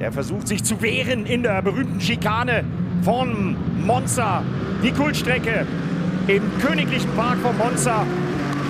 der 0.00 0.12
versucht 0.12 0.48
sich 0.48 0.62
zu 0.62 0.82
wehren 0.82 1.26
in 1.26 1.42
der 1.42 1.62
berühmten 1.62 2.00
Schikane 2.00 2.64
von 3.02 3.56
Monza. 3.84 4.42
Die 4.82 4.92
Kultstrecke 4.92 5.66
im 6.26 6.42
königlichen 6.60 7.10
Park 7.14 7.38
von 7.38 7.56
Monza. 7.56 8.04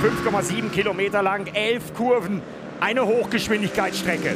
5,7 0.03 0.71
Kilometer 0.71 1.23
lang, 1.23 1.47
11 1.53 1.95
Kurven, 1.95 2.43
eine 2.81 3.05
Hochgeschwindigkeitsstrecke. 3.07 4.35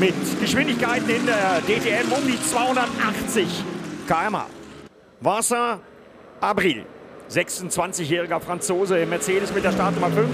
Mit 0.00 0.14
Geschwindigkeiten 0.40 1.08
in 1.08 1.26
der 1.26 1.60
DTM 1.66 2.12
um 2.12 2.26
die 2.26 2.40
280 2.40 3.46
km/h. 4.06 4.46
Vincent 5.20 5.80
Abril, 6.40 6.84
26-jähriger 7.30 8.40
Franzose 8.40 8.98
im 8.98 9.08
Mercedes 9.10 9.52
mit 9.52 9.64
der 9.64 9.72
Startnummer 9.72 10.10
5. 10.10 10.28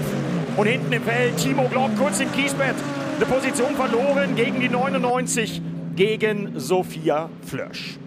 Und 0.57 0.67
hinten 0.67 0.91
im 0.93 1.03
Feld 1.03 1.37
Timo 1.37 1.67
Glock 1.67 1.91
kurz 1.97 2.19
im 2.19 2.31
Kiesbett. 2.31 2.75
Eine 3.17 3.25
Position 3.25 3.75
verloren 3.75 4.35
gegen 4.35 4.59
die 4.59 4.69
99 4.69 5.61
gegen 5.95 6.59
Sophia 6.59 7.29
Flörsch. 7.45 7.97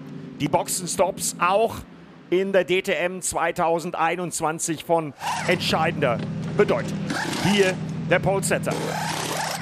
Die 0.41 0.49
Boxenstops 0.49 1.37
auch 1.39 1.77
in 2.31 2.53
der 2.53 2.65
DTM 2.65 3.21
2021 3.21 4.85
von 4.85 5.15
entscheidender 5.47 6.19
Bedeutung. 6.57 6.99
Hier 7.45 7.75
der 8.11 8.19
Polesetter. 8.19 8.73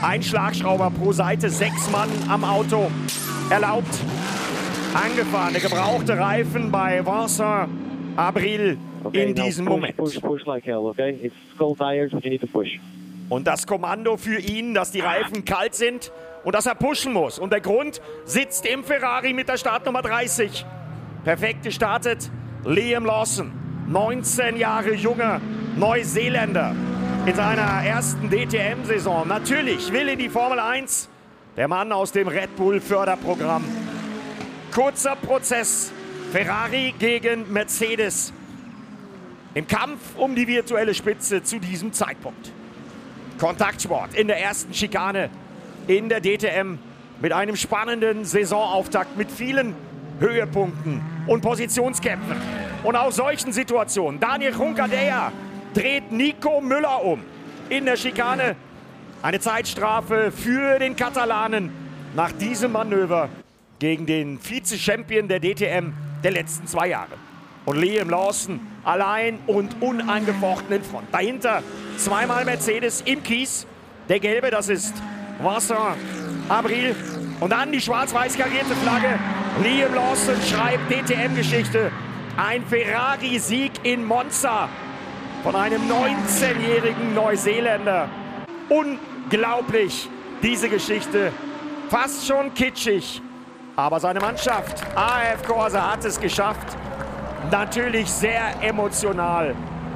Ein 0.03 0.23
Schlagschrauber 0.23 0.90
pro 0.90 1.12
Seite, 1.12 1.48
sechs 1.51 1.90
Mann 1.90 2.11
am 2.28 2.44
Auto 2.44 2.90
erlaubt. 3.48 3.94
Angefahrene, 4.93 5.61
gebrauchte 5.61 6.19
Reifen 6.19 6.70
bei 6.73 7.05
Vincent 7.05 7.69
Abril 8.16 8.78
in 9.12 9.35
diesem 9.35 9.66
Moment. 9.66 9.94
Und 13.28 13.47
das 13.47 13.66
Kommando 13.66 14.16
für 14.16 14.39
ihn, 14.39 14.74
dass 14.74 14.90
die 14.90 15.01
Reifen 15.01 15.44
kalt 15.44 15.74
sind, 15.74 16.12
und 16.47 16.55
dass 16.55 16.66
er 16.66 16.77
pushen 16.77 17.12
muss. 17.12 17.40
Und 17.40 17.52
der 17.52 17.60
Grund 17.60 18.01
sitzt 18.24 18.66
im 18.66 18.85
Ferrari 18.85 19.32
mit 19.32 19.48
der 19.48 19.56
Startnummer 19.56 20.01
30. 20.01 20.64
Perfekt 21.24 21.64
gestartet 21.64 22.31
Liam 22.64 23.05
Lawson, 23.05 23.51
19 23.89 24.56
Jahre 24.56 24.94
junger 24.94 25.40
Neuseeländer 25.74 26.73
in 27.27 27.35
seiner 27.35 27.85
ersten 27.85 28.31
DTM-Saison. 28.31 29.27
Natürlich 29.27 29.93
will 29.93 30.09
in 30.09 30.20
die 30.20 30.28
Formel 30.28 30.60
1 30.60 31.09
der 31.56 31.66
Mann 31.66 31.90
aus 31.90 32.12
dem 32.12 32.28
Red 32.28 32.55
Bull 32.55 32.81
Förderprogramm. 32.81 33.64
Kurzer 34.73 35.16
Prozess. 35.16 35.93
Ferrari 36.31 36.94
gegen 36.97 37.52
Mercedes. 37.52 38.32
Im 39.55 39.66
Kampf 39.66 40.16
um 40.16 40.36
die 40.36 40.47
virtuelle 40.47 40.94
Spitze 40.94 41.43
zu 41.43 41.59
diesem 41.59 41.93
Zeitpunkt. 41.93 42.52
Kontaktsport 43.40 44.14
in 44.14 44.28
der 44.28 44.40
ersten 44.40 44.73
Schikane 44.73 45.28
in 45.86 46.08
der 46.08 46.20
DTM 46.20 46.78
mit 47.20 47.32
einem 47.32 47.56
spannenden 47.56 48.24
Saisonauftakt 48.24 49.16
mit 49.16 49.30
vielen 49.30 49.74
Höhepunkten 50.20 51.00
und 51.26 51.40
Positionskämpfen. 51.42 52.36
Und 52.82 52.96
aus 52.96 53.16
solchen 53.16 53.52
Situationen, 53.52 54.20
Daniel 54.20 54.52
Juncadella 54.52 55.32
dreht 55.74 56.12
Nico 56.12 56.60
Müller 56.60 57.04
um 57.04 57.22
in 57.68 57.84
der 57.84 57.96
Schikane. 57.96 58.56
Eine 59.22 59.40
Zeitstrafe 59.40 60.30
für 60.30 60.78
den 60.78 60.94
Katalanen 60.94 61.70
nach 62.14 62.32
diesem 62.32 62.72
Manöver 62.72 63.28
gegen 63.78 64.06
den 64.06 64.38
Vize-Champion 64.38 65.28
der 65.28 65.40
DTM 65.40 65.92
der 66.22 66.30
letzten 66.30 66.66
zwei 66.66 66.88
Jahre. 66.88 67.12
Und 67.64 67.78
Liam 67.78 68.08
Lawson 68.08 68.60
allein 68.84 69.38
und 69.46 69.82
unangefochten 69.82 70.76
in 70.76 70.82
Front. 70.82 71.08
Dahinter 71.12 71.62
zweimal 71.96 72.44
Mercedes 72.44 73.02
im 73.04 73.22
Kies. 73.22 73.66
Der 74.08 74.20
gelbe, 74.20 74.50
das 74.50 74.68
ist 74.68 74.94
Vincent 75.38 75.96
Abril. 76.48 76.94
Und 77.40 77.50
dann 77.52 77.70
die 77.70 77.80
schwarz-weiß 77.80 78.36
karierte 78.36 78.74
Flagge. 78.76 79.18
Liam 79.62 79.94
Lawson 79.94 80.36
schreibt 80.42 80.90
DTM-Geschichte. 80.90 81.90
Ein 82.36 82.64
Ferrari-Sieg 82.64 83.72
in 83.82 84.04
Monza 84.04 84.68
von 85.42 85.54
einem 85.54 85.82
19-jährigen 85.82 87.14
Neuseeländer. 87.14 88.08
Unglaublich, 88.68 90.08
diese 90.42 90.68
Geschichte. 90.68 91.32
Fast 91.88 92.26
schon 92.26 92.52
kitschig. 92.54 93.22
Aber 93.76 94.00
seine 94.00 94.20
Mannschaft, 94.20 94.82
AF 94.94 95.42
Corsa, 95.46 95.92
hat 95.92 96.04
es 96.04 96.18
geschafft. 96.18 96.76
Natürlich 97.50 98.10
sehr 98.10 98.54
emotional. 98.62 99.54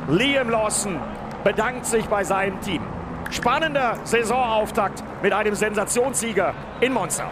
Liam 0.08 0.50
Lawson 0.50 1.00
bedankt 1.42 1.86
sich 1.86 2.04
bei 2.06 2.22
seinem 2.22 2.60
Team. 2.60 2.82
Spannender 3.30 3.98
Saisonauftakt 4.04 5.04
mit 5.22 5.32
einem 5.32 5.54
Sensationssieger 5.54 6.54
in 6.80 6.92
Monza. 6.92 7.30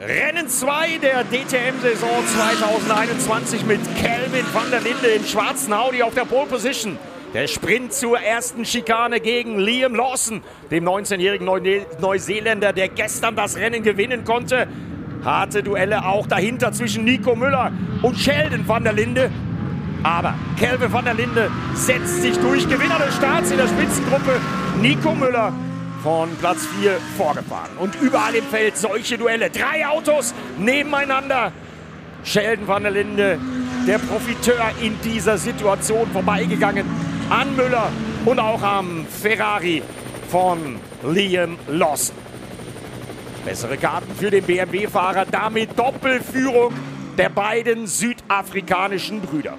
Rennen 0.00 0.48
2 0.48 0.98
der 0.98 1.24
DTM-Saison 1.24 2.10
2021 2.26 3.64
mit 3.66 3.80
Kelvin 3.96 4.44
van 4.52 4.70
der 4.70 4.80
Linde 4.80 5.08
im 5.08 5.24
schwarzen 5.24 5.72
Audi 5.72 6.02
auf 6.02 6.14
der 6.14 6.24
Pole 6.24 6.46
Position. 6.46 6.98
Der 7.34 7.46
Sprint 7.46 7.92
zur 7.92 8.18
ersten 8.18 8.64
Schikane 8.64 9.20
gegen 9.20 9.58
Liam 9.58 9.94
Lawson, 9.94 10.42
dem 10.70 10.84
19-jährigen 10.88 11.46
Neuseeländer, 12.00 12.72
der 12.72 12.88
gestern 12.88 13.36
das 13.36 13.56
Rennen 13.56 13.82
gewinnen 13.82 14.24
konnte. 14.24 14.66
Harte 15.24 15.62
Duelle 15.62 16.04
auch 16.04 16.26
dahinter 16.26 16.72
zwischen 16.72 17.04
Nico 17.04 17.36
Müller 17.36 17.70
und 18.02 18.18
Sheldon 18.18 18.66
van 18.66 18.82
der 18.82 18.92
Linde. 18.94 19.30
Aber 20.02 20.34
Kelvin 20.58 20.92
van 20.92 21.04
der 21.04 21.14
Linde 21.14 21.50
setzt 21.74 22.22
sich 22.22 22.36
durch. 22.38 22.68
Gewinner 22.68 22.98
des 22.98 23.14
Starts 23.16 23.50
in 23.50 23.56
der 23.56 23.68
Spitzengruppe 23.68 24.40
Nico 24.80 25.14
Müller 25.14 25.52
von 26.02 26.28
Platz 26.40 26.66
4 26.80 26.98
vorgefahren. 27.16 27.76
Und 27.78 27.94
überall 28.00 28.34
im 28.34 28.44
Feld 28.44 28.76
solche 28.76 29.16
Duelle. 29.16 29.50
Drei 29.50 29.86
Autos 29.86 30.34
nebeneinander. 30.58 31.52
Sheldon 32.24 32.68
van 32.68 32.82
der 32.82 32.92
Linde, 32.92 33.38
der 33.86 33.98
Profiteur 33.98 34.70
in 34.80 35.00
dieser 35.02 35.38
Situation, 35.38 36.08
vorbeigegangen 36.12 36.86
an 37.30 37.56
Müller 37.56 37.90
und 38.24 38.38
auch 38.38 38.62
am 38.62 39.06
Ferrari 39.06 39.82
von 40.30 40.76
Liam 41.04 41.58
Lawson. 41.68 42.16
Bessere 43.44 43.76
Karten 43.76 44.14
für 44.14 44.30
den 44.30 44.44
BMW-Fahrer, 44.44 45.24
damit 45.28 45.76
Doppelführung 45.76 46.72
der 47.18 47.28
beiden 47.28 47.88
südafrikanischen 47.88 49.20
Brüder. 49.20 49.56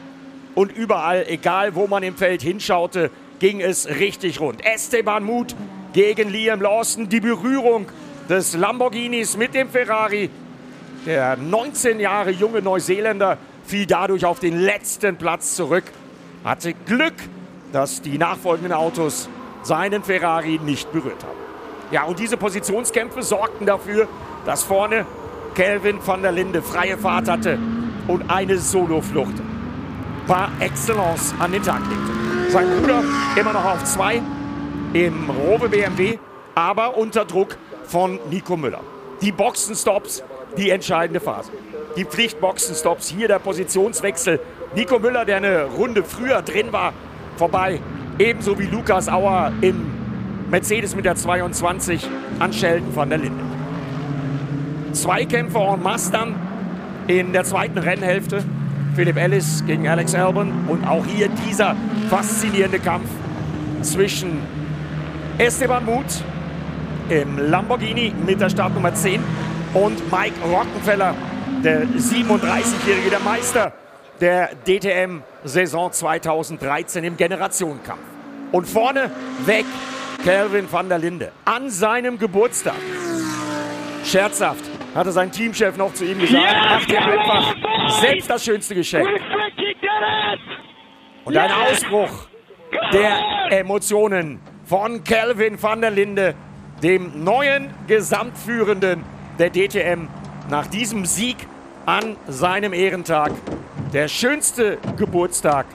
Und 0.56 0.72
überall, 0.72 1.26
egal 1.28 1.76
wo 1.76 1.88
man 1.88 2.04
im 2.04 2.16
Feld 2.16 2.42
hinschaute, 2.42 3.10
ging 3.40 3.60
es 3.62 3.88
richtig 3.88 4.40
rund. 4.40 4.64
Esteban 4.66 5.24
Muth 5.24 5.56
gegen 5.94 6.30
Liam 6.30 6.62
Lawson, 6.62 7.10
die 7.10 7.20
Berührung 7.20 7.88
des 8.30 8.56
Lamborghinis 8.56 9.36
mit 9.36 9.54
dem 9.54 9.70
Ferrari. 9.70 10.30
Der 11.06 11.36
19 11.36 12.00
Jahre 12.00 12.32
junge 12.32 12.62
Neuseeländer 12.62 13.38
fiel 13.66 13.86
dadurch 13.86 14.26
auf 14.26 14.40
den 14.40 14.60
letzten 14.60 15.18
Platz 15.18 15.56
zurück, 15.56 15.84
hatte 16.44 16.74
Glück, 16.86 17.16
dass 17.72 18.02
die 18.02 18.18
nachfolgenden 18.18 18.74
Autos 18.74 19.30
seinen 19.64 20.04
Ferrari 20.04 20.60
nicht 20.64 20.92
berührt 20.92 21.24
haben. 21.24 21.38
Ja, 21.92 22.04
und 22.04 22.20
diese 22.20 22.38
Positionskämpfe 22.38 23.24
sorgten 23.24 23.66
dafür, 23.66 24.08
dass 24.46 24.64
vorne 24.64 25.06
Kelvin 25.56 26.00
van 26.06 26.22
der 26.22 26.32
Linde 26.32 26.62
freie 26.62 26.98
Fahrt 26.98 27.28
hatte 27.28 27.60
und 28.08 28.30
eine 28.30 28.58
Soloflucht 28.58 29.36
par 30.28 30.50
excellence 30.60 31.34
an 31.40 31.52
den 31.52 31.64
Tag 31.64 31.82
legte. 31.90 32.52
Sein 32.52 32.68
Bruder 32.80 33.04
immer 33.36 33.54
noch 33.54 33.66
auf 33.66 33.84
zwei 33.84 34.22
im 34.94 35.30
Rowe 35.30 35.70
BMW, 35.70 36.20
aber 36.56 36.98
unter 36.98 37.26
Druck 37.26 37.58
von 37.86 38.20
Nico 38.30 38.56
Müller. 38.56 38.82
Die 39.22 39.32
Boxenstops, 39.32 40.24
die 40.58 40.70
entscheidende 40.70 41.20
Phase. 41.20 41.52
Die 41.96 42.06
Pflichtboxenstops, 42.06 43.10
hier 43.10 43.28
der 43.28 43.40
Positionswechsel. 43.40 44.40
Nico 44.76 45.00
Müller, 45.00 45.26
der 45.26 45.38
eine 45.38 45.66
Runde 45.66 46.04
früher 46.04 46.42
drin 46.42 46.72
war, 46.72 46.94
vorbei. 47.38 47.80
Ebenso 48.20 48.58
wie 48.60 48.66
Lukas 48.66 49.10
Auer 49.10 49.52
im 49.62 49.92
Mercedes 50.50 50.96
mit 50.96 51.06
der 51.06 51.16
22 51.16 52.08
an 52.40 52.54
Sheldon 52.54 52.96
van 52.96 53.10
der 53.10 53.18
Linde. 53.18 53.44
Zweikämpfe 54.92 55.58
en 55.58 55.82
masse 55.82 56.12
dann 56.12 56.36
in 57.08 57.34
der 57.34 57.44
zweiten 57.44 57.80
Rennhälfte. 57.80 58.44
Philipp 58.96 59.18
Ellis 59.18 59.64
gegen 59.66 59.88
Alex 59.88 60.14
Albon 60.14 60.66
und 60.68 60.86
auch 60.86 61.06
hier 61.06 61.30
dieser 61.48 61.76
faszinierende 62.10 62.80
Kampf 62.80 63.10
zwischen 63.82 64.40
Esteban 65.38 65.86
Muth 65.86 66.24
im 67.10 67.38
Lamborghini 67.38 68.14
mit 68.26 68.40
der 68.40 68.50
Startnummer 68.50 68.94
10 68.94 69.22
und 69.74 70.12
Mike 70.12 70.36
Rockenfeller, 70.46 71.16
der 71.64 71.86
37-Jährige, 71.88 73.10
der 73.10 73.20
Meister 73.20 73.74
der 74.22 74.52
DTM-Saison 74.66 75.92
2013 75.92 77.04
im 77.04 77.18
Generationenkampf. 77.18 78.02
Und 78.52 78.68
vorne 78.68 79.10
weg 79.46 79.66
Kelvin 80.24 80.72
van 80.72 80.88
der 80.88 81.00
Linde 81.00 81.32
an 81.46 81.70
seinem 81.70 82.20
Geburtstag. 82.20 82.76
Scherzhaft 84.06 84.64
hatte 84.94 85.12
sein 85.12 85.32
Teamchef 85.32 85.76
noch 85.78 85.94
zu 85.94 86.06
ihm 86.06 86.20
gesagt, 86.20 86.56
mach 86.70 86.86
dir 86.86 87.02
einfach 87.02 87.56
selbst 88.02 88.30
das 88.30 88.44
schönste 88.44 88.76
Geschenk. 88.76 89.08
Und 91.26 91.38
ein 91.38 91.52
Ausbruch 91.52 92.28
der 92.92 93.20
Emotionen 93.50 94.40
von 94.66 95.04
Kelvin 95.04 95.62
van 95.62 95.82
der 95.82 95.92
Linde, 95.92 96.36
dem 96.82 97.24
neuen 97.24 97.74
Gesamtführenden 97.88 99.04
der 99.40 99.50
DTM, 99.50 100.08
nach 100.50 100.68
diesem 100.68 101.06
Sieg 101.06 101.38
an 101.86 102.18
seinem 102.28 102.74
Ehrentag. 102.74 103.32
Der 103.94 104.08
schönste 104.08 104.78
Geburtstag 104.98 105.66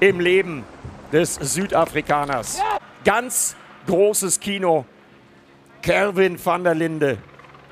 im 0.00 0.20
Leben 0.20 0.64
des 1.12 1.34
Südafrikaners. 1.34 2.62
Ganz 3.04 3.56
großes 3.86 4.40
Kino. 4.40 4.84
Kelvin 5.82 6.38
van 6.42 6.64
der 6.64 6.74
Linde. 6.74 7.18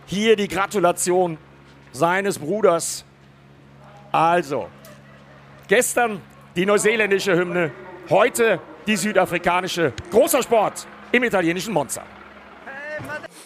Hier 0.06 0.36
die 0.36 0.48
Gratulation 0.48 1.38
seines 1.92 2.38
Bruders. 2.38 3.04
Also, 4.12 4.68
gestern 5.68 6.20
die 6.54 6.66
neuseeländische 6.66 7.34
Hymne, 7.34 7.72
heute 8.10 8.60
die 8.86 8.96
südafrikanische. 8.96 9.94
Großer 10.10 10.42
Sport 10.42 10.86
im 11.12 11.24
italienischen 11.24 11.72
Monza. 11.72 12.02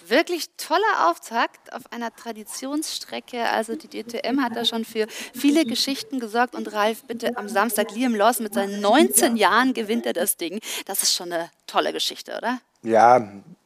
Wirklich 0.09 0.47
toller 0.57 1.09
Auftakt 1.09 1.73
auf 1.73 1.83
einer 1.93 2.15
Traditionsstrecke. 2.15 3.49
Also 3.49 3.77
die 3.77 3.89
DTM 3.89 4.41
hat 4.41 4.57
da 4.57 4.65
schon 4.65 4.85
für 4.85 5.07
viele 5.35 5.65
Geschichten 5.65 6.19
gesorgt. 6.19 6.57
Und 6.57 6.73
Ralf, 6.73 7.05
bitte 7.05 7.37
am 7.37 7.49
Samstag 7.49 7.93
Liam 7.93 8.15
Lawson 8.15 8.45
mit 8.45 8.55
seinen 8.55 8.81
19 8.81 9.37
Jahren 9.37 9.73
gewinnt 9.73 10.05
er 10.05 10.13
das 10.13 10.37
Ding. 10.37 10.61
Das 10.85 11.03
ist 11.03 11.15
schon 11.15 11.33
eine 11.33 11.51
tolle 11.67 11.93
Geschichte, 11.93 12.37
oder? 12.37 12.59
Ja, 12.83 13.21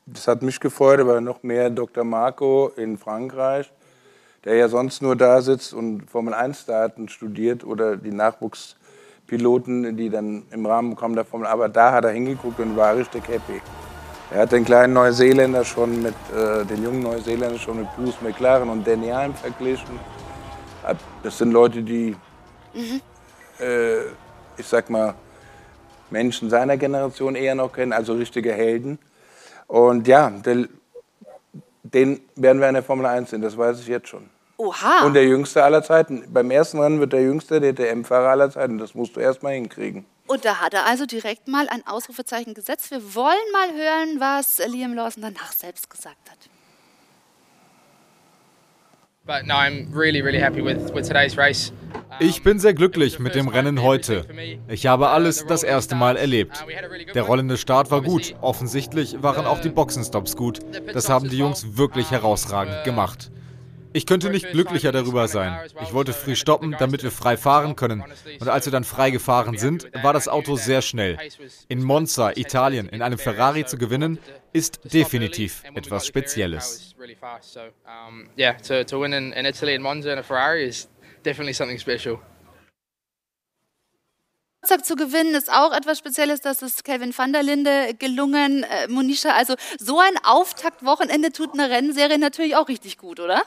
das 0.07 0.29
hat 0.29 0.43
mich 0.43 0.61
gefreut, 0.61 1.01
aber 1.01 1.21
noch 1.21 1.43
mehr 1.43 1.71
Dr. 1.71 2.05
Marco 2.05 2.73
in 2.77 2.99
Frankreich, 2.99 3.71
der 4.45 4.55
ja 4.55 4.69
sonst 4.69 5.03
nur 5.03 5.17
da 5.17 5.43
sitzt 5.43 5.75
und 5.75 6.11
Formel-1-Daten 6.11 7.09
studiert 7.09 7.65
oder 7.65 7.97
die 7.97 8.13
Nachwuchspiloten, 8.13 9.97
die 9.97 10.11
dann 10.11 10.45
im 10.51 10.67
Rahmen 10.67 10.97
kommen 10.97 11.15
der 11.15 11.25
Formel. 11.25 11.47
Aber 11.47 11.69
da 11.69 11.93
hat 11.93 12.05
er 12.05 12.11
hingeguckt 12.11 12.59
und 12.61 12.77
war 12.77 12.97
richtig 12.97 13.29
happy. 13.29 13.61
Er 14.33 14.43
hat 14.43 14.53
den 14.53 14.65
kleinen 14.65 14.93
Neuseeländer 14.93 15.65
schon 15.65 16.03
mit, 16.03 16.15
äh, 16.35 16.65
den 16.65 16.85
jungen 16.85 17.03
Neuseeländer 17.03 17.59
schon 17.59 17.79
mit 17.79 17.97
Bruce 17.97 18.21
McLaren 18.23 18.69
und 18.69 18.87
Danny 18.87 19.09
Heim 19.09 19.35
verglichen. 19.35 19.99
Das 21.23 21.37
sind 21.37 21.53
Leute, 21.53 21.83
die, 21.83 22.17
mhm. 22.73 23.01
äh, 23.59 24.03
ich 24.57 24.67
sag 24.67 24.89
mal, 24.89 25.15
Menschen 26.11 26.49
seiner 26.49 26.77
Generation 26.77 27.35
eher 27.35 27.55
noch 27.55 27.73
kennen, 27.73 27.93
also 27.93 28.15
richtige 28.15 28.53
Helden. 28.53 28.99
Und 29.67 30.09
ja, 30.09 30.31
der, 30.31 30.69
den 31.83 32.21
werden 32.37 32.61
wir 32.61 32.69
in 32.69 32.75
der 32.75 32.83
Formel 32.83 33.07
1 33.07 33.31
sehen, 33.31 33.43
das 33.43 33.57
weiß 33.57 33.81
ich 33.81 33.87
jetzt 33.87 34.09
schon. 34.09 34.29
Oha. 34.57 35.07
Und 35.07 35.15
der 35.15 35.25
Jüngste 35.25 35.65
aller 35.65 35.83
Zeiten. 35.83 36.25
Beim 36.31 36.51
ersten 36.51 36.79
Rennen 36.79 37.01
wird 37.01 37.15
der 37.15 37.23
Jüngste 37.23 37.61
DTM-Fahrer 37.61 38.29
aller 38.29 38.51
Zeiten. 38.51 38.77
Das 38.77 38.95
musst 38.95 39.17
du 39.17 39.21
erst 39.21 39.43
mal 39.43 39.55
hinkriegen. 39.55 40.05
Und 40.27 40.45
da 40.45 40.61
hat 40.61 40.75
er 40.75 40.85
also 40.85 41.07
direkt 41.07 41.49
mal 41.49 41.69
ein 41.71 41.87
Ausrufezeichen 41.87 42.53
gesetzt. 42.53 42.91
Wir 42.91 43.15
wollen 43.15 43.37
mal 43.53 43.73
hören, 43.73 44.21
was 44.21 44.61
Liam 44.69 44.93
Lawson 44.93 45.23
danach 45.23 45.53
selbst 45.53 45.89
gesagt 45.89 46.31
hat. 46.31 46.39
Ich 52.19 52.43
bin 52.43 52.59
sehr 52.59 52.75
glücklich 52.75 53.21
mit 53.21 53.37
dem 53.37 53.47
Rennen 53.49 53.81
heute. 53.81 54.27
Ich 54.67 54.87
habe 54.87 55.11
alles 55.11 55.47
das 55.47 55.63
erste 55.63 55.95
Mal 55.95 56.17
erlebt. 56.17 56.65
Der 57.15 57.23
rollende 57.23 57.57
Start 57.57 57.91
war 57.93 58.03
gut. 58.03 58.35
Offensichtlich 58.41 59.23
waren 59.23 59.47
auch 59.47 59.61
die 59.61 59.69
Boxenstops 59.69 60.37
gut. 60.37 60.59
Das 60.93 61.09
haben 61.09 61.29
die 61.29 61.39
Jungs 61.39 61.77
wirklich 61.77 62.11
herausragend 62.11 62.83
gemacht. 62.85 63.31
Ich 63.93 64.07
könnte 64.07 64.31
nicht 64.31 64.51
glücklicher 64.51 64.93
darüber 64.93 65.29
sein. 65.29 65.59
Ich 65.83 65.93
wollte 65.93 66.13
früh 66.13 66.37
stoppen, 66.37 66.77
damit 66.79 67.03
wir 67.03 67.11
frei 67.11 67.37
fahren 67.37 67.77
können. 67.77 68.05
Und 68.41 68.49
als 68.49 68.67
wir 68.67 68.73
dann 68.73 68.85
frei 68.85 69.11
gefahren 69.11 69.59
sind, 69.59 69.91
war 70.03 70.13
das 70.13 70.29
Auto 70.29 70.57
sehr 70.57 70.83
schnell. 70.83 71.19
In 71.69 71.83
Monza, 71.83 72.33
Italien, 72.37 72.89
in 72.89 73.03
einem 73.03 73.19
Ferrari 73.19 73.67
zu 73.67 73.79
gewinnen, 73.79 74.19
ist 74.53 74.81
definitiv 74.93 75.63
etwas 75.75 76.07
Spezielles. 76.07 76.95
Geburtstag 84.71 84.87
zu 84.87 84.95
gewinnen 84.95 85.35
ist 85.35 85.51
auch 85.51 85.73
etwas 85.73 85.99
Spezielles. 85.99 86.41
Das 86.43 86.63
ist 86.63 86.85
Kelvin 86.85 87.17
van 87.17 87.33
der 87.33 87.43
Linde 87.43 87.95
gelungen. 87.99 88.63
Äh, 88.63 88.87
Monisha, 88.89 89.31
also 89.31 89.55
so 89.81 89.99
ein 89.99 90.17
Auftaktwochenende 90.23 91.33
tut 91.33 91.55
eine 91.55 91.71
Rennserie 91.71 92.19
natürlich 92.19 92.55
auch 92.55 92.69
richtig 92.69 92.97
gut, 92.97 93.19
oder? 93.19 93.43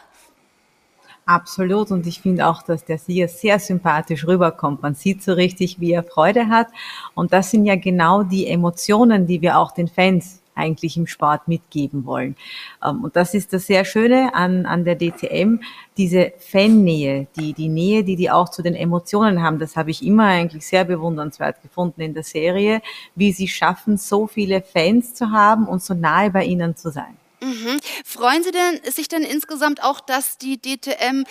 Absolut. 1.25 1.91
Und 1.91 2.05
ich 2.05 2.21
finde 2.21 2.47
auch, 2.47 2.63
dass 2.63 2.83
der 2.83 2.97
Sieger 2.97 3.27
sehr 3.27 3.59
sympathisch 3.59 4.27
rüberkommt. 4.27 4.81
Man 4.81 4.95
sieht 4.95 5.23
so 5.23 5.33
richtig, 5.33 5.79
wie 5.79 5.93
er 5.93 6.03
Freude 6.03 6.49
hat. 6.49 6.67
Und 7.15 7.31
das 7.31 7.49
sind 7.51 7.65
ja 7.65 7.75
genau 7.75 8.23
die 8.23 8.47
Emotionen, 8.47 9.25
die 9.25 9.41
wir 9.41 9.57
auch 9.57 9.71
den 9.71 9.87
Fans 9.87 10.41
eigentlich 10.55 10.97
im 10.97 11.07
Sport 11.07 11.47
mitgeben 11.47 12.05
wollen. 12.05 12.35
Ähm, 12.83 13.03
und 13.03 13.15
das 13.15 13.33
ist 13.33 13.53
das 13.53 13.67
sehr 13.67 13.85
Schöne 13.85 14.35
an, 14.35 14.65
an 14.65 14.85
der 14.85 14.97
DTM, 14.97 15.59
diese 15.97 16.33
Fannähe, 16.37 17.27
die, 17.37 17.53
die 17.53 17.69
Nähe, 17.69 18.03
die 18.03 18.15
die 18.15 18.29
auch 18.29 18.49
zu 18.49 18.61
den 18.61 18.75
Emotionen 18.75 19.41
haben. 19.41 19.59
Das 19.59 19.75
habe 19.75 19.91
ich 19.91 20.05
immer 20.05 20.25
eigentlich 20.25 20.67
sehr 20.67 20.85
bewundernswert 20.85 21.61
gefunden 21.61 22.01
in 22.01 22.13
der 22.13 22.23
Serie, 22.23 22.81
wie 23.15 23.31
sie 23.31 23.47
schaffen, 23.47 23.97
so 23.97 24.27
viele 24.27 24.61
Fans 24.61 25.13
zu 25.13 25.31
haben 25.31 25.67
und 25.67 25.81
so 25.81 25.93
nahe 25.93 26.29
bei 26.29 26.43
ihnen 26.43 26.75
zu 26.75 26.91
sein. 26.91 27.17
Mhm. 27.43 27.81
Freuen 28.05 28.41
Sie 28.41 28.51
denn, 28.51 28.79
sich 28.89 29.09
denn 29.09 29.23
insgesamt 29.23 29.83
auch, 29.83 29.99
dass 29.99 30.37
die 30.37 30.61
DTM 30.61 31.25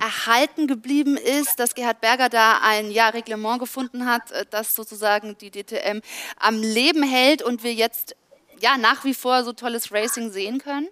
erhalten 0.00 0.66
geblieben 0.66 1.18
ist, 1.18 1.60
dass 1.60 1.74
Gerhard 1.74 2.00
Berger 2.00 2.30
da 2.30 2.60
ein 2.62 2.90
ja, 2.90 3.10
Reglement 3.10 3.60
gefunden 3.60 4.06
hat, 4.06 4.30
äh, 4.32 4.46
das 4.48 4.74
sozusagen 4.74 5.36
die 5.38 5.50
DTM 5.50 6.00
am 6.38 6.62
Leben 6.62 7.02
hält 7.02 7.42
und 7.42 7.62
wir 7.62 7.74
jetzt 7.74 8.16
ja 8.60 8.78
nach 8.78 9.04
wie 9.04 9.14
vor 9.14 9.44
so 9.44 9.52
tolles 9.52 9.92
Racing 9.92 10.30
sehen 10.30 10.58
können? 10.58 10.88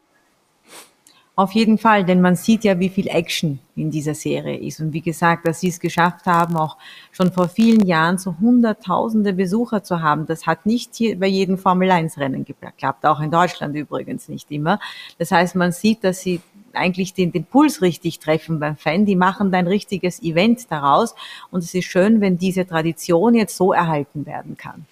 Auf 1.39 1.53
jeden 1.53 1.77
Fall, 1.77 2.03
denn 2.03 2.23
man 2.23 2.35
sieht 2.35 2.65
ja, 2.65 2.79
wie 2.81 2.89
viel 2.89 3.09
Action 3.09 3.59
in 3.77 3.91
dieser 3.91 4.15
Serie 4.15 4.57
ist. 4.57 4.81
Und 4.81 4.95
wie 4.95 5.03
gesagt, 5.03 5.47
dass 5.47 5.61
sie 5.61 5.69
es 5.69 5.79
geschafft 5.79 6.25
haben, 6.25 6.57
auch 6.57 6.79
schon 7.13 7.31
vor 7.31 7.51
vielen 7.51 7.87
Jahren 7.87 8.17
so 8.17 8.37
hunderttausende 8.41 9.35
Besucher 9.35 9.83
zu 9.83 10.01
haben, 10.01 10.25
das 10.25 10.47
hat 10.47 10.65
nicht 10.65 10.95
hier 10.95 11.19
bei 11.19 11.27
jedem 11.27 11.59
Formel-1-Rennen 11.59 12.47
geklappt, 12.47 13.05
auch 13.05 13.21
in 13.21 13.31
Deutschland 13.31 13.77
übrigens 13.77 14.31
nicht 14.31 14.51
immer. 14.51 14.81
Das 15.19 15.31
heißt, 15.31 15.57
man 15.57 15.73
sieht, 15.73 16.05
dass 16.05 16.21
sie 16.21 16.41
eigentlich 16.73 17.13
den, 17.13 17.33
den 17.33 17.45
Puls 17.45 17.83
richtig 17.83 18.19
treffen 18.19 18.59
beim 18.59 18.77
Fan. 18.77 19.05
Die 19.05 19.17
machen 19.17 19.53
ein 19.53 19.67
richtiges 19.67 20.23
Event 20.23 20.71
daraus. 20.71 21.15
Und 21.51 21.63
es 21.63 21.75
ist 21.75 21.85
schön, 21.85 22.23
wenn 22.23 22.39
diese 22.39 22.67
Tradition 22.67 23.35
jetzt 23.35 23.57
so 23.59 23.75
erhalten 23.75 24.25
werden 24.25 24.57
kann. 24.57 24.87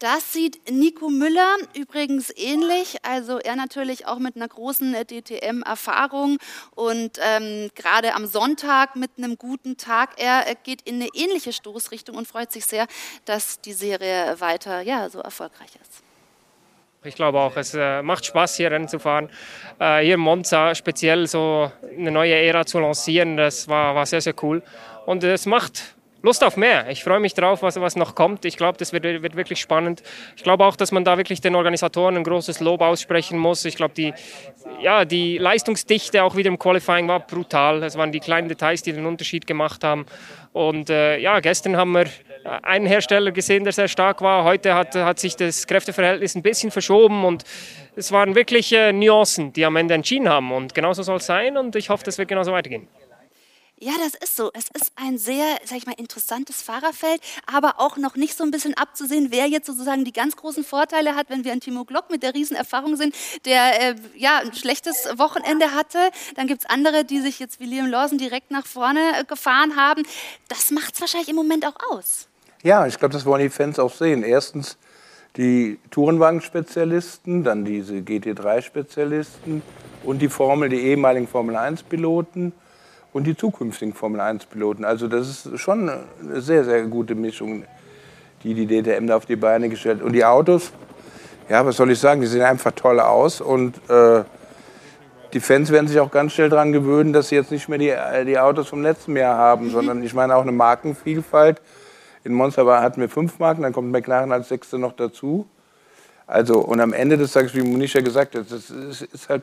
Das 0.00 0.32
sieht 0.32 0.70
Nico 0.70 1.10
Müller 1.10 1.56
übrigens 1.74 2.32
ähnlich. 2.34 2.96
Also 3.02 3.38
er 3.38 3.54
natürlich 3.54 4.06
auch 4.06 4.18
mit 4.18 4.34
einer 4.34 4.48
großen 4.48 4.94
DTM-Erfahrung 4.94 6.38
und 6.74 7.18
ähm, 7.22 7.68
gerade 7.74 8.14
am 8.14 8.24
Sonntag 8.24 8.96
mit 8.96 9.10
einem 9.18 9.36
guten 9.36 9.76
Tag. 9.76 10.14
Er 10.16 10.54
geht 10.54 10.80
in 10.88 10.94
eine 10.94 11.10
ähnliche 11.12 11.52
Stoßrichtung 11.52 12.16
und 12.16 12.26
freut 12.26 12.50
sich 12.50 12.64
sehr, 12.64 12.86
dass 13.26 13.60
die 13.60 13.74
Serie 13.74 14.40
weiter 14.40 14.80
ja, 14.80 15.10
so 15.10 15.20
erfolgreich 15.20 15.72
ist. 15.82 16.02
Ich 17.04 17.14
glaube 17.14 17.38
auch, 17.38 17.58
es 17.58 17.74
äh, 17.74 18.00
macht 18.00 18.24
Spaß, 18.24 18.56
hier 18.56 18.70
Rennen 18.70 18.88
zu 18.88 18.98
fahren. 18.98 19.28
Äh, 19.78 20.02
hier 20.02 20.14
in 20.14 20.20
Monza 20.20 20.74
speziell 20.74 21.26
so 21.26 21.70
eine 21.94 22.10
neue 22.10 22.34
Ära 22.34 22.64
zu 22.64 22.78
lancieren, 22.78 23.36
das 23.36 23.68
war, 23.68 23.94
war 23.94 24.06
sehr, 24.06 24.22
sehr 24.22 24.34
cool. 24.42 24.62
Und 25.04 25.24
es 25.24 25.44
macht 25.44 25.94
Lust 26.22 26.44
auf 26.44 26.56
mehr. 26.56 26.88
Ich 26.90 27.02
freue 27.02 27.20
mich 27.20 27.32
drauf, 27.32 27.62
was, 27.62 27.80
was 27.80 27.96
noch 27.96 28.14
kommt. 28.14 28.44
Ich 28.44 28.56
glaube, 28.56 28.76
das 28.76 28.92
wird, 28.92 29.04
wird, 29.04 29.36
wirklich 29.36 29.60
spannend. 29.60 30.02
Ich 30.36 30.42
glaube 30.42 30.66
auch, 30.66 30.76
dass 30.76 30.92
man 30.92 31.04
da 31.04 31.16
wirklich 31.16 31.40
den 31.40 31.54
Organisatoren 31.54 32.16
ein 32.16 32.24
großes 32.24 32.60
Lob 32.60 32.82
aussprechen 32.82 33.38
muss. 33.38 33.64
Ich 33.64 33.76
glaube, 33.76 33.94
die, 33.94 34.12
ja, 34.82 35.06
die 35.06 35.38
Leistungsdichte 35.38 36.22
auch 36.22 36.36
wieder 36.36 36.48
im 36.48 36.58
Qualifying 36.58 37.08
war 37.08 37.20
brutal. 37.20 37.82
Es 37.82 37.96
waren 37.96 38.12
die 38.12 38.20
kleinen 38.20 38.48
Details, 38.48 38.82
die 38.82 38.92
den 38.92 39.06
Unterschied 39.06 39.46
gemacht 39.46 39.82
haben. 39.82 40.04
Und 40.52 40.90
äh, 40.90 41.16
ja, 41.18 41.40
gestern 41.40 41.76
haben 41.76 41.92
wir 41.92 42.06
einen 42.62 42.86
Hersteller 42.86 43.30
gesehen, 43.32 43.64
der 43.64 43.72
sehr 43.72 43.88
stark 43.88 44.20
war. 44.20 44.44
Heute 44.44 44.74
hat, 44.74 44.94
hat 44.94 45.18
sich 45.18 45.36
das 45.36 45.66
Kräfteverhältnis 45.66 46.34
ein 46.34 46.42
bisschen 46.42 46.70
verschoben 46.70 47.24
und 47.24 47.44
es 47.96 48.12
waren 48.12 48.34
wirklich 48.34 48.72
äh, 48.72 48.92
Nuancen, 48.92 49.52
die 49.52 49.64
am 49.64 49.76
Ende 49.76 49.94
entschieden 49.94 50.28
haben. 50.28 50.52
Und 50.52 50.74
genauso 50.74 51.02
soll 51.02 51.16
es 51.16 51.26
sein 51.26 51.56
und 51.56 51.76
ich 51.76 51.88
hoffe, 51.90 52.04
das 52.04 52.18
wird 52.18 52.28
genauso 52.28 52.52
weitergehen. 52.52 52.88
Ja, 53.82 53.92
das 53.98 54.12
ist 54.14 54.36
so. 54.36 54.50
Es 54.52 54.66
ist 54.78 54.92
ein 54.96 55.16
sehr, 55.16 55.56
sag 55.64 55.78
ich 55.78 55.86
mal, 55.86 55.94
interessantes 55.96 56.60
Fahrerfeld, 56.60 57.22
aber 57.50 57.80
auch 57.80 57.96
noch 57.96 58.14
nicht 58.14 58.36
so 58.36 58.44
ein 58.44 58.50
bisschen 58.50 58.74
abzusehen, 58.74 59.28
wer 59.30 59.46
jetzt 59.46 59.66
sozusagen 59.66 60.04
die 60.04 60.12
ganz 60.12 60.36
großen 60.36 60.64
Vorteile 60.64 61.14
hat, 61.14 61.30
wenn 61.30 61.44
wir 61.44 61.52
an 61.54 61.60
Timo 61.60 61.86
Glock 61.86 62.10
mit 62.10 62.22
der 62.22 62.34
Riesenerfahrung 62.34 62.96
sind, 62.96 63.14
der 63.46 63.80
äh, 63.80 63.94
ja 64.16 64.40
ein 64.40 64.52
schlechtes 64.52 65.08
Wochenende 65.16 65.72
hatte. 65.74 65.98
Dann 66.36 66.46
gibt 66.46 66.60
es 66.60 66.68
andere, 66.68 67.06
die 67.06 67.20
sich 67.20 67.38
jetzt 67.38 67.58
wie 67.58 67.64
Liam 67.64 67.86
Lawson 67.86 68.18
direkt 68.18 68.50
nach 68.50 68.66
vorne 68.66 69.00
äh, 69.18 69.24
gefahren 69.24 69.76
haben. 69.76 70.02
Das 70.48 70.70
macht 70.70 70.92
es 70.92 71.00
wahrscheinlich 71.00 71.30
im 71.30 71.36
Moment 71.36 71.64
auch 71.64 71.76
aus. 71.90 72.28
Ja, 72.62 72.86
ich 72.86 72.98
glaube, 72.98 73.14
das 73.14 73.24
wollen 73.24 73.40
die 73.40 73.48
Fans 73.48 73.78
auch 73.78 73.94
sehen. 73.94 74.22
Erstens 74.22 74.76
die 75.38 75.78
Tourenwagen-Spezialisten, 75.90 77.44
dann 77.44 77.64
diese 77.64 77.94
GT3-Spezialisten 77.94 79.62
und 80.04 80.18
die 80.18 80.28
Formel, 80.28 80.68
die 80.68 80.80
ehemaligen 80.80 81.26
Formel-1-Piloten 81.26 82.52
und 83.12 83.26
die 83.26 83.36
zukünftigen 83.36 83.94
Formel-1-Piloten. 83.94 84.84
Also 84.84 85.08
das 85.08 85.46
ist 85.46 85.60
schon 85.60 85.88
eine 85.88 86.40
sehr, 86.40 86.64
sehr 86.64 86.82
gute 86.84 87.14
Mischung, 87.14 87.64
die 88.42 88.54
die 88.54 88.66
DTM 88.66 89.06
da 89.06 89.16
auf 89.16 89.26
die 89.26 89.36
Beine 89.36 89.68
gestellt 89.68 89.98
hat. 89.98 90.06
Und 90.06 90.12
die 90.12 90.24
Autos, 90.24 90.72
ja, 91.48 91.64
was 91.64 91.76
soll 91.76 91.90
ich 91.90 91.98
sagen, 91.98 92.20
die 92.20 92.26
sehen 92.26 92.42
einfach 92.42 92.72
toll 92.72 93.00
aus 93.00 93.40
und 93.40 93.76
äh, 93.88 94.22
die 95.32 95.40
Fans 95.40 95.70
werden 95.70 95.86
sich 95.86 96.00
auch 96.00 96.10
ganz 96.10 96.32
schnell 96.32 96.48
daran 96.48 96.72
gewöhnen, 96.72 97.12
dass 97.12 97.28
sie 97.28 97.36
jetzt 97.36 97.50
nicht 97.50 97.68
mehr 97.68 97.78
die, 97.78 97.90
äh, 97.90 98.24
die 98.24 98.38
Autos 98.38 98.68
vom 98.68 98.82
letzten 98.82 99.16
Jahr 99.16 99.36
haben, 99.36 99.66
mhm. 99.66 99.70
sondern 99.70 100.02
ich 100.02 100.14
meine 100.14 100.34
auch 100.36 100.42
eine 100.42 100.52
Markenvielfalt. 100.52 101.60
In 102.22 102.34
Monster 102.34 102.66
hatten 102.82 103.00
wir 103.00 103.08
fünf 103.08 103.38
Marken, 103.38 103.62
dann 103.62 103.72
kommt 103.72 103.90
McLaren 103.90 104.32
als 104.32 104.48
sechste 104.48 104.78
noch 104.78 104.92
dazu. 104.92 105.46
Also, 106.26 106.60
und 106.60 106.80
am 106.80 106.92
Ende 106.92 107.16
des 107.16 107.32
Tages, 107.32 107.54
wie 107.54 107.62
Monisha 107.62 108.00
gesagt 108.00 108.36
hat, 108.36 108.50
das 108.50 108.70
ist, 108.70 109.02
ist 109.02 109.28
halt 109.28 109.42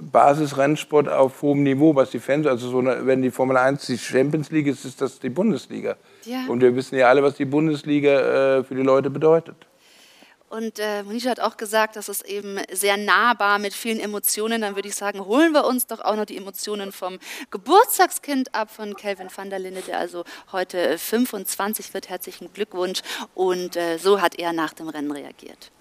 Basisrennsport 0.00 1.08
auf 1.08 1.42
hohem 1.42 1.62
Niveau, 1.62 1.94
was 1.94 2.10
die 2.10 2.18
Fans, 2.18 2.46
also 2.46 2.68
so 2.68 2.78
eine, 2.78 3.06
wenn 3.06 3.22
die 3.22 3.30
Formel 3.30 3.56
1 3.56 3.86
die 3.86 3.98
Champions 3.98 4.50
League 4.50 4.66
ist, 4.66 4.84
ist 4.84 5.00
das 5.00 5.18
die 5.18 5.30
Bundesliga. 5.30 5.96
Ja. 6.24 6.46
Und 6.48 6.60
wir 6.60 6.74
wissen 6.76 6.96
ja 6.96 7.08
alle, 7.08 7.22
was 7.22 7.34
die 7.34 7.44
Bundesliga 7.44 8.58
äh, 8.58 8.64
für 8.64 8.74
die 8.74 8.82
Leute 8.82 9.10
bedeutet. 9.10 9.56
Und 10.54 10.78
äh, 10.78 11.02
Monisha 11.02 11.30
hat 11.30 11.40
auch 11.40 11.56
gesagt, 11.56 11.96
das 11.96 12.08
ist 12.08 12.24
eben 12.28 12.60
sehr 12.70 12.96
nahbar 12.96 13.58
mit 13.58 13.74
vielen 13.74 13.98
Emotionen. 13.98 14.60
Dann 14.60 14.76
würde 14.76 14.86
ich 14.86 14.94
sagen, 14.94 15.24
holen 15.24 15.52
wir 15.52 15.64
uns 15.64 15.88
doch 15.88 16.00
auch 16.00 16.14
noch 16.14 16.26
die 16.26 16.36
Emotionen 16.36 16.92
vom 16.92 17.18
Geburtstagskind 17.50 18.54
ab 18.54 18.70
von 18.70 18.94
Kelvin 18.94 19.28
van 19.34 19.50
der 19.50 19.58
Linde, 19.58 19.80
der 19.80 19.98
also 19.98 20.22
heute 20.52 20.96
25 20.96 21.92
wird. 21.92 22.08
Herzlichen 22.08 22.52
Glückwunsch. 22.52 23.00
Und 23.34 23.74
äh, 23.74 23.98
so 23.98 24.20
hat 24.20 24.38
er 24.38 24.52
nach 24.52 24.74
dem 24.74 24.88
Rennen 24.88 25.10
reagiert. 25.10 25.72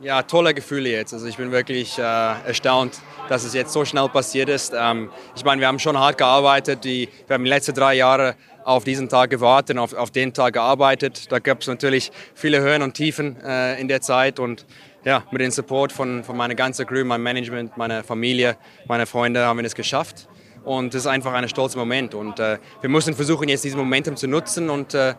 Ja, 0.00 0.22
tolle 0.22 0.54
Gefühle 0.54 0.90
jetzt. 0.90 1.12
Also 1.12 1.26
ich 1.26 1.36
bin 1.36 1.50
wirklich 1.50 1.98
äh, 1.98 2.02
erstaunt, 2.02 3.00
dass 3.28 3.42
es 3.42 3.52
jetzt 3.52 3.72
so 3.72 3.84
schnell 3.84 4.08
passiert 4.08 4.48
ist. 4.48 4.72
Ähm, 4.76 5.10
ich 5.34 5.44
meine, 5.44 5.60
wir 5.60 5.66
haben 5.66 5.80
schon 5.80 5.98
hart 5.98 6.18
gearbeitet. 6.18 6.84
Die, 6.84 7.08
wir 7.26 7.34
haben 7.34 7.42
die 7.42 7.50
letzten 7.50 7.74
drei 7.74 7.94
Jahre 7.94 8.36
auf 8.62 8.84
diesen 8.84 9.08
Tag 9.08 9.30
gewartet, 9.30 9.76
auf, 9.76 9.94
auf 9.94 10.12
den 10.12 10.32
Tag 10.32 10.54
gearbeitet. 10.54 11.32
Da 11.32 11.40
gab 11.40 11.62
es 11.62 11.66
natürlich 11.66 12.12
viele 12.34 12.60
Höhen 12.60 12.82
und 12.82 12.94
Tiefen 12.94 13.40
äh, 13.42 13.80
in 13.80 13.88
der 13.88 14.00
Zeit 14.00 14.38
und 14.38 14.66
ja, 15.04 15.24
mit 15.32 15.40
dem 15.40 15.50
Support 15.50 15.90
von, 15.90 16.22
von 16.22 16.36
meiner 16.36 16.54
ganzen 16.54 16.86
Crew, 16.86 17.04
meinem 17.04 17.24
Management, 17.24 17.76
meiner 17.76 18.04
Familie, 18.04 18.56
meiner 18.86 19.06
Freunde 19.06 19.46
haben 19.46 19.58
wir 19.58 19.64
es 19.64 19.74
geschafft. 19.74 20.28
Und 20.62 20.94
es 20.94 21.02
ist 21.02 21.06
einfach 21.08 21.32
ein 21.32 21.48
stolzer 21.48 21.78
Moment. 21.78 22.14
Und 22.14 22.38
äh, 22.38 22.58
wir 22.80 22.90
müssen 22.90 23.14
versuchen, 23.14 23.48
jetzt 23.48 23.64
dieses 23.64 23.76
Momentum 23.76 24.14
zu 24.16 24.28
nutzen 24.28 24.70
und 24.70 24.94
äh, 24.94 25.14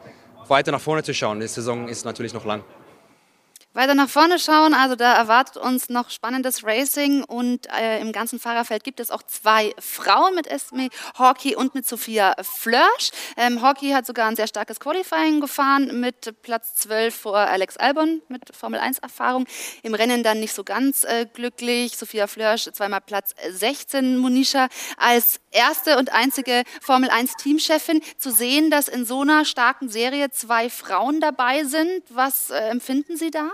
weiter 0.48 0.72
nach 0.72 0.80
vorne 0.80 1.04
zu 1.04 1.14
schauen. 1.14 1.42
Die 1.42 1.48
Saison 1.48 1.90
ist 1.90 2.06
natürlich 2.06 2.34
noch 2.34 2.46
lang 2.46 2.64
weiter 3.74 3.94
nach 3.94 4.10
vorne 4.10 4.40
schauen. 4.40 4.74
Also 4.74 4.96
da 4.96 5.14
erwartet 5.14 5.58
uns 5.58 5.90
noch 5.90 6.10
spannendes 6.10 6.64
Racing 6.64 7.24
und 7.24 7.68
äh, 7.72 8.00
im 8.00 8.12
ganzen 8.12 8.40
Fahrerfeld 8.40 8.84
gibt 8.84 9.00
es 9.00 9.12
auch 9.12 9.24
zwei 9.24 9.74
Frauen 9.80 10.36
mit 10.36 10.48
Esme 10.48 10.90
Hawkey 11.18 11.56
und 11.56 11.76
mit 11.76 11.88
Sophia 11.88 12.36
Flörsch. 12.42 13.12
Ähm, 13.38 13.62
Hawkey 13.62 13.92
hat 13.92 14.06
sogar 14.06 14.28
ein 14.28 14.36
sehr 14.36 14.48
starkes 14.48 14.80
Qualifying 14.80 15.40
gefahren 15.40 16.00
mit 16.00 16.42
Platz 16.42 16.76
12 16.78 17.16
vor 17.16 17.38
Alex 17.38 17.78
Albon 17.78 18.22
mit 18.28 18.56
Formel 18.56 18.80
1 18.80 19.00
Erfahrung. 19.00 19.46
Im 19.84 19.94
Rennen 19.94 20.24
dann 20.24 20.40
nicht 20.40 20.54
so 20.54 20.64
ganz 20.64 21.04
äh, 21.04 21.26
glücklich. 21.32 21.96
Sophia 21.98 22.28
Flörsch 22.28 22.70
zweimal 22.74 23.02
Platz 23.02 23.36
16. 23.50 24.18
Monisha 24.18 24.68
als 24.98 25.40
erste 25.52 25.98
und 25.98 26.12
einzige 26.12 26.64
Formel 26.82 27.10
1 27.10 27.36
Teamchefin 27.36 28.02
zu 28.18 28.32
sehen, 28.32 28.72
dass 28.72 28.88
in 28.88 29.06
so 29.06 29.22
einer 29.22 29.46
starken 29.46 29.90
Serie 29.90 30.32
zwei 30.32 30.70
Frauen 30.70 31.22
dabei 31.22 31.64
sind. 31.64 32.04
Was 32.10 32.50
äh, 32.50 32.58
empfinden 32.70 33.16
Sie 33.16 33.32
da? 33.32 33.50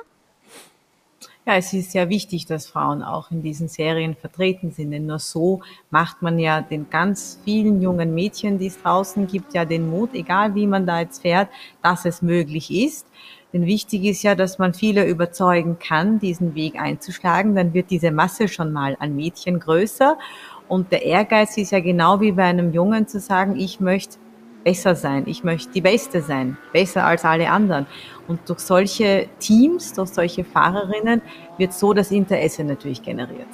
Ja, 1.48 1.58
es 1.58 1.74
ist 1.74 1.94
ja 1.94 2.10
wichtig, 2.10 2.48
dass 2.48 2.66
Frauen 2.66 3.04
auch 3.04 3.30
in 3.30 3.44
diesen 3.44 3.68
Serien 3.68 4.16
vertreten 4.16 4.72
sind, 4.72 4.90
denn 4.90 5.06
nur 5.06 5.20
so 5.20 5.62
macht 5.92 6.24
man 6.24 6.40
ja 6.40 6.62
den 6.62 6.90
ganz 6.90 7.40
vielen 7.46 7.84
jungen 7.84 8.16
Mädchen, 8.16 8.58
die 8.58 8.66
es 8.66 8.82
draußen 8.82 9.28
gibt, 9.28 9.54
ja 9.54 9.64
den 9.64 9.88
Mut, 9.88 10.16
egal 10.16 10.56
wie 10.56 10.66
man 10.66 10.88
da 10.88 11.02
jetzt 11.02 11.22
fährt, 11.22 11.50
dass 11.84 12.06
es 12.06 12.24
möglich 12.24 12.72
ist. 12.72 13.06
Denn 13.54 13.68
wichtig 13.68 14.06
ist 14.06 14.24
ja, 14.24 14.34
dass 14.34 14.58
man 14.58 14.74
viele 14.74 15.06
überzeugen 15.06 15.78
kann, 15.78 16.18
diesen 16.18 16.56
Weg 16.56 16.82
einzuschlagen. 16.82 17.54
Dann 17.54 17.76
wird 17.76 17.92
diese 17.92 18.10
Masse 18.10 18.48
schon 18.48 18.74
mal 18.74 18.98
an 19.00 19.16
Mädchen 19.16 19.60
größer. 19.60 20.18
Und 20.68 20.92
der 20.92 21.04
Ehrgeiz 21.04 21.58
ist 21.58 21.72
ja 21.72 21.80
genau 21.80 22.22
wie 22.22 22.32
bei 22.32 22.46
einem 22.46 22.74
Jungen 22.74 23.08
zu 23.08 23.20
sagen, 23.20 23.56
ich 23.56 23.80
möchte 23.80 24.18
besser 24.66 24.96
sein, 24.96 25.24
ich 25.28 25.44
möchte 25.44 25.72
die 25.72 25.82
Beste 25.82 26.22
sein, 26.22 26.58
besser 26.74 27.06
als 27.06 27.24
alle 27.24 27.50
anderen. 27.50 27.86
Und 28.28 28.50
durch 28.50 28.60
solche 28.60 29.30
Teams, 29.40 29.94
durch 29.94 30.10
solche 30.10 30.44
Fahrerinnen 30.44 31.22
wird 31.58 31.72
so 31.72 31.94
das 31.94 32.12
Interesse 32.12 32.64
natürlich 32.64 33.02
generiert. 33.02 33.48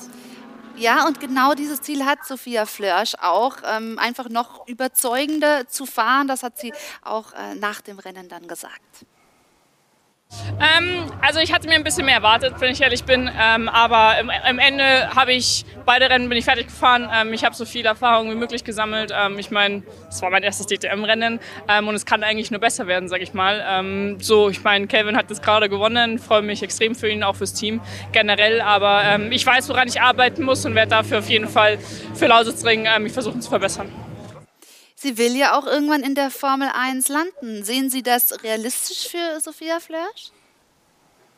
Ja, 0.78 1.06
und 1.06 1.20
genau 1.20 1.54
dieses 1.54 1.82
Ziel 1.82 2.06
hat 2.06 2.26
Sophia 2.26 2.66
Flörsch 2.66 3.14
auch, 3.22 3.58
ähm, 3.72 4.00
einfach 4.00 4.30
noch 4.30 4.68
überzeugender 4.68 5.68
zu 5.68 5.86
fahren. 5.86 6.28
Das 6.28 6.44
hat 6.44 6.58
sie 6.58 6.74
auch 7.04 7.34
äh, 7.34 7.56
nach 7.56 7.82
dem 7.82 8.00
Rennen 8.00 8.30
dann 8.30 8.48
gesagt. 8.48 9.06
Ähm, 10.60 11.12
also 11.22 11.40
ich 11.40 11.54
hatte 11.54 11.68
mir 11.68 11.76
ein 11.76 11.84
bisschen 11.84 12.06
mehr 12.06 12.16
erwartet, 12.16 12.56
wenn 12.60 12.72
ich 12.72 12.82
ehrlich 12.82 13.04
bin. 13.04 13.30
Ähm, 13.40 13.70
aber 13.70 14.20
im, 14.20 14.30
im 14.50 14.60
Ende 14.60 15.10
habe 15.16 15.34
ich 15.34 15.66
beide 15.86 16.10
Rennen 16.10 16.30
bin 16.30 16.38
ich 16.38 16.46
fertig 16.46 16.68
gefahren. 16.68 17.10
Ähm, 17.14 17.34
ich 17.34 17.44
habe 17.44 17.56
so 17.56 17.66
viel 17.66 17.86
Erfahrung 17.86 18.30
wie 18.32 18.36
möglich 18.36 18.64
gesammelt. 18.64 19.12
Ähm, 19.16 19.40
ich 19.40 19.52
meine, 19.52 19.84
es 20.10 20.22
war 20.22 20.30
mein 20.30 20.44
erstes 20.44 20.68
DTM-Rennen 20.68 21.40
ähm, 21.68 21.88
und 21.88 21.96
es 21.96 22.06
kann 22.06 22.24
eigentlich 22.24 22.52
nur 22.52 22.60
besser 22.60 22.88
werden, 22.88 23.10
sage 23.10 23.24
ich 23.24 23.34
mal. 23.34 23.64
Ähm, 23.68 24.18
so, 24.20 24.50
ich 24.50 24.64
meine, 24.64 24.88
Kevin 24.88 25.18
hat 25.18 25.30
das 25.30 25.42
gerade 25.42 25.70
gewonnen. 25.70 26.20
Freue 26.20 26.42
mich 26.42 26.64
extrem 26.64 26.96
für 26.96 27.10
ihn, 27.10 27.24
auch 27.24 27.36
fürs 27.36 27.54
Team 27.54 27.82
generell. 28.12 28.62
Aber 28.62 29.20
ich 29.32 29.46
weiß, 29.46 29.70
woran 29.70 29.88
ich 29.88 30.02
arbeiten 30.02 30.44
muss 30.44 30.66
und 30.66 30.76
werde 30.76 30.92
dafür 30.92 31.20
auf 31.20 31.30
jeden 31.30 31.48
Fall 31.48 31.78
für 32.14 32.28
Lausitz 32.28 32.64
ringen, 32.66 33.04
mich 33.04 33.14
versuchen 33.14 33.42
zu 33.42 33.50
verbessern. 33.50 33.90
Sie 35.02 35.18
will 35.18 35.36
ja 35.36 35.58
auch 35.58 35.66
irgendwann 35.66 36.04
in 36.04 36.14
der 36.14 36.30
Formel 36.30 36.70
1 36.72 37.08
landen. 37.08 37.64
Sehen 37.64 37.90
Sie 37.90 38.04
das 38.04 38.44
realistisch 38.44 39.08
für 39.08 39.40
Sophia 39.40 39.80
Flörsch? 39.80 40.30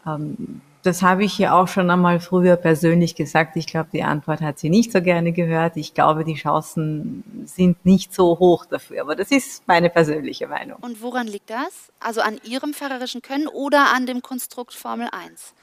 Ähm, 0.06 0.60
das 0.82 1.02
habe 1.02 1.24
ich 1.24 1.32
hier 1.32 1.56
auch 1.56 1.70
schon 1.70 1.90
einmal 1.90 2.20
früher 2.20 2.58
persönlich 2.58 3.16
gesagt. 3.16 3.56
Ich 3.56 3.66
glaube, 3.66 3.88
die 3.94 4.04
Antwort 4.04 4.42
hat 4.42 4.60
sie 4.60 4.70
nicht 4.70 4.92
so 4.92 5.02
gerne 5.02 5.32
gehört. 5.32 5.78
Ich 5.78 5.94
glaube, 5.94 6.26
die 6.26 6.34
Chancen 6.34 7.24
sind 7.46 7.86
nicht 7.86 8.14
so 8.14 8.38
hoch 8.38 8.66
dafür. 8.66 9.00
Aber 9.00 9.16
das 9.16 9.32
ist 9.32 9.66
meine 9.66 9.90
persönliche 9.90 10.50
Meinung. 10.50 10.80
Und 10.82 11.02
woran 11.02 11.28
liegt 11.28 11.50
das? 11.50 11.90
Also 12.02 12.20
an 12.20 12.42
Ihrem 12.44 12.74
fahrerischen 12.74 13.22
Können 13.22 13.48
oder 13.48 13.94
an 13.96 14.06
dem 14.06 14.22
Konstrukt 14.22 14.74
Formel 14.74 15.08
1? 15.10 15.54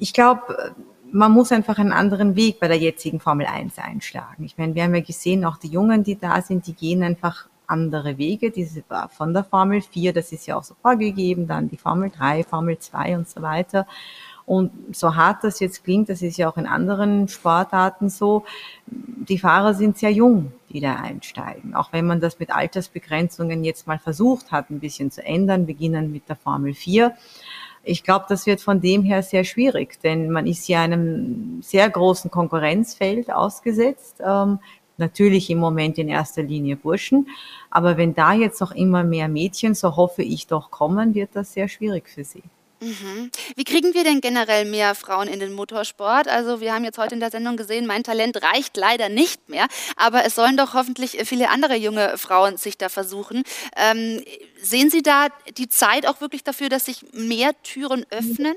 Ich 0.00 0.12
glaube, 0.12 0.74
man 1.12 1.30
muss 1.30 1.52
einfach 1.52 1.78
einen 1.78 1.92
anderen 1.92 2.36
Weg 2.36 2.58
bei 2.58 2.68
der 2.68 2.78
jetzigen 2.78 3.20
Formel 3.20 3.46
1 3.46 3.78
einschlagen. 3.78 4.44
Ich 4.44 4.56
meine, 4.56 4.74
wir 4.74 4.82
haben 4.82 4.94
ja 4.94 5.02
gesehen, 5.02 5.44
auch 5.44 5.58
die 5.58 5.68
Jungen, 5.68 6.02
die 6.02 6.18
da 6.18 6.40
sind, 6.40 6.66
die 6.66 6.74
gehen 6.74 7.02
einfach 7.02 7.48
andere 7.66 8.18
Wege. 8.18 8.50
Diese 8.50 8.82
war 8.88 9.08
von 9.08 9.34
der 9.34 9.44
Formel 9.44 9.82
4, 9.82 10.12
das 10.12 10.32
ist 10.32 10.46
ja 10.46 10.56
auch 10.56 10.64
so 10.64 10.74
vorgegeben, 10.80 11.46
dann 11.46 11.68
die 11.68 11.76
Formel 11.76 12.10
3, 12.10 12.44
Formel 12.44 12.78
2 12.78 13.16
und 13.16 13.28
so 13.28 13.42
weiter. 13.42 13.86
Und 14.44 14.72
so 14.94 15.14
hart 15.14 15.44
das 15.44 15.60
jetzt 15.60 15.84
klingt, 15.84 16.08
das 16.08 16.20
ist 16.20 16.36
ja 16.36 16.50
auch 16.50 16.56
in 16.56 16.66
anderen 16.66 17.28
Sportarten 17.28 18.10
so, 18.10 18.44
die 18.86 19.38
Fahrer 19.38 19.72
sind 19.74 19.98
sehr 19.98 20.10
jung, 20.10 20.52
die 20.70 20.80
da 20.80 20.96
einsteigen. 20.96 21.74
Auch 21.74 21.92
wenn 21.92 22.06
man 22.06 22.20
das 22.20 22.40
mit 22.40 22.50
Altersbegrenzungen 22.50 23.62
jetzt 23.62 23.86
mal 23.86 23.98
versucht 23.98 24.50
hat, 24.50 24.70
ein 24.70 24.80
bisschen 24.80 25.10
zu 25.10 25.24
ändern, 25.24 25.66
beginnen 25.66 26.10
mit 26.10 26.28
der 26.28 26.36
Formel 26.36 26.74
4. 26.74 27.14
Ich 27.84 28.04
glaube, 28.04 28.26
das 28.28 28.46
wird 28.46 28.60
von 28.60 28.80
dem 28.80 29.02
her 29.02 29.22
sehr 29.22 29.44
schwierig, 29.44 30.00
denn 30.02 30.30
man 30.30 30.46
ist 30.46 30.68
ja 30.68 30.82
einem 30.82 31.60
sehr 31.62 31.90
großen 31.90 32.30
Konkurrenzfeld 32.30 33.32
ausgesetzt. 33.32 34.22
Ähm, 34.24 34.60
natürlich 34.98 35.50
im 35.50 35.58
Moment 35.58 35.98
in 35.98 36.08
erster 36.08 36.42
Linie 36.42 36.76
Burschen. 36.76 37.26
Aber 37.70 37.96
wenn 37.96 38.14
da 38.14 38.32
jetzt 38.32 38.60
noch 38.60 38.72
immer 38.72 39.02
mehr 39.02 39.28
Mädchen, 39.28 39.74
so 39.74 39.96
hoffe 39.96 40.22
ich 40.22 40.46
doch, 40.46 40.70
kommen, 40.70 41.14
wird 41.14 41.30
das 41.34 41.54
sehr 41.54 41.68
schwierig 41.68 42.08
für 42.08 42.24
sie. 42.24 42.42
Mhm. 42.82 43.30
Wie 43.54 43.62
kriegen 43.62 43.94
wir 43.94 44.02
denn 44.02 44.20
generell 44.20 44.64
mehr 44.64 44.96
Frauen 44.96 45.28
in 45.28 45.38
den 45.38 45.52
Motorsport? 45.52 46.26
Also 46.26 46.60
wir 46.60 46.74
haben 46.74 46.84
jetzt 46.84 46.98
heute 46.98 47.14
in 47.14 47.20
der 47.20 47.30
Sendung 47.30 47.56
gesehen, 47.56 47.86
mein 47.86 48.02
Talent 48.02 48.42
reicht 48.42 48.76
leider 48.76 49.08
nicht 49.08 49.48
mehr, 49.48 49.68
aber 49.96 50.24
es 50.24 50.34
sollen 50.34 50.56
doch 50.56 50.74
hoffentlich 50.74 51.18
viele 51.24 51.48
andere 51.50 51.76
junge 51.76 52.18
Frauen 52.18 52.56
sich 52.56 52.76
da 52.78 52.88
versuchen. 52.88 53.44
Ähm, 53.76 54.24
sehen 54.60 54.90
Sie 54.90 55.02
da 55.02 55.28
die 55.56 55.68
Zeit 55.68 56.06
auch 56.06 56.20
wirklich 56.20 56.42
dafür, 56.42 56.68
dass 56.68 56.86
sich 56.86 57.04
mehr 57.12 57.52
Türen 57.62 58.04
öffnen? 58.10 58.56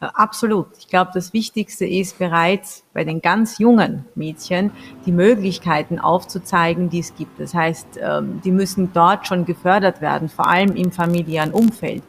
Absolut. 0.00 0.66
Ich 0.78 0.88
glaube, 0.88 1.12
das 1.14 1.32
Wichtigste 1.32 1.86
ist 1.86 2.18
bereits 2.18 2.84
bei 2.92 3.04
den 3.04 3.20
ganz 3.20 3.58
jungen 3.58 4.04
Mädchen 4.14 4.72
die 5.06 5.12
Möglichkeiten 5.12 5.98
aufzuzeigen, 5.98 6.90
die 6.90 6.98
es 6.98 7.14
gibt. 7.14 7.38
Das 7.38 7.54
heißt, 7.54 8.00
ähm, 8.02 8.40
die 8.44 8.50
müssen 8.50 8.92
dort 8.92 9.26
schon 9.26 9.44
gefördert 9.44 10.00
werden, 10.00 10.28
vor 10.28 10.48
allem 10.48 10.74
im 10.74 10.90
familiären 10.90 11.52
Umfeld. 11.52 12.02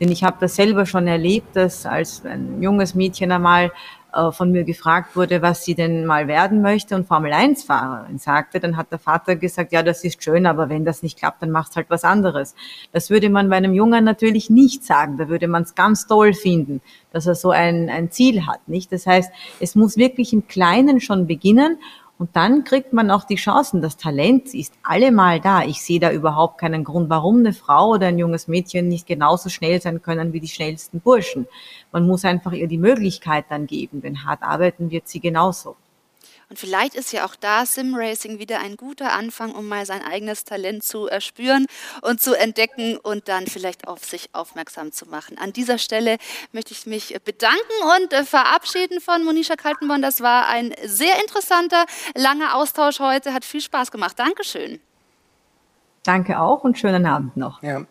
Denn 0.00 0.10
ich 0.10 0.24
habe 0.24 0.36
das 0.40 0.56
selber 0.56 0.86
schon 0.86 1.06
erlebt, 1.06 1.56
dass 1.56 1.84
als 1.86 2.24
ein 2.24 2.62
junges 2.62 2.94
Mädchen 2.94 3.32
einmal 3.32 3.72
äh, 4.12 4.32
von 4.32 4.50
mir 4.50 4.64
gefragt 4.64 5.16
wurde, 5.16 5.42
was 5.42 5.64
sie 5.64 5.74
denn 5.74 6.06
mal 6.06 6.28
werden 6.28 6.62
möchte 6.62 6.94
und 6.94 7.06
Formel 7.06 7.32
1 7.32 7.64
Fahrerin 7.64 8.18
sagte, 8.18 8.60
dann 8.60 8.76
hat 8.76 8.90
der 8.90 8.98
Vater 8.98 9.36
gesagt, 9.36 9.72
ja, 9.72 9.82
das 9.82 10.04
ist 10.04 10.22
schön, 10.22 10.46
aber 10.46 10.68
wenn 10.68 10.84
das 10.84 11.02
nicht 11.02 11.18
klappt, 11.18 11.42
dann 11.42 11.50
machst 11.50 11.76
halt 11.76 11.90
was 11.90 12.04
anderes. 12.04 12.54
Das 12.92 13.10
würde 13.10 13.30
man 13.30 13.48
bei 13.48 13.56
einem 13.56 13.74
Jungen 13.74 14.04
natürlich 14.04 14.50
nicht 14.50 14.84
sagen. 14.84 15.18
Da 15.18 15.28
würde 15.28 15.48
man 15.48 15.62
es 15.62 15.74
ganz 15.74 16.06
toll 16.06 16.34
finden, 16.34 16.80
dass 17.12 17.26
er 17.26 17.34
so 17.34 17.50
ein, 17.50 17.88
ein 17.88 18.10
Ziel 18.10 18.46
hat, 18.46 18.66
nicht? 18.68 18.92
Das 18.92 19.06
heißt, 19.06 19.30
es 19.60 19.74
muss 19.74 19.96
wirklich 19.96 20.32
im 20.32 20.46
Kleinen 20.46 21.00
schon 21.00 21.26
beginnen 21.26 21.78
und 22.20 22.36
dann 22.36 22.64
kriegt 22.64 22.92
man 22.92 23.10
auch 23.10 23.24
die 23.24 23.36
Chancen. 23.36 23.80
Das 23.80 23.96
Talent 23.96 24.52
ist 24.52 24.74
allemal 24.82 25.40
da. 25.40 25.64
Ich 25.64 25.80
sehe 25.80 25.98
da 25.98 26.12
überhaupt 26.12 26.58
keinen 26.58 26.84
Grund, 26.84 27.08
warum 27.08 27.38
eine 27.38 27.54
Frau 27.54 27.92
oder 27.92 28.08
ein 28.08 28.18
junges 28.18 28.46
Mädchen 28.46 28.88
nicht 28.88 29.06
genauso 29.06 29.48
schnell 29.48 29.80
sein 29.80 30.02
können 30.02 30.34
wie 30.34 30.40
die 30.40 30.48
schnellsten 30.48 31.00
Burschen. 31.00 31.46
Man 31.92 32.06
muss 32.06 32.26
einfach 32.26 32.52
ihr 32.52 32.68
die 32.68 32.76
Möglichkeit 32.76 33.46
dann 33.48 33.66
geben, 33.66 34.02
denn 34.02 34.22
hart 34.22 34.42
arbeiten 34.42 34.90
wird 34.90 35.08
sie 35.08 35.20
genauso. 35.20 35.76
Und 36.50 36.58
vielleicht 36.58 36.96
ist 36.96 37.12
ja 37.12 37.24
auch 37.24 37.36
da 37.36 37.64
Simracing 37.64 38.40
wieder 38.40 38.58
ein 38.58 38.76
guter 38.76 39.12
Anfang, 39.12 39.52
um 39.52 39.68
mal 39.68 39.86
sein 39.86 40.02
eigenes 40.02 40.44
Talent 40.44 40.82
zu 40.82 41.06
erspüren 41.06 41.66
und 42.02 42.20
zu 42.20 42.34
entdecken 42.34 42.96
und 42.96 43.28
dann 43.28 43.46
vielleicht 43.46 43.86
auf 43.86 44.04
sich 44.04 44.28
aufmerksam 44.32 44.90
zu 44.90 45.06
machen. 45.06 45.38
An 45.38 45.52
dieser 45.52 45.78
Stelle 45.78 46.18
möchte 46.50 46.72
ich 46.72 46.86
mich 46.86 47.16
bedanken 47.24 47.56
und 47.96 48.26
verabschieden 48.26 49.00
von 49.00 49.24
Monisha 49.24 49.54
Kaltenborn. 49.54 50.02
Das 50.02 50.22
war 50.22 50.48
ein 50.48 50.74
sehr 50.84 51.20
interessanter, 51.20 51.86
langer 52.16 52.56
Austausch 52.56 52.98
heute. 52.98 53.32
Hat 53.32 53.44
viel 53.44 53.60
Spaß 53.60 53.92
gemacht. 53.92 54.18
Dankeschön. 54.18 54.80
Danke 56.02 56.40
auch 56.40 56.64
und 56.64 56.78
schönen 56.78 57.06
Abend 57.06 57.36
noch. 57.36 57.62
Ja. 57.62 57.86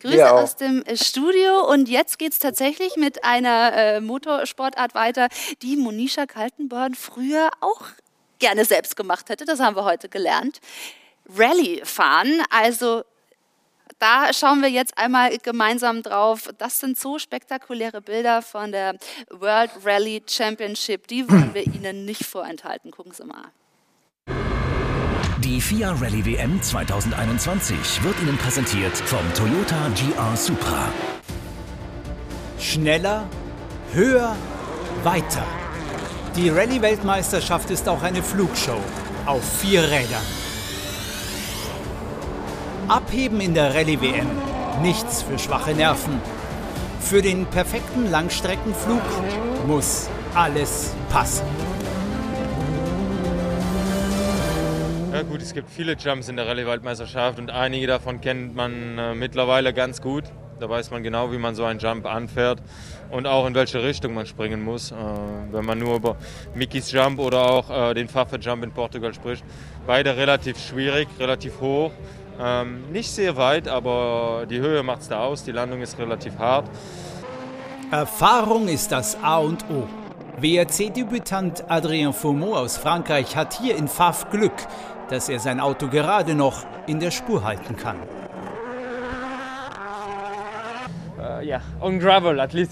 Grüße 0.00 0.32
aus 0.32 0.56
dem 0.56 0.82
äh, 0.82 0.96
Studio 0.96 1.70
und 1.70 1.88
jetzt 1.88 2.18
geht 2.18 2.32
es 2.32 2.38
tatsächlich 2.38 2.96
mit 2.96 3.24
einer 3.24 3.72
äh, 3.74 4.00
Motorsportart 4.00 4.94
weiter, 4.94 5.28
die 5.62 5.76
Monisha 5.76 6.26
Kaltenborn 6.26 6.94
früher 6.94 7.50
auch 7.60 7.82
gerne 8.38 8.64
selbst 8.64 8.96
gemacht 8.96 9.28
hätte. 9.28 9.44
Das 9.44 9.60
haben 9.60 9.76
wir 9.76 9.84
heute 9.84 10.08
gelernt. 10.08 10.60
Rallye 11.28 11.82
fahren, 11.84 12.42
also 12.50 13.02
da 13.98 14.32
schauen 14.32 14.62
wir 14.62 14.68
jetzt 14.68 14.96
einmal 14.96 15.36
gemeinsam 15.38 16.02
drauf. 16.02 16.48
Das 16.58 16.78
sind 16.78 16.98
so 16.98 17.18
spektakuläre 17.18 18.00
Bilder 18.00 18.42
von 18.42 18.70
der 18.70 18.96
World 19.30 19.70
Rally 19.84 20.22
Championship. 20.28 21.08
Die 21.08 21.28
wollen 21.28 21.52
wir 21.52 21.66
Ihnen 21.74 22.04
nicht 22.04 22.24
vorenthalten. 22.24 22.90
Gucken 22.92 23.12
Sie 23.12 23.24
mal. 23.24 23.52
Die 25.44 25.60
FIA 25.60 25.92
Rallye 25.92 26.24
WM 26.24 26.60
2021 26.60 28.02
wird 28.02 28.20
Ihnen 28.20 28.36
präsentiert 28.38 28.96
vom 28.96 29.20
Toyota 29.34 29.76
GR 29.94 30.36
Supra. 30.36 30.88
Schneller, 32.58 33.22
höher, 33.92 34.34
weiter. 35.04 35.44
Die 36.34 36.48
Rallye-Weltmeisterschaft 36.48 37.70
ist 37.70 37.88
auch 37.88 38.02
eine 38.02 38.20
Flugshow 38.20 38.80
auf 39.26 39.44
vier 39.60 39.84
Rädern. 39.84 40.26
Abheben 42.88 43.40
in 43.40 43.54
der 43.54 43.76
Rallye 43.76 44.00
WM. 44.00 44.26
Nichts 44.82 45.22
für 45.22 45.38
schwache 45.38 45.72
Nerven. 45.72 46.20
Für 47.00 47.22
den 47.22 47.46
perfekten 47.46 48.10
Langstreckenflug 48.10 49.02
muss 49.68 50.08
alles 50.34 50.94
passen. 51.10 51.46
Ja 55.18 55.24
gut, 55.24 55.42
es 55.42 55.52
gibt 55.52 55.68
viele 55.68 55.94
Jumps 55.94 56.28
in 56.28 56.36
der 56.36 56.46
Rallye-Weltmeisterschaft 56.46 57.40
und 57.40 57.50
einige 57.50 57.88
davon 57.88 58.20
kennt 58.20 58.54
man 58.54 58.98
äh, 58.98 59.16
mittlerweile 59.16 59.74
ganz 59.74 60.00
gut. 60.00 60.22
Da 60.60 60.70
weiß 60.70 60.92
man 60.92 61.02
genau, 61.02 61.32
wie 61.32 61.38
man 61.38 61.56
so 61.56 61.64
einen 61.64 61.80
Jump 61.80 62.06
anfährt 62.06 62.62
und 63.10 63.26
auch 63.26 63.44
in 63.48 63.52
welche 63.56 63.82
Richtung 63.82 64.14
man 64.14 64.26
springen 64.26 64.62
muss. 64.62 64.92
Äh, 64.92 64.94
wenn 65.50 65.64
man 65.64 65.80
nur 65.80 65.96
über 65.96 66.16
Mickey's 66.54 66.92
Jump 66.92 67.18
oder 67.18 67.50
auch 67.50 67.68
äh, 67.68 67.94
den 67.94 68.08
Pfaffe 68.08 68.36
Jump 68.36 68.62
in 68.62 68.70
Portugal 68.70 69.12
spricht. 69.12 69.44
Beide 69.88 70.16
relativ 70.16 70.56
schwierig, 70.56 71.08
relativ 71.18 71.60
hoch. 71.60 71.90
Ähm, 72.40 72.92
nicht 72.92 73.10
sehr 73.10 73.36
weit, 73.36 73.66
aber 73.66 74.46
die 74.48 74.60
Höhe 74.60 74.84
macht 74.84 75.00
es 75.00 75.08
da 75.08 75.24
aus. 75.24 75.42
Die 75.42 75.50
Landung 75.50 75.82
ist 75.82 75.98
relativ 75.98 76.38
hart. 76.38 76.70
Erfahrung 77.90 78.68
ist 78.68 78.92
das 78.92 79.18
A 79.20 79.38
und 79.38 79.64
O. 79.68 79.88
WRC-Debütant 80.40 81.68
Adrien 81.68 82.12
Fourmeau 82.12 82.54
aus 82.54 82.76
Frankreich 82.76 83.34
hat 83.34 83.58
hier 83.58 83.74
in 83.74 83.88
Pfaff 83.88 84.30
Glück, 84.30 84.54
dass 85.10 85.28
er 85.28 85.40
sein 85.40 85.60
Auto 85.60 85.88
gerade 85.88 86.34
noch 86.34 86.64
in 86.86 87.00
der 87.00 87.10
Spur 87.10 87.44
halten 87.44 87.76
kann. 87.76 87.96
Uh, 91.18 91.42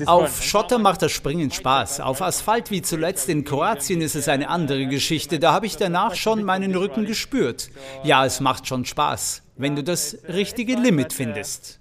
Auf 0.06 0.42
Schotter 0.42 0.78
macht 0.78 1.02
das 1.02 1.10
Springen 1.12 1.50
Spaß. 1.50 2.00
Auf 2.00 2.22
Asphalt 2.22 2.70
wie 2.70 2.80
zuletzt 2.80 3.28
in 3.28 3.44
Kroatien 3.44 4.00
ist 4.00 4.14
es 4.14 4.28
eine 4.28 4.48
andere 4.48 4.86
Geschichte. 4.86 5.38
Da 5.38 5.52
habe 5.52 5.66
ich 5.66 5.76
danach 5.76 6.14
schon 6.14 6.44
meinen 6.44 6.74
Rücken 6.74 7.06
gespürt. 7.06 7.70
Ja, 8.04 8.24
es 8.24 8.40
macht 8.40 8.68
schon 8.68 8.84
Spaß, 8.84 9.42
wenn 9.56 9.74
du 9.74 9.82
das 9.82 10.18
richtige 10.28 10.74
Limit 10.74 11.12
findest. 11.12 11.80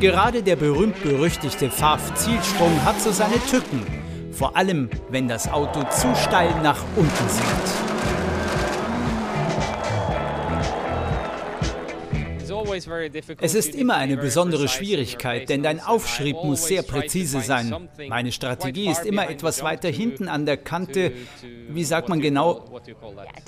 Gerade 0.00 0.42
der 0.42 0.56
berühmt-berüchtigte 0.56 1.70
Pfaff-Zielsprung 1.70 2.84
hat 2.84 3.00
so 3.00 3.10
seine 3.10 3.38
Tücken. 3.50 3.84
Vor 4.32 4.56
allem, 4.56 4.88
wenn 5.10 5.28
das 5.28 5.52
Auto 5.52 5.82
zu 5.90 6.14
steil 6.14 6.54
nach 6.62 6.82
unten 6.96 7.28
sinkt. 7.28 7.99
Es 13.40 13.54
ist 13.54 13.74
immer 13.74 13.96
eine 13.96 14.16
besondere 14.16 14.68
Schwierigkeit, 14.68 15.48
denn 15.48 15.62
dein 15.62 15.80
Aufschrieb 15.80 16.36
muss 16.36 16.66
sehr 16.66 16.82
präzise 16.82 17.40
sein. 17.40 17.88
Meine 18.08 18.32
Strategie 18.32 18.90
ist 18.90 19.04
immer 19.04 19.28
etwas 19.28 19.62
weiter 19.62 19.88
hinten 19.88 20.28
an 20.28 20.46
der 20.46 20.56
Kante, 20.56 21.12
wie 21.68 21.84
sagt 21.84 22.08
man 22.08 22.20
genau, 22.20 22.80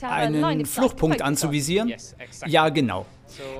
einen 0.02 0.66
Fluchtpunkt 0.66 1.22
anzuvisieren? 1.22 1.94
Ja, 2.46 2.68
genau. 2.68 3.06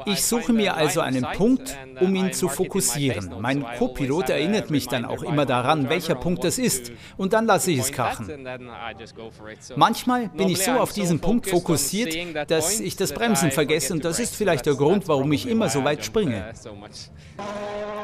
Ich 0.06 0.24
suche 0.24 0.52
mir 0.52 0.76
also 0.76 1.00
einen 1.00 1.26
Punkt, 1.36 1.76
um 2.00 2.14
ihn 2.14 2.32
zu 2.32 2.48
fokussieren. 2.48 3.34
Mein 3.40 3.64
Co-Pilot 3.78 4.30
erinnert 4.30 4.70
mich 4.70 4.88
dann 4.88 5.04
auch 5.04 5.22
immer 5.22 5.46
daran, 5.46 5.88
welcher 5.88 6.14
Punkt 6.14 6.44
es 6.44 6.58
ist, 6.58 6.92
und 7.16 7.32
dann 7.32 7.46
lasse 7.46 7.70
ich 7.70 7.78
es 7.78 7.92
krachen. 7.92 8.28
Manchmal 9.76 10.28
bin 10.28 10.48
ich 10.48 10.62
so 10.64 10.72
auf 10.72 10.92
diesen 10.92 11.20
Punkt 11.20 11.48
fokussiert, 11.48 12.14
dass 12.50 12.80
ich 12.80 12.96
das 12.96 13.12
Bremsen 13.12 13.50
vergesse, 13.50 13.92
und 13.92 14.04
das 14.04 14.18
ist 14.18 14.36
vielleicht 14.36 14.66
der 14.66 14.74
Grund, 14.74 15.08
warum 15.08 15.32
ich 15.32 15.48
immer 15.48 15.68
so 15.68 15.84
weit 15.84 16.04
springe. 16.04 16.52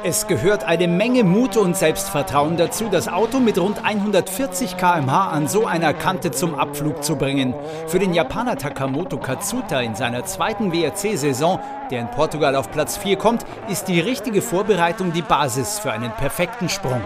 Es 0.05 0.27
gehört 0.27 0.65
eine 0.65 0.87
Menge 0.87 1.25
Mut 1.25 1.57
und 1.57 1.77
Selbstvertrauen 1.77 2.57
dazu, 2.57 2.89
das 2.91 3.09
Auto 3.09 3.41
mit 3.41 3.59
rund 3.59 3.85
140 3.85 4.77
km/h 4.77 5.31
an 5.31 5.49
so 5.49 5.67
einer 5.67 5.93
Kante 5.93 6.31
zum 6.31 6.55
Abflug 6.55 7.03
zu 7.03 7.17
bringen. 7.17 7.55
Für 7.89 7.99
den 7.99 8.15
Japaner 8.15 8.57
Takamoto 8.57 9.19
Katsuta 9.19 9.81
in 9.81 9.95
seiner 9.97 10.25
zweiten 10.25 10.73
WRC-Saison, 10.73 11.58
der 11.91 12.01
in 12.01 12.11
Portugal 12.11 12.57
auf 12.57 12.71
Platz 12.71 12.97
4 12.97 13.17
kommt, 13.17 13.45
ist 13.69 13.89
die 13.89 14.01
richtige 14.01 14.43
Vorbereitung 14.43 15.13
die 15.13 15.23
Basis 15.23 15.79
für 15.79 15.93
einen 15.93 16.13
perfekten 16.13 16.69
Sprung. 16.69 17.01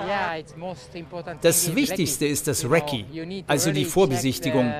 Das 1.40 1.74
Wichtigste 1.74 2.26
ist 2.26 2.48
das 2.48 2.68
Recce, 2.70 3.04
also 3.46 3.70
die 3.70 3.84
Vorbesichtigung. 3.84 4.72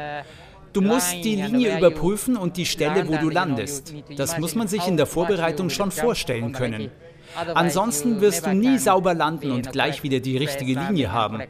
Du 0.73 0.81
musst 0.81 1.13
die 1.13 1.37
Linie 1.37 1.77
überprüfen 1.77 2.37
und 2.37 2.57
die 2.57 2.65
Stelle, 2.65 3.07
wo 3.07 3.17
du 3.17 3.29
landest. 3.29 3.95
Das 4.17 4.39
muss 4.39 4.55
man 4.55 4.69
sich 4.69 4.87
in 4.87 4.97
der 4.97 5.07
Vorbereitung 5.07 5.69
schon 5.69 5.91
vorstellen 5.91 6.53
können. 6.53 6.91
Ansonsten 7.55 8.21
wirst 8.21 8.47
du 8.47 8.55
nie 8.55 8.79
sauber 8.79 9.15
landen 9.15 9.53
und 9.53 9.73
gleich 9.73 10.03
wieder 10.03 10.21
die 10.21 10.37
richtige 10.37 10.79
Linie 10.79 11.13
haben. 11.13 11.43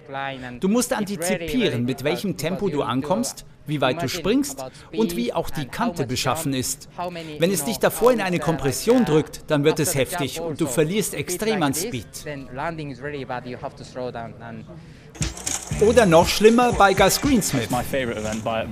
Du 0.61 0.69
musst 0.69 0.93
antizipieren, 0.93 1.85
mit 1.85 2.05
welchem 2.05 2.37
Tempo 2.37 2.69
du 2.69 2.83
ankommst, 2.83 3.45
wie 3.67 3.81
weit 3.81 4.03
du 4.03 4.09
springst 4.09 4.65
und 4.93 5.17
wie 5.17 5.33
auch 5.33 5.51
die 5.51 5.67
Kante 5.67 6.07
beschaffen 6.07 6.55
ist. 6.55 6.89
Wenn 7.39 7.51
es 7.51 7.65
dich 7.65 7.79
davor 7.79 8.13
in 8.13 8.21
eine 8.21 8.39
Kompression 8.39 9.05
drückt, 9.05 9.43
dann 9.49 9.65
wird 9.65 9.81
es 9.81 9.95
heftig 9.95 10.41
und 10.41 10.61
du 10.61 10.67
verlierst 10.67 11.15
extrem 11.15 11.63
an 11.63 11.75
Speed. 11.75 12.07
Oder 15.81 16.07
noch 16.07 16.29
schlimmer 16.29 16.73
bei 16.73 16.95
Gus 16.95 17.21
Greensmith. 17.21 17.69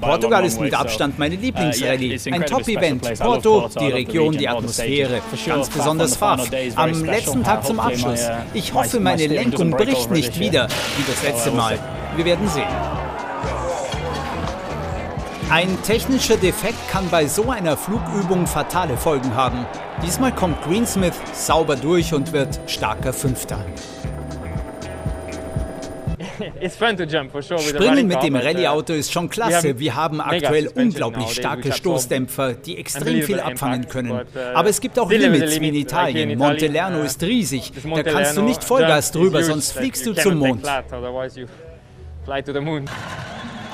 Portugal 0.01 0.45
ist 0.45 0.61
mit 0.61 0.75
Abstand 0.75 1.19
meine 1.19 1.35
uh, 1.37 1.41
Lieblingsrallye. 1.41 2.19
Ein 2.31 2.47
Top-Event. 2.47 3.19
Porto, 3.19 3.69
die 3.81 3.89
Region, 3.89 4.37
die 4.37 4.49
Atmosphäre. 4.49 5.21
Ganz 5.47 5.71
besonders 5.71 6.17
Fahrt. 6.17 6.51
Am 6.77 7.05
letzten 7.05 7.43
Tag 7.43 7.65
zum 7.65 7.81
Abschluss. 7.81 8.21
Uh, 8.21 8.35
ich 8.55 8.73
hoffe, 8.75 9.01
meine 9.01 9.27
Lenkung 9.27 9.71
bricht 9.71 10.11
nicht 10.11 10.39
wieder, 10.39 10.69
wie 10.97 11.11
das 11.11 11.23
letzte 11.23 11.51
Mal. 11.51 11.79
Wir 12.17 12.25
werden 12.25 12.49
sehen. 12.49 13.10
Ein 15.51 15.83
technischer 15.83 16.37
Defekt 16.37 16.79
kann 16.91 17.11
bei 17.11 17.27
so 17.27 17.51
einer 17.51 17.77
Flugübung 17.77 18.47
fatale 18.47 18.97
Folgen 18.97 19.35
haben. 19.35 19.67
Diesmal 20.01 20.33
kommt 20.33 20.63
Greensmith 20.63 21.15
sauber 21.33 21.75
durch 21.75 22.15
und 22.15 22.33
wird 22.33 22.61
starker 22.69 23.13
Fünfter. 23.13 23.59
Springen 26.71 28.07
mit 28.07 28.23
dem 28.23 28.37
Rallye-Auto 28.37 28.93
ist 28.93 29.13
schon 29.13 29.29
klasse. 29.29 29.77
Wir 29.81 29.97
haben 29.97 30.21
aktuell 30.21 30.69
unglaublich 30.69 31.33
starke 31.33 31.73
Stoßdämpfer, 31.73 32.55
die 32.55 32.79
extrem 32.79 33.21
viel 33.23 33.41
abfangen 33.41 33.89
können. 33.89 34.13
Uh, 34.13 34.25
Aber 34.55 34.69
es 34.69 34.81
gibt 34.81 35.01
auch 35.01 35.11
Limits 35.11 35.61
wie 35.61 35.69
in 35.69 35.75
Italien. 35.75 36.39
Montelerno 36.39 37.01
uh, 37.01 37.03
ist 37.03 37.21
riesig. 37.25 37.73
Da 37.93 38.05
kannst 38.05 38.37
du 38.37 38.43
nicht 38.43 38.63
Vollgas 38.63 39.11
drüber, 39.11 39.43
sonst 39.43 39.73
fliegst 39.73 40.07
du 40.07 40.13
zum 40.13 40.39
Mond. 40.39 40.65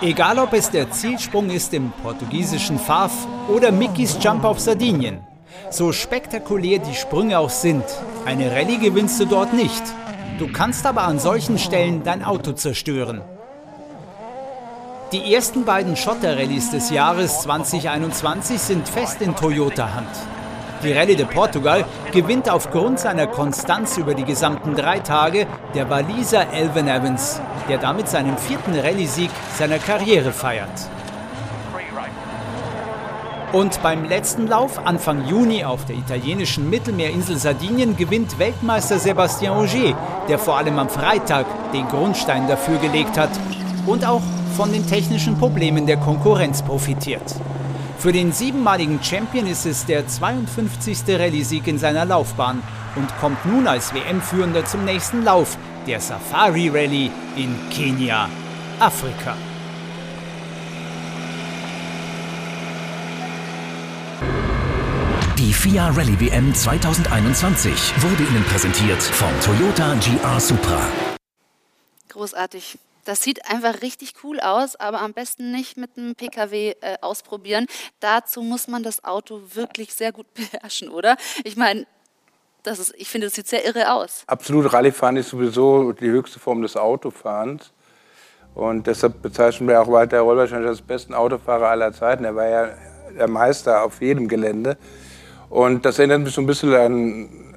Egal 0.03 0.39
ob 0.39 0.53
es 0.53 0.71
der 0.71 0.91
Zielsprung 0.91 1.49
ist 1.49 1.73
im 1.73 1.91
portugiesischen 2.03 2.79
Faf 2.79 3.13
oder 3.49 3.73
Mickeys 3.73 4.19
Jump 4.21 4.45
auf 4.45 4.61
Sardinien. 4.61 5.21
So 5.71 5.91
spektakulär 5.91 6.81
die 6.81 6.95
Sprünge 6.95 7.39
auch 7.39 7.49
sind, 7.49 7.85
eine 8.27 8.53
Rallye 8.53 8.77
gewinnst 8.77 9.19
du 9.21 9.25
dort 9.25 9.55
nicht. 9.55 9.83
Du 10.39 10.53
kannst 10.53 10.85
aber 10.85 11.05
an 11.05 11.19
solchen 11.19 11.59
Stellen 11.59 12.03
dein 12.05 12.23
Auto 12.23 12.53
zerstören. 12.53 13.23
Die 15.13 15.33
ersten 15.33 15.65
beiden 15.65 15.97
Schotter-Rallyes 15.97 16.73
des 16.73 16.91
Jahres 16.91 17.41
2021 17.43 18.61
sind 18.61 18.87
fest 18.87 19.23
in 19.23 19.35
Toyota-Hand. 19.35 20.36
Die 20.83 20.93
Rallye 20.93 21.17
de 21.17 21.25
Portugal 21.25 21.85
gewinnt 22.13 22.51
aufgrund 22.51 23.01
seiner 23.01 23.27
Konstanz 23.27 23.97
über 23.97 24.15
die 24.15 24.25
gesamten 24.25 24.75
drei 24.75 24.99
Tage 24.99 25.47
der 25.75 25.89
Waliser 25.89 26.53
Elvin 26.53 26.87
Evans, 26.87 27.41
der 27.69 27.79
damit 27.79 28.09
seinen 28.09 28.37
vierten 28.37 28.79
Rallye-Sieg 28.79 29.31
seiner 29.57 29.79
Karriere 29.79 30.33
feiert. 30.33 30.89
Und 33.53 33.83
beim 33.83 34.05
letzten 34.05 34.49
Lauf 34.49 34.85
Anfang 34.85 35.27
Juni 35.27 35.65
auf 35.65 35.87
der 35.87 35.97
italienischen 35.97 36.69
Mittelmeerinsel 36.69 37.37
Sardinien 37.37 37.97
gewinnt 37.97 38.39
Weltmeister 38.39 38.97
Sébastien 38.97 39.57
Ogier, 39.57 39.97
der 40.29 40.39
vor 40.39 40.59
allem 40.59 40.79
am 40.79 40.91
Freitag 40.91 41.47
den 41.73 41.89
Grundstein 41.89 42.49
dafür 42.49 42.77
gelegt 42.79 43.17
hat 43.17 43.31
und 43.87 44.05
auch 44.05 44.23
von 44.57 44.73
den 44.73 44.87
technischen 44.87 45.39
Problemen 45.39 45.87
der 45.87 45.97
Konkurrenz 45.97 46.63
profitiert. 46.63 47.23
Für 47.99 48.13
den 48.13 48.31
siebenmaligen 48.31 49.03
Champion 49.03 49.47
ist 49.47 49.65
es 49.65 49.87
der 49.87 50.07
52. 50.07 50.99
Rallye-Sieg 51.09 51.67
in 51.67 51.79
seiner 51.79 52.05
Laufbahn 52.05 52.63
und 52.95 53.09
kommt 53.19 53.45
nun 53.47 53.67
als 53.67 53.95
WM-Führender 53.95 54.65
zum 54.65 54.85
nächsten 54.85 55.25
Lauf, 55.25 55.57
der 55.87 56.01
Safari 56.01 56.69
Rally 56.69 57.11
in 57.37 57.57
Kenia, 57.71 58.29
Afrika. 58.79 59.35
Die 65.39 65.53
FIA 65.53 65.89
Rallye 65.91 66.21
WM 66.21 66.55
2021 66.55 67.73
wurde 68.03 68.23
Ihnen 68.25 68.45
präsentiert 68.45 69.03
vom 69.03 69.31
Toyota 69.41 69.95
GR 69.95 70.41
Supra. 70.41 70.81
Großartig. 72.09 72.79
Das 73.07 73.23
sieht 73.23 73.49
einfach 73.49 73.83
richtig 73.83 74.15
cool 74.25 74.41
aus, 74.41 74.75
aber 74.75 75.01
am 75.01 75.13
besten 75.13 75.53
nicht 75.53 75.77
mit 75.77 75.97
einem 75.97 76.17
PKW 76.17 76.75
äh, 76.81 76.97
ausprobieren. 77.01 77.67
Dazu 78.01 78.43
muss 78.43 78.67
man 78.67 78.83
das 78.83 79.05
Auto 79.05 79.41
wirklich 79.55 79.95
sehr 79.95 80.11
gut 80.13 80.27
beherrschen, 80.35 80.89
oder? 80.89 81.17
Ich 81.45 81.57
meine, 81.57 81.87
das 82.65 82.81
ist, 82.81 82.95
ich 82.99 83.09
finde, 83.09 83.29
das 83.29 83.35
sieht 83.35 83.47
sehr 83.47 83.65
irre 83.65 83.93
aus. 83.93 84.25
Absolut, 84.27 84.73
Rallyefahren 84.73 85.17
ist 85.17 85.29
sowieso 85.29 85.93
die 85.93 86.09
höchste 86.09 86.41
Form 86.41 86.63
des 86.63 86.77
Autofahrens. 86.77 87.73
Und 88.57 88.89
deshalb 88.89 89.23
bezeichnen 89.23 89.69
wir 89.69 89.81
auch 89.81 89.87
Walter 89.87 90.21
Roll 90.21 90.39
wahrscheinlich 90.39 90.69
als 90.69 90.83
besten 90.83 91.15
Autofahrer 91.15 91.69
aller 91.69 91.93
Zeiten. 91.93 92.25
Er 92.25 92.35
war 92.35 92.49
ja 92.49 92.71
der 93.17 93.29
Meister 93.29 93.85
auf 93.85 94.01
jedem 94.01 94.27
Gelände. 94.27 94.77
Und 95.49 95.85
das 95.85 96.01
erinnert 96.01 96.23
mich 96.23 96.35
so 96.35 96.41
ein 96.41 96.47
bisschen 96.47 96.75
an 96.75 97.56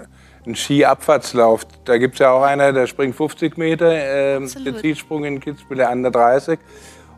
einen 0.50 0.56
Skiabfahrtslauf. 0.56 1.62
Da 1.86 1.98
gibt 1.98 2.16
es 2.16 2.20
ja 2.20 2.32
auch 2.32 2.42
einer, 2.42 2.74
der 2.74 2.88
springt 2.88 3.16
50 3.16 3.58
Meter, 3.58 3.92
äh, 3.92 4.40
den 4.40 4.78
Zielsprung 4.78 5.24
in 5.24 5.40
Kitzbühel, 5.40 5.78
der 5.78 5.90
andere 5.90 6.12
30. 6.12 6.60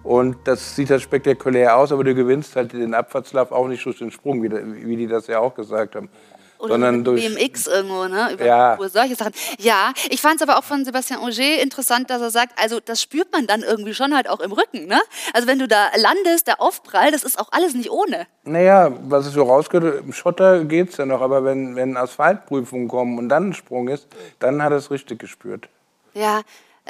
Und 0.03 0.36
das 0.45 0.76
sieht 0.76 0.90
halt 0.90 1.02
spektakulär 1.02 1.78
aus, 1.78 1.91
aber 1.91 2.03
du 2.03 2.14
gewinnst 2.14 2.56
halt 2.56 2.74
den 2.74 2.94
Abfahrtslauf 2.94 3.52
auch 3.52 3.68
nicht 3.68 3.86
durch 3.86 3.99
den 3.99 4.12
Sprung, 4.12 4.44
wie, 4.44 4.52
wie 4.86 4.95
die 4.98 5.08
das 5.08 5.28
ja 5.28 5.40
auch 5.40 5.53
gesagt 5.53 5.95
haben. 5.95 6.10
Oder 6.62 6.76
sondern 6.76 7.04
durch 7.04 7.26
BMX 7.26 7.66
irgendwo, 7.66 8.06
ne? 8.06 8.34
Über 8.34 8.46
ja. 8.46 8.78
solche 8.88 9.16
Sachen. 9.16 9.34
Ja, 9.58 9.94
ich 10.10 10.22
fand 10.22 10.36
es 10.36 10.48
aber 10.48 10.60
auch 10.60 10.64
von 10.64 10.86
Sebastian 10.86 11.20
Auger 11.20 11.60
interessant, 11.62 12.10
dass 12.12 12.22
er 12.22 12.30
sagt, 12.30 12.60
also 12.62 12.80
das 12.80 13.02
spürt 13.02 13.32
man 13.32 13.48
dann 13.48 13.64
irgendwie 13.64 13.96
schon 13.96 14.16
halt 14.16 14.30
auch 14.30 14.40
im 14.40 14.52
Rücken, 14.52 14.86
ne? 14.86 15.02
Also 15.34 15.48
wenn 15.48 15.58
du 15.58 15.68
da 15.68 15.88
landest, 15.96 16.46
der 16.46 16.62
Aufprall, 16.62 17.12
das 17.12 17.24
ist 17.24 17.40
auch 17.40 17.52
alles 17.52 17.74
nicht 17.74 17.90
ohne. 17.90 18.28
Naja, 18.44 18.92
was 19.04 19.28
ich 19.28 19.34
so 19.34 19.44
rausgehört 19.44 20.04
im 20.04 20.14
Schotter 20.14 20.64
geht 20.66 20.90
es 20.90 20.98
ja 20.98 21.08
noch, 21.08 21.22
aber 21.22 21.44
wenn, 21.44 21.76
wenn 21.76 21.98
Asphaltprüfungen 21.98 22.88
kommen 22.88 23.18
und 23.18 23.30
dann 23.30 23.50
ein 23.50 23.54
Sprung 23.54 23.88
ist, 23.88 24.08
dann 24.40 24.62
hat 24.62 24.72
er 24.72 24.78
es 24.78 24.92
richtig 24.92 25.18
gespürt. 25.18 25.68
Ja, 26.14 26.42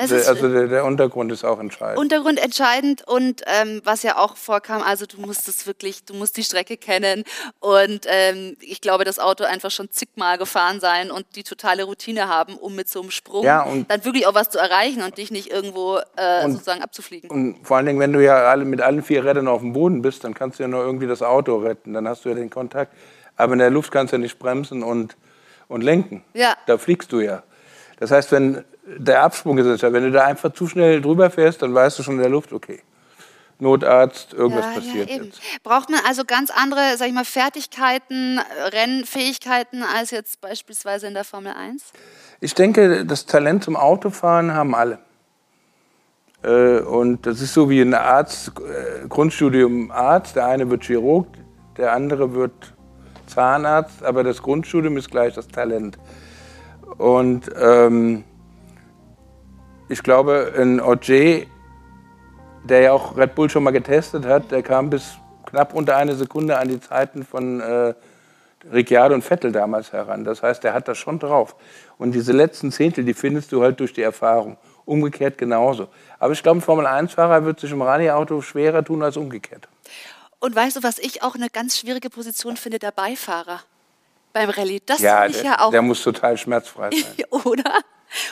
also 0.02 0.50
der, 0.50 0.68
der, 0.68 0.86
Untergrund 0.86 1.32
ist 1.32 1.44
auch 1.44 1.60
entscheidend. 1.60 2.00
Untergrund 2.00 2.44
entscheidend 2.44 3.08
und 3.08 3.44
ähm, 3.46 3.82
was 3.84 4.04
ja 4.04 4.18
auch 4.18 4.38
vorkam, 4.38 4.82
also 4.82 5.06
du 5.06 5.20
musst 5.20 5.48
es 5.48 5.68
wirklich, 5.68 6.06
du 6.06 6.14
musst 6.14 6.38
die 6.38 6.44
Strecke 6.44 6.78
kennen 6.78 7.24
und 7.60 8.06
ähm, 8.08 8.58
ich 8.62 8.82
glaube, 8.82 9.04
das 9.04 9.20
Auto 9.20 9.44
einfach 9.44 9.72
schon 9.72 9.92
zigmal 9.92 10.38
gefahren 10.38 10.80
sein 10.80 11.12
und 11.12 11.26
die 11.36 11.44
totale 11.44 11.84
Routine 11.84 12.28
haben, 12.28 12.56
um 12.56 12.76
mit 12.76 12.90
so 12.90 13.02
einem 13.02 13.12
Sprung 13.12 13.44
ja, 13.44 13.68
dann 13.88 14.06
wirklich 14.06 14.28
auch 14.28 14.34
was 14.34 14.50
zu 14.50 14.58
erreichen 14.60 15.04
und 15.04 15.18
dich 15.18 15.32
nicht 15.32 15.52
irgendwo 15.52 16.00
äh, 16.16 16.46
und, 16.46 16.54
sozusagen 16.54 16.82
abzufliegen. 16.82 17.30
Und 17.30 17.66
vor 17.66 17.78
allen 17.78 17.86
Dingen, 17.86 18.00
wenn 18.00 18.14
du 18.14 18.24
ja 18.24 18.50
alle, 18.50 18.66
mit 18.66 18.82
allen 18.82 19.04
vier 19.04 19.24
Rädern 19.24 19.48
auf 19.48 19.62
dem 19.62 19.74
Boden 19.74 20.02
bist, 20.02 20.24
dann 20.24 20.34
kannst 20.34 20.60
du 20.60 20.64
ja 20.64 20.68
nur 20.68 20.84
irgendwie 20.84 21.08
das 21.08 21.22
Auto 21.22 21.58
retten, 21.58 21.94
dann 21.94 22.08
hast 22.08 22.26
du 22.26 22.30
ja 22.30 22.36
den 22.36 22.50
Kontakt. 22.50 22.94
Aber 23.36 23.54
in 23.54 23.60
der 23.60 23.70
Luft 23.70 23.92
kannst 23.92 24.14
du 24.14 24.18
ja 24.18 24.22
nicht 24.22 24.40
bremsen 24.40 24.84
und, 24.84 25.16
und 25.68 25.82
lenken. 25.82 26.24
Ja. 26.34 26.56
Da 26.68 26.78
fliegst 26.78 27.12
du 27.12 27.20
ja. 27.20 27.44
Das 28.00 28.12
heißt, 28.12 28.32
wenn 28.32 28.64
der 28.98 29.24
Absprung 29.24 29.58
ist 29.58 29.84
wenn 29.84 30.04
du 30.04 30.12
da 30.12 30.26
einfach 30.26 30.54
zu 30.54 30.68
schnell 30.68 31.02
drüber 31.02 31.30
fährst, 31.30 31.62
dann 31.62 31.74
weißt 31.74 32.00
du 32.00 32.04
schon 32.04 32.16
in 32.16 32.22
der 32.22 32.30
Luft, 32.30 32.54
okay. 32.54 32.82
Notarzt, 33.60 34.34
irgendwas 34.34 34.66
ja, 34.66 34.72
passiert 34.72 35.10
ja, 35.10 35.16
jetzt. 35.18 35.40
Braucht 35.64 35.92
man 35.92 36.00
also 36.08 36.26
ganz 36.26 36.50
andere, 36.50 36.98
sag 36.98 37.08
ich 37.08 37.14
mal, 37.14 37.26
Fertigkeiten, 37.26 38.40
Rennfähigkeiten 38.74 39.84
als 39.84 40.10
jetzt 40.10 40.42
beispielsweise 40.42 41.06
in 41.06 41.14
der 41.14 41.24
Formel 41.24 41.54
1? 41.54 41.84
Ich 42.40 42.56
denke, 42.56 43.06
das 43.06 43.28
Talent 43.28 43.64
zum 43.64 43.76
Autofahren 43.76 44.56
haben 44.56 44.74
alle. 44.74 44.98
Äh, 46.44 46.80
und 46.80 47.26
das 47.28 47.40
ist 47.40 47.54
so 47.54 47.70
wie 47.70 47.82
ein 47.82 47.94
Arzt, 47.94 48.52
äh, 48.60 49.08
Grundstudium 49.08 49.92
Arzt. 49.92 50.36
Der 50.36 50.48
eine 50.48 50.68
wird 50.70 50.84
Chirurg, 50.84 51.28
der 51.78 51.94
andere 51.94 52.34
wird 52.34 52.74
Zahnarzt, 53.28 54.04
aber 54.04 54.24
das 54.24 54.42
Grundstudium 54.42 54.98
ist 54.98 55.12
gleich 55.12 55.36
das 55.36 55.48
Talent. 55.48 56.00
Und 56.98 57.50
ähm, 57.60 58.24
ich 59.92 60.04
glaube, 60.04 60.54
ein 60.58 60.80
Ogier, 60.80 61.48
der 62.64 62.80
ja 62.80 62.94
auch 62.94 63.18
Red 63.18 63.36
Bull 63.36 63.50
schon 63.50 63.64
mal 63.64 63.72
getestet 63.72 64.26
hat, 64.26 64.50
der 64.50 64.64
kam 64.64 64.90
bis 64.90 65.18
knapp 65.46 65.74
unter 65.74 65.98
eine 65.98 66.16
Sekunde 66.16 66.58
an 66.58 66.70
die 66.70 66.80
Zeiten 66.80 67.26
von 67.26 67.60
äh, 67.60 67.94
Ricciardo 68.72 69.16
und 69.16 69.22
Vettel 69.22 69.52
damals 69.52 69.92
heran. 69.92 70.24
Das 70.24 70.44
heißt, 70.44 70.64
der 70.64 70.74
hat 70.74 70.88
das 70.88 70.98
schon 70.98 71.20
drauf. 71.20 71.56
Und 71.98 72.14
diese 72.14 72.32
letzten 72.32 72.72
Zehntel, 72.72 73.04
die 73.04 73.14
findest 73.14 73.52
du 73.52 73.62
halt 73.62 73.80
durch 73.82 73.92
die 73.92 74.02
Erfahrung. 74.02 74.58
Umgekehrt 74.86 75.38
genauso. 75.38 75.90
Aber 76.20 76.32
ich 76.32 76.42
glaube, 76.42 76.60
ein 76.60 76.62
Formel-1-Fahrer 76.62 77.44
wird 77.44 77.60
sich 77.60 77.72
im 77.72 77.82
Rallye-Auto 77.82 78.42
schwerer 78.42 78.84
tun 78.84 79.04
als 79.04 79.18
umgekehrt. 79.18 79.68
Und 80.40 80.56
weißt 80.56 80.78
du, 80.78 80.84
was 80.84 81.00
ich 81.00 81.22
auch 81.22 81.36
eine 81.36 81.50
ganz 81.50 81.78
schwierige 81.78 82.10
Position 82.10 82.56
finde, 82.56 82.80
der 82.80 82.92
Beifahrer 82.92 83.60
beim 84.32 84.50
Rallye. 84.50 84.82
Das 84.86 85.02
ja, 85.02 85.26
ich 85.26 85.42
der, 85.42 85.46
ja 85.46 85.60
auch. 85.60 85.72
der 85.72 85.82
muss 85.82 86.02
total 86.02 86.38
schmerzfrei 86.38 86.92
sein. 86.92 87.26
Oder? 87.46 87.82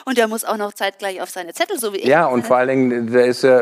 Und 0.06 0.18
der 0.18 0.28
muss 0.28 0.44
auch 0.44 0.58
noch 0.58 0.74
zeitgleich 0.74 1.22
auf 1.22 1.30
seine 1.30 1.54
Zettel, 1.54 1.80
so 1.80 1.94
wie 1.94 1.98
ich. 1.98 2.06
Ja, 2.06 2.26
und 2.26 2.46
vor 2.46 2.58
allen 2.58 2.70
Dingen, 2.70 3.12
der 3.12 3.26
ist 3.26 3.44
ja 3.44 3.62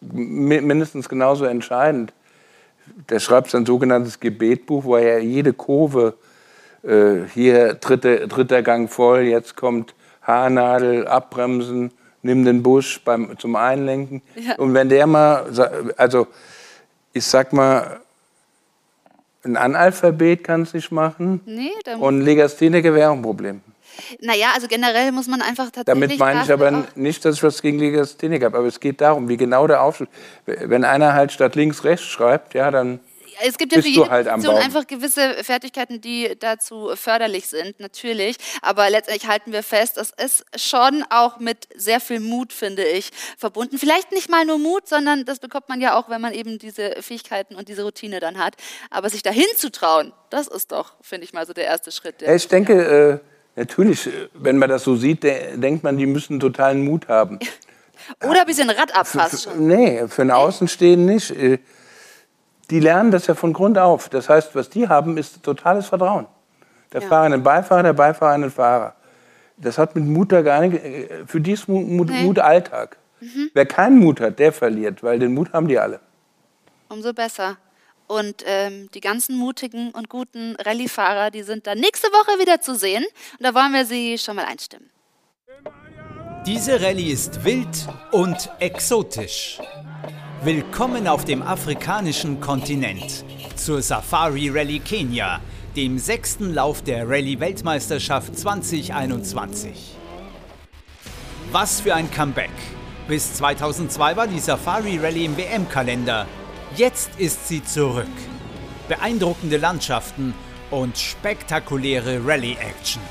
mindestens 0.00 1.08
genauso 1.08 1.44
entscheidend. 1.44 2.12
Der 3.08 3.20
schreibt 3.20 3.50
sein 3.50 3.66
sogenanntes 3.66 4.20
Gebetbuch, 4.20 4.84
wo 4.84 4.96
er 4.96 5.20
jede 5.20 5.52
Kurve, 5.52 6.14
äh, 6.82 7.26
hier 7.34 7.74
dritte, 7.74 8.26
dritter 8.28 8.62
Gang 8.62 8.90
voll, 8.90 9.22
jetzt 9.22 9.56
kommt 9.56 9.94
Haarnadel, 10.22 11.06
abbremsen, 11.06 11.92
nimm 12.22 12.44
den 12.44 12.62
Busch 12.62 13.00
beim, 13.04 13.38
zum 13.38 13.56
Einlenken. 13.56 14.22
Ja. 14.34 14.56
Und 14.56 14.74
wenn 14.74 14.88
der 14.88 15.06
mal, 15.06 15.46
also 15.96 16.26
ich 17.12 17.24
sag 17.24 17.52
mal, 17.52 18.00
ein 19.42 19.56
Analphabet 19.56 20.44
kann 20.44 20.62
es 20.62 20.74
nicht 20.74 20.92
machen. 20.92 21.40
Nee, 21.46 21.72
und 21.98 22.20
Legastheniker 22.20 22.94
wäre 22.94 23.10
auch 23.10 23.14
ein 23.14 23.22
Problem. 23.22 23.62
Naja, 24.20 24.48
also 24.54 24.68
generell 24.68 25.12
muss 25.12 25.26
man 25.26 25.42
einfach 25.42 25.70
tatsächlich. 25.70 26.18
Damit 26.18 26.18
meine 26.18 26.42
ich 26.42 26.52
aber 26.52 26.86
nicht, 26.94 27.24
dass 27.24 27.36
ich 27.36 27.42
was 27.42 27.62
gegen 27.62 27.78
Legastheniker 27.78 28.46
habe, 28.46 28.58
aber 28.58 28.66
es 28.66 28.80
geht 28.80 29.00
darum, 29.00 29.28
wie 29.28 29.36
genau 29.36 29.66
der 29.66 29.82
Aufschluss. 29.82 30.08
Wenn 30.46 30.84
einer 30.84 31.14
halt 31.14 31.32
statt 31.32 31.54
links 31.54 31.84
rechts 31.84 32.06
schreibt, 32.06 32.54
ja, 32.54 32.70
dann 32.70 33.00
es 33.42 33.58
gibt 33.58 33.72
ja 33.74 33.80
für 33.80 33.88
jede 33.88 34.10
halt 34.10 34.28
Position 34.28 34.56
einfach 34.56 34.86
gewisse 34.86 35.42
Fertigkeiten, 35.42 36.00
die 36.00 36.36
dazu 36.38 36.90
förderlich 36.94 37.48
sind, 37.48 37.80
natürlich. 37.80 38.36
Aber 38.62 38.88
letztendlich 38.90 39.28
halten 39.28 39.52
wir 39.52 39.62
fest, 39.62 39.96
das 39.96 40.12
ist 40.22 40.44
schon 40.56 41.04
auch 41.10 41.38
mit 41.38 41.68
sehr 41.74 42.00
viel 42.00 42.20
Mut, 42.20 42.52
finde 42.52 42.84
ich, 42.84 43.10
verbunden. 43.38 43.78
Vielleicht 43.78 44.12
nicht 44.12 44.30
mal 44.30 44.44
nur 44.44 44.58
Mut, 44.58 44.88
sondern 44.88 45.24
das 45.24 45.38
bekommt 45.38 45.68
man 45.68 45.80
ja 45.80 45.98
auch, 45.98 46.08
wenn 46.08 46.20
man 46.20 46.34
eben 46.34 46.58
diese 46.58 46.96
Fähigkeiten 47.00 47.54
und 47.54 47.68
diese 47.68 47.82
Routine 47.82 48.20
dann 48.20 48.38
hat. 48.38 48.54
Aber 48.90 49.08
sich 49.10 49.22
dahin 49.22 49.46
zu 49.56 49.70
trauen, 49.70 50.12
das 50.30 50.46
ist 50.46 50.72
doch, 50.72 50.94
finde 51.00 51.24
ich 51.24 51.32
mal, 51.32 51.46
so 51.46 51.52
der 51.52 51.64
erste 51.64 51.92
Schritt. 51.92 52.22
Ich 52.22 52.48
denke, 52.48 53.20
natürlich, 53.56 54.08
wenn 54.34 54.58
man 54.58 54.68
das 54.68 54.84
so 54.84 54.96
sieht, 54.96 55.22
de 55.22 55.56
denkt 55.56 55.82
man, 55.84 55.96
die 55.96 56.06
müssen 56.06 56.40
totalen 56.40 56.84
Mut 56.84 57.08
haben. 57.08 57.38
Oder 58.24 58.40
ein 58.40 58.46
bisschen 58.46 58.70
Radabpass 58.70 59.44
schon. 59.44 59.66
Nee, 59.66 60.06
für 60.08 60.22
einen 60.22 60.30
Außenstehenden 60.30 61.06
nicht. 61.14 61.30
Äh, 61.30 61.58
Die 62.70 62.80
lernen 62.80 63.10
das 63.10 63.26
ja 63.26 63.34
von 63.34 63.52
Grund 63.52 63.78
auf. 63.78 64.08
Das 64.08 64.28
heißt, 64.28 64.54
was 64.54 64.70
die 64.70 64.88
haben, 64.88 65.18
ist 65.18 65.42
totales 65.42 65.86
Vertrauen. 65.86 66.26
Der 66.92 67.02
Fahrer 67.02 67.26
in 67.26 67.32
den 67.32 67.42
Beifahrer, 67.42 67.82
der 67.82 67.92
Beifahrer 67.92 68.34
in 68.36 68.42
den 68.42 68.50
Fahrer. 68.50 68.94
Das 69.56 69.76
hat 69.76 69.94
mit 69.94 70.04
Mut 70.04 70.32
da 70.32 70.42
gar 70.42 70.60
nicht, 70.60 70.82
äh, 70.82 71.24
für 71.26 71.40
die 71.40 71.52
ist 71.52 71.68
Mut, 71.68 71.86
Mut, 71.86 72.08
Nee. 72.08 72.22
Mut 72.24 72.38
Alltag. 72.38 72.96
Mhm. 73.20 73.50
Wer 73.54 73.66
keinen 73.66 73.98
Mut 73.98 74.20
hat, 74.20 74.38
der 74.38 74.52
verliert, 74.52 75.02
weil 75.02 75.18
den 75.18 75.34
Mut 75.34 75.52
haben 75.52 75.68
die 75.68 75.78
alle. 75.78 76.00
Umso 76.88 77.12
besser. 77.12 77.58
Und 78.10 78.42
ähm, 78.44 78.90
die 78.92 79.00
ganzen 79.00 79.36
mutigen 79.36 79.92
und 79.92 80.08
guten 80.08 80.56
Rallye-Fahrer, 80.56 81.30
die 81.30 81.44
sind 81.44 81.68
dann 81.68 81.78
nächste 81.78 82.08
Woche 82.08 82.40
wieder 82.40 82.60
zu 82.60 82.74
sehen. 82.74 83.04
Und 83.38 83.44
da 83.44 83.54
wollen 83.54 83.72
wir 83.72 83.86
sie 83.86 84.18
schon 84.18 84.34
mal 84.34 84.46
einstimmen. 84.46 84.90
Diese 86.44 86.82
Rallye 86.82 87.12
ist 87.12 87.44
wild 87.44 87.68
und 88.10 88.50
exotisch. 88.58 89.60
Willkommen 90.42 91.06
auf 91.06 91.24
dem 91.24 91.40
afrikanischen 91.40 92.40
Kontinent 92.40 93.24
zur 93.54 93.80
Safari 93.80 94.48
Rallye 94.48 94.80
Kenia, 94.80 95.40
dem 95.76 95.96
sechsten 95.96 96.52
Lauf 96.52 96.82
der 96.82 97.08
Rallye-Weltmeisterschaft 97.08 98.36
2021. 98.36 99.94
Was 101.52 101.80
für 101.80 101.94
ein 101.94 102.10
Comeback! 102.10 102.50
Bis 103.06 103.34
2002 103.34 104.16
war 104.16 104.26
die 104.26 104.40
Safari 104.40 104.98
Rallye 104.98 105.26
im 105.26 105.36
WM-Kalender. 105.36 106.26
Jetzt 106.76 107.10
ist 107.18 107.48
sie 107.48 107.64
zurück. 107.64 108.06
Beeindruckende 108.88 109.56
Landschaften 109.56 110.34
und 110.70 110.96
spektakuläre 110.96 112.24
Rallye-Action. 112.24 113.02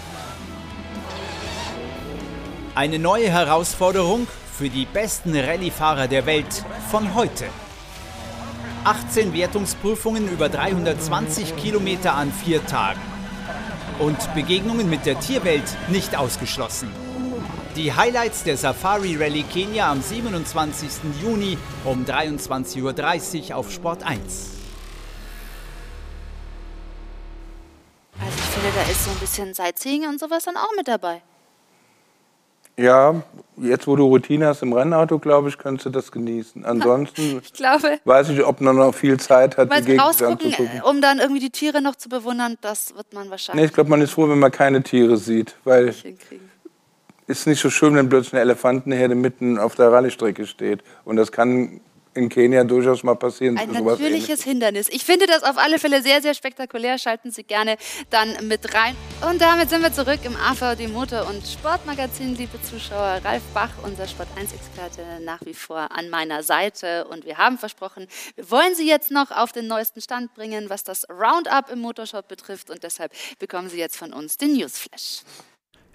Eine 2.74 3.00
neue 3.00 3.30
Herausforderung 3.30 4.28
für 4.58 4.70
die 4.70 4.86
besten 4.86 5.36
Rallye-Fahrer 5.36 6.08
der 6.08 6.26
Welt 6.26 6.64
von 6.90 7.14
heute. 7.16 7.46
18 8.86 9.34
Wertungsprüfungen 9.34 10.30
über 10.30 10.48
320 10.48 11.58
Kilometer 11.58 12.14
an 12.14 12.32
vier 12.32 12.66
Tagen. 12.66 13.02
Und 14.00 14.34
Begegnungen 14.36 14.90
mit 14.90 15.06
der 15.06 15.20
Tierwelt 15.20 15.66
nicht 15.90 16.16
ausgeschlossen. 16.16 16.90
Die 17.76 17.94
Highlights 17.94 18.44
der 18.44 18.58
Safari 18.58 19.16
Rallye 19.16 19.44
Kenia 19.44 19.92
am 19.92 20.02
27. 20.02 20.90
Juni 21.22 21.58
um 21.86 22.04
23.30 22.04 23.52
Uhr 23.52 23.56
auf 23.56 23.72
Sport 23.72 24.04
1. 24.04 24.50
Also 28.20 28.38
ich 28.38 28.44
finde, 28.44 28.70
da 28.76 28.92
ist 28.92 29.06
so 29.06 29.12
ein 29.12 29.18
bisschen 29.18 29.54
Sightseeing 29.54 30.08
und 30.08 30.20
sowas 30.20 30.44
dann 30.44 30.58
auch 30.58 30.72
mit 30.76 30.88
dabei. 30.88 31.22
Ja, 32.76 33.24
jetzt 33.58 33.88
wo 33.88 33.96
du 33.98 34.06
Routine 34.06 34.48
hast 34.48 34.62
im 34.64 34.74
Rennauto, 34.74 35.20
glaube 35.20 35.50
ich, 35.50 35.58
kannst 35.58 35.86
du 35.86 35.90
das 35.90 36.12
genießen. 36.12 36.66
Ansonsten 36.66 37.40
Ich 37.44 37.54
glaube, 37.54 38.00
weiß 38.06 38.30
ich, 38.30 38.44
ob 38.44 38.62
man 38.62 38.78
noch 38.78 38.96
viel 38.96 39.20
Zeit 39.20 39.58
hat, 39.58 39.72
die 39.74 39.86
Gegend 39.86 40.02
anzugucken. 40.02 40.82
um 40.84 41.02
dann 41.02 41.20
irgendwie 41.20 41.42
die 41.42 41.50
Tiere 41.50 41.82
noch 41.82 41.96
zu 41.96 42.10
bewundern, 42.10 42.58
das 42.62 42.96
wird 42.96 43.14
man 43.14 43.26
Nee, 43.26 43.32
wahrscheinlich 43.32 43.66
ich 43.66 43.74
glaube, 43.74 43.90
man 43.90 44.02
ist 44.02 44.12
froh, 44.12 44.28
wenn 44.30 44.40
man 44.40 44.52
keine 44.52 44.82
Tiere 44.82 45.18
sieht, 45.18 45.56
weil 45.66 45.92
hinkriegen. 45.92 46.49
Ist 47.30 47.46
nicht 47.46 47.62
so 47.62 47.70
schön, 47.70 47.96
wenn 47.96 48.10
plötzlich 48.10 48.34
eine 48.34 48.42
Elefantenherde 48.42 49.14
mitten 49.14 49.60
auf 49.60 49.76
der 49.76 49.92
Rallye-Strecke 49.92 50.48
steht. 50.48 50.84
Und 51.06 51.16
das 51.16 51.32
kann 51.32 51.80
in 52.16 52.28
Kenia 52.28 52.64
durchaus 52.64 53.04
mal 53.04 53.14
passieren. 53.16 53.56
Ein 53.56 53.72
natürliches 53.72 54.44
Hindernis. 54.44 54.90
Ich 54.90 55.06
finde 55.06 55.28
das 55.28 55.44
auf 55.44 55.60
alle 55.60 55.78
Fälle 55.78 56.02
sehr, 56.02 56.24
sehr 56.24 56.34
spektakulär. 56.34 56.98
Schalten 56.98 57.30
Sie 57.30 57.44
gerne 57.44 57.78
dann 58.10 58.48
mit 58.48 58.74
rein. 58.74 58.96
Und 59.30 59.40
damit 59.40 59.70
sind 59.70 59.84
wir 59.84 59.94
zurück 59.94 60.20
im 60.24 60.36
AVD 60.36 60.88
Motor- 60.88 61.28
und 61.30 61.46
Sportmagazin, 61.46 62.36
liebe 62.36 62.60
Zuschauer. 62.64 63.22
Ralf 63.24 63.44
Bach, 63.54 63.70
unser 63.84 64.06
Sport1-Experte, 64.06 65.04
nach 65.24 65.40
wie 65.46 65.54
vor 65.54 65.92
an 65.96 66.10
meiner 66.10 66.42
Seite. 66.42 67.06
Und 67.10 67.26
wir 67.26 67.38
haben 67.38 67.60
versprochen, 67.60 68.08
wir 68.36 68.50
wollen 68.50 68.74
Sie 68.74 68.88
jetzt 68.88 69.12
noch 69.12 69.30
auf 69.30 69.52
den 69.52 69.68
neuesten 69.68 70.02
Stand 70.02 70.34
bringen, 70.34 70.72
was 70.72 70.84
das 70.84 71.08
Roundup 71.10 71.70
im 71.72 71.80
Motorshop 71.80 72.28
betrifft. 72.28 72.72
Und 72.72 72.82
deshalb 72.82 73.12
bekommen 73.38 73.70
Sie 73.70 73.78
jetzt 73.78 73.98
von 73.98 74.14
uns 74.14 74.38
den 74.38 74.54
Newsflash. 74.54 75.22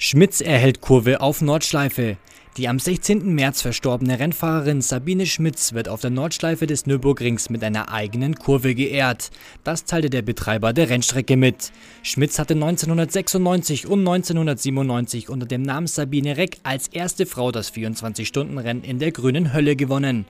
Schmitz 0.06 0.42
erhält 0.42 0.82
Kurve 0.82 1.22
auf 1.22 1.40
Nordschleife. 1.40 2.18
Die 2.58 2.68
am 2.68 2.78
16. 2.78 3.34
März 3.34 3.62
verstorbene 3.62 4.18
Rennfahrerin 4.18 4.82
Sabine 4.82 5.24
Schmitz 5.24 5.72
wird 5.72 5.88
auf 5.88 6.02
der 6.02 6.10
Nordschleife 6.10 6.66
des 6.66 6.84
Nürburgrings 6.84 7.48
mit 7.48 7.64
einer 7.64 7.90
eigenen 7.90 8.34
Kurve 8.34 8.74
geehrt. 8.74 9.30
Das 9.64 9.86
teilte 9.86 10.10
der 10.10 10.20
Betreiber 10.20 10.74
der 10.74 10.90
Rennstrecke 10.90 11.38
mit. 11.38 11.72
Schmitz 12.02 12.38
hatte 12.38 12.52
1996 12.52 13.86
und 13.86 14.00
1997 14.00 15.30
unter 15.30 15.46
dem 15.46 15.62
Namen 15.62 15.86
Sabine 15.86 16.36
Reck 16.36 16.58
als 16.64 16.88
erste 16.88 17.24
Frau 17.24 17.50
das 17.50 17.72
24-Stunden-Rennen 17.72 18.84
in 18.84 18.98
der 18.98 19.10
Grünen 19.10 19.54
Hölle 19.54 19.74
gewonnen. 19.74 20.26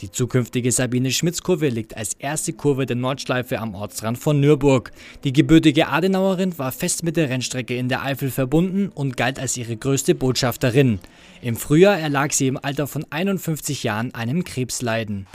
Die 0.00 0.12
zukünftige 0.12 0.70
Sabine 0.70 1.10
Schmitz-Kurve 1.10 1.68
liegt 1.70 1.96
als 1.96 2.14
erste 2.14 2.52
Kurve 2.52 2.86
der 2.86 2.94
Nordschleife 2.94 3.58
am 3.58 3.74
Ortsrand 3.74 4.16
von 4.16 4.38
Nürburg. 4.38 4.92
Die 5.24 5.32
gebürtige 5.32 5.88
Adenauerin 5.88 6.56
war 6.56 6.70
fest 6.70 7.02
mit 7.02 7.16
der 7.16 7.28
Rennstrecke 7.28 7.76
in 7.76 7.88
der 7.88 8.04
Eifel 8.04 8.30
verbunden 8.30 8.90
und 8.94 9.16
galt 9.16 9.40
als 9.40 9.56
ihre 9.56 9.76
größte 9.76 10.14
Botschafterin. 10.14 11.00
Im 11.42 11.56
Frühjahr 11.56 11.98
erlag 11.98 12.30
sie 12.32 12.46
im 12.46 12.56
Alter 12.62 12.86
von 12.86 13.06
51 13.10 13.82
Jahren 13.82 14.14
einem 14.14 14.44
Krebsleiden. 14.44 15.26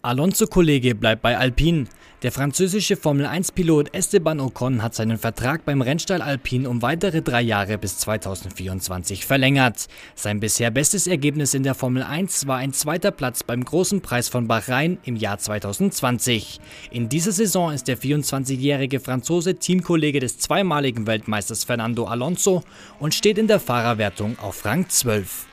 Alonso-Kollege 0.00 0.94
bleibt 0.94 1.20
bei 1.20 1.36
Alpine. 1.36 1.84
Der 2.24 2.32
französische 2.32 2.96
Formel-1-Pilot 2.96 3.92
Esteban 3.92 4.40
Ocon 4.40 4.82
hat 4.82 4.94
seinen 4.94 5.18
Vertrag 5.18 5.66
beim 5.66 5.82
Rennstall 5.82 6.22
Alpine 6.22 6.70
um 6.70 6.80
weitere 6.80 7.20
drei 7.20 7.42
Jahre 7.42 7.76
bis 7.76 7.98
2024 7.98 9.26
verlängert. 9.26 9.88
Sein 10.14 10.40
bisher 10.40 10.70
bestes 10.70 11.06
Ergebnis 11.06 11.52
in 11.52 11.64
der 11.64 11.74
Formel 11.74 12.02
1 12.02 12.46
war 12.46 12.56
ein 12.56 12.72
zweiter 12.72 13.10
Platz 13.10 13.42
beim 13.42 13.62
Großen 13.62 14.00
Preis 14.00 14.30
von 14.30 14.48
Bahrain 14.48 14.96
im 15.04 15.16
Jahr 15.16 15.36
2020. 15.36 16.60
In 16.90 17.10
dieser 17.10 17.32
Saison 17.32 17.74
ist 17.74 17.88
der 17.88 17.98
24-jährige 17.98 19.00
Franzose 19.00 19.56
Teamkollege 19.56 20.20
des 20.20 20.38
zweimaligen 20.38 21.06
Weltmeisters 21.06 21.64
Fernando 21.64 22.06
Alonso 22.06 22.64
und 23.00 23.12
steht 23.12 23.36
in 23.36 23.48
der 23.48 23.60
Fahrerwertung 23.60 24.38
auf 24.38 24.64
Rang 24.64 24.88
12. 24.88 25.44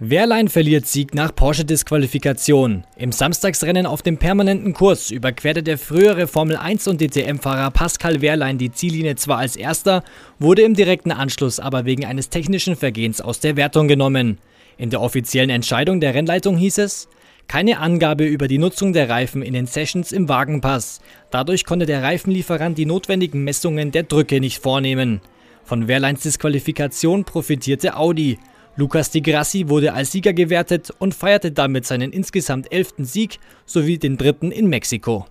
Wehrlein 0.00 0.46
verliert 0.46 0.86
Sieg 0.86 1.12
nach 1.12 1.34
Porsche-Disqualifikation. 1.34 2.84
Im 2.96 3.10
Samstagsrennen 3.10 3.84
auf 3.84 4.00
dem 4.00 4.16
permanenten 4.16 4.72
Kurs 4.72 5.10
überquerte 5.10 5.64
der 5.64 5.76
frühere 5.76 6.28
Formel 6.28 6.56
1 6.56 6.86
und 6.86 7.00
DTM-Fahrer 7.00 7.72
Pascal 7.72 8.20
Wehrlein 8.20 8.58
die 8.58 8.70
Ziellinie 8.70 9.16
zwar 9.16 9.38
als 9.38 9.56
erster, 9.56 10.04
wurde 10.38 10.62
im 10.62 10.74
direkten 10.74 11.10
Anschluss 11.10 11.58
aber 11.58 11.84
wegen 11.84 12.04
eines 12.04 12.28
technischen 12.28 12.76
Vergehens 12.76 13.20
aus 13.20 13.40
der 13.40 13.56
Wertung 13.56 13.88
genommen. 13.88 14.38
In 14.76 14.90
der 14.90 15.00
offiziellen 15.00 15.50
Entscheidung 15.50 15.98
der 15.98 16.14
Rennleitung 16.14 16.56
hieß 16.56 16.78
es, 16.78 17.08
keine 17.48 17.80
Angabe 17.80 18.24
über 18.24 18.46
die 18.46 18.58
Nutzung 18.58 18.92
der 18.92 19.08
Reifen 19.08 19.42
in 19.42 19.54
den 19.54 19.66
Sessions 19.66 20.12
im 20.12 20.28
Wagenpass. 20.28 21.00
Dadurch 21.32 21.64
konnte 21.64 21.86
der 21.86 22.04
Reifenlieferant 22.04 22.78
die 22.78 22.86
notwendigen 22.86 23.42
Messungen 23.42 23.90
der 23.90 24.04
Drücke 24.04 24.38
nicht 24.38 24.62
vornehmen. 24.62 25.22
Von 25.64 25.88
Wehrleins 25.88 26.22
Disqualifikation 26.22 27.24
profitierte 27.24 27.96
Audi. 27.96 28.38
Lukas 28.78 29.10
Di 29.10 29.20
Grassi 29.20 29.68
wurde 29.68 29.92
als 29.92 30.12
Sieger 30.12 30.32
gewertet 30.32 30.94
und 31.00 31.12
feierte 31.12 31.50
damit 31.50 31.84
seinen 31.84 32.12
insgesamt 32.12 32.72
elften 32.72 33.04
Sieg 33.04 33.40
sowie 33.66 33.98
den 33.98 34.16
dritten 34.16 34.52
in 34.52 34.68
Mexiko. 34.68 35.26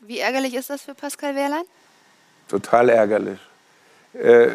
Wie 0.00 0.18
ärgerlich 0.18 0.54
ist 0.54 0.68
das 0.68 0.82
für 0.82 0.92
Pascal 0.92 1.36
Wehrlein? 1.36 1.62
Total 2.48 2.88
ärgerlich. 2.88 3.38
Äh, 4.14 4.48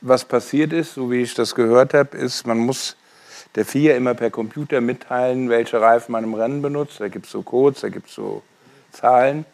was 0.00 0.24
passiert 0.24 0.72
ist, 0.72 0.94
so 0.94 1.08
wie 1.08 1.22
ich 1.22 1.34
das 1.34 1.54
gehört 1.54 1.94
habe, 1.94 2.16
ist, 2.16 2.48
man 2.48 2.58
muss 2.58 2.96
der 3.54 3.64
FIA 3.64 3.94
immer 3.94 4.14
per 4.14 4.30
Computer 4.30 4.80
mitteilen, 4.80 5.48
welche 5.50 5.80
Reifen 5.80 6.10
man 6.10 6.24
im 6.24 6.34
Rennen 6.34 6.62
benutzt. 6.62 6.98
Da 6.98 7.06
gibt 7.06 7.26
es 7.26 7.30
so 7.30 7.42
Codes, 7.42 7.82
da 7.82 7.90
gibt 7.90 8.08
es 8.08 8.16
so 8.16 8.42
Zahlen. 8.90 9.44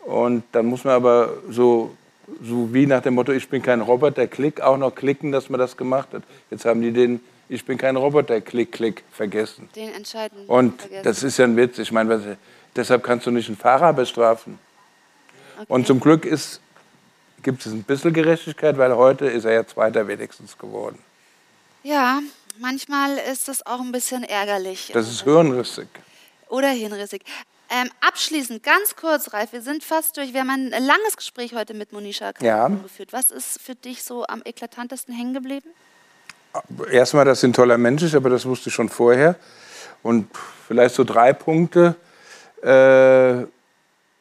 Und 0.00 0.42
dann 0.50 0.66
muss 0.66 0.82
man 0.82 0.94
aber 0.94 1.32
so 1.48 1.96
so 2.42 2.72
wie 2.72 2.86
nach 2.86 3.02
dem 3.02 3.14
Motto, 3.14 3.32
ich 3.32 3.48
bin 3.48 3.62
kein 3.62 3.80
Roboter, 3.80 4.26
klick, 4.26 4.60
auch 4.60 4.76
noch 4.76 4.94
klicken, 4.94 5.32
dass 5.32 5.48
man 5.48 5.60
das 5.60 5.76
gemacht 5.76 6.08
hat. 6.12 6.22
Jetzt 6.50 6.64
haben 6.64 6.82
die 6.82 6.92
den, 6.92 7.20
ich 7.48 7.64
bin 7.64 7.78
kein 7.78 7.96
Roboter, 7.96 8.40
klick, 8.40 8.72
klick, 8.72 9.04
vergessen. 9.12 9.68
Den 9.76 9.94
entscheiden. 9.94 10.46
Und 10.46 10.80
vergessen. 10.80 11.04
das 11.04 11.22
ist 11.22 11.38
ja 11.38 11.44
ein 11.44 11.56
Witz. 11.56 11.78
Ich 11.78 11.92
meine, 11.92 12.10
was, 12.10 12.22
deshalb 12.74 13.02
kannst 13.04 13.26
du 13.26 13.30
nicht 13.30 13.48
einen 13.48 13.56
Fahrer 13.56 13.92
bestrafen. 13.92 14.58
Okay. 15.56 15.66
Und 15.68 15.86
zum 15.86 16.00
Glück 16.00 16.22
gibt 16.22 17.66
es 17.66 17.72
ein 17.72 17.82
bisschen 17.84 18.12
Gerechtigkeit, 18.12 18.76
weil 18.76 18.94
heute 18.96 19.26
ist 19.26 19.44
er 19.44 19.52
ja 19.52 19.66
Zweiter 19.66 20.06
wenigstens 20.08 20.58
geworden. 20.58 20.98
Ja, 21.82 22.20
manchmal 22.58 23.16
ist 23.32 23.48
das 23.48 23.64
auch 23.64 23.80
ein 23.80 23.92
bisschen 23.92 24.24
ärgerlich. 24.24 24.90
Das 24.92 25.08
ist 25.08 25.22
hirnrissig. 25.22 25.88
Oder 26.48 26.70
hirnrissig. 26.70 27.22
Ähm, 27.68 27.90
abschließend, 28.00 28.62
ganz 28.62 28.94
kurz, 28.94 29.32
Ralf, 29.32 29.52
wir 29.52 29.62
sind 29.62 29.82
fast 29.82 30.16
durch. 30.16 30.32
Wir 30.32 30.40
haben 30.40 30.50
ein 30.50 30.70
langes 30.70 31.16
Gespräch 31.16 31.54
heute 31.54 31.74
mit 31.74 31.92
Monisha 31.92 32.32
ja. 32.40 32.68
geführt. 32.68 33.12
Was 33.12 33.30
ist 33.30 33.60
für 33.60 33.74
dich 33.74 34.04
so 34.04 34.24
am 34.26 34.42
eklatantesten 34.44 35.14
hängen 35.14 35.34
geblieben? 35.34 35.68
Erstmal, 36.90 37.24
dass 37.24 37.40
sie 37.40 37.48
ein 37.48 37.52
toller 37.52 37.76
Mensch 37.76 38.02
ist, 38.02 38.14
aber 38.14 38.30
das 38.30 38.46
wusste 38.46 38.68
ich 38.68 38.74
schon 38.74 38.88
vorher. 38.88 39.36
Und 40.02 40.28
vielleicht 40.66 40.94
so 40.94 41.04
drei 41.04 41.32
Punkte. 41.32 41.96
Äh, 42.62 43.46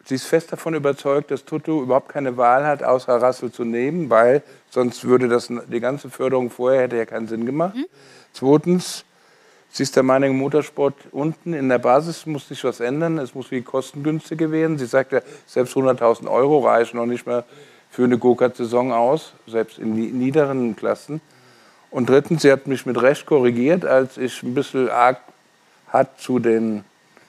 sie 0.06 0.16
ist 0.16 0.26
fest 0.26 0.52
davon 0.52 0.74
überzeugt, 0.74 1.32
dass 1.32 1.46
Tutu 1.46 1.84
überhaupt 1.84 2.10
keine 2.10 2.38
Wahl 2.38 2.66
hat, 2.66 2.84
außer 2.84 3.22
Rassel 3.22 3.52
zu 3.52 3.64
nehmen, 3.64 4.10
weil 4.10 4.42
sonst 4.70 5.04
würde 5.04 5.28
das, 5.28 5.50
die 5.50 5.80
ganze 5.80 6.10
Förderung 6.10 6.50
vorher 6.50 6.82
hätte 6.82 6.98
ja 6.98 7.06
keinen 7.06 7.28
Sinn 7.28 7.46
gemacht. 7.46 7.76
Mhm. 7.76 7.86
Zweitens, 8.34 9.06
Sie 9.76 9.84
ist 9.84 9.94
der 9.98 10.04
Meinung, 10.04 10.38
Motorsport 10.38 10.96
unten 11.12 11.54
in 11.54 11.68
der 11.68 11.80
Basis 11.80 12.26
muss 12.26 12.48
sich 12.48 12.64
was 12.64 12.80
ändern. 12.80 13.18
Es 13.18 13.36
muss 13.36 13.48
viel 13.48 13.62
kostengünstiger 13.62 14.50
werden. 14.50 14.78
Sie 14.78 14.86
sagt 14.86 15.12
ja, 15.12 15.20
selbst 15.46 15.76
100.000 15.76 16.32
Euro 16.32 16.60
reichen 16.60 16.96
noch 16.96 17.06
nicht 17.06 17.28
mehr 17.28 17.44
für 17.90 18.06
eine 18.06 18.18
Go-Kart-Saison 18.18 18.94
aus, 18.94 19.34
selbst 19.48 19.78
in 19.78 19.94
niederen 20.18 20.78
Klassen. 20.78 21.20
Und 21.92 22.08
drittens, 22.08 22.44
sie 22.44 22.54
hat 22.54 22.68
mich 22.68 22.86
mit 22.86 23.02
Recht 23.02 23.26
korrigiert, 23.26 23.84
als 23.84 24.18
ich 24.18 24.42
ein 24.44 24.54
bisschen 24.54 24.88
arg 24.90 25.18
hart 25.92 26.22
zu 26.22 26.40
den 26.40 26.86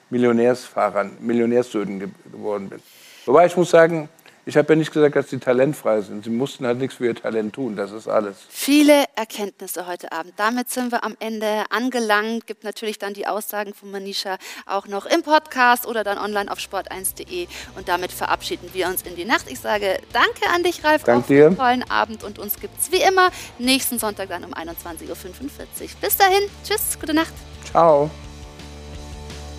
Millionärsfahrern, 0.09 1.17
Millionärssöhnen 1.19 2.13
geworden 2.31 2.69
bin. 2.69 2.79
Wobei 3.25 3.47
ich 3.47 3.57
muss 3.57 3.71
sagen, 3.71 4.07
ich 4.47 4.55
habe 4.55 4.71
ja 4.73 4.77
nicht 4.77 4.93
gesagt, 4.93 5.17
dass 5.17 5.29
sie 5.29 5.39
talentfrei 5.39 5.99
sind. 5.99 6.23
Sie 6.23 6.29
mussten 6.29 6.65
halt 6.65 6.77
nichts 6.77 6.95
für 6.95 7.05
ihr 7.07 7.15
Talent 7.15 7.53
tun. 7.53 7.75
Das 7.75 7.91
ist 7.91 8.07
alles. 8.07 8.37
Viele 8.47 9.03
Erkenntnisse 9.17 9.87
heute 9.87 10.13
Abend. 10.13 10.35
Damit 10.37 10.69
sind 10.69 10.93
wir 10.93 11.03
am 11.03 11.17
Ende 11.19 11.65
angelangt. 11.69 12.47
Gibt 12.47 12.63
natürlich 12.63 12.97
dann 12.97 13.13
die 13.13 13.27
Aussagen 13.27 13.73
von 13.73 13.91
Manisha 13.91 14.37
auch 14.65 14.87
noch 14.87 15.05
im 15.05 15.21
Podcast 15.21 15.85
oder 15.85 16.05
dann 16.05 16.17
online 16.17 16.49
auf 16.49 16.59
sport1.de. 16.59 17.47
Und 17.75 17.89
damit 17.89 18.13
verabschieden 18.13 18.69
wir 18.71 18.87
uns 18.87 19.01
in 19.01 19.17
die 19.17 19.25
Nacht. 19.25 19.51
Ich 19.51 19.59
sage 19.59 19.99
danke 20.13 20.49
an 20.55 20.63
dich, 20.63 20.81
Ralf, 20.81 21.03
Dank 21.03 21.27
dir. 21.27 21.47
einen 21.47 21.57
tollen 21.57 21.91
Abend. 21.91 22.23
Und 22.23 22.39
uns 22.39 22.57
gibt 22.57 22.79
es 22.79 22.89
wie 22.89 23.01
immer 23.01 23.31
nächsten 23.59 23.99
Sonntag 23.99 24.29
dann 24.29 24.45
um 24.45 24.53
21.45 24.53 25.09
Uhr. 25.09 25.17
Bis 25.99 26.15
dahin, 26.15 26.43
tschüss, 26.63 26.97
gute 26.97 27.13
Nacht. 27.13 27.33
Ciao. 27.69 28.09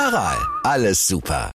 Aral, 0.00 0.38
alles 0.62 1.06
super. 1.06 1.44